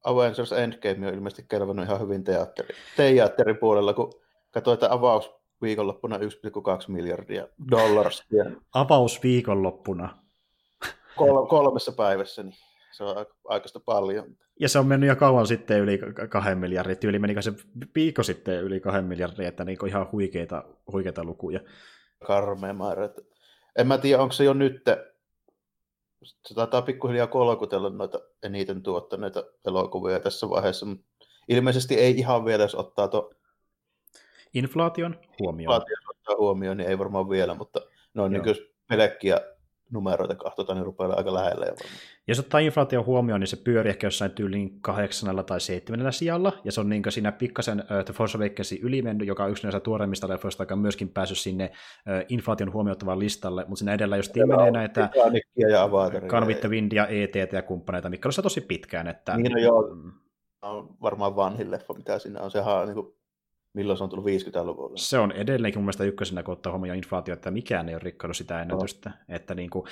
[0.04, 4.12] Avengers Endgame on ilmeisesti kelvannut ihan hyvin teatteri, teatteripuolella, kun
[4.50, 6.22] katsoin, että avaus viikonloppuna 1,2
[6.88, 8.44] miljardia dollaria.
[8.74, 10.18] Avaus viikonloppuna.
[11.16, 12.54] Kol- kolmessa päivässä, niin
[12.92, 14.36] se on aikaista paljon.
[14.60, 15.98] Ja se on mennyt jo kauan sitten yli
[16.28, 16.98] kahden miljardin.
[16.98, 17.52] Tyyli menikö se
[17.94, 21.60] viikko sitten yli kahden miljardin, että niin ihan huikeita, huikeita lukuja.
[22.26, 23.08] Karmea määrä.
[23.78, 24.82] En mä tiedä, onko se jo nyt,
[26.24, 31.06] se taitaa pikkuhiljaa kolkutella noita eniten tuottaneita elokuvia tässä vaiheessa, mutta
[31.48, 33.30] ilmeisesti ei ihan vielä, jos ottaa to,
[34.54, 35.74] Inflaation huomioon.
[35.74, 37.80] Inflaation ottaa huomioon, niin ei varmaan vielä, mutta
[38.14, 38.42] ne on niin
[38.88, 39.40] pelkkiä
[39.92, 41.74] numeroita katsotaan, niin rupeaa aika lähellä jo
[42.26, 46.72] Jos ottaa inflaatio huomioon, niin se pyörii ehkä jossain tyyliin kahdeksannella tai seitsemännellä sijalla, ja
[46.72, 50.28] se on niin siinä pikkasen uh, The Force Awakensin ylimennyt, joka on yksi näistä tuoreimmista
[50.28, 54.70] leffoista, joka on myöskin päässyt sinne uh, inflaation huomioittavan listalle, mutta siinä edellä just menee
[54.70, 55.10] näitä
[55.56, 55.88] ja
[56.26, 59.08] Carvitte Wind ja ET ja kumppaneita, mikä on tosi pitkään.
[59.08, 59.36] Että...
[59.36, 59.96] Niin, no joo,
[60.62, 62.50] on varmaan vanhin leffa, mitä siinä on.
[62.50, 63.14] Sehän on niin kuin
[63.74, 64.96] Milloin se on tullut 50-luvulla?
[64.96, 68.36] Se on edelleenkin mun mielestä ykkösenä, kun ottaa huomioon inflaatio, että mikään ei ole rikkonut
[68.36, 69.10] sitä ennätystä.
[69.10, 69.16] No.
[69.28, 69.84] Että niin kuin,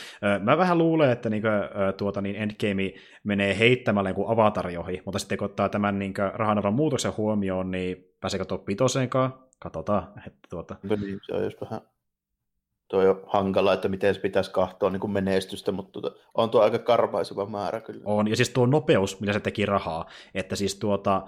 [0.42, 1.52] mä vähän luulen, että niin kuin,
[1.96, 2.92] tuota, niin Endgame
[3.24, 7.96] menee heittämällä kuin avatari ohi, mutta sitten kun ottaa tämän niin rahanarvon muutoksen huomioon, niin
[8.20, 9.34] pääseekö tuo pitoseenkaan?
[9.58, 10.12] Katsotaan.
[10.26, 10.76] Että tuota...
[10.82, 11.80] Niin, se on just vähän
[12.90, 16.60] tuo on hankala, että miten se pitäisi kahtoa niin kuin menestystä, mutta tuota, on tuo
[16.60, 18.00] aika karvaiseva määrä kyllä.
[18.04, 21.22] On, ja siis tuo nopeus, millä se teki rahaa, että siis tuota,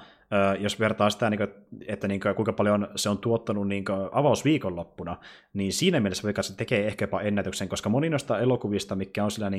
[0.59, 1.41] jos vertaa sitä, niin
[1.87, 5.17] että niin kuinka paljon se on tuottanut niin avausviikonloppuna,
[5.55, 9.31] niin siinä mielessä vaikka se tekee ehkä jopa ennätyksen, koska moni noista elokuvista, mikä on
[9.31, 9.51] sillä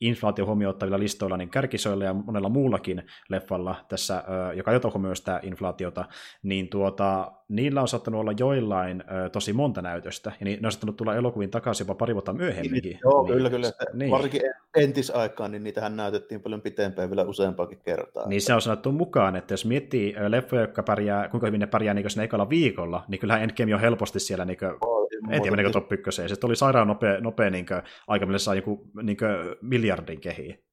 [0.00, 4.24] inflaatio huomioittavilla listoilla, niin kärkisoilla ja monella muullakin leffalla tässä,
[4.56, 6.04] joka jota huomioon sitä inflaatiota,
[6.42, 11.14] niin tuota, niillä on saattanut olla joillain tosi monta näytöstä, ja ne on saattanut tulla
[11.16, 12.98] elokuviin takaisin jopa pari vuotta myöhemminkin.
[13.04, 13.72] Joo, niin, kyllä, kyllä.
[13.92, 14.10] Niin.
[14.10, 14.42] Varsinkin
[14.76, 18.28] entisaikaan, niin niitähän näytettiin paljon pitempään vielä useampaakin kertaa.
[18.28, 21.66] Niin se on sanottu mukaan, että jos miettii miettii leffoja, jotka pärjää, kuinka hyvin ne
[21.66, 25.42] pärjää niin siinä ekalla viikolla, niin kyllähän Endgame on helposti siellä, niin kuin, oh, en
[25.42, 26.28] tiedä meneekö top ykköseen.
[26.28, 29.30] Se oli sairaan nopea, nopea niin kuin, aika, millä saa joku niin kuin,
[29.62, 30.64] miljardin kehiin.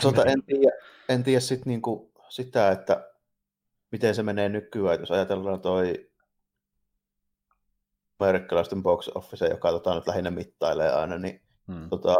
[0.00, 0.72] Sota, en tiedä,
[1.08, 3.06] en tiedä sit, niin kuin, sitä, että
[3.92, 6.10] miten se menee nykyään, jos ajatellaan toi
[8.18, 11.88] amerikkalaisten box office, joka tota, nyt lähinnä mittailee aina, niin hmm.
[11.88, 12.16] tota,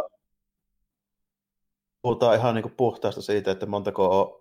[2.01, 4.40] puhutaan ihan niin kuin puhtaasta siitä, että montako on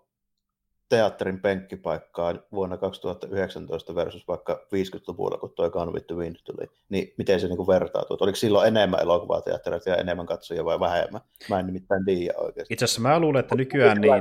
[0.91, 7.15] teatterin penkkipaikkaa vuonna 2019 versus vaikka 50-luvulla, kun toi Gone with the Wind tuli, niin
[7.19, 8.17] miten se niin vertautuu?
[8.21, 11.21] Oliko silloin enemmän elokuvateattereita ja enemmän katsojia vai vähemmän?
[11.51, 12.75] Mä en nimittäin tiedä oikeasti.
[12.75, 14.12] Itse asiassa mä luulen, että nykyään niin...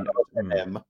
[0.52, 0.82] Enemmän.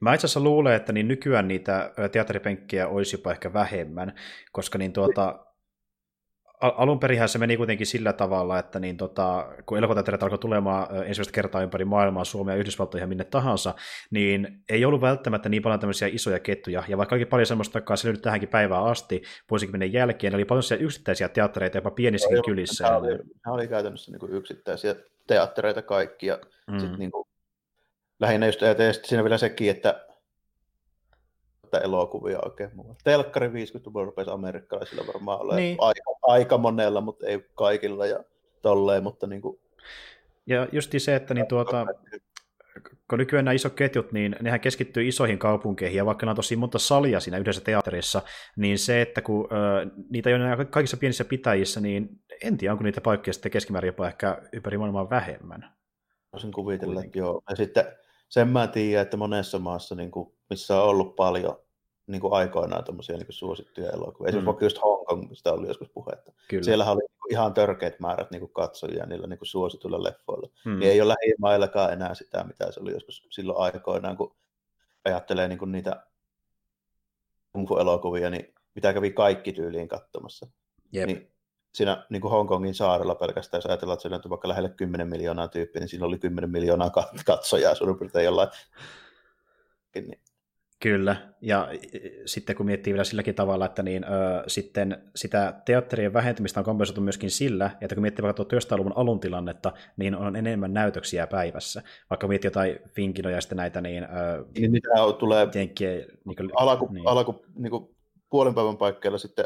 [0.00, 4.14] Mä itse asiassa luulen, että niin nykyään niitä teatteripenkkiä olisi jopa ehkä vähemmän,
[4.52, 5.45] koska niin tuota,
[6.60, 11.32] alun perinhän se meni kuitenkin sillä tavalla, että niin tota, kun elokuvateatterit alkoi tulemaan ensimmäistä
[11.32, 13.74] kertaa ympäri maailmaa, Suomea ja Yhdysvaltoja ja minne tahansa,
[14.10, 17.96] niin ei ollut välttämättä niin paljon tämmöisiä isoja ketjuja, ja vaikka oli paljon semmoista, joka
[17.96, 22.84] se nyt tähänkin päivään asti, vuosikymmenen jälkeen, oli paljon yksittäisiä teattereita jopa pienissäkin kylissä.
[22.84, 24.94] Nämä oli, nämä oli käytännössä niin kuin yksittäisiä
[25.26, 26.38] teattereita kaikki, ja
[26.70, 26.78] mm.
[26.78, 27.28] sitten niin kuin,
[28.20, 28.60] lähinnä just
[29.04, 30.05] siinä vielä sekin, että
[31.72, 32.96] elokuvia oikein muualla.
[33.04, 35.76] Telkkari 50-luvulla rupesi amerikkalaisilla varmaan olemaan niin.
[35.80, 38.24] aika, aika monella, mutta ei kaikilla ja
[38.62, 39.60] tolleen, mutta niin kuin...
[40.46, 41.86] Ja justi se, että niin tuota,
[43.10, 46.56] kun nykyään nämä isot ketjut, niin nehän keskittyy isoihin kaupunkeihin, ja vaikka ne on tosi
[46.56, 48.22] monta salia siinä yhdessä teatterissa,
[48.56, 52.08] niin se, että kun ö, niitä ei ole kaikissa pienissä pitäjissä, niin
[52.42, 55.76] en tiedä, onko niitä paikkoja sitten keskimäärin jopa ehkä ympäri maailmaa vähemmän.
[56.32, 57.42] Voisin kuvitella, että joo.
[57.50, 57.84] Ja sitten
[58.28, 61.58] sen mä tiedän, että monessa maassa, niin kuin, missä on ollut paljon
[62.06, 64.28] niin kuin aikoinaan tämmöisiä niin kuin suosittuja elokuvia.
[64.28, 64.46] Esimerkiksi mm.
[64.46, 66.32] vaikka just Hongkongista oli joskus puhetta.
[66.48, 66.62] Kyllä.
[66.62, 70.48] Siellä oli niin ihan törkeät määrät niin kuin katsojia niillä niin kuin suosituilla leffoilla.
[70.64, 70.78] Mm.
[70.78, 74.36] Niin ei ole lähimaillakaan enää sitä, mitä se oli joskus silloin aikoinaan, kun
[75.04, 76.06] ajattelee niin kuin niitä
[77.52, 80.46] kung elokuvia niin mitä kävi kaikki tyyliin katsomassa.
[80.94, 81.06] Yep.
[81.06, 81.32] Niin
[81.76, 85.48] siinä niin kuin Hongkongin saarella pelkästään, jos ajatellaan, että siellä on vaikka lähelle 10 miljoonaa
[85.48, 86.90] tyyppiä, niin siinä oli 10 miljoonaa
[87.26, 88.48] katsojaa suurin piirtein jollain.
[89.94, 90.20] Niin
[90.82, 91.68] Kyllä, ja
[92.26, 97.00] sitten kun miettii vielä silläkin tavalla, että niin, ö, sitten sitä teatterien vähentymistä on kompensoitu
[97.00, 101.82] myöskin sillä, että kun miettii vaikka 1900-luvun alun tilannetta, niin on enemmän näytöksiä päivässä.
[102.10, 104.04] Vaikka miettii jotain Finkinoja ja sitten näitä, niin...
[104.04, 104.88] Ö, niin niitä
[105.18, 105.90] tulee jenkkiä,
[106.24, 107.08] niin kuin, alaku, niin.
[107.08, 107.96] alaku niin kuin
[108.30, 109.44] puolen päivän paikkeilla sitten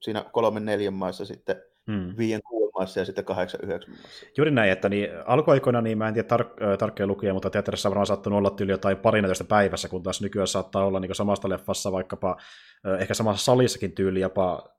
[0.00, 1.56] siinä kolmen neljän maissa sitten
[1.90, 2.14] hmm.
[2.18, 2.40] viien
[2.78, 4.26] maissa ja sitten 8-9 maissa.
[4.36, 7.90] Juuri näin, että niin, alkuaikoina niin mä en tiedä tar- tarkkoja lukuja, mutta teatterissa on
[7.90, 11.92] varmaan saattanut olla tyyli jotain parinatoista päivässä, kun taas nykyään saattaa olla niin samasta leffassa
[11.92, 12.36] vaikkapa
[12.98, 14.76] ehkä samassa salissakin tyyli jopa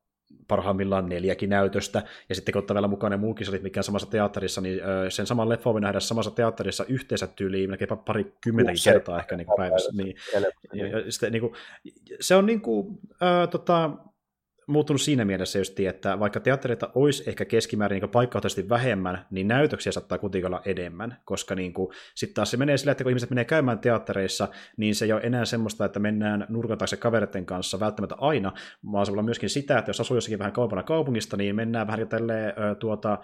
[0.48, 4.10] parhaimmillaan neljäkin näytöstä, ja sitten kun ottaa vielä mukaan ne muukin salit, mikä on samassa
[4.10, 9.19] teatterissa, niin sen saman leffan voi nähdä samassa teatterissa yhteensä tyyliin melkein pari kymmentäkin kertaa
[9.19, 9.91] ehkä niin kuin päivässä.
[9.94, 10.15] Niin,
[10.73, 11.53] ja, ja sitten, niin kuin,
[12.19, 13.91] se on niin kuin, äh, tota,
[14.68, 19.91] muuttunut siinä mielessä just, että vaikka teattereita olisi ehkä keskimäärin niin paikkautisesti vähemmän, niin näytöksiä
[19.91, 21.73] saattaa kuitenkin olla enemmän, koska niin
[22.15, 25.22] sitten taas se menee sillä, että kun ihmiset menee käymään teattereissa, niin se ei ole
[25.23, 28.53] enää semmoista, että mennään nurkan taakse kavereiden kanssa välttämättä aina,
[28.91, 31.88] vaan se voi olla myöskin sitä, että jos asuu jossakin vähän kaupana kaupungista, niin mennään
[31.88, 33.18] vähän tälleen, tuota,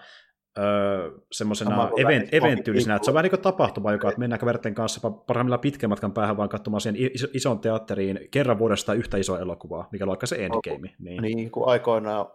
[0.58, 4.74] öö, semmoisena event, eventyylisenä, että se on vähän niin kuin tapahtuma, joka, että mennään kaverten
[4.74, 9.38] kanssa parhaimmillaan pitkän matkan päähän vaan katsomaan siihen iso, ison teatteriin kerran vuodesta yhtä isoa
[9.38, 10.94] elokuvaa, mikä on aika se endgame.
[10.98, 12.26] Niin, niin kuin aikoinaan,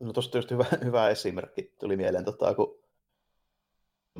[0.00, 2.80] no tuosta just hyvä, hyvä esimerkki tuli mieleen, tota, kun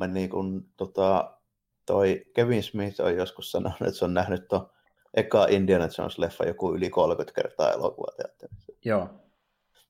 [0.07, 1.37] niin kun, tota,
[1.85, 4.69] toi Kevin Smith on joskus sanonut, että se on nähnyt tuon
[5.13, 8.73] eka Indiana Jones-leffa joku yli 30 kertaa elokuvateatterissa.
[8.85, 9.09] Joo.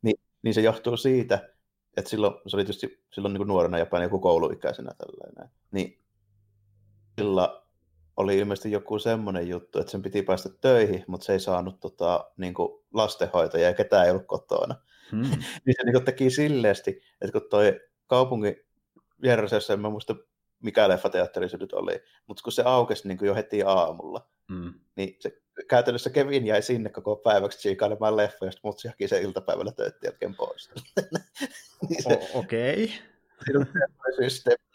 [0.01, 1.49] Niin, niin se johtuu siitä,
[1.97, 6.01] että silloin, se oli tietysti silloin niin nuorena ja joku kouluikäisenä tällainen, niin
[7.19, 7.61] sillä
[8.17, 12.31] oli ilmeisesti joku semmoinen juttu, että sen piti päästä töihin, mutta se ei saanut tota,
[12.37, 14.75] niin kuin lastenhoitajia ja ketään ei ollut kotona.
[15.11, 15.21] Hmm.
[15.65, 18.55] niin se niin kuin teki silleesti, että kun toi kaupungin
[19.21, 20.15] vieressä, en mä muista
[20.59, 21.93] mikä leffateatteri se nyt oli,
[22.27, 24.73] mutta kun se aukesi niin kuin jo heti aamulla, hmm.
[24.95, 25.41] niin se
[25.71, 30.07] käytännössä Kevin jäi sinne koko päiväksi tsiikailemaan leffa, ja sitten mutsi haki sen iltapäivällä töitti
[30.07, 30.71] jälkeen pois.
[31.89, 32.93] niin se, Okei.
[33.55, 33.65] Okay.
[34.17, 34.71] Systeemi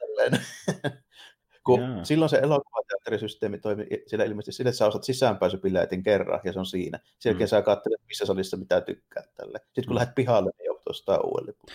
[1.66, 2.04] kun Jaa.
[2.04, 6.66] silloin se elokuvateatterisysteemi toimi sillä ilmeisesti sille, että sä osat sisäänpääsypileetin kerran, ja se on
[6.66, 6.98] siinä.
[7.18, 7.50] Sen jälkeen mm.
[7.50, 9.58] sä katselet, missä salissa mitä tykkää tälle.
[9.58, 9.94] Sitten kun mm.
[9.94, 11.70] lähdet pihalle, niin joutuu ostaa uuden lipun.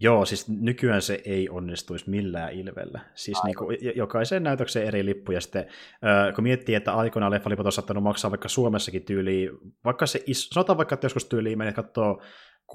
[0.00, 3.00] Joo, siis nykyään se ei onnistuisi millään ilvellä.
[3.14, 7.66] Siis niin kuin, jokaisen näytöksen eri lippu, ja sitten äh, kun miettii, että aikoinaan leffaliput
[7.66, 9.50] on saattanut maksaa vaikka Suomessakin tyyliin,
[9.84, 12.22] vaikka se, is, sanotaan vaikka, että joskus tyyliin menet katsoa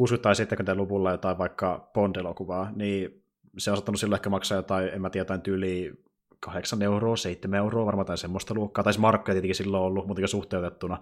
[0.02, 3.24] 60- tai 70-luvulla jotain vaikka Bond-elokuvaa, niin
[3.58, 6.04] se on saattanut silloin ehkä maksaa jotain, en mä tiedä, jotain tyyliin
[6.44, 10.98] 8 euroa, 7 euroa, varmaan tai semmoista luokkaa, tai markkoja tietenkin silloin ollut, mutta suhteutettuna.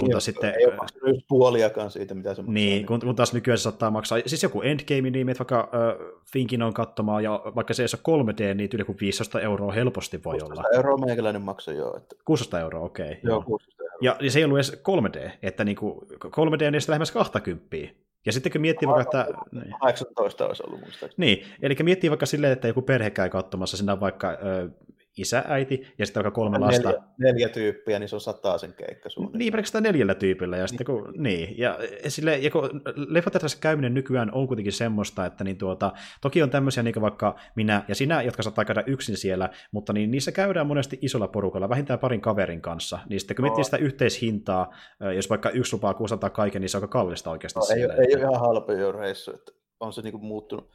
[0.00, 3.58] kun taas sitten, ei ole just puoliakaan siitä, mitä se Niin, kun, kun taas nykyään
[3.58, 7.74] se saattaa maksaa, siis joku Endgame, niin että vaikka äh, Finkin on katsomaan, ja vaikka
[7.74, 10.76] se ei ole 3D, niin yli kuin 15 euroa helposti voi 16 olla.
[10.76, 11.96] euroa meikäläinen maksaa joo.
[11.96, 12.16] Että...
[12.24, 13.06] 16 euroa, okei.
[13.06, 13.42] Okay, joo, joo.
[13.42, 13.98] 16 euroa.
[14.00, 18.05] Ja, ja, se ei ollut edes 3D, että niin kuin 3D on edes lähemmäs 20.
[18.26, 19.38] Ja sitten kun miettii vaikka, että...
[19.80, 21.26] 18 olisi ollut muistaakseni.
[21.26, 24.68] Niin, eli miettii vaikka silleen, että joku perhe käy katsomassa, sinä vaikka ö,
[25.16, 27.02] isä, äiti ja sitten vaikka kolme neljä, lasta.
[27.18, 29.38] Neljä tyyppiä, niin se on sataa sen keikka suunnilleen.
[29.38, 30.56] Niin, pelkästään neljällä tyypillä.
[30.56, 31.78] Ja, sitten, kun, niin, ja,
[32.08, 36.82] sille, ja kun leffateatrissa käyminen nykyään on kuitenkin semmoista, että niin tuota, toki on tämmöisiä
[36.82, 40.98] niin vaikka minä ja sinä, jotka saattaa käydä yksin siellä, mutta niin niissä käydään monesti
[41.02, 42.98] isolla porukalla, vähintään parin kaverin kanssa.
[43.08, 44.74] Niin sitten kun miettii sitä yhteishintaa,
[45.14, 47.58] jos vaikka yksi lupaa kustantaa kaiken, niin se on aika kallista oikeasti.
[47.58, 48.18] No, ei, siellä, ei, että...
[48.18, 50.70] ole ihan halpa jo reissu, että on se niin kuin muuttunut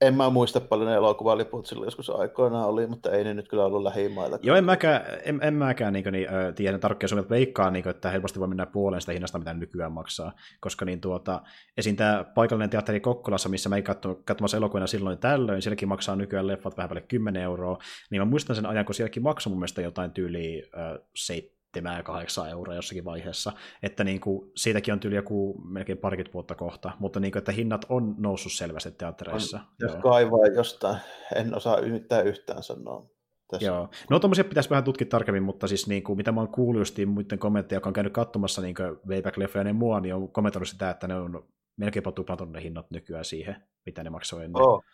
[0.00, 3.82] en mä muista paljon elokuvaliput silloin joskus aikoinaan oli, mutta ei ne nyt kyllä ollut
[3.82, 4.38] lähimailla.
[4.42, 8.10] Joo, en mäkään, en, en mäkään niin, niin, äh, tiedä tarkkaan sun, veikkaa, niin, että
[8.10, 10.32] helposti voi mennä puoleen sitä hinnasta, mitä nykyään maksaa.
[10.60, 11.42] Koska niin, tuota,
[11.76, 11.96] esim.
[11.96, 16.46] tämä paikallinen teatteri Kokkolassa, missä mä en katso, katsomassa elokuvina silloin tällöin, sielläkin maksaa nykyään
[16.46, 17.78] leffat vähän päälle 10 euroa,
[18.10, 21.57] niin mä muistan sen ajan, kun sielläkin maksoi mun mielestä jotain tyyliä äh, 7
[22.04, 23.52] 8 euroa jossakin vaiheessa,
[23.82, 27.52] että niin kuin, siitäkin on tyyli joku melkein parikymmentä vuotta kohta, mutta niin kuin, että
[27.52, 29.56] hinnat on noussut selvästi teattereissa.
[29.56, 30.02] On, jos Joo.
[30.02, 30.96] kaivaa jostain,
[31.36, 33.06] en osaa yhtään yhtään sanoa.
[33.50, 33.66] Tässä.
[33.66, 33.88] Joo.
[34.10, 37.08] No tuommoisia pitäisi vähän tutkia tarkemmin, mutta siis niin kuin, mitä mä oon kuullut justiin
[37.08, 38.76] muiden kommentteja, jotka on käynyt katsomassa niin
[39.08, 43.24] Wayback-leffoja ja mua, niin on kommentoinut sitä, että ne on melkeinpä tuplaton ne hinnat nykyään
[43.24, 43.56] siihen,
[43.86, 44.62] mitä ne maksoi ennen.
[44.62, 44.84] Oh.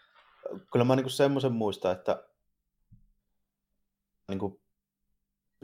[0.72, 2.24] Kyllä mä niin semmoisen muistan, että
[4.28, 4.60] niin kuin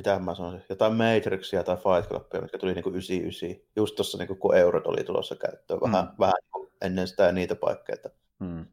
[0.00, 4.18] mitä mä sanoisin, jotain Matrixia tai Fight Clubia, mitkä tuli niin kuin 99, just tuossa
[4.18, 6.10] niin kun eurot oli tulossa käyttöön, vähän, mm.
[6.18, 8.10] vähän niin ennen sitä ja niitä paikkeja.
[8.38, 8.66] Mm.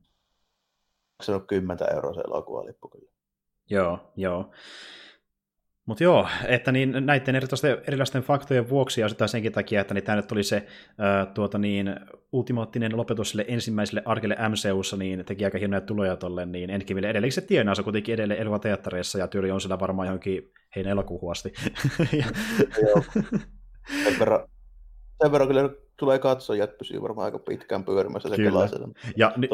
[1.30, 3.12] on 10 euroa se elokuvalippu kyllä.
[3.70, 4.52] Joo, joo.
[5.88, 10.04] Mutta joo, että niin näiden erilaisten, erilaisten faktojen vuoksi ja sitä senkin takia, että niin
[10.04, 11.96] tämä nyt tuli se ää, tuota niin,
[12.32, 17.32] ultimaattinen lopetus sille ensimmäiselle arkelle MCUssa, niin teki aika hienoja tuloja tolle, niin Endgameille edelleen
[17.32, 21.54] se tienaa, se kuitenkin edelleen elokuvateattereissa ja tyyli on sillä varmaan johonkin heinä elokuuhun asti.
[22.88, 23.04] joo.
[24.04, 24.48] Sen verran,
[25.24, 25.70] sen verran kyllä
[26.00, 28.70] tulee katsoa, että pysyy varmaan aika pitkään pyörimässä se Kyllä.
[29.16, 29.52] Ja nyt,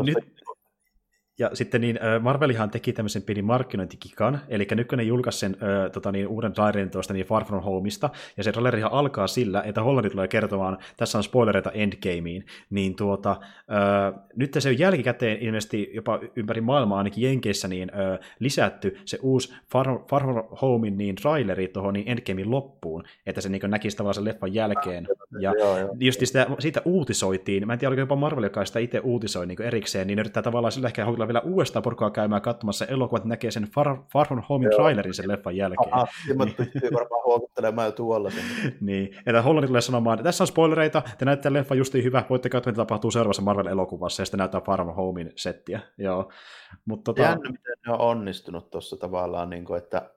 [1.40, 6.28] ja sitten niin Marvelihan teki tämmöisen pieni markkinointikikan, eli ne julkaisi sen äh, tota, niin,
[6.28, 10.28] uuden trailerin tuosta niin Far From Homeista, ja se trailerihan alkaa sillä, että Hollandi tulee
[10.28, 16.62] kertomaan, tässä on spoilereita Endgameen, niin tuota, äh, nyt se on jälkikäteen ilmeisesti jopa ympäri
[16.62, 21.94] maailmaa, ainakin Jenkeissä, niin äh, lisätty se uusi Far, Far From Homein niin traileri tuohon
[21.94, 25.08] niin Endgamein loppuun, että se niin näkisi tavallaan sen leffan jälkeen.
[25.40, 25.96] Ja joo, joo.
[26.00, 29.62] just sitä, siitä uutisoitiin, mä en tiedä, oliko jopa Marvel, joka sitä itse uutisoi niin
[29.62, 33.52] erikseen, niin yrittää tavallaan sillä ehkä tulla vielä uudestaan porukkaa käymään katsomassa elokuvat, että näkee
[33.52, 35.94] sen Far, Far From Home trailerin sen leffan jälkeen.
[35.94, 36.08] Aha,
[36.58, 38.30] pystyy varmaan huokuttelemaan jo tuolla.
[38.82, 42.50] niin, että Hollanti tulee sanomaan, että tässä on spoilereita, te näyttää leffa justiin hyvä, voitte
[42.50, 45.80] katsoa, mitä tapahtuu seuraavassa Marvel-elokuvassa, ja sitten näyttää Far From Homein settiä.
[45.98, 46.32] Joo.
[46.86, 47.22] Mut, tota...
[47.22, 50.10] Jännä, miten ne on onnistunut tuossa tavallaan, niin kuin, että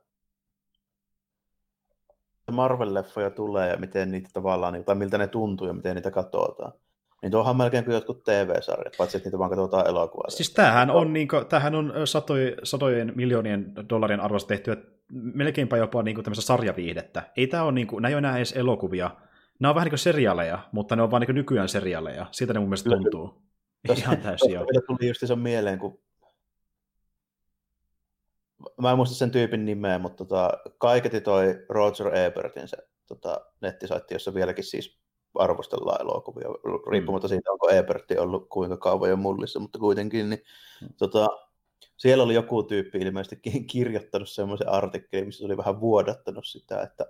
[2.52, 6.72] Marvel-leffoja tulee ja miten niitä tavallaan, niin, tai miltä ne tuntuu ja miten niitä katsotaan.
[7.22, 10.30] Niin tuohan melkein kuin jotkut TV-sarjat, paitsi että niitä vaan katsotaan elokuvaa.
[10.30, 14.76] Siis tämähän on, niin kuin, tämähän on satoi, satojen miljoonien dollarien arvosta tehtyä
[15.12, 17.22] melkeinpä jopa niin kuin tämmöistä sarjaviihdettä.
[17.36, 19.10] Ei tämä ole, niin kuin, nämä ei ole enää edes elokuvia.
[19.58, 22.26] Nämä on vähän niin kuin seriaaleja, mutta ne on vaan niin kuin nykyään seriaaleja.
[22.30, 23.42] Siitä ne mun mielestä tuntuu.
[23.86, 24.66] Tosta, Ihan täysin joo.
[24.86, 25.98] tuli just sen mieleen, kun
[28.80, 32.76] mä en muista sen tyypin nimeä, mutta tota, kaiketi toi Roger Ebertin se
[33.06, 34.98] tota, nettisaitti, jossa vieläkin siis
[35.38, 36.48] arvostellaan elokuvia,
[36.90, 37.28] riippumatta mm.
[37.28, 40.42] siitä, onko Eberti ollut kuinka kauan jo mullissa, mutta kuitenkin, niin
[40.82, 40.88] mm.
[40.98, 41.28] tota,
[41.96, 43.40] siellä oli joku tyyppi ilmeisesti
[43.72, 47.06] kirjoittanut semmoisen artikkelin, missä oli vähän vuodattanut sitä, että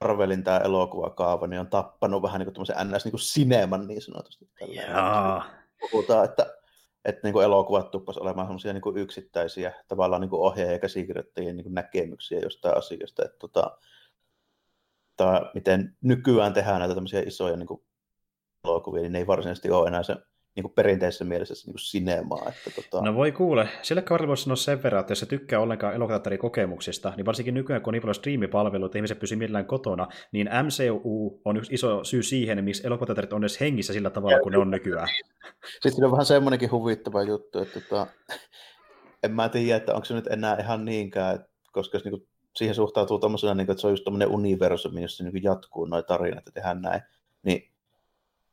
[0.00, 4.48] Marvelin tämä elokuvakaava niin on tappanut vähän niin kuin NS niin kuin sineman niin sanotusti.
[5.90, 6.46] Puhutaan, että,
[7.04, 11.74] että niin kuin elokuvat tuppasivat olemaan semmoisia niin yksittäisiä tavallaan niin ohjaaja- ja käsikirjoittajien niin
[11.74, 13.24] näkemyksiä jostain asiasta.
[13.24, 13.78] Että, tota,
[15.16, 17.80] tai miten nykyään tehdään näitä tämmöisiä isoja niin kuin
[18.64, 20.16] elokuvia, niin ne ei varsinaisesti ole enää se
[20.56, 22.48] niin kuin perinteisessä mielessä niin kuin sinemaa.
[22.48, 23.04] Että, tota...
[23.04, 25.94] No voi kuule, sillä kaudella voisi sanoa sen verran, että jos se tykkää ollenkaan
[26.38, 30.48] kokemuksista, niin varsinkin nykyään kun on niin paljon striimipalveluita, että ihmiset pysyvät millään kotona, niin
[30.62, 34.58] MCU on yksi iso syy siihen, miksi elokuvateatterit on edes hengissä sillä tavalla, kuin ne
[34.58, 35.08] on nykyään.
[35.82, 38.06] Sitten on vähän semmoinenkin huvittava juttu, että tota,
[39.22, 43.18] en mä tiedä, että onko se nyt enää ihan niinkään, koska jos niin siihen suhtautuu
[43.18, 46.52] tommosena, niin kuin, että se on just tämmöinen universumi, jossa niin jatkuu noin tarinat ja
[46.52, 47.00] tehdään näin,
[47.42, 47.70] niin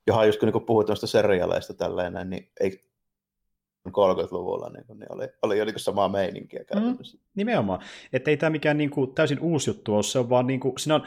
[0.08, 2.84] johon just kun niin puhuit noista serialeista tälleen, niin ei
[3.90, 7.18] 30-luvulla niin, niin oli, oli jo niin samaa meininkiä mm, käytännössä.
[7.18, 7.80] Mm, nimenomaan.
[8.14, 10.74] Että ei tämä mikään niin kuin, täysin uusi juttu ole, se on vaan niin kuin,
[10.80, 11.04] siinä on,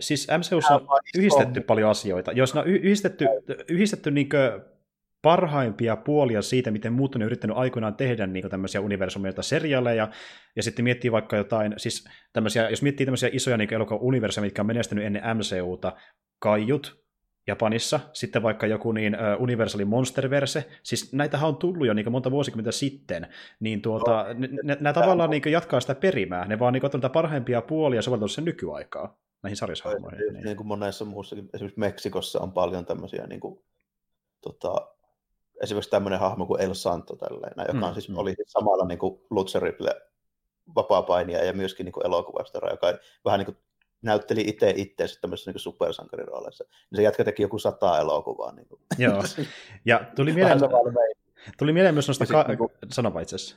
[0.00, 1.64] siis MCUssa on yhdistetty on.
[1.64, 2.32] paljon asioita.
[2.32, 3.26] Jos on yhdistetty,
[3.68, 4.77] yhdistetty niin kuin,
[5.22, 10.08] parhaimpia puolia siitä, miten muut on yrittänyt aikoinaan tehdä niin tämmöisiä universumia seriaaleja,
[10.56, 14.62] ja sitten miettii vaikka jotain, siis tämmöisiä, jos miettii tämmöisiä isoja niin elokuva universumeja, mitkä
[14.62, 15.92] on menestynyt ennen MCUta,
[16.38, 17.08] Kaijut,
[17.46, 22.30] Japanissa, sitten vaikka joku niin uh, Universalin Monsterverse, siis näitähän on tullut jo niin monta
[22.30, 23.26] vuosikymmentä sitten,
[23.60, 27.62] niin tuota, no, ne, ne, tavallaan niin jatkaa sitä perimää, ne vaan niin ottanut parhaimpia
[27.62, 30.18] puolia ja soveltanut sen nykyaikaa näihin sarjasahmoihin.
[30.32, 30.44] Niin.
[30.44, 33.64] niin kuin monessa muussakin, esimerkiksi Meksikossa on paljon tämmöisiä, niin kuin,
[34.40, 34.97] tota,
[35.62, 38.18] esimerkiksi tämmöinen hahmo kuin El Santo, tälleen, joka on mm, siis, mm.
[38.18, 40.02] oli siis samalla niin kuin Lutzerille
[40.76, 42.86] vapaa-painija ja myöskin niin elokuvastora, joka
[43.24, 43.56] vähän niin kuin
[44.02, 46.64] näytteli itse itseensä tämmöisessä niin supersankarirooleissa.
[46.64, 48.52] Niin se jätkä teki joku sata elokuvaa.
[48.52, 48.80] Niin kuin.
[48.98, 49.22] Joo,
[49.84, 50.60] ja tuli mieleen,
[51.58, 53.00] tuli mieleen myös noista, ka- niin kuin, itse
[53.36, 53.56] asiassa.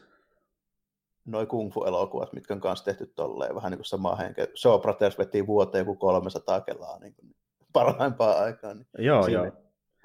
[1.25, 4.47] Noi kung fu-elokuvat, mitkä on kanssa tehty tolleen, vähän niin kuin sama henkeä.
[4.55, 7.35] Shaw Brothers veti vuoteen joku 300 kelaa niin kuin
[7.73, 8.77] parhaimpaan aikaan.
[8.77, 9.51] Niin joo, joo.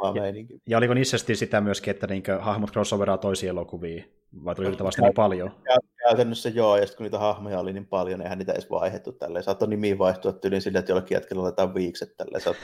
[0.03, 0.23] Ja,
[0.67, 4.13] ja oliko niissä sitä myöskin, että niin hahmot crossoveraa toisiin elokuviin?
[4.45, 5.51] Vai tuli yltävästi niin paljon?
[5.99, 9.43] Käytännössä joo, ja sitten kun niitä hahmoja oli niin paljon, eihän niitä edes vaihdettu tälleen.
[9.43, 12.41] Saattoi nimi vaihtua tyyliin sille, että jollekin jätkellä laitetaan viikset tälleen.
[12.41, 12.55] Sä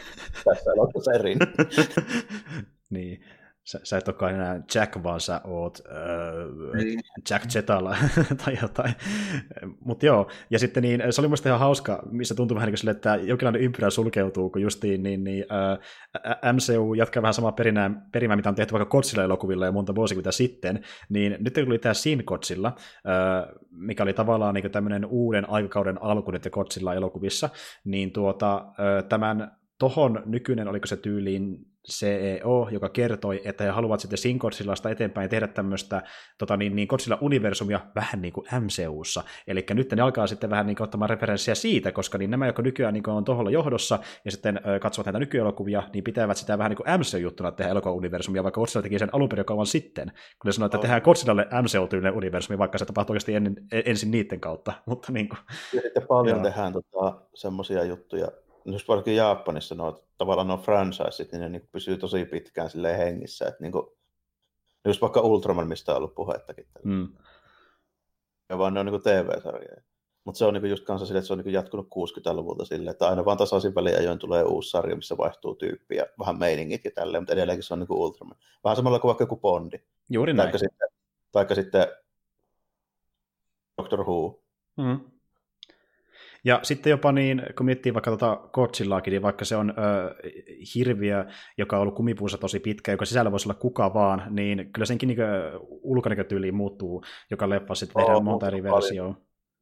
[0.44, 1.36] tässä elokuvassa eri.
[2.90, 3.24] niin
[3.64, 7.00] sä, sä et olekaan enää Jack, vaan sä oot äh, niin.
[7.30, 7.96] Jack Jetala
[8.44, 8.94] tai jotain.
[9.80, 12.90] Mutta joo, ja sitten niin, se oli musta ihan hauska, missä tuntui vähän niin sille,
[12.90, 18.36] että jonkinlainen ympyrä sulkeutuu, kun justiin niin, niin äh, MCU jatkaa vähän samaa perinää, perimää,
[18.36, 22.68] mitä on tehty vaikka Kotsilla-elokuvilla ja monta vuosikymmentä sitten, niin nyt tuli tämä Sin Kotsilla,
[22.68, 27.48] äh, mikä oli tavallaan niin tämmöinen uuden aikakauden alku nyt Kotsilla elokuvissa,
[27.84, 34.00] niin tuota, äh, tämän tohon nykyinen, oliko se tyyliin CEO, joka kertoi, että he haluavat
[34.00, 36.02] sitten Sinkotsillasta eteenpäin tehdä tämmöistä
[36.38, 39.22] tota, niin, niin Godzilla-universumia vähän niin kuin MCUssa.
[39.46, 42.62] Eli nyt ne alkaa sitten vähän niin kuin ottamaan referenssiä siitä, koska niin nämä, jotka
[42.62, 46.70] nykyään niin on tuolla johdossa ja sitten ö, katsovat näitä nykyelokuvia, niin pitävät sitä vähän
[46.70, 50.52] niin kuin MCU-juttuna tehdä elokuva-universumia, vaikka Godzilla teki sen alun perin kauan sitten, kun ne
[50.52, 50.82] sanoi, että no.
[50.82, 54.72] tehdään Godzillalle MCU-tyylinen universumi, vaikka se tapahtuu oikeasti ennen, ensin niiden kautta.
[54.86, 55.38] Mutta niin kuin,
[55.72, 56.44] ja sitten paljon joo.
[56.44, 58.28] tehdään tota, semmoisia juttuja,
[58.64, 63.46] just varsinkin Japanissa nuo, tavallaan nuo franchiseit, niin ne niin pysyy tosi pitkään silleen hengissä,
[63.46, 63.86] että niin kuin,
[64.84, 66.66] just vaikka Ultraman, mistä on ollut puhettakin.
[66.84, 67.08] Mm.
[68.48, 69.82] Ja vaan ne on niin TV-sarjoja.
[70.24, 73.08] Mutta se on niin just kanssa sille, että se on niin jatkunut 60-luvulta silleen, että
[73.08, 77.22] aina vaan tasaisin väliajoin tulee uusi sarja, missä vaihtuu tyyppi ja vähän meiningit ja tälleen,
[77.22, 78.36] mutta edelleenkin se on niin Ultraman.
[78.64, 79.78] Vähän samalla kuin vaikka joku Bondi.
[80.10, 80.44] Juuri näin.
[80.44, 80.88] Taikka sitten,
[81.32, 81.86] taikka sitten
[83.78, 84.42] Doctor Who.
[84.76, 85.00] Mm.
[86.44, 90.14] Ja sitten jopa niin, kun miettii vaikka tuota Godzillaakin, niin vaikka se on ö,
[90.74, 91.24] hirviö,
[91.58, 95.06] joka on ollut kumipuussa tosi pitkä, joka sisällä voisi olla kuka vaan, niin kyllä senkin
[95.06, 95.18] niin
[95.82, 99.14] ulkonäkötyyli muuttuu joka leffa, sitten tehdään monta eri versioa.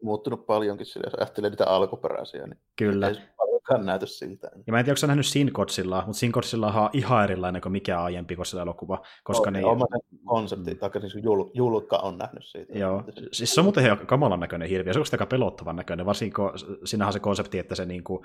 [0.02, 3.08] Muuttunut paljonkin sillä, jos ajattelee niitä alkuperäisiä, niin kyllä.
[3.08, 3.14] ei
[3.50, 4.50] paljonkaan näytä siltä.
[4.66, 7.62] Ja mä en tiedä, onko sä nähnyt Sin Godzillaa, mutta Sin Godzilla on ihan erilainen
[7.62, 9.02] kuin mikä aiempi Godzilla-elokuva.
[9.24, 9.64] Koska on, ne...
[9.64, 9.86] Oma
[10.24, 12.78] konsepti, tai siis jul, julkka on nähnyt siitä.
[12.78, 16.34] Joo, siis se on muuten ihan kamalan näköinen hirviö, se on aika pelottavan näköinen, varsinkin
[16.34, 16.52] kun
[16.84, 18.24] siinähän on se konsepti, että se niinku,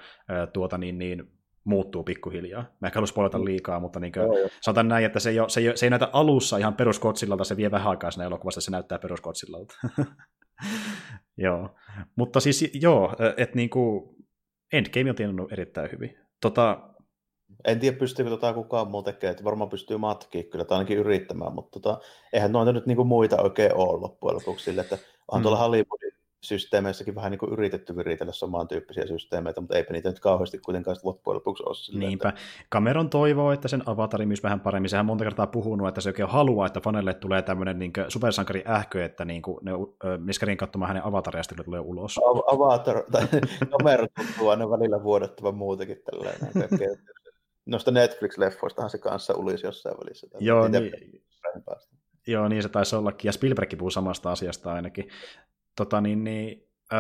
[0.53, 1.31] tuota, niin, niin,
[1.63, 2.65] muuttuu pikkuhiljaa.
[2.79, 3.45] Mä ehkä halua spoilata mm.
[3.45, 4.49] liikaa, mutta niin kuin, joo.
[4.61, 7.57] sanotaan näin, että se ei, ole, se, ei, se ei näytä alussa ihan peruskotsillalta, se
[7.57, 9.75] vie vähän aikaa siinä elokuvassa, se näyttää peruskotsillalta.
[11.37, 11.75] joo,
[12.15, 14.14] mutta siis joo, että niin kuin
[14.73, 16.17] Endgame on tiennyt erittäin hyvin.
[16.41, 16.89] Tota,
[17.65, 21.53] En tiedä, pystyykö tota kukaan muu tekemään, että varmaan pystyy matkiin kyllä, tai ainakin yrittämään,
[21.53, 21.99] mutta tota,
[22.33, 24.97] eihän noita nyt niinku muita oikein ole loppujen lopuksi sille, että
[25.31, 25.41] on mm.
[25.41, 26.04] tuolla Hollywoodin
[26.47, 31.35] systeemeissäkin vähän niin kuin yritetty viritellä samantyyppisiä systeemeitä, mutta eipä niitä nyt kauheasti kuitenkaan loppujen
[31.35, 31.75] lopuksi ole.
[31.75, 32.29] Silleen, Niinpä.
[32.29, 32.41] Että...
[32.71, 34.89] Cameron toivoo, että sen avatari myös vähän paremmin.
[34.89, 39.05] Sehän monta kertaa puhunut, että se oikein haluaa, että fanelle tulee tämmöinen niin supersankari ähkö,
[39.05, 39.71] että niin kuin ne
[40.17, 42.19] miskärin katsomaan hänen avataria, kun tulee ulos.
[42.51, 43.27] Avatar, tai
[43.77, 46.51] Cameron tuntuu aina välillä vuodettavan muutakin tällainen.
[47.65, 50.27] Noista Netflix-leffoistahan se kanssa ulisi jossain välissä.
[50.39, 50.91] Joo, niin,
[52.27, 53.29] Joo, niin se taisi ollakin.
[53.29, 55.09] Ja Spielberg puhuu samasta asiasta ainakin.
[55.75, 56.97] Tota, niin, niin, ö,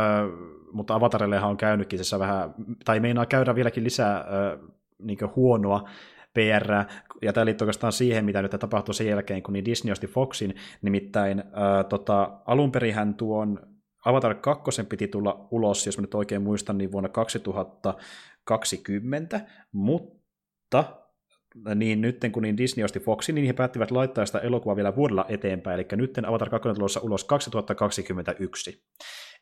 [0.71, 2.55] mutta Avatarillehan on käynytkin tässä vähän,
[2.85, 4.57] tai meinaa käydä vieläkin lisää ö,
[4.99, 5.89] niin huonoa
[6.33, 6.73] PR,
[7.21, 10.55] ja tämä liittyy oikeastaan siihen, mitä nyt tapahtui sen jälkeen, kun niin Disney osti Foxin,
[10.81, 11.43] nimittäin ö,
[11.83, 16.91] tota, alun perin tuon Avatar 2 piti tulla ulos, jos mä nyt oikein muistan, niin
[16.91, 20.83] vuonna 2020, mutta
[21.75, 25.25] niin nyt kun niin Disney osti Foxin, niin he päättivät laittaa sitä elokuvaa vielä vuodella
[25.29, 28.83] eteenpäin, eli nyt Avatar 2 on tulossa ulos 2021.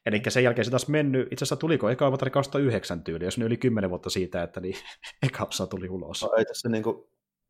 [0.06, 3.45] Eli sen jälkeen se taas mennyt, itse asiassa tuliko eka Avatar 2009 tyyli, jos ne
[3.45, 4.75] yli 10 vuotta siitä, että niin
[5.27, 6.22] eka osa tuli ulos.
[6.22, 7.03] No, ei tässä niin kuin,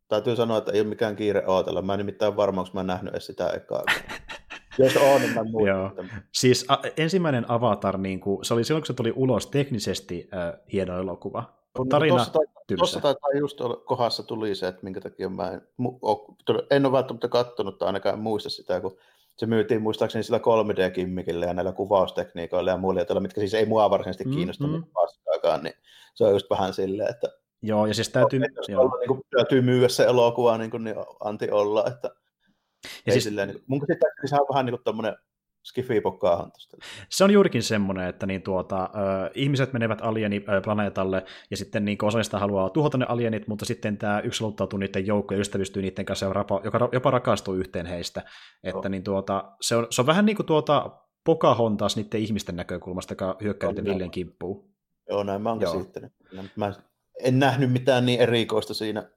[0.08, 1.82] täytyy sanoa, että ei ole mikään kiire ootella.
[1.82, 3.84] Mä en nimittäin varma, onko mä en nähnyt edes sitä ekaa.
[4.78, 5.92] Jos on, niin mä Joo.
[6.32, 10.60] Siis a, ensimmäinen Avatar, niin kuin, se oli silloin, kun se tuli ulos teknisesti äh,
[10.72, 11.63] hieno elokuva.
[11.90, 12.40] Tarina tuossa,
[12.78, 15.62] tuossa taitaa just olla, kohdassa tuli se, että minkä takia mä en,
[16.72, 18.98] en ole välttämättä katsonut tai ainakaan muista sitä, kun
[19.38, 24.30] se myytiin muistaakseni sillä 3D-kimmikillä ja näillä kuvaustekniikoilla ja muilla, mitkä siis ei mua varsinaisesti
[24.30, 24.84] kiinnosta mm-hmm.
[24.94, 25.74] paskaakaan, niin
[26.16, 27.28] se on just vähän silleen, että
[27.66, 28.40] Joo, ja siis täytyy...
[28.56, 28.98] Jos joo.
[29.00, 32.10] Niin kuin, täytyy myydä se elokuva, niin, kuin, niin anti olla, että
[33.06, 35.16] ja siis, silleen, niin, mun käsittääkseni se on vähän niin kuin tommonen
[35.64, 36.02] skifi
[37.10, 38.90] Se on juurikin semmoinen, että niin tuota, äh,
[39.36, 44.42] ihmiset menevät alieniplaneetalle ja sitten niin osallista haluaa tuhota ne alienit, mutta sitten tämä yksi
[44.42, 46.26] haluttautuu niiden joukkoon ja ystävystyy niiden kanssa,
[46.64, 48.22] joka jopa rakastuu yhteen heistä.
[48.64, 53.12] Että niin tuota, se, on, se on vähän niin kuin tuota Pocahontas niiden ihmisten näkökulmasta,
[53.12, 54.74] joka hyökkää niiden viljen kimppuun.
[55.10, 56.12] Joo, näin mä oon käsittänyt.
[56.56, 56.74] Mä
[57.24, 59.10] en nähnyt mitään niin erikoista siinä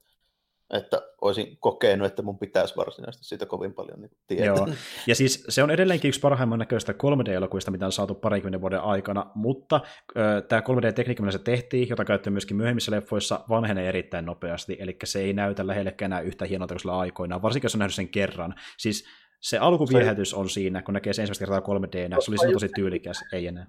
[0.73, 4.45] että olisin kokenut, että mun pitäisi varsinaisesti siitä kovin paljon niin tietää.
[4.45, 4.67] Joo.
[5.07, 9.31] Ja siis se on edelleenkin yksi parhaimman näköistä 3D-elokuvista, mitä on saatu parikymmenen vuoden aikana,
[9.35, 14.77] mutta äh, tämä 3D-tekniikka, millä se tehtiin, jota käytettiin myöskin myöhemmissä leffoissa, vanhenee erittäin nopeasti,
[14.79, 17.95] eli se ei näytä lähellekään enää yhtä hienolta kuin sillä aikoinaan, varsinkin jos on nähnyt
[17.95, 18.55] sen kerran.
[18.77, 19.05] Siis
[19.41, 23.47] se alkuviehätys on siinä, kun näkee se ensimmäistä kertaa 3D, se oli tosi tyylikäs, ei
[23.47, 23.67] enää.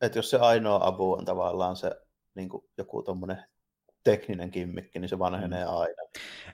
[0.00, 1.90] Että jos se ainoa apu on tavallaan se
[2.34, 3.44] niin kuin joku tuommoinen
[4.04, 5.70] tekninen kimmikki, niin se vanhenee mm.
[5.70, 6.02] aina.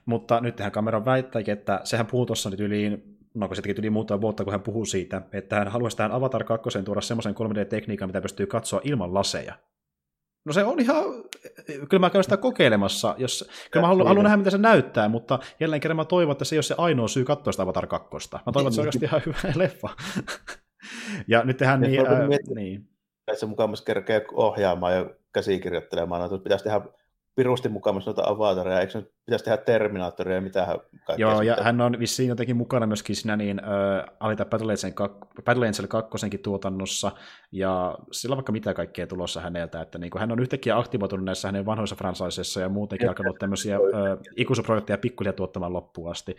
[0.07, 3.02] Mutta nyt tähän kameran väittääkin, että sehän puhuu tuossa nyt yli,
[3.34, 6.44] no kun sittenkin tuli muutama vuotta, kun hän puhuu siitä, että hän haluaisi tähän Avatar
[6.44, 9.55] 2 tuoda semmoisen 3D-tekniikan, mitä pystyy katsoa ilman laseja.
[10.44, 11.05] No se on ihan,
[11.66, 15.39] kyllä mä käyn sitä kokeilemassa, jos, kyllä mä haluan, haluan nähdä, mitä se näyttää, mutta
[15.60, 18.08] jälleen kerran mä toivon, että se ei ole se ainoa syy katsoa sitä Avatar 2.
[18.47, 19.89] Mä toivon, että se on oikeasti ihan hyvä leffa.
[21.28, 22.89] ja nyt tehdään niin, ää, niin.
[23.28, 26.81] Että se mukaan myös kerkee ohjaamaan ja käsikirjoittelemaan, että pitäisi tehdä
[27.36, 30.78] pirusti mukaan noita avatareja, eikö nyt pitäisi tehdä Terminaattoria ja mitä hän
[31.16, 34.73] Joo, ja hän on vissiin jotenkin mukana myöskin siinä niin, äh, Alita Battle
[35.66, 37.12] Angel 2 tuotannossa,
[37.52, 41.24] ja sillä on vaikka mitä kaikkea tulossa häneltä, että niin kuin, hän on yhtäkkiä aktivoitunut
[41.24, 46.36] näissä hänen vanhoissa franchiseissa ja muutenkin alkanut tämmöisiä äh, ikuisuusprojekteja pikkuhiljaa tuottamaan loppuun asti.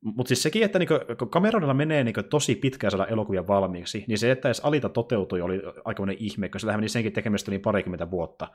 [0.00, 4.18] Mutta siis sekin, että niinku, kun Cameronilla menee niinku tosi pitkään saada elokuvia valmiiksi, niin
[4.18, 8.10] se, että edes Alita toteutui, oli aikamoinen ihme, koska sillä meni senkin tekemistä niin parikymmentä
[8.10, 8.48] vuotta.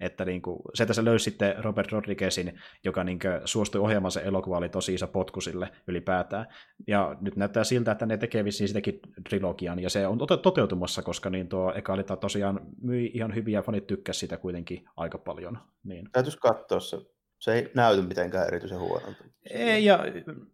[0.00, 4.12] Että niin kuin, se, että se löysi sitten Robert Rodriguezin, joka niin kuin, suostui ohjaamaan
[4.12, 6.46] se elokuva, oli tosi iso potku sille ylipäätään.
[6.86, 11.30] Ja nyt näyttää siltä, että ne tekee vissiin sitäkin trilogian, ja se on toteutumassa, koska
[11.30, 15.58] niin tuo eka oli tosiaan myi ihan hyviä, fanit tykkäsivät sitä kuitenkin aika paljon.
[15.84, 16.08] Niin.
[16.12, 16.96] Täytyisi katsoa se
[17.42, 19.24] se ei näytä mitenkään erityisen huonolta.
[19.50, 19.98] Ei, ja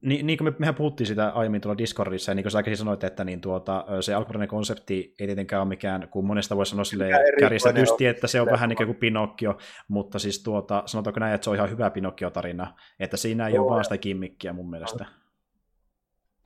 [0.02, 3.04] niin, niin kuin me, mehän puhuttiin sitä aiemmin tuolla Discordissa, ja niin kuin sä sanoit,
[3.04, 7.10] että niin tuota, se alkuperäinen konsepti ei tietenkään ole mikään, kun monesta voi sanoa sille
[7.40, 9.58] kärjistetysti, että se on vähän niin kuin Pinokkio,
[9.88, 13.64] mutta siis tuota, sanotaanko näin, että se on ihan hyvä Pinokkio-tarina, että siinä ei Joo.
[13.64, 15.06] ole vaan sitä kimmikkiä mun mielestä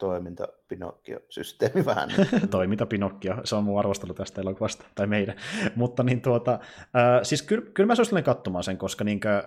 [0.03, 2.11] toiminta Pinocchio-systeemi vähän.
[2.51, 5.37] toiminta Pinocchio, se on mun arvostelu tästä elokuvasta, tai meidän.
[5.77, 9.43] Mutta niin tuota, äh, siis kyllä, kyllä mä suosittelen katsomaan sen, koska niin kuin, äh,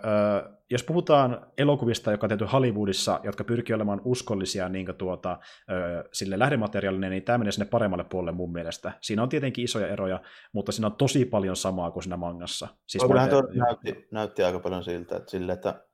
[0.69, 6.03] jos puhutaan elokuvista, joka on tehty Hollywoodissa, jotka pyrkii olemaan uskollisia niin kuin, tuota, äh,
[6.11, 8.92] sille lähdemateriaalinen, niin tämä menee sinne paremmalle puolelle mun mielestä.
[9.01, 10.22] Siinä on tietenkin isoja eroja,
[10.53, 12.67] mutta siinä on tosi paljon samaa kuin siinä mangassa.
[12.88, 15.85] Siis Kyllähän tuo näytti, näytti aika paljon siltä, että, sille, että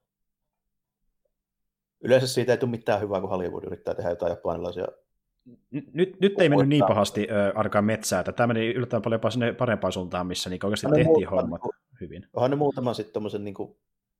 [2.01, 4.87] yleensä siitä ei tule mitään hyvää, kun Hollywood yrittää tehdä jotain japanilaisia
[5.71, 9.53] nyt, nyt ei mennyt niin pahasti äh, arkaan metsää, että tämä meni yllättävän paljon sinne
[9.53, 11.61] parempaan suuntaan, missä niin oikeasti tehtiin muutama, hommat
[12.01, 12.27] hyvin.
[12.33, 13.55] Onhan ne muutama sitten tuommoisen niin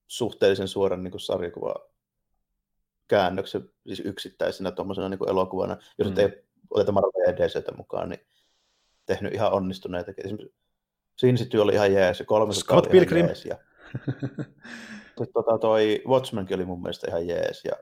[0.08, 1.76] suhteellisen suoran niin kuin sarjakuva
[3.08, 6.20] käännöksen siis yksittäisenä tuommoisena niin elokuvana, jos mm.
[6.20, 8.22] ei oteta Marvel ja DCtä mukaan, niin
[9.06, 10.12] tehnyt ihan onnistuneita.
[10.18, 10.56] Esimerkiksi
[11.16, 13.26] Sin City oli ihan jees ja 300 Scott oli Pilgrim.
[13.26, 13.46] jees.
[13.46, 13.58] Ja...
[15.26, 17.66] Sitten tota, toi Watchmenkin oli mun mielestä ihan jees.
[17.66, 17.74] Ja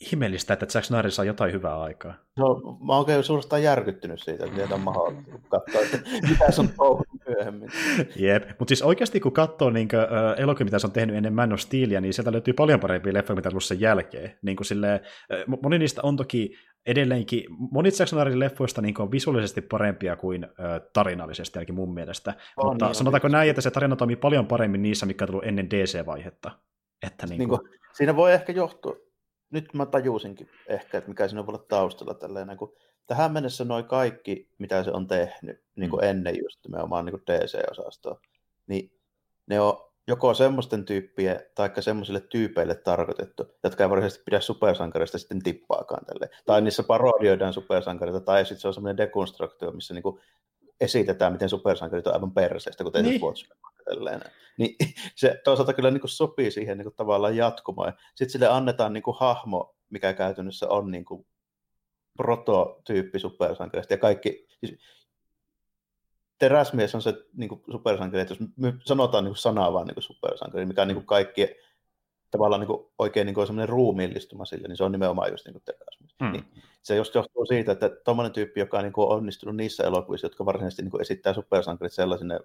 [0.00, 2.14] ihmeellistä, että Zack Snyder saa jotain hyvää aikaa.
[2.36, 6.68] No, mä oon oikein suorastaan järkyttynyt siitä, että miten mahdollista katsoa, että mitä se on
[6.68, 7.70] touhunut myöhemmin.
[8.16, 11.52] Jep, mutta siis oikeasti kun katsoo niin uh, elokuvia, mitä se on tehnyt ennen Man
[11.52, 14.38] of Steelia, niin sieltä löytyy paljon parempia leffoja, mitä tullut sen jälkeen.
[14.42, 15.00] Niin kuin silleen,
[15.48, 16.54] uh, moni niistä on toki
[16.86, 22.34] edelleenkin, monet Zack Snyderin leffoista niin on visuaalisesti parempia kuin uh, tarinallisesti, ainakin mun mielestä.
[22.56, 23.32] On, mutta niin, sanotaanko on.
[23.32, 26.50] näin, että se tarina toimii paljon paremmin niissä, mikä on tullut ennen DC-vaihetta.
[27.06, 27.58] Että niin kuin...
[27.60, 28.96] Niin kuin, siinä voi ehkä johtua,
[29.50, 32.76] nyt mä tajusinkin ehkä, että mikä siinä voi olla taustalla tälleen, kun
[33.06, 36.08] tähän mennessä noin kaikki, mitä se on tehnyt niin kuin mm.
[36.08, 38.20] ennen just nimenomaan niin kuin DC-osastoa,
[38.66, 38.92] niin
[39.46, 45.42] ne on joko semmoisten tyyppien tai semmoisille tyypeille tarkoitettu, jotka ei varsinaisesti pidä supersankarista sitten
[45.42, 46.30] tippaakaan tälle.
[46.46, 50.20] Tai niissä parodioidaan supersankareita, tai sitten se on semmoinen dekonstruktio, missä niinku
[50.80, 53.20] esitetään, miten supersankarit on aivan perseestä, kuten niin.
[53.20, 53.58] Watchmen.
[54.58, 54.76] Niin
[55.16, 57.92] se toisaalta kyllä niin kuin sopii siihen niin kuin tavallaan jatkumaan.
[58.08, 61.26] Sitten sille annetaan niin kuin hahmo, mikä käytännössä on niin kuin
[62.16, 63.92] prototyyppi supersankarista.
[63.94, 64.78] Ja kaikki, siis
[66.38, 69.94] teräsmies on se niin kuin supersankari, että jos me sanotaan niin kuin sanaa vaan niin
[69.94, 71.48] kuin supersankari, mikä on niin kuin kaikki
[72.30, 75.52] tavallaan niin kuin, oikein niin kuin semmoinen ruumiillistuma sille, niin se on nimenomaan just niin
[75.52, 76.14] kuin teräsmies.
[76.24, 76.32] Hmm.
[76.32, 76.44] Niin,
[76.82, 80.44] se just johtuu siitä, että tuommoinen tyyppi, joka on niin kuin onnistunut niissä elokuvissa, jotka
[80.44, 82.40] varsinaisesti niin kuin esittää supersankarit sellaisine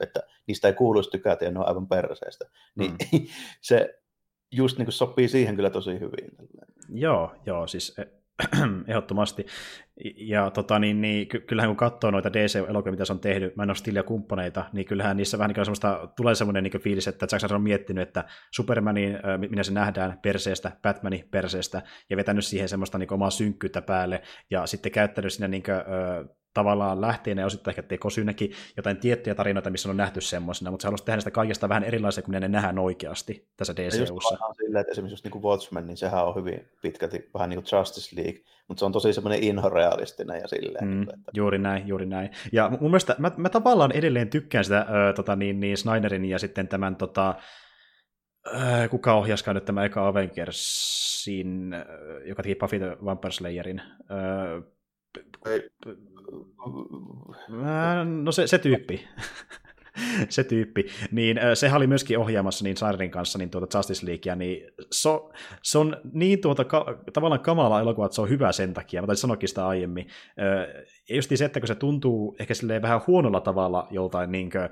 [0.00, 2.44] että niistä ei kuuluisi tykätä ja ne on aivan perseestä.
[2.74, 3.26] Niin mm.
[3.60, 3.98] se
[4.52, 6.30] just niin kuin sopii siihen kyllä tosi hyvin.
[6.88, 8.06] Joo, joo, siis e,
[8.88, 9.46] ehdottomasti.
[10.16, 13.70] Ja tota, niin, niin, kyllähän kun katsoo noita DC-elokuvia, mitä se on tehnyt, mä en
[13.70, 17.54] ole ja kumppaneita, niin kyllähän niissä vähän niin semmoista, tulee semmoinen niin fiilis, että Jackson
[17.56, 19.18] on miettinyt, että Supermanin,
[19.50, 24.66] minä se nähdään perseestä, Batmanin perseestä, ja vetänyt siihen semmoista niin omaa synkkyyttä päälle, ja
[24.66, 25.76] sitten käyttänyt siinä niin kuin,
[26.58, 30.86] tavallaan lähteenä ja osittain ehkä tekosyynäkin jotain tiettyjä tarinoita, missä on nähty semmoisena, mutta se
[30.86, 34.34] haluaisi tehdä sitä kaikesta vähän erilaisia kuin ne nähdään oikeasti tässä DCUssa.
[34.34, 37.62] Ja sillä, että esimerkiksi just niin kuin Watchmen, niin sehän on hyvin pitkälti vähän niin
[37.62, 40.88] kuin Justice League, mutta se on tosi semmoinen inhorealistinen ja silleen.
[40.88, 41.14] Mm, että...
[41.34, 42.30] Juuri näin, juuri näin.
[42.52, 46.38] Ja mun mielestä mä, mä tavallaan edelleen tykkään sitä äh, tota, niin, niin Snyderin ja
[46.38, 47.34] sitten tämän tota,
[48.90, 51.74] kuka ohjaskaan nyt tämä eka Avengersin,
[52.24, 53.82] joka teki Buffy the Vampire Slayerin.
[58.22, 59.04] No se, se tyyppi.
[60.28, 64.70] se tyyppi, niin sehän oli myöskin ohjaamassa niin Sairin kanssa niin tuota Justice Leaguea, niin
[64.92, 65.08] se,
[65.62, 69.06] se on niin tuota, ka, tavallaan kamala elokuva, että se on hyvä sen takia, mä
[69.06, 70.06] taisin sanoakin sitä aiemmin.
[71.08, 74.68] Ja just se, että kun se tuntuu ehkä silleen vähän huonolla tavalla joltain niin kuin,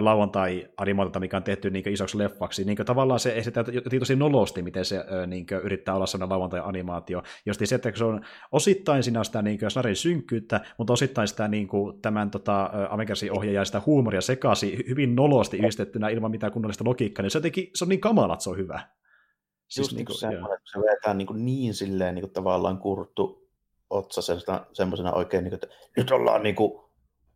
[0.00, 2.64] lauantai-animaatiota, mikä on tehty niin isoksi leffaksi.
[2.64, 3.64] Niin tavallaan se esittää
[3.98, 7.22] tosi nolosti, miten se niin yrittää olla sellainen lauantai-animaatio.
[7.46, 11.68] Josti se, että se on osittain siinä sitä niin snarin synkkyyttä, mutta osittain sitä niin
[11.68, 17.22] kuin, tämän tota, Amerikasin ohjaajan sitä huumoria sekasi hyvin nolosti yhdistettynä ilman mitään kunnollista logiikkaa,
[17.22, 18.80] niin se, teki, se on niin kamala, että se on hyvä.
[19.68, 20.28] Siis Just niin kuin, se,
[20.64, 23.48] se vetää niin, kuin niin silleen niin kuin tavallaan kurttu
[23.90, 24.20] otsa
[24.72, 26.83] semmoisena oikein, niin kuin, että nyt ollaan niin kuin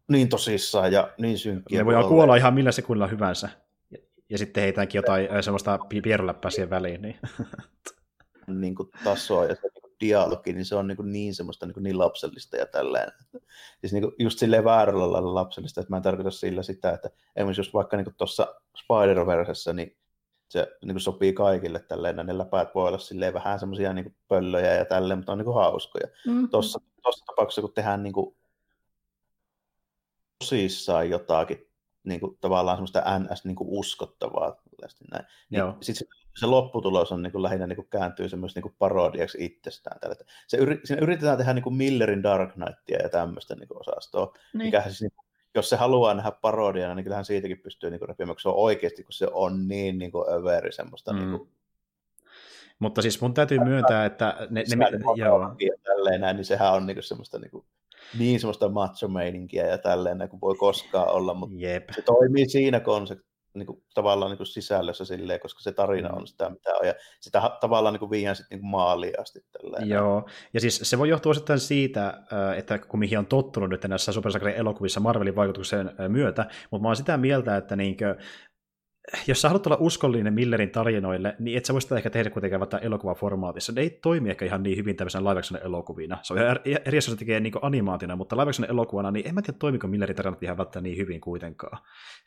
[0.08, 1.78] niin tosissaan ja niin synkkiä.
[1.78, 3.48] Ne voi kuolla ihan millä sekunnilla hyvänsä.
[3.90, 3.98] Ja,
[4.30, 5.42] ja sitten heitäänkin jotain ja.
[5.42, 7.02] semmoista pieruläppää siihen väliin.
[7.02, 7.18] Niin.
[8.60, 11.66] niin kuin tasoa ja se niin kuin dialogi, niin se on niin, kuin niin semmoista
[11.66, 13.12] niin, kuin niin lapsellista ja tälleen.
[13.80, 17.10] Siis niin kuin just silleen väärällä lailla lapsellista, että mä en tarkoita sillä sitä, että
[17.36, 19.96] esimerkiksi just vaikka niin tuossa Spider-Versessä, niin
[20.48, 24.74] se niin kuin sopii kaikille tälleen, ne läpäät voi olla silleen vähän semmoisia niin pöllöjä
[24.74, 26.06] ja tälleen, mutta on niin kuin hauskoja.
[26.26, 26.48] Mm-hmm.
[26.48, 28.36] Tuossa, tuossa tapauksessa, kun tehdään niin kuin
[30.38, 31.68] tosissaan jotakin
[32.04, 34.62] niin kuin, tavallaan semmoista NS niin kuin uskottavaa.
[35.10, 35.24] Näin.
[35.50, 39.38] Niin sit se, se, lopputulos on niin kuin, lähinnä niin kuin, kääntyy semmoista niin parodiaksi
[39.44, 40.00] itsestään.
[40.00, 40.16] Tällä.
[40.46, 44.32] Se yri, siinä yritetään tehdä niin kuin Millerin Dark Knightia ja tämmöistä niin kuin, osastoa,
[44.52, 44.66] niin.
[44.66, 48.34] mikä siis niin kuin, jos se haluaa nähdä parodiana, niin kyllähän siitäkin pystyy niin repimään,
[48.34, 51.18] kun se on oikeasti, kun se on niin, niin kuin överi semmoista mm.
[51.18, 51.50] niin kuin,
[52.78, 55.56] mutta siis mun täytyy myöntää, että ne, ne, ne joo.
[55.84, 57.64] Tälleen näin, niin sehän on niin semmoista niin kuin,
[58.18, 61.88] niin semmoista macho-meininkiä ja tälleen kuin voi koskaan olla, mutta Jep.
[61.94, 66.22] se toimii siinä konsept, niin kuin, tavallaan niin kuin sisällössä silleen, koska se tarina on
[66.22, 66.26] mm.
[66.26, 69.40] sitä, mitä on, ja sitä tavallaan niin kuin viiän sitten niin maaliin asti.
[69.52, 69.88] Tälleen.
[69.88, 72.22] Joo, ja siis se voi johtua osittain siitä,
[72.56, 76.96] että kun mihin on tottunut nyt näissä Super elokuvissa Marvelin vaikutuksen myötä, mutta mä oon
[76.96, 78.16] sitä mieltä, että niinkö,
[79.26, 82.60] jos sä haluat olla uskollinen Millerin tarinoille, niin et sä voi sitä ehkä tehdä kuitenkaan
[82.60, 83.72] vaikka elokuvaformaatissa.
[83.72, 86.18] Ne ei toimi ehkä ihan niin hyvin tämmöisenä live elokuvina.
[86.22, 86.38] Se on
[86.84, 90.16] eri asia, se tekee niin animaatina, mutta live elokuvana, niin en mä tiedä, toimiko Millerin
[90.16, 91.78] tarinat ihan välttämättä niin hyvin kuitenkaan.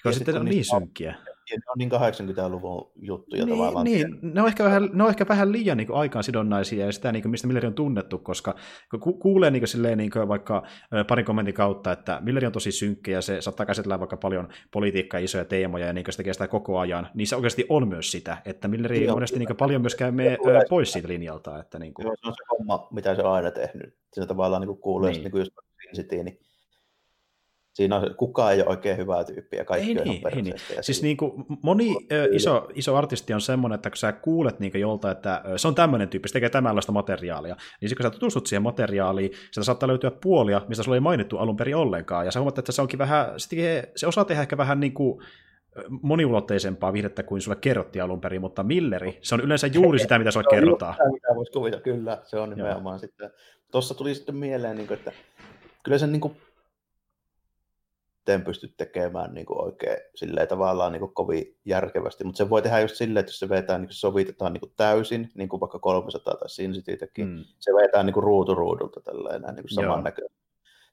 [0.03, 1.15] Koska sitten on niin synkkiä.
[1.49, 3.83] Ne on niin 80-luvun juttuja niin, tavallaan.
[3.83, 7.11] Niin, ne on ehkä vähän, ne on ehkä vähän liian niin aikaan sidonnaisia ja sitä,
[7.11, 8.55] niin kuin, mistä Milleri on tunnettu, koska
[9.03, 10.63] kun kuulee niin kuin, silleen, niin kuin, vaikka
[11.07, 15.19] parin kommentin kautta, että Milleri on tosi synkkä ja se saattaa käsitellä vaikka paljon politiikkaa,
[15.19, 18.11] isoja teemoja ja niin kuin, se tekee sitä koko ajan, niin se oikeasti on myös
[18.11, 20.11] sitä, että Milleri Joo, monesti niin kuin, paljon myös käy
[20.69, 21.59] pois siitä linjalta.
[21.59, 22.05] Että, niin kuin...
[22.05, 23.97] Joo, se on se homma, mitä se on aina tehnyt.
[24.13, 25.23] Siinä tavallaan niin kuin kuulee, niin.
[25.23, 25.45] niin kuin
[25.95, 26.39] City, niin
[27.73, 30.55] siinä on, kukaan ei ole oikein hyvää tyyppiä, kaikki ei on niin, ei niin.
[30.81, 34.71] Siis niin kuin, moni ö, iso, iso artisti on semmoinen, että kun sä kuulet niin
[34.75, 38.47] jolta, että se on tämmöinen tyyppi, se tekee tämänlaista materiaalia, niin sitten kun sä tutustut
[38.47, 42.39] siihen materiaaliin, sieltä saattaa löytyä puolia, mistä sulla ei mainittu alun perin ollenkaan, ja sä
[42.39, 45.21] huomaat, että se onkin vähän, se, tekee, se osaa tehdä ehkä vähän niin kuin,
[46.01, 50.31] moniulotteisempaa vihdettä kuin sulle kerrottiin alun perin, mutta Milleri, se on yleensä juuri sitä, mitä
[50.31, 50.93] sulle kerrotaan.
[50.93, 52.99] Sitä, mitä voisi kuvita, kyllä, se on nimenomaan Joo.
[52.99, 53.31] sitten.
[53.71, 55.11] Tuossa tuli sitten mieleen, niin että
[55.83, 56.37] kyllä sen niin kuin
[58.27, 62.61] en pysty tekemään niin kuin oikein silleen tavallaan niin kuin kovin järkevästi, mutta se voi
[62.61, 65.59] tehdä just silleen, että jos se vetää, niin kuin sovitetaan niin kuin täysin, niin kuin
[65.59, 67.43] vaikka 300 tai Sin Citytäkin, mm.
[67.59, 70.37] se vetää niin kuin ruutu ruudulta tälleen, niin samannäköinen.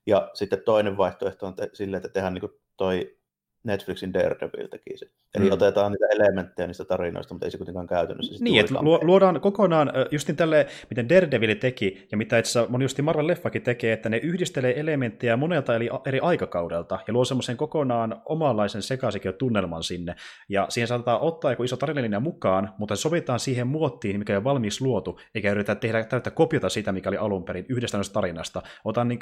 [0.07, 3.17] Ja sitten toinen vaihtoehto on te- silleen, että tehdään niin kuin toi
[3.64, 5.06] Netflixin Daredevil teki se.
[5.34, 5.52] Eli mm.
[5.52, 8.44] otetaan niitä elementtejä niistä tarinoista, mutta ei se kuitenkaan käytännössä.
[8.44, 13.04] Niin, että luodaan kokonaan, justin tälle, miten Daredevil teki, ja mitä itse asiassa moni justin
[13.04, 18.22] Marvel leffakin tekee, että ne yhdistelee elementtejä monelta eli eri aikakaudelta, ja luo semmoisen kokonaan
[18.24, 20.14] omanlaisen sekaisin tunnelman sinne,
[20.48, 24.44] ja siihen saatetaan ottaa joku iso tarinalinja mukaan, mutta se sovitaan siihen muottiin, mikä on
[24.44, 28.62] valmis luotu, eikä yritä tehdä täyttä kopiota siitä, mikä oli alun perin yhdestä tarinasta.
[28.84, 29.18] Otan niin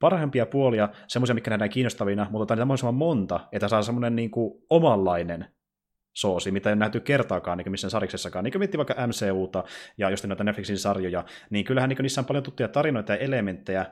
[0.00, 4.62] parhaimpia puolia, semmoisia, mikä nähdään kiinnostavina, mutta otan niitä monta, että saa semmoinen niin kuin
[4.70, 5.46] omanlainen
[6.16, 8.44] soosi, mitä ei ole nähty kertaakaan niin missään sariksessakaan.
[8.44, 9.64] Niin kuin miettii vaikka MCUta
[9.98, 13.86] ja just noita Netflixin sarjoja, niin kyllähän niin niissä on paljon tuttuja tarinoita ja elementtejä,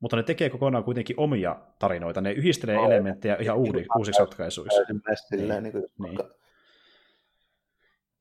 [0.00, 2.20] mutta ne tekee kokonaan kuitenkin omia tarinoita.
[2.20, 4.76] Ne yhdistelee no, elementtejä ihan uudi, uusiksi ratkaisuiksi.
[5.30, 6.18] Niin, niin, niin.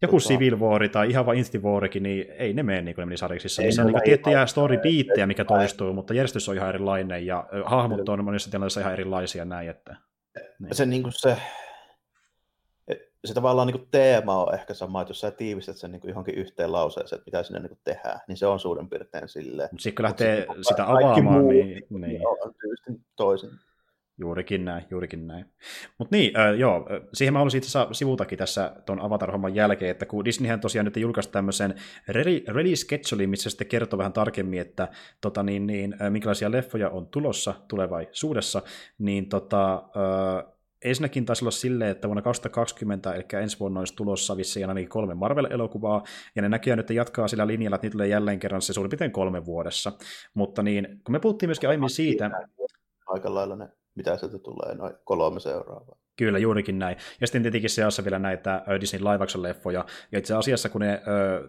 [0.02, 0.28] Joku tota...
[0.28, 3.62] Civil War tai ihan vain Infinity Warkin, niin ei ne mene niin kuin ne sariksissa.
[3.62, 8.10] Niissä on niin tiettyjä story beattejä, mikä toistuu, mutta järjestys on ihan erilainen ja hahmot
[8.10, 9.96] on monissa tilanteissa ihan erilaisia näin, että
[10.60, 10.76] niin.
[10.76, 11.38] Se, niin kuin se,
[13.26, 16.10] se tavallaan niin kuin teema on ehkä sama, että jos sä tiivistät sen niin kuin
[16.10, 19.70] johonkin yhteen lauseeseen, että mitä sinne niin kuin tehdään, niin se on suurin piirtein silleen.
[19.72, 22.28] Mutta sitten kun lähtee Mut sitä avaamaan, muu, niin, niin.
[22.28, 23.52] on tietysti toisin.
[24.20, 25.46] Juurikin näin, juurikin näin.
[25.98, 30.06] Mutta niin, äh, joo, siihen mä haluaisin itse asiassa sivutakin tässä tuon Avatar-homman jälkeen, että
[30.06, 31.76] kun Disneyhän tosiaan nyt julkaisi tämmöisen
[32.48, 34.88] release schedule, missä sitten kertoo vähän tarkemmin, että
[35.22, 38.62] tota, niin, niin, minkälaisia leffoja on tulossa tulevaisuudessa,
[38.98, 44.38] niin tota, äh, ensinnäkin taisi olla silleen, että vuonna 2020, eli ensi vuonna olisi tulossa
[44.38, 46.04] vissiin ainakin kolme Marvel-elokuvaa,
[46.36, 49.12] ja ne näköjään nyt jatkaa sillä linjalla, että niitä tulee jälleen kerran se suurin piirtein
[49.12, 49.92] kolme vuodessa.
[50.34, 52.32] Mutta niin, kun me puhuttiin myöskin aiemmin siitä...
[53.08, 55.96] Aika lailla ne mitä sieltä tulee, noin kolme seuraavaa.
[56.18, 56.98] Kyllä, juurikin näin.
[57.22, 59.86] Ja sitten tietenkin seassa vielä näitä Disney live leffoja.
[60.12, 61.02] Ja itse asiassa, kun ne,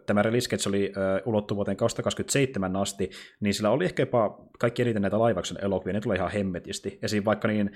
[0.06, 0.92] tämä release oli
[1.24, 6.00] ulottu vuoteen 2027 asti, niin sillä oli ehkä jopa kaikki eniten näitä live elokuvia, ne
[6.00, 6.98] tulee ihan hemmetisti.
[7.02, 7.24] Esim.
[7.24, 7.70] vaikka niin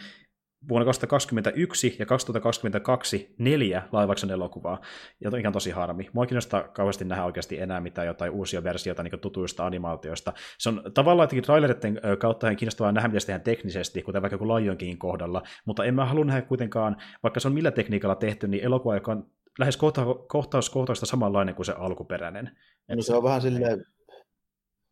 [0.68, 4.81] vuonna 2021 ja 2022 neljä live elokuvaa,
[5.20, 6.10] ja on ihan tosi harmi.
[6.12, 10.33] Mua kiinnostaa kauheasti nähdä oikeasti enää mitään jotain uusia versioita niin tutuista animaatioista.
[10.59, 14.34] Se on tavallaan jotenkin traileritten kautta ihan kiinnostavaa nähdä, mitä se tehdään teknisesti, kuten vaikka
[14.34, 18.15] joku Lion Kingin kohdalla, mutta en mä halua nähdä kuitenkaan, vaikka se on millä tekniikalla
[18.15, 19.26] tehty, niin elokuva, joka on
[19.59, 22.51] lähes kohta- kohtaus kohtausta samanlainen kuin se alkuperäinen.
[22.89, 23.84] No se on vähän silleen,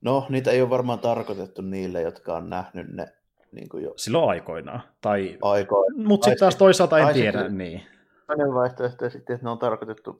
[0.01, 3.07] no niitä ei ole varmaan tarkoitettu niille, jotka on nähnyt ne
[3.53, 3.93] niin kuin jo.
[3.97, 4.83] Silloin aikoinaan.
[5.01, 5.39] Tai...
[5.43, 6.07] Aikoinaan.
[6.07, 7.39] Mutta sitten taas toisaalta en tiedä.
[7.39, 7.83] Sitten, niin.
[8.27, 10.19] Toinen vaihtoehto sitten, että ne on tarkoitettu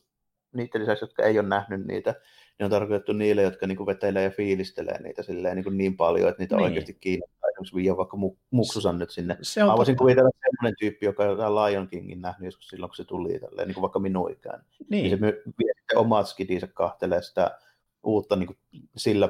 [0.53, 2.15] niiden lisäksi, jotka ei ole nähnyt niitä,
[2.59, 5.97] ne on tarkoitettu niille, jotka niin kuin vetelee ja fiilistelee niitä silleen, niin, kuin niin
[5.97, 6.65] paljon, että niitä niin.
[6.65, 7.49] oikeasti kiinnostaa.
[7.51, 8.17] Esimerkiksi viiä vaikka
[8.51, 9.37] muksusan nyt sinne.
[9.43, 12.97] Se on Mä voisin kuvitella sellainen tyyppi, joka on Lion Kingin nähnyt joskus silloin, kun
[12.97, 14.65] se tuli tälleen, niin kuin vaikka minun ikään.
[14.91, 15.03] Niin.
[15.03, 17.59] niin se vie sitten omat skidinsä kahtelee sitä
[18.03, 18.59] uutta niin kuin
[18.97, 19.29] sillä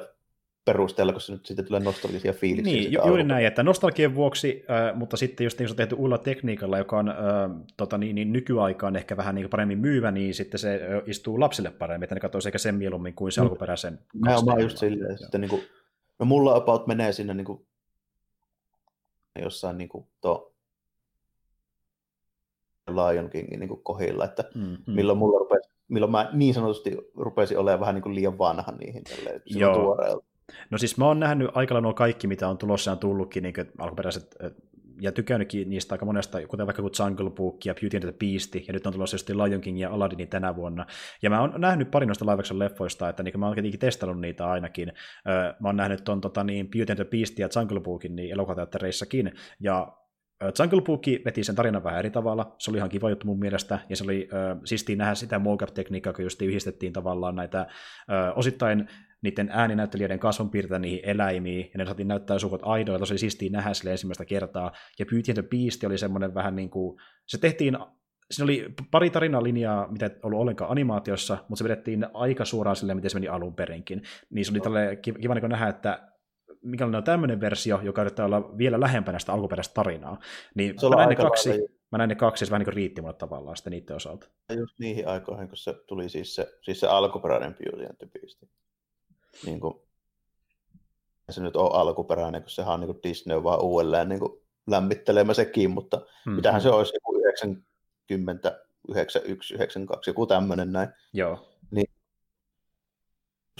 [0.65, 2.75] perusteella, koska nyt sitten tulee nostalgisia fiiliksiä.
[2.75, 5.95] Niin, ju- juuri näin, että nostalgian vuoksi, äh, mutta sitten just niin se on tehty
[5.95, 7.17] uudella tekniikalla, joka on äh,
[7.77, 12.05] tota, niin, niin nykyaikaan ehkä vähän niin paremmin myyvä, niin sitten se istuu lapsille paremmin,
[12.05, 13.45] että ne katsoo sekä sen mieluummin kuin se mm.
[13.45, 13.99] alkuperäisen.
[14.15, 15.63] Mä oon just silleen, sitten niin kuin,
[16.19, 17.67] no mulla about menee sinne niin kuin,
[19.43, 20.53] jossain niin kuin, to,
[22.91, 24.95] Lion Kingin niin kuin kohilla, että mm-hmm.
[24.95, 29.05] milloin mulla rupesi, milloin mä niin sanotusti rupesin olemaan vähän niin kuin liian vanha niihin
[29.05, 29.75] tälleen, Joo.
[29.75, 30.32] tuoreelta.
[30.71, 33.55] No siis mä oon nähnyt aika nuo kaikki, mitä on tulossa ja on tullutkin, niin
[33.79, 34.37] alkuperäiset,
[35.01, 38.55] ja tykännytkin niistä aika monesta, kuten vaikka kuin Jungle Book ja Beauty and the Beast,
[38.55, 40.87] ja nyt on tulossa just Lion King ja Aladdin tänä vuonna.
[41.23, 44.47] Ja mä oon nähnyt pari noista live leffoista, että niin mä oon tietenkin testannut niitä
[44.47, 44.93] ainakin.
[45.61, 49.33] Mä oon nähnyt ton tota, niin Beauty and the Beast ja Jungle Bookin niin elokuvateattereissakin,
[49.61, 49.93] ja
[50.59, 53.79] Jungle Book veti sen tarinan vähän eri tavalla, se oli ihan kiva juttu mun mielestä,
[53.89, 57.67] ja se oli äh, siistiä nähdä sitä mocap-tekniikkaa, kun just yhdistettiin tavallaan näitä äh,
[58.37, 58.89] osittain
[59.23, 63.91] niiden ääninäyttelijöiden kasvonpiirteitä niihin eläimiin, ja ne saatiin näyttää sukot aidoilla, tosi siistiä nähdä sille
[63.91, 67.79] ensimmäistä kertaa, ja Beauty and the Beast oli semmoinen vähän niin kuin, se tehtiin
[68.31, 72.97] Siinä oli pari tarinalinjaa, mitä ei ollut ollenkaan animaatiossa, mutta se vedettiin aika suoraan silleen,
[72.97, 74.03] miten se meni alun perinkin.
[74.31, 76.13] Niin se oli tälle kiva niin nähdä, että
[76.63, 80.19] mikälainen on tämmöinen versio, joka yrittää olla vielä lähempänä sitä alkuperäistä tarinaa.
[80.55, 81.51] Niin mä näin, ne kaksi,
[81.93, 84.29] mä näin ne kaksi, ja se vähän niin riitti mulle tavallaan sitten niiden osalta.
[84.57, 88.43] Just niihin aikoihin, kun se tuli siis se, siis se alkuperäinen Beauty and the Beast.
[89.47, 89.75] Niin kuin,
[91.31, 94.33] se nyt on alkuperäinen, kun sehän on niin kuin Disney vaan uudelleen niin kuin
[94.67, 96.33] lämmittelemä sekin, mutta mm-hmm.
[96.33, 100.89] mitähän se olisi joku 90, 91, 92, joku tämmöinen näin.
[101.13, 101.49] Joo.
[101.71, 101.91] Niin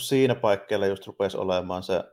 [0.01, 2.05] siinä paikkeilla just rupesi olemaan se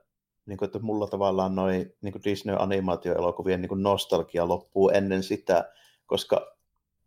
[0.45, 5.73] niin kuin, että mulla tavallaan noin niin Disney-animaatioelokuvien niin nostalgia loppuu ennen sitä,
[6.05, 6.55] koska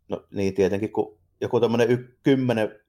[0.09, 2.82] no niin tietenkin kun joku tämmöinen y- 10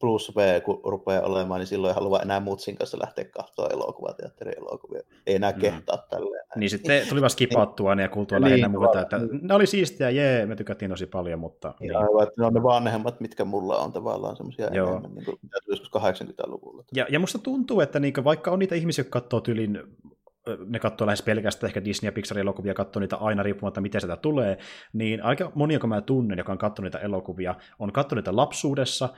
[0.00, 5.02] plus V, kun rupeaa olemaan, niin silloin ei halua enää mutsin kanssa lähteä katsoa elokuvateatterielokuvia.
[5.26, 5.60] Ei enää mm.
[5.60, 6.44] kehtaa tälleen.
[6.56, 10.10] Niin sitten tuli vaan skipattua ne ja kuultua niin, lähinnä muuta, että ne oli siistiä,
[10.10, 11.74] jee, me tykättiin tosi paljon, mutta...
[11.80, 11.96] Niin.
[11.96, 15.58] Aivan, että ne on ne vanhemmat, mitkä mulla on tavallaan semmoisia enemmän, niin kuin, mitä
[15.64, 16.84] tuli 80-luvulla.
[16.94, 19.78] Ja, ja musta tuntuu, että niin, vaikka on niitä ihmisiä, jotka katsoo tylin
[20.66, 24.58] ne katsoo lähes pelkästään ehkä Disney- ja Pixar-elokuvia, katsoo niitä aina riippumatta, miten sitä tulee,
[24.92, 29.08] niin aika moni, joka mä tunnen, joka on katsonut niitä elokuvia, on katsonut niitä lapsuudessa,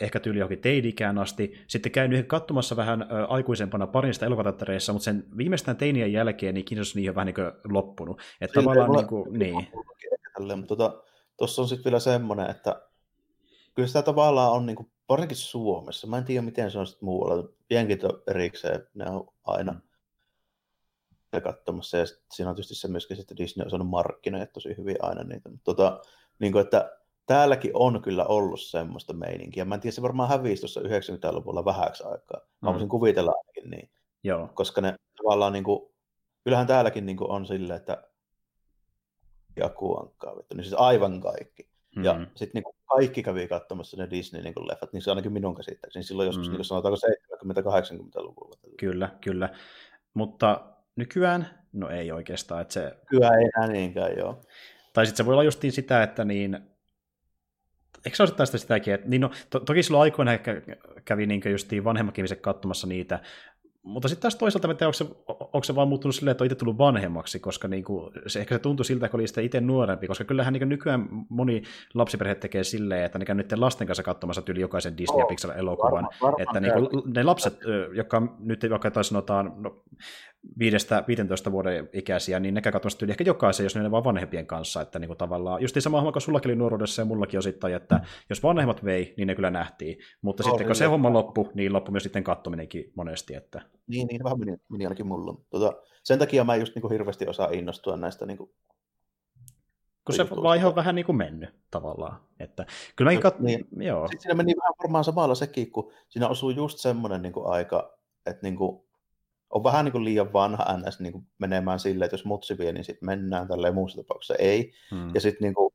[0.00, 5.24] ehkä tyyli johonkin teidikään asti, sitten käynyt ehkä katsomassa vähän aikuisempana parista elokuvateattereissa, mutta sen
[5.36, 8.20] viimeistään teinien jälkeen niin kiinnostus niihin on vähän niin kuin loppunut.
[8.40, 9.68] Että tavallaan niin kuin, niin.
[10.56, 10.76] mutta
[11.36, 12.82] tuossa tota, on sitten vielä semmoinen, että
[13.74, 17.06] kyllä sitä tavallaan on niin kuin, varsinkin Suomessa, mä en tiedä miten se on sitten
[17.06, 19.80] muualla, jenkit on erikseen, ne on aina mm
[21.40, 21.96] katsomassa.
[21.98, 25.48] Ja siinä on tietysti se myöskin, että Disney on saanut markkinoida tosi hyvin aina niitä.
[25.48, 26.00] Mutta tota,
[26.38, 29.64] niin kuin, että täälläkin on kyllä ollut semmoista meininkiä.
[29.64, 32.40] Mä en tiedä, se varmaan hävisi tuossa 90-luvulla vähäksi aikaa.
[32.60, 32.72] Mä mm.
[32.72, 33.90] voisin kuvitella ainakin niin.
[34.24, 34.48] Joo.
[34.54, 35.94] Koska ne tavallaan, niin kuin,
[36.44, 38.02] kyllähän täälläkin niin kuin on silleen, että
[39.56, 41.62] jakuankkaa, niin siis aivan kaikki.
[41.62, 42.04] Mm-hmm.
[42.04, 46.02] Ja sitten niin kaikki kävi katsomassa ne Disney-leffat, niin, niin se ainakin minun käsittääkseni.
[46.02, 46.56] Silloin joskus mm-hmm.
[46.56, 46.98] niin sanotaanko
[47.44, 48.56] 70-80-luvulla.
[48.78, 49.48] Kyllä, kyllä.
[50.14, 50.60] Mutta
[50.96, 52.62] nykyään, no ei oikeastaan.
[52.62, 52.96] Että se...
[53.06, 54.40] Kyllä ei enää niinkään, joo.
[54.92, 56.73] Tai sitten se voi olla justiin sitä, että niin,
[58.04, 60.62] eikö se osittain sitä sitäkin, että niin no, to, toki silloin aikoina ehkä
[61.04, 63.20] kävi niin justiin vanhemmat ihmiset katsomassa niitä,
[63.84, 66.54] mutta sitten taas toisaalta, että onko se, onko se vaan muuttunut silleen, että on itse
[66.54, 70.06] tullut vanhemmaksi, koska niin kuin, se, ehkä se tuntui siltä, kun oli sitä itse nuorempi,
[70.06, 71.62] koska kyllähän niin nykyään moni
[71.94, 76.08] lapsiperhe tekee silleen, että ne käy nyt lasten kanssa katsomassa yli jokaisen Disney ja Pixar-elokuvan.
[76.38, 77.58] että niin kuin, ne lapset,
[77.94, 79.82] jotka nyt vaikka sanotaan, no,
[81.48, 84.80] 5-15 vuoden ikäisiä, niin ne käy katsomassa ehkä jokaisen, jos ne on vaan vanhempien kanssa,
[84.80, 88.00] että niin kuin tavallaan, just sama homma kuin sullakin oli nuoruudessa ja mullakin osittain, että
[88.30, 91.72] jos vanhemmat vei, niin ne kyllä nähtiin, mutta oh, sitten kun se homma loppui, niin
[91.72, 93.62] loppui myös sitten katsominenkin monesti, että...
[93.86, 95.40] Niin, niin vähän meni, meni ainakin mulla.
[95.50, 98.50] Tota, sen takia mä just niin kuin hirveästi osaa innostua näistä niin kuin
[100.04, 102.20] kun se vaihe on vähän niin kuin mennyt tavallaan.
[102.40, 102.66] Että,
[102.96, 103.40] kyllä mäkin kat...
[103.40, 103.68] niin.
[103.76, 104.08] Joo.
[104.08, 107.98] Sitten siinä meni vähän varmaan samalla sekin, kun siinä osuu just semmoinen niin kuin aika,
[108.26, 108.84] että niin kuin
[109.54, 112.72] on vähän niin kuin liian vanha NS niin kuin menemään silleen, että jos mutsi vie,
[112.72, 114.72] niin sitten mennään tälleen muussa tapauksessa ei.
[114.90, 115.14] Hmm.
[115.14, 115.74] Ja sitten niin kuin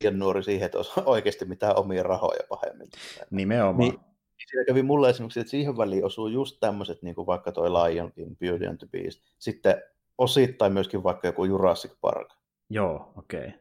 [0.00, 2.88] liian nuori siihen, että olisi oikeasti mitään omia rahoja pahemmin.
[3.30, 3.78] Nimenomaan.
[3.78, 7.52] Niin, niin siinä kävi mulle esimerkiksi, että siihen väliin osuu just tämmöiset, niin kuin vaikka
[7.52, 9.82] toi Lion King, Beauty and the Beast, sitten
[10.18, 12.28] osittain myöskin vaikka joku Jurassic Park.
[12.70, 13.46] Joo, okei.
[13.46, 13.52] Okay.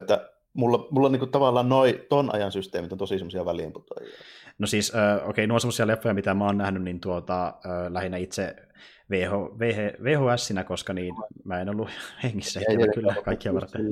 [0.00, 4.14] Että mulla, mulla niin kuin tavallaan noi, ton ajan systeemit on tosi semmoisia väliinputoajia.
[4.58, 7.52] No siis, äh, okei, okay, nuo semmoisia leffoja, mitä mä oon nähnyt, niin tuota, äh,
[7.88, 8.56] lähinnä itse
[9.10, 11.88] VH, VH, VHS-sinä, koska niin, mä en ollut
[12.22, 13.82] hengissä, ei, ei, kyllä kaikkia varten.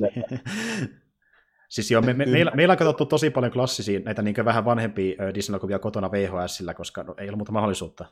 [1.69, 5.33] siis joo, me, me, meillä, meillä on katsottu tosi paljon klassisia, näitä niin vähän vanhempia
[5.33, 8.05] Disney-elokuvia kotona VHSillä, koska no, ei ollut muuta mahdollisuutta.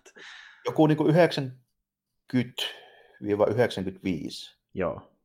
[0.66, 1.02] Joku niin 90-95.
[4.74, 5.17] Joo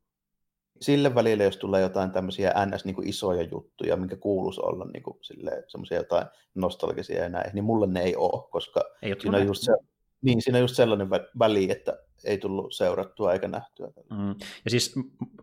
[0.84, 2.86] sille välille, jos tulee jotain tämmöisiä ns.
[2.86, 5.18] Niin kuin isoja juttuja, minkä kuuluisi olla niin kuin,
[5.68, 9.62] semmoisia jotain nostalgisia ja näin, niin mulle ne ei ole, koska ei siinä, on just
[9.64, 9.72] se,
[10.22, 13.88] niin, siinä on just sellainen väli, että ei tullut seurattua eikä nähtyä.
[14.10, 14.36] Mm.
[14.66, 14.96] Ja siis,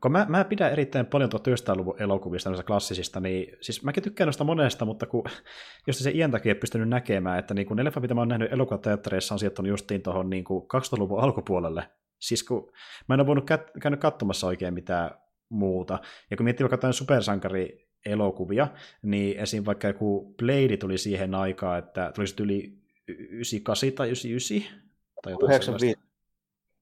[0.02, 4.44] kun mä, mä pidän erittäin paljon 1900-luvun elokuvista, noista klassisista, niin siis mäkin tykkään noista
[4.44, 5.24] monesta, mutta kun
[5.86, 8.28] just se iän takia ei pystynyt näkemään, että niin kun ne leffa, mitä mä oon
[8.28, 11.84] nähnyt elokuvateattereissa, on sijoittunut justiin tuohon niin 2000-luvun alkupuolelle,
[12.20, 12.72] Siis kun
[13.08, 15.10] mä en ole voinut kä- käynyt katsomassa oikein mitään
[15.50, 15.98] muuta.
[16.30, 18.68] Ja kun miettii vaikka jotain supersankari elokuvia,
[19.02, 19.64] niin esim.
[19.66, 24.80] vaikka joku Blade tuli siihen aikaan, että tuli yli 98 tai 99
[25.22, 26.09] tai jotain 95.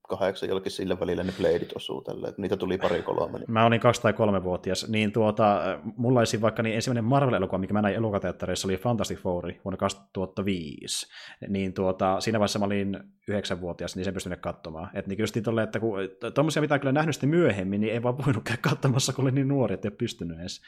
[0.09, 3.39] kahdeksan jollekin sille välillä ne Bladeit osuu tälle, että niitä tuli pari kolme.
[3.39, 3.53] Niin.
[3.53, 5.61] Mä olin kaksi tai kolme vuotias, niin tuota,
[5.97, 11.07] mulla olisi vaikka niin ensimmäinen Marvel-elokuva, mikä mä näin elokuvateattereissa, oli Fantastic Four vuonna 2005.
[11.49, 14.91] Niin tuota, siinä vaiheessa mä olin yhdeksänvuotias, niin sen pystynyt katsomaan.
[14.95, 15.99] Että niin just tolle, että kun
[16.35, 19.49] tuommoisia mitä kyllä nähnyt sitten myöhemmin, niin ei vaan voinut käydä katsomassa, kun oli niin
[19.49, 20.61] nuori, että ei pystynyt edes.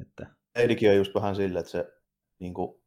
[0.00, 0.26] Että...
[0.54, 1.92] Eidikin on just vähän silleen, että se
[2.38, 2.80] niin kuin,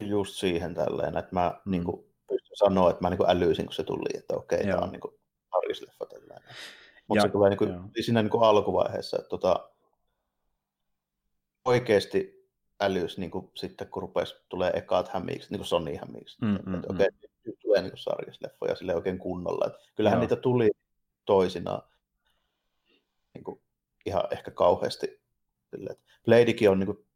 [0.00, 1.70] just siihen tälleen, että mä mm.
[1.70, 4.78] niin kuin, pystyn sanoa, että mä niin kuin älyisin, kun se tuli, että okei, tämä
[4.78, 5.14] on niin kuin,
[5.54, 6.48] Harris-leffa tällainen.
[7.08, 9.70] Mutta se tulee niin kuin, siinä niin kuin alkuvaiheessa, että tota,
[11.64, 12.36] oikeasti
[12.80, 16.36] älys niin kuin, sitten, kun rupesi, tulee ekaat hämiiksi, niin kuin Sony hämiiksi.
[16.40, 16.94] Mm, mm, että, mm.
[16.94, 17.08] okei,
[17.46, 19.66] nyt tulee niin sarjasleffoja sille oikein kunnolla.
[19.66, 20.20] Että kyllähän Joo.
[20.20, 20.70] niitä tuli
[21.24, 21.82] toisinaan
[23.34, 23.60] niin kuin,
[24.06, 25.20] ihan ehkä kauheasti.
[26.24, 27.06] Bladekin on niin kuin,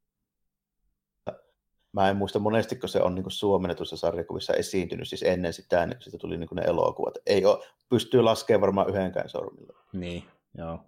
[1.93, 5.97] Mä en muista monesti, kun se on niin suomennetussa sarjakuvissa esiintynyt, siis ennen sitä, niin
[6.01, 7.15] sitten tuli niin ne elokuvat.
[7.27, 9.77] Ei ole, pystyy laskemaan varmaan yhdenkään sormilla.
[9.93, 10.25] Niin,
[10.59, 10.78] joo.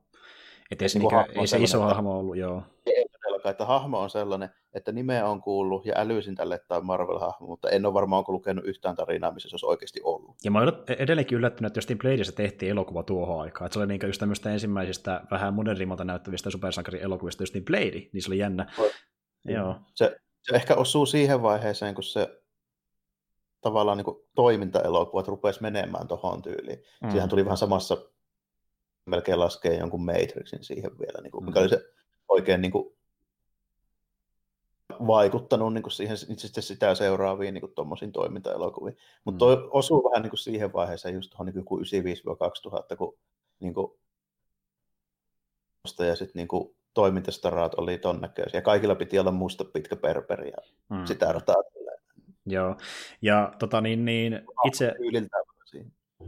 [0.70, 2.62] Et se, niin kuin, ei se iso hahmo ollut, joo.
[2.86, 6.86] Ei todellakaan, että hahmo on sellainen, että nimeä on kuullut ja älysin tälle, että on
[6.86, 10.36] Marvel-hahmo, mutta en ole varmaan lukenut yhtään tarinaa, missä se olisi oikeasti ollut.
[10.44, 13.66] Ja mä olen edelleenkin yllättynyt, että Justin Bladeissa tehtiin elokuva tuohon aikaan.
[13.66, 18.22] Että se oli niin just tämmöistä ensimmäisistä vähän modernimmalta näyttävistä supersankarin elokuvista Justin Blade, niin
[18.22, 18.72] se oli jännä.
[19.44, 19.76] Joo.
[19.94, 22.42] Se, se ehkä osuu siihen vaiheeseen, kun se
[23.60, 26.82] tavallaan niin toimintaelokuvat rupesi menemään tuohon tyyliin.
[27.02, 27.10] Mm.
[27.10, 27.96] Siihen tuli vähän samassa
[29.06, 31.62] melkein laskee jonkun Matrixin siihen vielä, niin kuin, mikä mm.
[31.62, 31.84] oli se
[32.28, 32.96] oikein niin kuin,
[35.06, 38.96] vaikuttanut niin kuin siihen sitten sitä seuraaviin niin tuommoisiin toimintaelokuviin.
[39.24, 39.62] Mutta mm.
[39.70, 41.64] osuu vähän niin kuin siihen vaiheeseen just tuohon niin
[42.92, 43.18] 95-2000, kun
[43.60, 43.92] niin kuin,
[45.98, 48.62] ja sitten niin kuin, toimintastaraat oli ton näköisiä.
[48.62, 50.56] Kaikilla piti olla musta pitkä perperi ja
[50.90, 51.04] mm.
[51.06, 51.56] sitä rataa.
[52.46, 52.76] Joo,
[53.22, 54.94] ja tota niin, niin itse...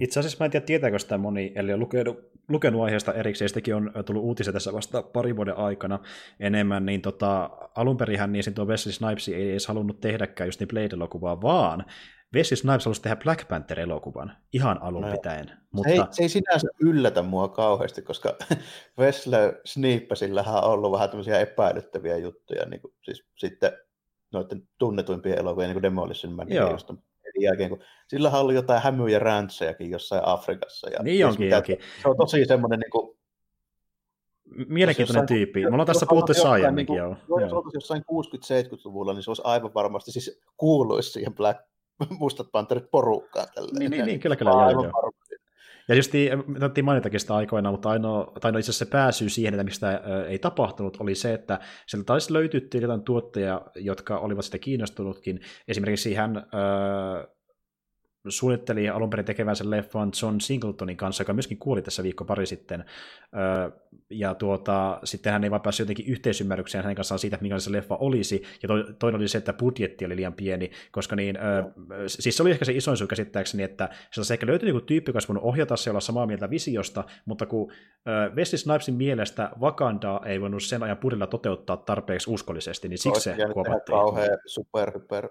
[0.00, 2.18] Itse asiassa mä en tiedä, tietääkö sitä moni, eli on lukenut,
[2.48, 5.98] lukenut aiheesta erikseen, sitäkin on tullut uutisia tässä vasta pari vuoden aikana
[6.40, 11.42] enemmän, niin tota, alunperinhän niin tuo Wesley Snipes ei edes halunnut tehdäkään just niin Blade-elokuvaa,
[11.42, 11.84] vaan
[12.34, 15.50] Wesley Snipes halusi tehdä Black Panther-elokuvan ihan alun no, pitäen.
[15.70, 15.90] Mutta...
[15.90, 18.36] Se, ei, se ei sinänsä yllätä mua kauheasti, koska
[18.98, 23.72] Wesley Snipesillähän on ollut vähän tämmöisiä epäilyttäviä juttuja, niin kuin, siis sitten
[24.32, 26.90] noiden tunnetuimpien elokuvien, niin kuin Demolition Man, just
[27.40, 30.90] jälkeen, kun sillä on ollut jotain hämyjä räntsejäkin jossain Afrikassa.
[30.90, 31.78] Ja niin onkin, mitä, onkin.
[32.02, 33.16] Se on tosi semmoinen niin kuin,
[34.68, 35.60] Mielenkiintoinen jossain, tyyppi.
[35.60, 36.92] Me ollaan tässä puhuttu aiemminkin.
[36.92, 37.40] Niin joo.
[37.40, 41.60] Jos oltaisiin jossain 60-70-luvulla, niin se olisi aivan varmasti siis kuuluisi siihen Black
[42.18, 43.46] mustat panterit porukkaan.
[43.54, 43.78] Tälleen.
[43.78, 44.50] Niin, niin, niin, kyllä, kyllä.
[44.50, 45.12] Joo, joo.
[45.88, 46.12] Ja just
[46.52, 49.86] taidettiin mainitakin sitä aikoina, mutta ainoa, tai no itse asiassa se pääsyy siihen, että miksi
[50.28, 55.40] ei tapahtunut, oli se, että sieltä taisi löytyä jotain tuottajia, jotka olivat sitä kiinnostunutkin.
[55.68, 56.46] Esimerkiksi hän
[58.28, 62.46] suunnitteli alun perin tekevän sen leffan John Singletonin kanssa, joka myöskin kuoli tässä viikko pari
[62.46, 62.84] sitten.
[64.10, 67.96] Ja tuota, sitten hän ei vaan päässyt jotenkin yhteisymmärrykseen hänen kanssaan siitä, minkälainen se leffa
[67.96, 68.42] olisi.
[68.62, 71.72] Ja toinen oli se, että budjetti oli liian pieni, koska niin, no.
[72.06, 75.16] siis se oli ehkä se isoin syy käsittääkseni, että se ehkä löytyi joku tyyppi, joka
[75.16, 77.72] olisi voinut ohjata se olla samaa mieltä visiosta, mutta kun
[78.34, 83.36] Wesley Snipesin mielestä Wakanda ei voinut sen ajan budjetilla toteuttaa tarpeeksi uskollisesti, niin siksi se
[83.52, 83.98] kuopattiin.
[83.98, 85.28] kauhean super, super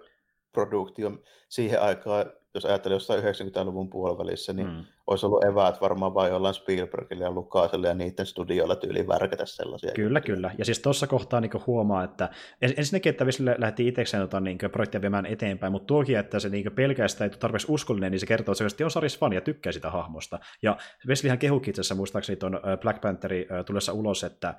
[0.51, 1.11] produktio
[1.49, 4.83] siihen aikaan jos ajattelee jossain 90-luvun puolivälissä, niin mm.
[5.07, 9.91] olisi ollut eväät varmaan vain jollain Spielbergillä ja Lukasella ja niiden studioilla tyyliin värkätä sellaisia.
[9.91, 10.35] Kyllä, juttuja.
[10.35, 10.51] kyllä.
[10.57, 12.29] Ja siis tuossa kohtaa niin huomaa, että
[12.61, 16.71] ensinnäkin, että Vesille lähti itsekseen tota, niin projektia viemään eteenpäin, mutta tuokin, että se niin
[16.75, 19.89] pelkästään ei tarpeeksi uskollinen, niin se kertoo, että se on Saris fani ja tykkää sitä
[19.89, 20.39] hahmosta.
[20.61, 24.53] Ja Veslihan kehukin itse asiassa muistaakseni tuon Black Pantherin tulessa ulos, että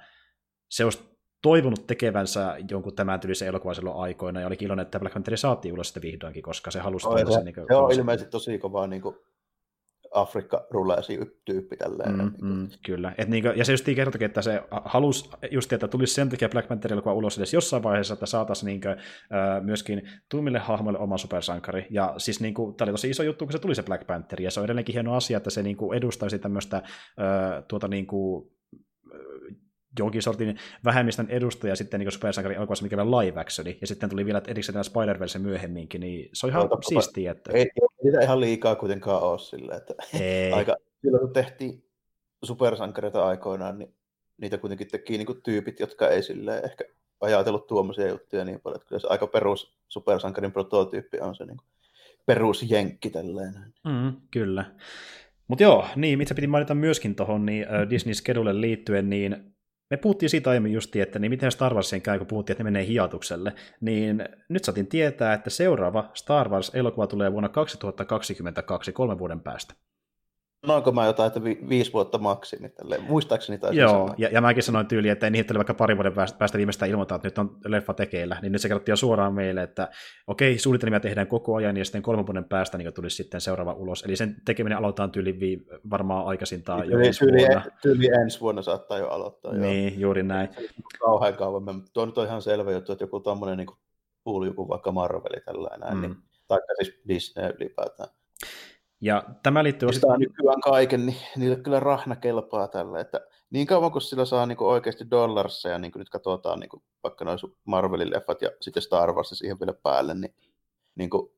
[0.71, 1.14] se olisi
[1.45, 5.75] toivonut tekevänsä jonkun tämän tyylisen elokuvan silloin aikoina, ja oli iloinen, että Black Panther saatiin
[5.75, 9.03] ulos sitten vihdoinkin, koska se halusi no, se, niin se on ilmeisesti tosi kova niin
[9.03, 9.17] kuin
[10.11, 12.15] Afrikka ruleesi tyyppi tälleen.
[12.15, 13.13] Mm, mm, kyllä.
[13.19, 16.49] Et niin kuin, ja se just kertokin, että se halusi just, että tulisi sen takia
[16.49, 18.97] Black Panther elokuva ulos edes jossain vaiheessa, että saataisiin niin kuin,
[19.61, 21.87] myöskin tummille hahmoille oma supersankari.
[21.91, 24.41] Ja siis niin kuin, tämä oli tosi iso juttu, kun se tuli se Black Panther,
[24.41, 26.83] ja se on edelleenkin hieno asia, että se niin kuin, edustaisi tämmöistä
[27.69, 28.51] tuota, niin kuin,
[29.99, 34.25] jonkin sortin vähemmistön edustaja sitten niin Supersankarin elokuvassa, mikä vielä live actioni, ja sitten tuli
[34.25, 37.31] vielä erikseen tämä Spider-Verse myöhemminkin, niin se on ihan no, siistiä.
[37.31, 37.53] Että...
[37.53, 40.53] Ei, ei niitä ihan liikaa kuitenkaan ole sille, että ei.
[40.53, 41.85] aika, silloin kun tehtiin
[42.43, 43.95] supersankareita aikoinaan, niin
[44.41, 46.85] niitä kuitenkin teki niin tyypit, jotka ei sille ehkä
[47.21, 51.59] ajatellut tuommoisia juttuja niin paljon, että kyllä se aika perus supersankarin prototyyppi on se niin
[52.27, 53.55] perusjenkki tälleen.
[53.85, 54.65] Mm, kyllä.
[55.49, 59.54] Mutta joo, niin, mitä piti mainita myöskin tuohon niin, Disney Schedule liittyen, niin
[59.91, 62.71] me puhuttiin siitä aiemmin justi, että niin miten Star Warsien käy, kun puhuttiin, että ne
[62.71, 69.41] menee hiatukselle, niin nyt saatiin tietää, että seuraava Star Wars-elokuva tulee vuonna 2022, kolmen vuoden
[69.41, 69.75] päästä.
[70.67, 73.03] Sanoinko mä jotain, että vi- viisi vuotta maksimi, tälleen.
[73.03, 76.59] muistaakseni taisi Joo, ja, ja, mäkin sanoin tyyli, että ei niin vaikka pari vuoden päästä
[76.59, 79.89] viimeistään ilmoittaa, että nyt on leffa tekeillä, niin nyt se kerrottiin jo suoraan meille, että
[80.27, 84.03] okei, suunnitelmia tehdään koko ajan, ja sitten kolmen vuoden päästä niin tulisi sitten seuraava ulos.
[84.03, 87.63] Eli sen tekeminen aloitetaan tyyli vi- varmaan aikaisintaan tyyli, jo ensi tyyli, vuonna.
[87.83, 89.53] Tyyli ensi vuonna saattaa jo aloittaa.
[89.53, 90.01] Niin, joo.
[90.01, 90.49] juuri näin.
[91.01, 91.83] Kauhean kauan.
[91.93, 93.77] Tuo nyt on ihan selvä juttu, että joku tuommoinen niin
[94.25, 96.17] kuuli joku vaikka Marveli tällainen, niin- mm.
[96.17, 96.17] niin,
[96.49, 98.09] taikka siis Disney ylipäätään
[99.05, 100.21] ja tämä liittyy osittain...
[100.21, 104.57] nykyään kaiken, niin niille kyllä rahna kelpaa tällä, että niin kauan kuin sillä saa niin
[104.57, 108.83] kuin oikeasti dollarseja, niin kuin nyt katsotaan niin kuin vaikka noin Marvelin leffat ja sitten
[108.83, 110.35] Star Wars siihen vielä päälle, niin,
[110.95, 111.33] niin, kuin,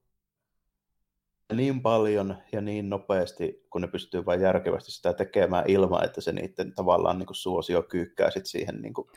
[1.53, 6.33] niin paljon ja niin nopeasti, kun ne pystyy vain järkevästi sitä tekemään ilman, että se
[6.33, 8.83] niiden tavallaan niin kuin suosio kyykkää sit siihen.
[8.83, 9.09] Niin kuin,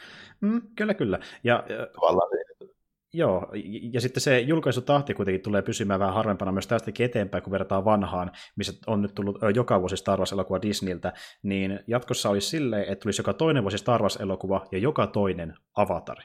[0.41, 1.19] mm, kyllä, kyllä.
[1.43, 1.63] Ja,
[1.93, 2.29] tavallaan
[3.13, 3.51] Joo,
[3.93, 8.31] ja sitten se julkaisutahti kuitenkin tulee pysymään vähän harvempana myös tästäkin eteenpäin, kun verrataan vanhaan,
[8.55, 11.13] missä on nyt tullut joka vuosi Star Wars-elokuva Disneyltä,
[11.43, 16.23] niin jatkossa olisi silleen, että tulisi joka toinen vuosi Star Wars-elokuva ja joka toinen avatari.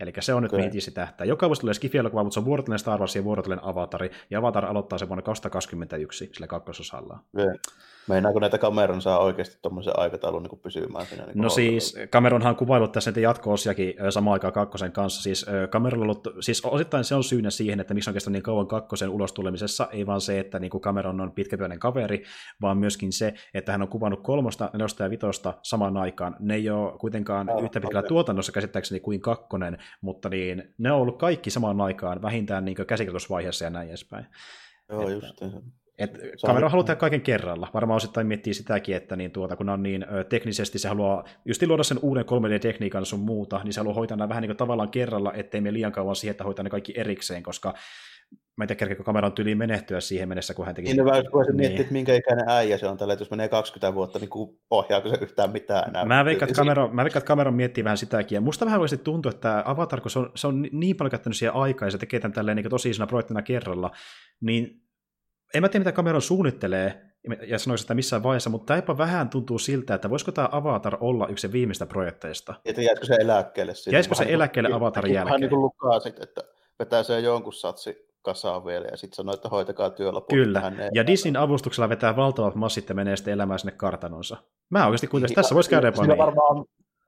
[0.00, 0.66] Eli se on nyt okay.
[0.66, 1.24] mihin tähtää.
[1.24, 4.64] Joka vuosi tulee Skifi-elokuva, mutta se on vuorotellen Star Wars ja vuorotellen Avatari, ja Avatar
[4.64, 7.18] aloittaa se vuonna 2021 sillä kakkososalla.
[7.34, 7.54] Okay.
[8.08, 11.26] Meinaako näitä Cameron saa oikeasti tuommoisen aikataulun niin pysymään siinä?
[11.26, 15.22] Niin no siis Cameronhan on kuvailut tässä niitä jatko-osiakin samaan aikaan kakkosen kanssa.
[15.22, 18.42] Siis Cameron on ollut, siis osittain se on syynä siihen, että miksi on kestänyt niin
[18.42, 22.24] kauan kakkosen ulos tulemisessa, ei vaan se, että niin kuin Cameron on pitkätyöinen kaveri,
[22.60, 26.36] vaan myöskin se, että hän on kuvannut kolmosta, nelosta ja vitosta samaan aikaan.
[26.38, 28.08] Ne ei ole kuitenkaan no, yhtä pitkällä okay.
[28.08, 33.64] tuotannossa käsittääkseni kuin kakkonen, mutta niin, ne on ollut kaikki samaan aikaan, vähintään niin käsikirjoitusvaiheessa
[33.64, 34.26] ja näin edespäin.
[34.88, 35.42] Joo, että, just
[35.98, 36.10] et
[36.46, 37.68] kamera haluaa tehdä kaiken kerralla.
[37.74, 41.62] Varmaan osittain miettii sitäkin, että niin tuota, kun on niin ö, teknisesti, se haluaa just
[41.62, 44.90] luoda sen uuden 3D-tekniikan sun muuta, niin se haluaa hoitaa nämä vähän niin kuin tavallaan
[44.90, 47.74] kerralla, ettei me liian kauan siihen, että hoitaa ne kaikki erikseen, koska
[48.56, 50.88] mä en tiedä, kerkeekö kameran tyyliin menehtyä siihen mennessä, kun hän teki...
[50.88, 51.56] Niin, no, voisin niin.
[51.56, 54.30] miettiä, että minkä ikäinen äijä se on tällä, että jos menee 20 vuotta, niin
[54.70, 56.04] ohjaako se yhtään mitään enää.
[56.04, 58.96] Mä veikkaan, että kameran, mä veikkaan, että kameran miettii vähän sitäkin, ja musta vähän voisi
[58.96, 61.98] tuntua, että Avatar, kun se on, se on niin paljon käyttänyt siihen aikaa, ja se
[61.98, 63.90] tekee tämän tälleen niin tosi isona projektina kerralla,
[64.40, 64.81] niin
[65.54, 67.02] en mä tiedä, mitä Cameron suunnittelee,
[67.46, 71.28] ja sanoisi sitä missään vaiheessa, mutta tämä vähän tuntuu siltä, että voisiko tämä Avatar olla
[71.28, 72.54] yksi viimeistä projekteista.
[72.64, 73.74] Että jäisikö se eläkkeelle?
[73.74, 73.96] Siitä?
[73.96, 75.32] Jäisikö se eläkkeelle niin, Avatarin jälkeen?
[75.32, 76.42] Hän niin lukaa sitten, että
[76.78, 80.42] vetää se jonkun satsi kasaan vielä ja sitten sanoo, että hoitakaa työ loppuun.
[80.42, 84.36] Kyllä, ja Disneyn avustuksella vetää valtavat massit ja menee sitten elämään sinne kartanonsa.
[84.70, 86.18] Mä oikeasti kuitenkin tässä voisi käydä jopa niin.
[86.18, 86.64] varmaan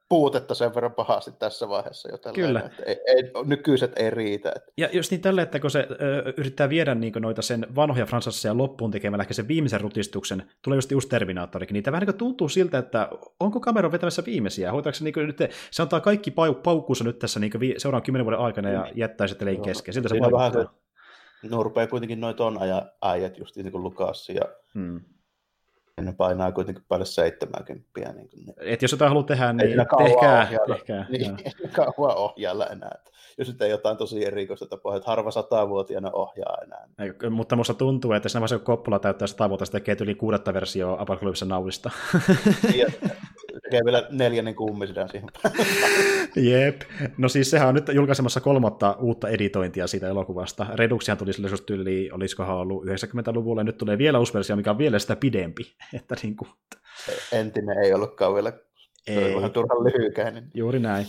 [0.09, 2.61] puutetta sen verran pahasti tässä vaiheessa jo Kyllä.
[2.61, 4.53] Että ei, ei, nykyiset ei riitä.
[4.57, 4.73] Että.
[4.77, 8.57] Ja just niin tällä, että kun se ö, yrittää viedä niin noita sen vanhoja fransasseja
[8.57, 12.49] loppuun tekemällä ehkä sen viimeisen rutistuksen, tulee just uusi Terminaattorikin, niin tämä vähän niin tuntuu
[12.49, 13.09] siltä, että
[13.41, 15.39] onko kamera vetämässä viimeisiä, hoitaako se, niin nyt,
[15.71, 18.99] se antaa kaikki pau, paukkuunsa nyt tässä niin seuraavan kymmenen vuoden aikana ja niin.
[18.99, 19.95] jättää sitten lein kesken.
[19.95, 20.67] Siltä se Vähän se,
[21.49, 22.59] no rupeaa kuitenkin noita on
[23.03, 24.43] äijät just niin kuin Lukas ja
[24.75, 25.01] hmm
[26.03, 27.73] ne painaa kuitenkin paljon 70.
[27.73, 28.55] Niin kuin, niin.
[28.61, 30.49] Et jos jotain haluaa tehdä, niin tehkää.
[30.67, 32.99] tehkää niin, ei kauan ohjailla enää.
[33.39, 36.89] Jos nyt ei jotain tosi erikoista tapaa, että harva satavuotiaana ohjaa enää.
[36.99, 40.15] Ei, mutta musta tuntuu, että siinä vaiheessa, kun Koppola täyttää sata vuotta, se tekee yli
[40.15, 41.91] kuudetta versiota Apocalypse Nowista.
[42.73, 42.87] Niin,
[43.63, 45.29] tekee vielä neljännen kummisidän siihen.
[46.37, 46.83] Jep.
[47.19, 50.67] No siis sehän on nyt julkaisemassa kolmatta uutta editointia siitä elokuvasta.
[50.75, 54.71] Reduksihan tuli sille just yli, olisikohan ollut 90-luvulla, ja nyt tulee vielä uusi versio, mikä
[54.71, 55.75] on vielä sitä pidempi.
[55.97, 56.51] Että niin kuin...
[57.33, 58.53] Entinen ei ollutkaan vielä
[59.07, 59.37] ei.
[59.37, 60.51] vähän turhan lyhykäinen.
[60.55, 61.07] Juuri näin.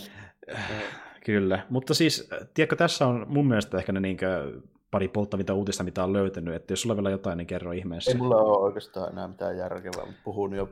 [1.24, 6.04] Kyllä, mutta siis, tiedätkö, tässä on mun mielestä ehkä ne niinkö pari polttavinta uutista, mitä
[6.04, 8.10] on löytänyt, että jos sulla on vielä jotain, niin kerro ihmeessä.
[8.10, 10.68] Ei mulla ole oikeastaan enää mitään järkevää, mutta puhun jo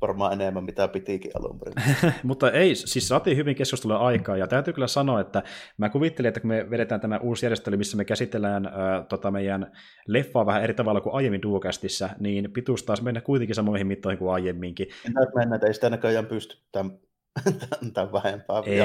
[0.00, 1.74] varmaan enemmän mitä pitikin alun perin.
[2.22, 5.42] Mutta ei, siis saatiin hyvin keskustelua aikaa, ja täytyy kyllä sanoa, että
[5.78, 8.72] mä kuvittelin, että kun me vedetään tämä uusi järjestely, missä me käsitellään äh,
[9.08, 9.72] tota meidän
[10.06, 14.32] leffaa vähän eri tavalla kuin aiemmin Duokästissä, niin pituus taas mennä kuitenkin samoihin mittoihin kuin
[14.32, 14.86] aiemminkin.
[15.04, 16.98] En mennä, että ei sitä näköjään pysty tämän
[17.94, 18.78] tai vähempää Ei.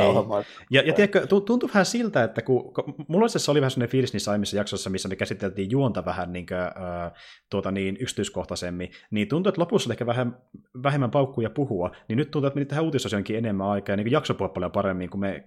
[0.71, 4.13] Ja, ja tiedätkö, tuntuu vähän siltä, että kun, kun mulla se oli vähän sellainen fiilis
[4.13, 7.11] niissä aiemmissa jaksoissa, missä me käsiteltiin juonta vähän niin kuin, äh,
[7.49, 10.37] tuota, niin yksityiskohtaisemmin, niin tuntuu, että lopussa oli ehkä vähän,
[10.83, 14.49] vähemmän paukkuja puhua, niin nyt tuntuu, että meni tähän uutisosioonkin enemmän aikaa ja niin jaksopuhua
[14.49, 15.43] paljon paremmin, kun me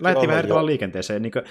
[0.00, 1.22] lähdettiin vähän eri liikenteeseen.
[1.22, 1.44] Niin kuin,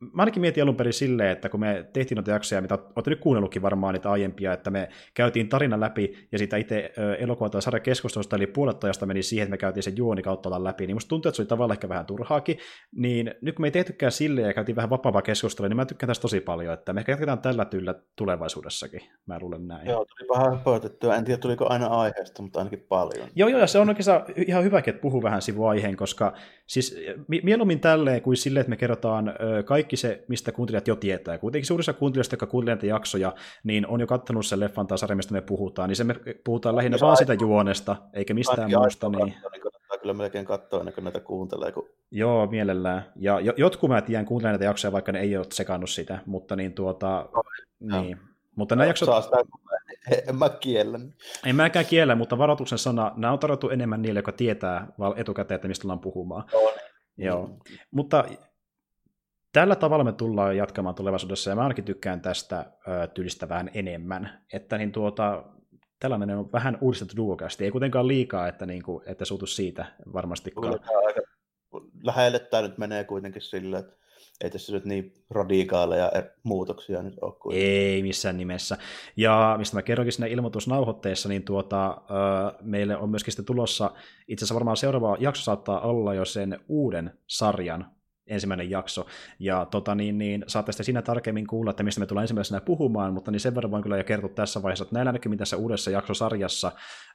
[0.00, 3.20] mä ainakin mietin alun perin silleen, että kun me tehtiin noita jaksoja, mitä olette nyt
[3.20, 7.62] kuunnellutkin varmaan niitä aiempia, että me käytiin tarina läpi ja sitä itse äh, elokuvaa tai
[7.62, 11.08] sarjakeskustelusta, eli puolet meni siihen, että me käytiin sen juoni kautta olla läpi, niin musta
[11.08, 12.58] tuntuu, että se oli tavallaan ehkä vähän turhaakin,
[12.92, 16.08] niin nyt kun me ei tehtykään sille ja käytiin vähän vapaavaa keskustelua, niin mä tykkään
[16.08, 19.88] tästä tosi paljon, että me jatketaan tällä tyllä tulevaisuudessakin, mä luulen näin.
[19.88, 23.28] Joo, tuli vähän höpötettyä, en tiedä tuliko aina aiheesta, mutta ainakin paljon.
[23.34, 26.32] Joo, joo, ja se on oikeastaan ihan hyväkin, että puhuu vähän sivuaiheen, koska
[26.66, 26.96] siis
[27.42, 31.38] mieluummin tälleen kuin silleen, että me kerrotaan kaikki se, mistä kuuntelijat jo tietää.
[31.38, 35.32] Kuitenkin suurissa kuuntelijoista, jotka kuuntelevat jaksoja, niin on jo kattanut sen leffan tai sarjan, mistä
[35.32, 39.08] me puhutaan, niin se me puhutaan lähinnä vaan sitä juonesta, eikä mistään muusta.
[39.08, 39.34] Niin...
[40.08, 41.72] Niin kyllä melkein katsoa ennen kuin näitä kuuntelee.
[41.72, 41.88] Kun...
[42.10, 43.12] Joo, mielellään.
[43.16, 46.72] Ja jotkut mä tiedän kuuntelemaan näitä jaksoja, vaikka ne ei ole sekannut sitä, mutta niin
[46.72, 47.28] tuota...
[47.80, 48.18] No, niin.
[48.56, 49.06] Mutta nämä jaksot...
[49.06, 49.36] Saa sitä,
[50.28, 51.00] en mä kiellä.
[51.46, 55.68] En mäkään kiellä, mutta varoituksen sana, nämä on tarjottu enemmän niille, jotka tietää etukäteen, että
[55.68, 56.44] mistä ollaan puhumaan.
[56.52, 56.72] On.
[57.16, 57.46] Joo.
[57.46, 57.56] Mm.
[57.90, 58.24] Mutta
[59.52, 64.40] tällä tavalla me tullaan jatkamaan tulevaisuudessa, ja mä ainakin tykkään tästä ö, tyylistä vähän enemmän.
[64.52, 65.44] Että niin tuota,
[66.00, 67.64] tällainen on vähän uudistettu duokästi.
[67.64, 70.80] Ei kuitenkaan liikaa, että, niin kuin, että suutu siitä varmastikaan.
[71.06, 71.20] Aika
[72.02, 73.98] lähelle tämä nyt menee kuitenkin silleen, että
[74.40, 77.32] ei tässä nyt niin radikaaleja er- muutoksia nyt ole.
[77.32, 77.56] Kuin...
[77.56, 78.76] Ei missään nimessä.
[79.16, 83.90] Ja mistä mä kerroinkin siinä ilmoitusnauhoitteessa, niin tuota, äh, meille on myöskin sitten tulossa,
[84.28, 87.97] itse asiassa varmaan seuraava jakso saattaa olla jo sen uuden sarjan
[88.28, 89.06] ensimmäinen jakso.
[89.38, 93.12] Ja tota, niin, niin, saatte sitten siinä tarkemmin kuulla, että mistä me tullaan ensimmäisenä puhumaan,
[93.12, 95.90] mutta niin sen verran voin kyllä jo kertoa tässä vaiheessa, että näillä näkymin tässä uudessa
[95.90, 96.72] jaksosarjassa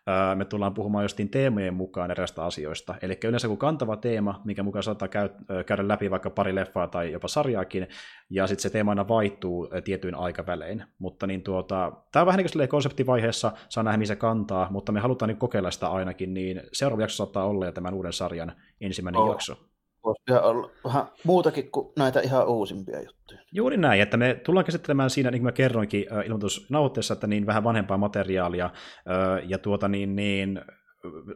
[0.07, 2.95] ää, me tullaan puhumaan jostain teemojen mukaan erästä asioista.
[3.01, 5.29] Eli yleensä kun kantava teema, mikä mukaan saattaa käy,
[5.65, 7.87] käydä läpi vaikka pari leffaa tai jopa sarjaakin,
[8.29, 10.83] ja sitten se teema aina vaihtuu tietyin aikavälein.
[10.99, 14.99] Mutta niin tuota, tämä on vähän niin kuin konseptivaiheessa, saa nähdä, missä kantaa, mutta me
[14.99, 18.51] halutaan niin kokeilla sitä ainakin, niin seuraava jakso saattaa olla jo tämän uuden sarjan
[18.81, 19.29] ensimmäinen oh.
[19.29, 19.72] jakso
[20.03, 23.39] voisi olla vähän muutakin kuin näitä ihan uusimpia juttuja.
[23.51, 27.63] Juuri näin, että me tullaan käsittelemään siinä, niin kuin mä kerroinkin ilmoitusnauhoitteessa, että niin vähän
[27.63, 28.69] vanhempaa materiaalia,
[29.47, 30.61] ja tuota niin, niin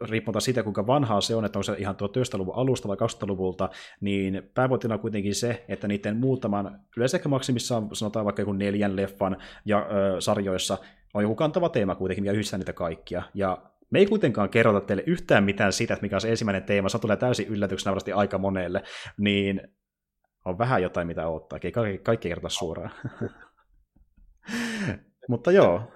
[0.10, 3.70] riippumatta siitä, kuinka vanhaa se on, että onko se ihan 1900-luvun alusta vai 2000-luvulta,
[4.02, 8.96] niin pääpointina on kuitenkin se, että niiden muutaman, yleensä ehkä maksimissaan sanotaan vaikka joku neljän
[8.96, 10.78] leffan ja ö, sarjoissa,
[11.14, 13.24] on joku kantava teema kuitenkin, ja yhdistää niitä kaikkia.
[13.34, 13.58] Ja
[13.90, 17.18] me ei kuitenkaan kerrota teille yhtään mitään siitä, mikä on se ensimmäinen teema, se tulee
[17.18, 18.84] täysin yllätyksenä varmasti aika monelle,
[19.18, 19.62] niin
[20.46, 21.60] on vähän jotain, mitä odottaa.
[21.64, 22.92] Ei kaikki, kaikki kerrota suoraan.
[25.30, 25.92] Mutta joo,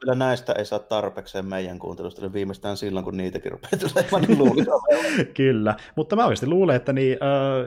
[0.00, 4.38] kyllä näistä ei saa tarpeeksi meidän kuuntelusta, niin viimeistään silloin, kun niitäkin rupeaa tulemaan, niin
[4.38, 4.66] luulin.
[5.36, 7.66] Kyllä, mutta mä oikeasti luulen, että niin, äh,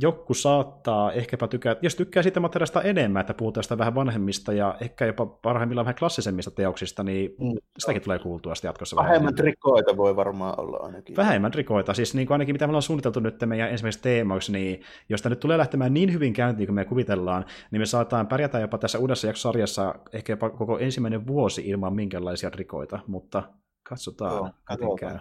[0.00, 4.76] joku saattaa ehkäpä tykkää, jos tykkää siitä materiaalista enemmän, että puhutaan sitä vähän vanhemmista ja
[4.80, 8.96] ehkä jopa parhaimmillaan vähän klassisemmista teoksista, niin mm, sitäkin tulee kuultua sitten jatkossa.
[8.96, 11.16] Vähemmän vähän trikoita voi varmaan olla ainakin.
[11.16, 14.80] Vähemmän trikoita, siis niin kuin ainakin mitä me ollaan suunniteltu nyt meidän ensimmäiseksi teemaksi, niin
[15.08, 18.58] jos tämä nyt tulee lähtemään niin hyvin käyntiin kuin me kuvitellaan, niin me saataan pärjätä
[18.58, 23.42] jopa tässä uudessa jaksosarjassa ehkä jopa koko ensimmäinen vuosi vuosi ilman minkälaisia rikoita, mutta
[23.82, 25.18] katsotaan, miten käy.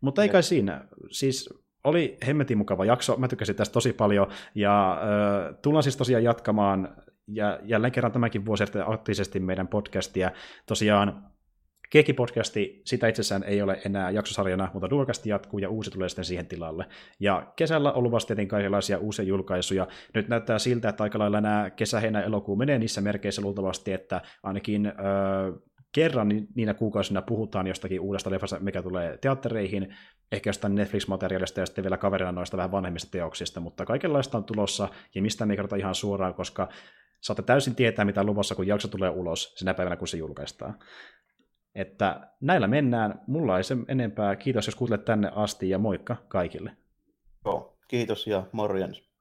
[0.00, 0.84] Mutta ei kai siinä.
[1.10, 6.24] Siis oli hemmetin mukava jakso, mä tykkäsin tästä tosi paljon, ja äh, tullaan siis tosiaan
[6.24, 10.30] jatkamaan, ja jälleen kerran tämäkin vuosi aktiivisesti meidän podcastia.
[10.66, 11.33] Tosiaan
[11.90, 16.46] Keikki-podcasti, sitä itsessään ei ole enää jaksosarjana, mutta Duokasti jatkuu ja uusi tulee sitten siihen
[16.46, 16.86] tilalle.
[17.20, 19.86] Ja kesällä on luvassa tietenkin kaikenlaisia uusia julkaisuja.
[20.14, 24.20] Nyt näyttää siltä, että aika lailla nämä kesä, heinä, elokuu menee niissä merkeissä luultavasti, että
[24.42, 25.52] ainakin öö,
[25.94, 29.94] kerran niinä kuukausina puhutaan jostakin uudesta leffasta, mikä tulee teattereihin,
[30.32, 34.88] ehkä jostain Netflix-materiaalista ja sitten vielä kaverina noista vähän vanhemmista teoksista, mutta kaikenlaista on tulossa
[35.14, 36.68] ja mistä me kerrotaan ihan suoraan, koska
[37.20, 40.78] saatte täysin tietää, mitä luvassa, kun jakso tulee ulos sinä päivänä, kun se julkaistaan.
[41.74, 43.20] Että näillä mennään.
[43.26, 44.36] Mulla ei sen enempää.
[44.36, 46.76] Kiitos, jos kuuntelet tänne asti ja moikka kaikille.
[47.44, 49.13] Joo, kiitos ja morjens.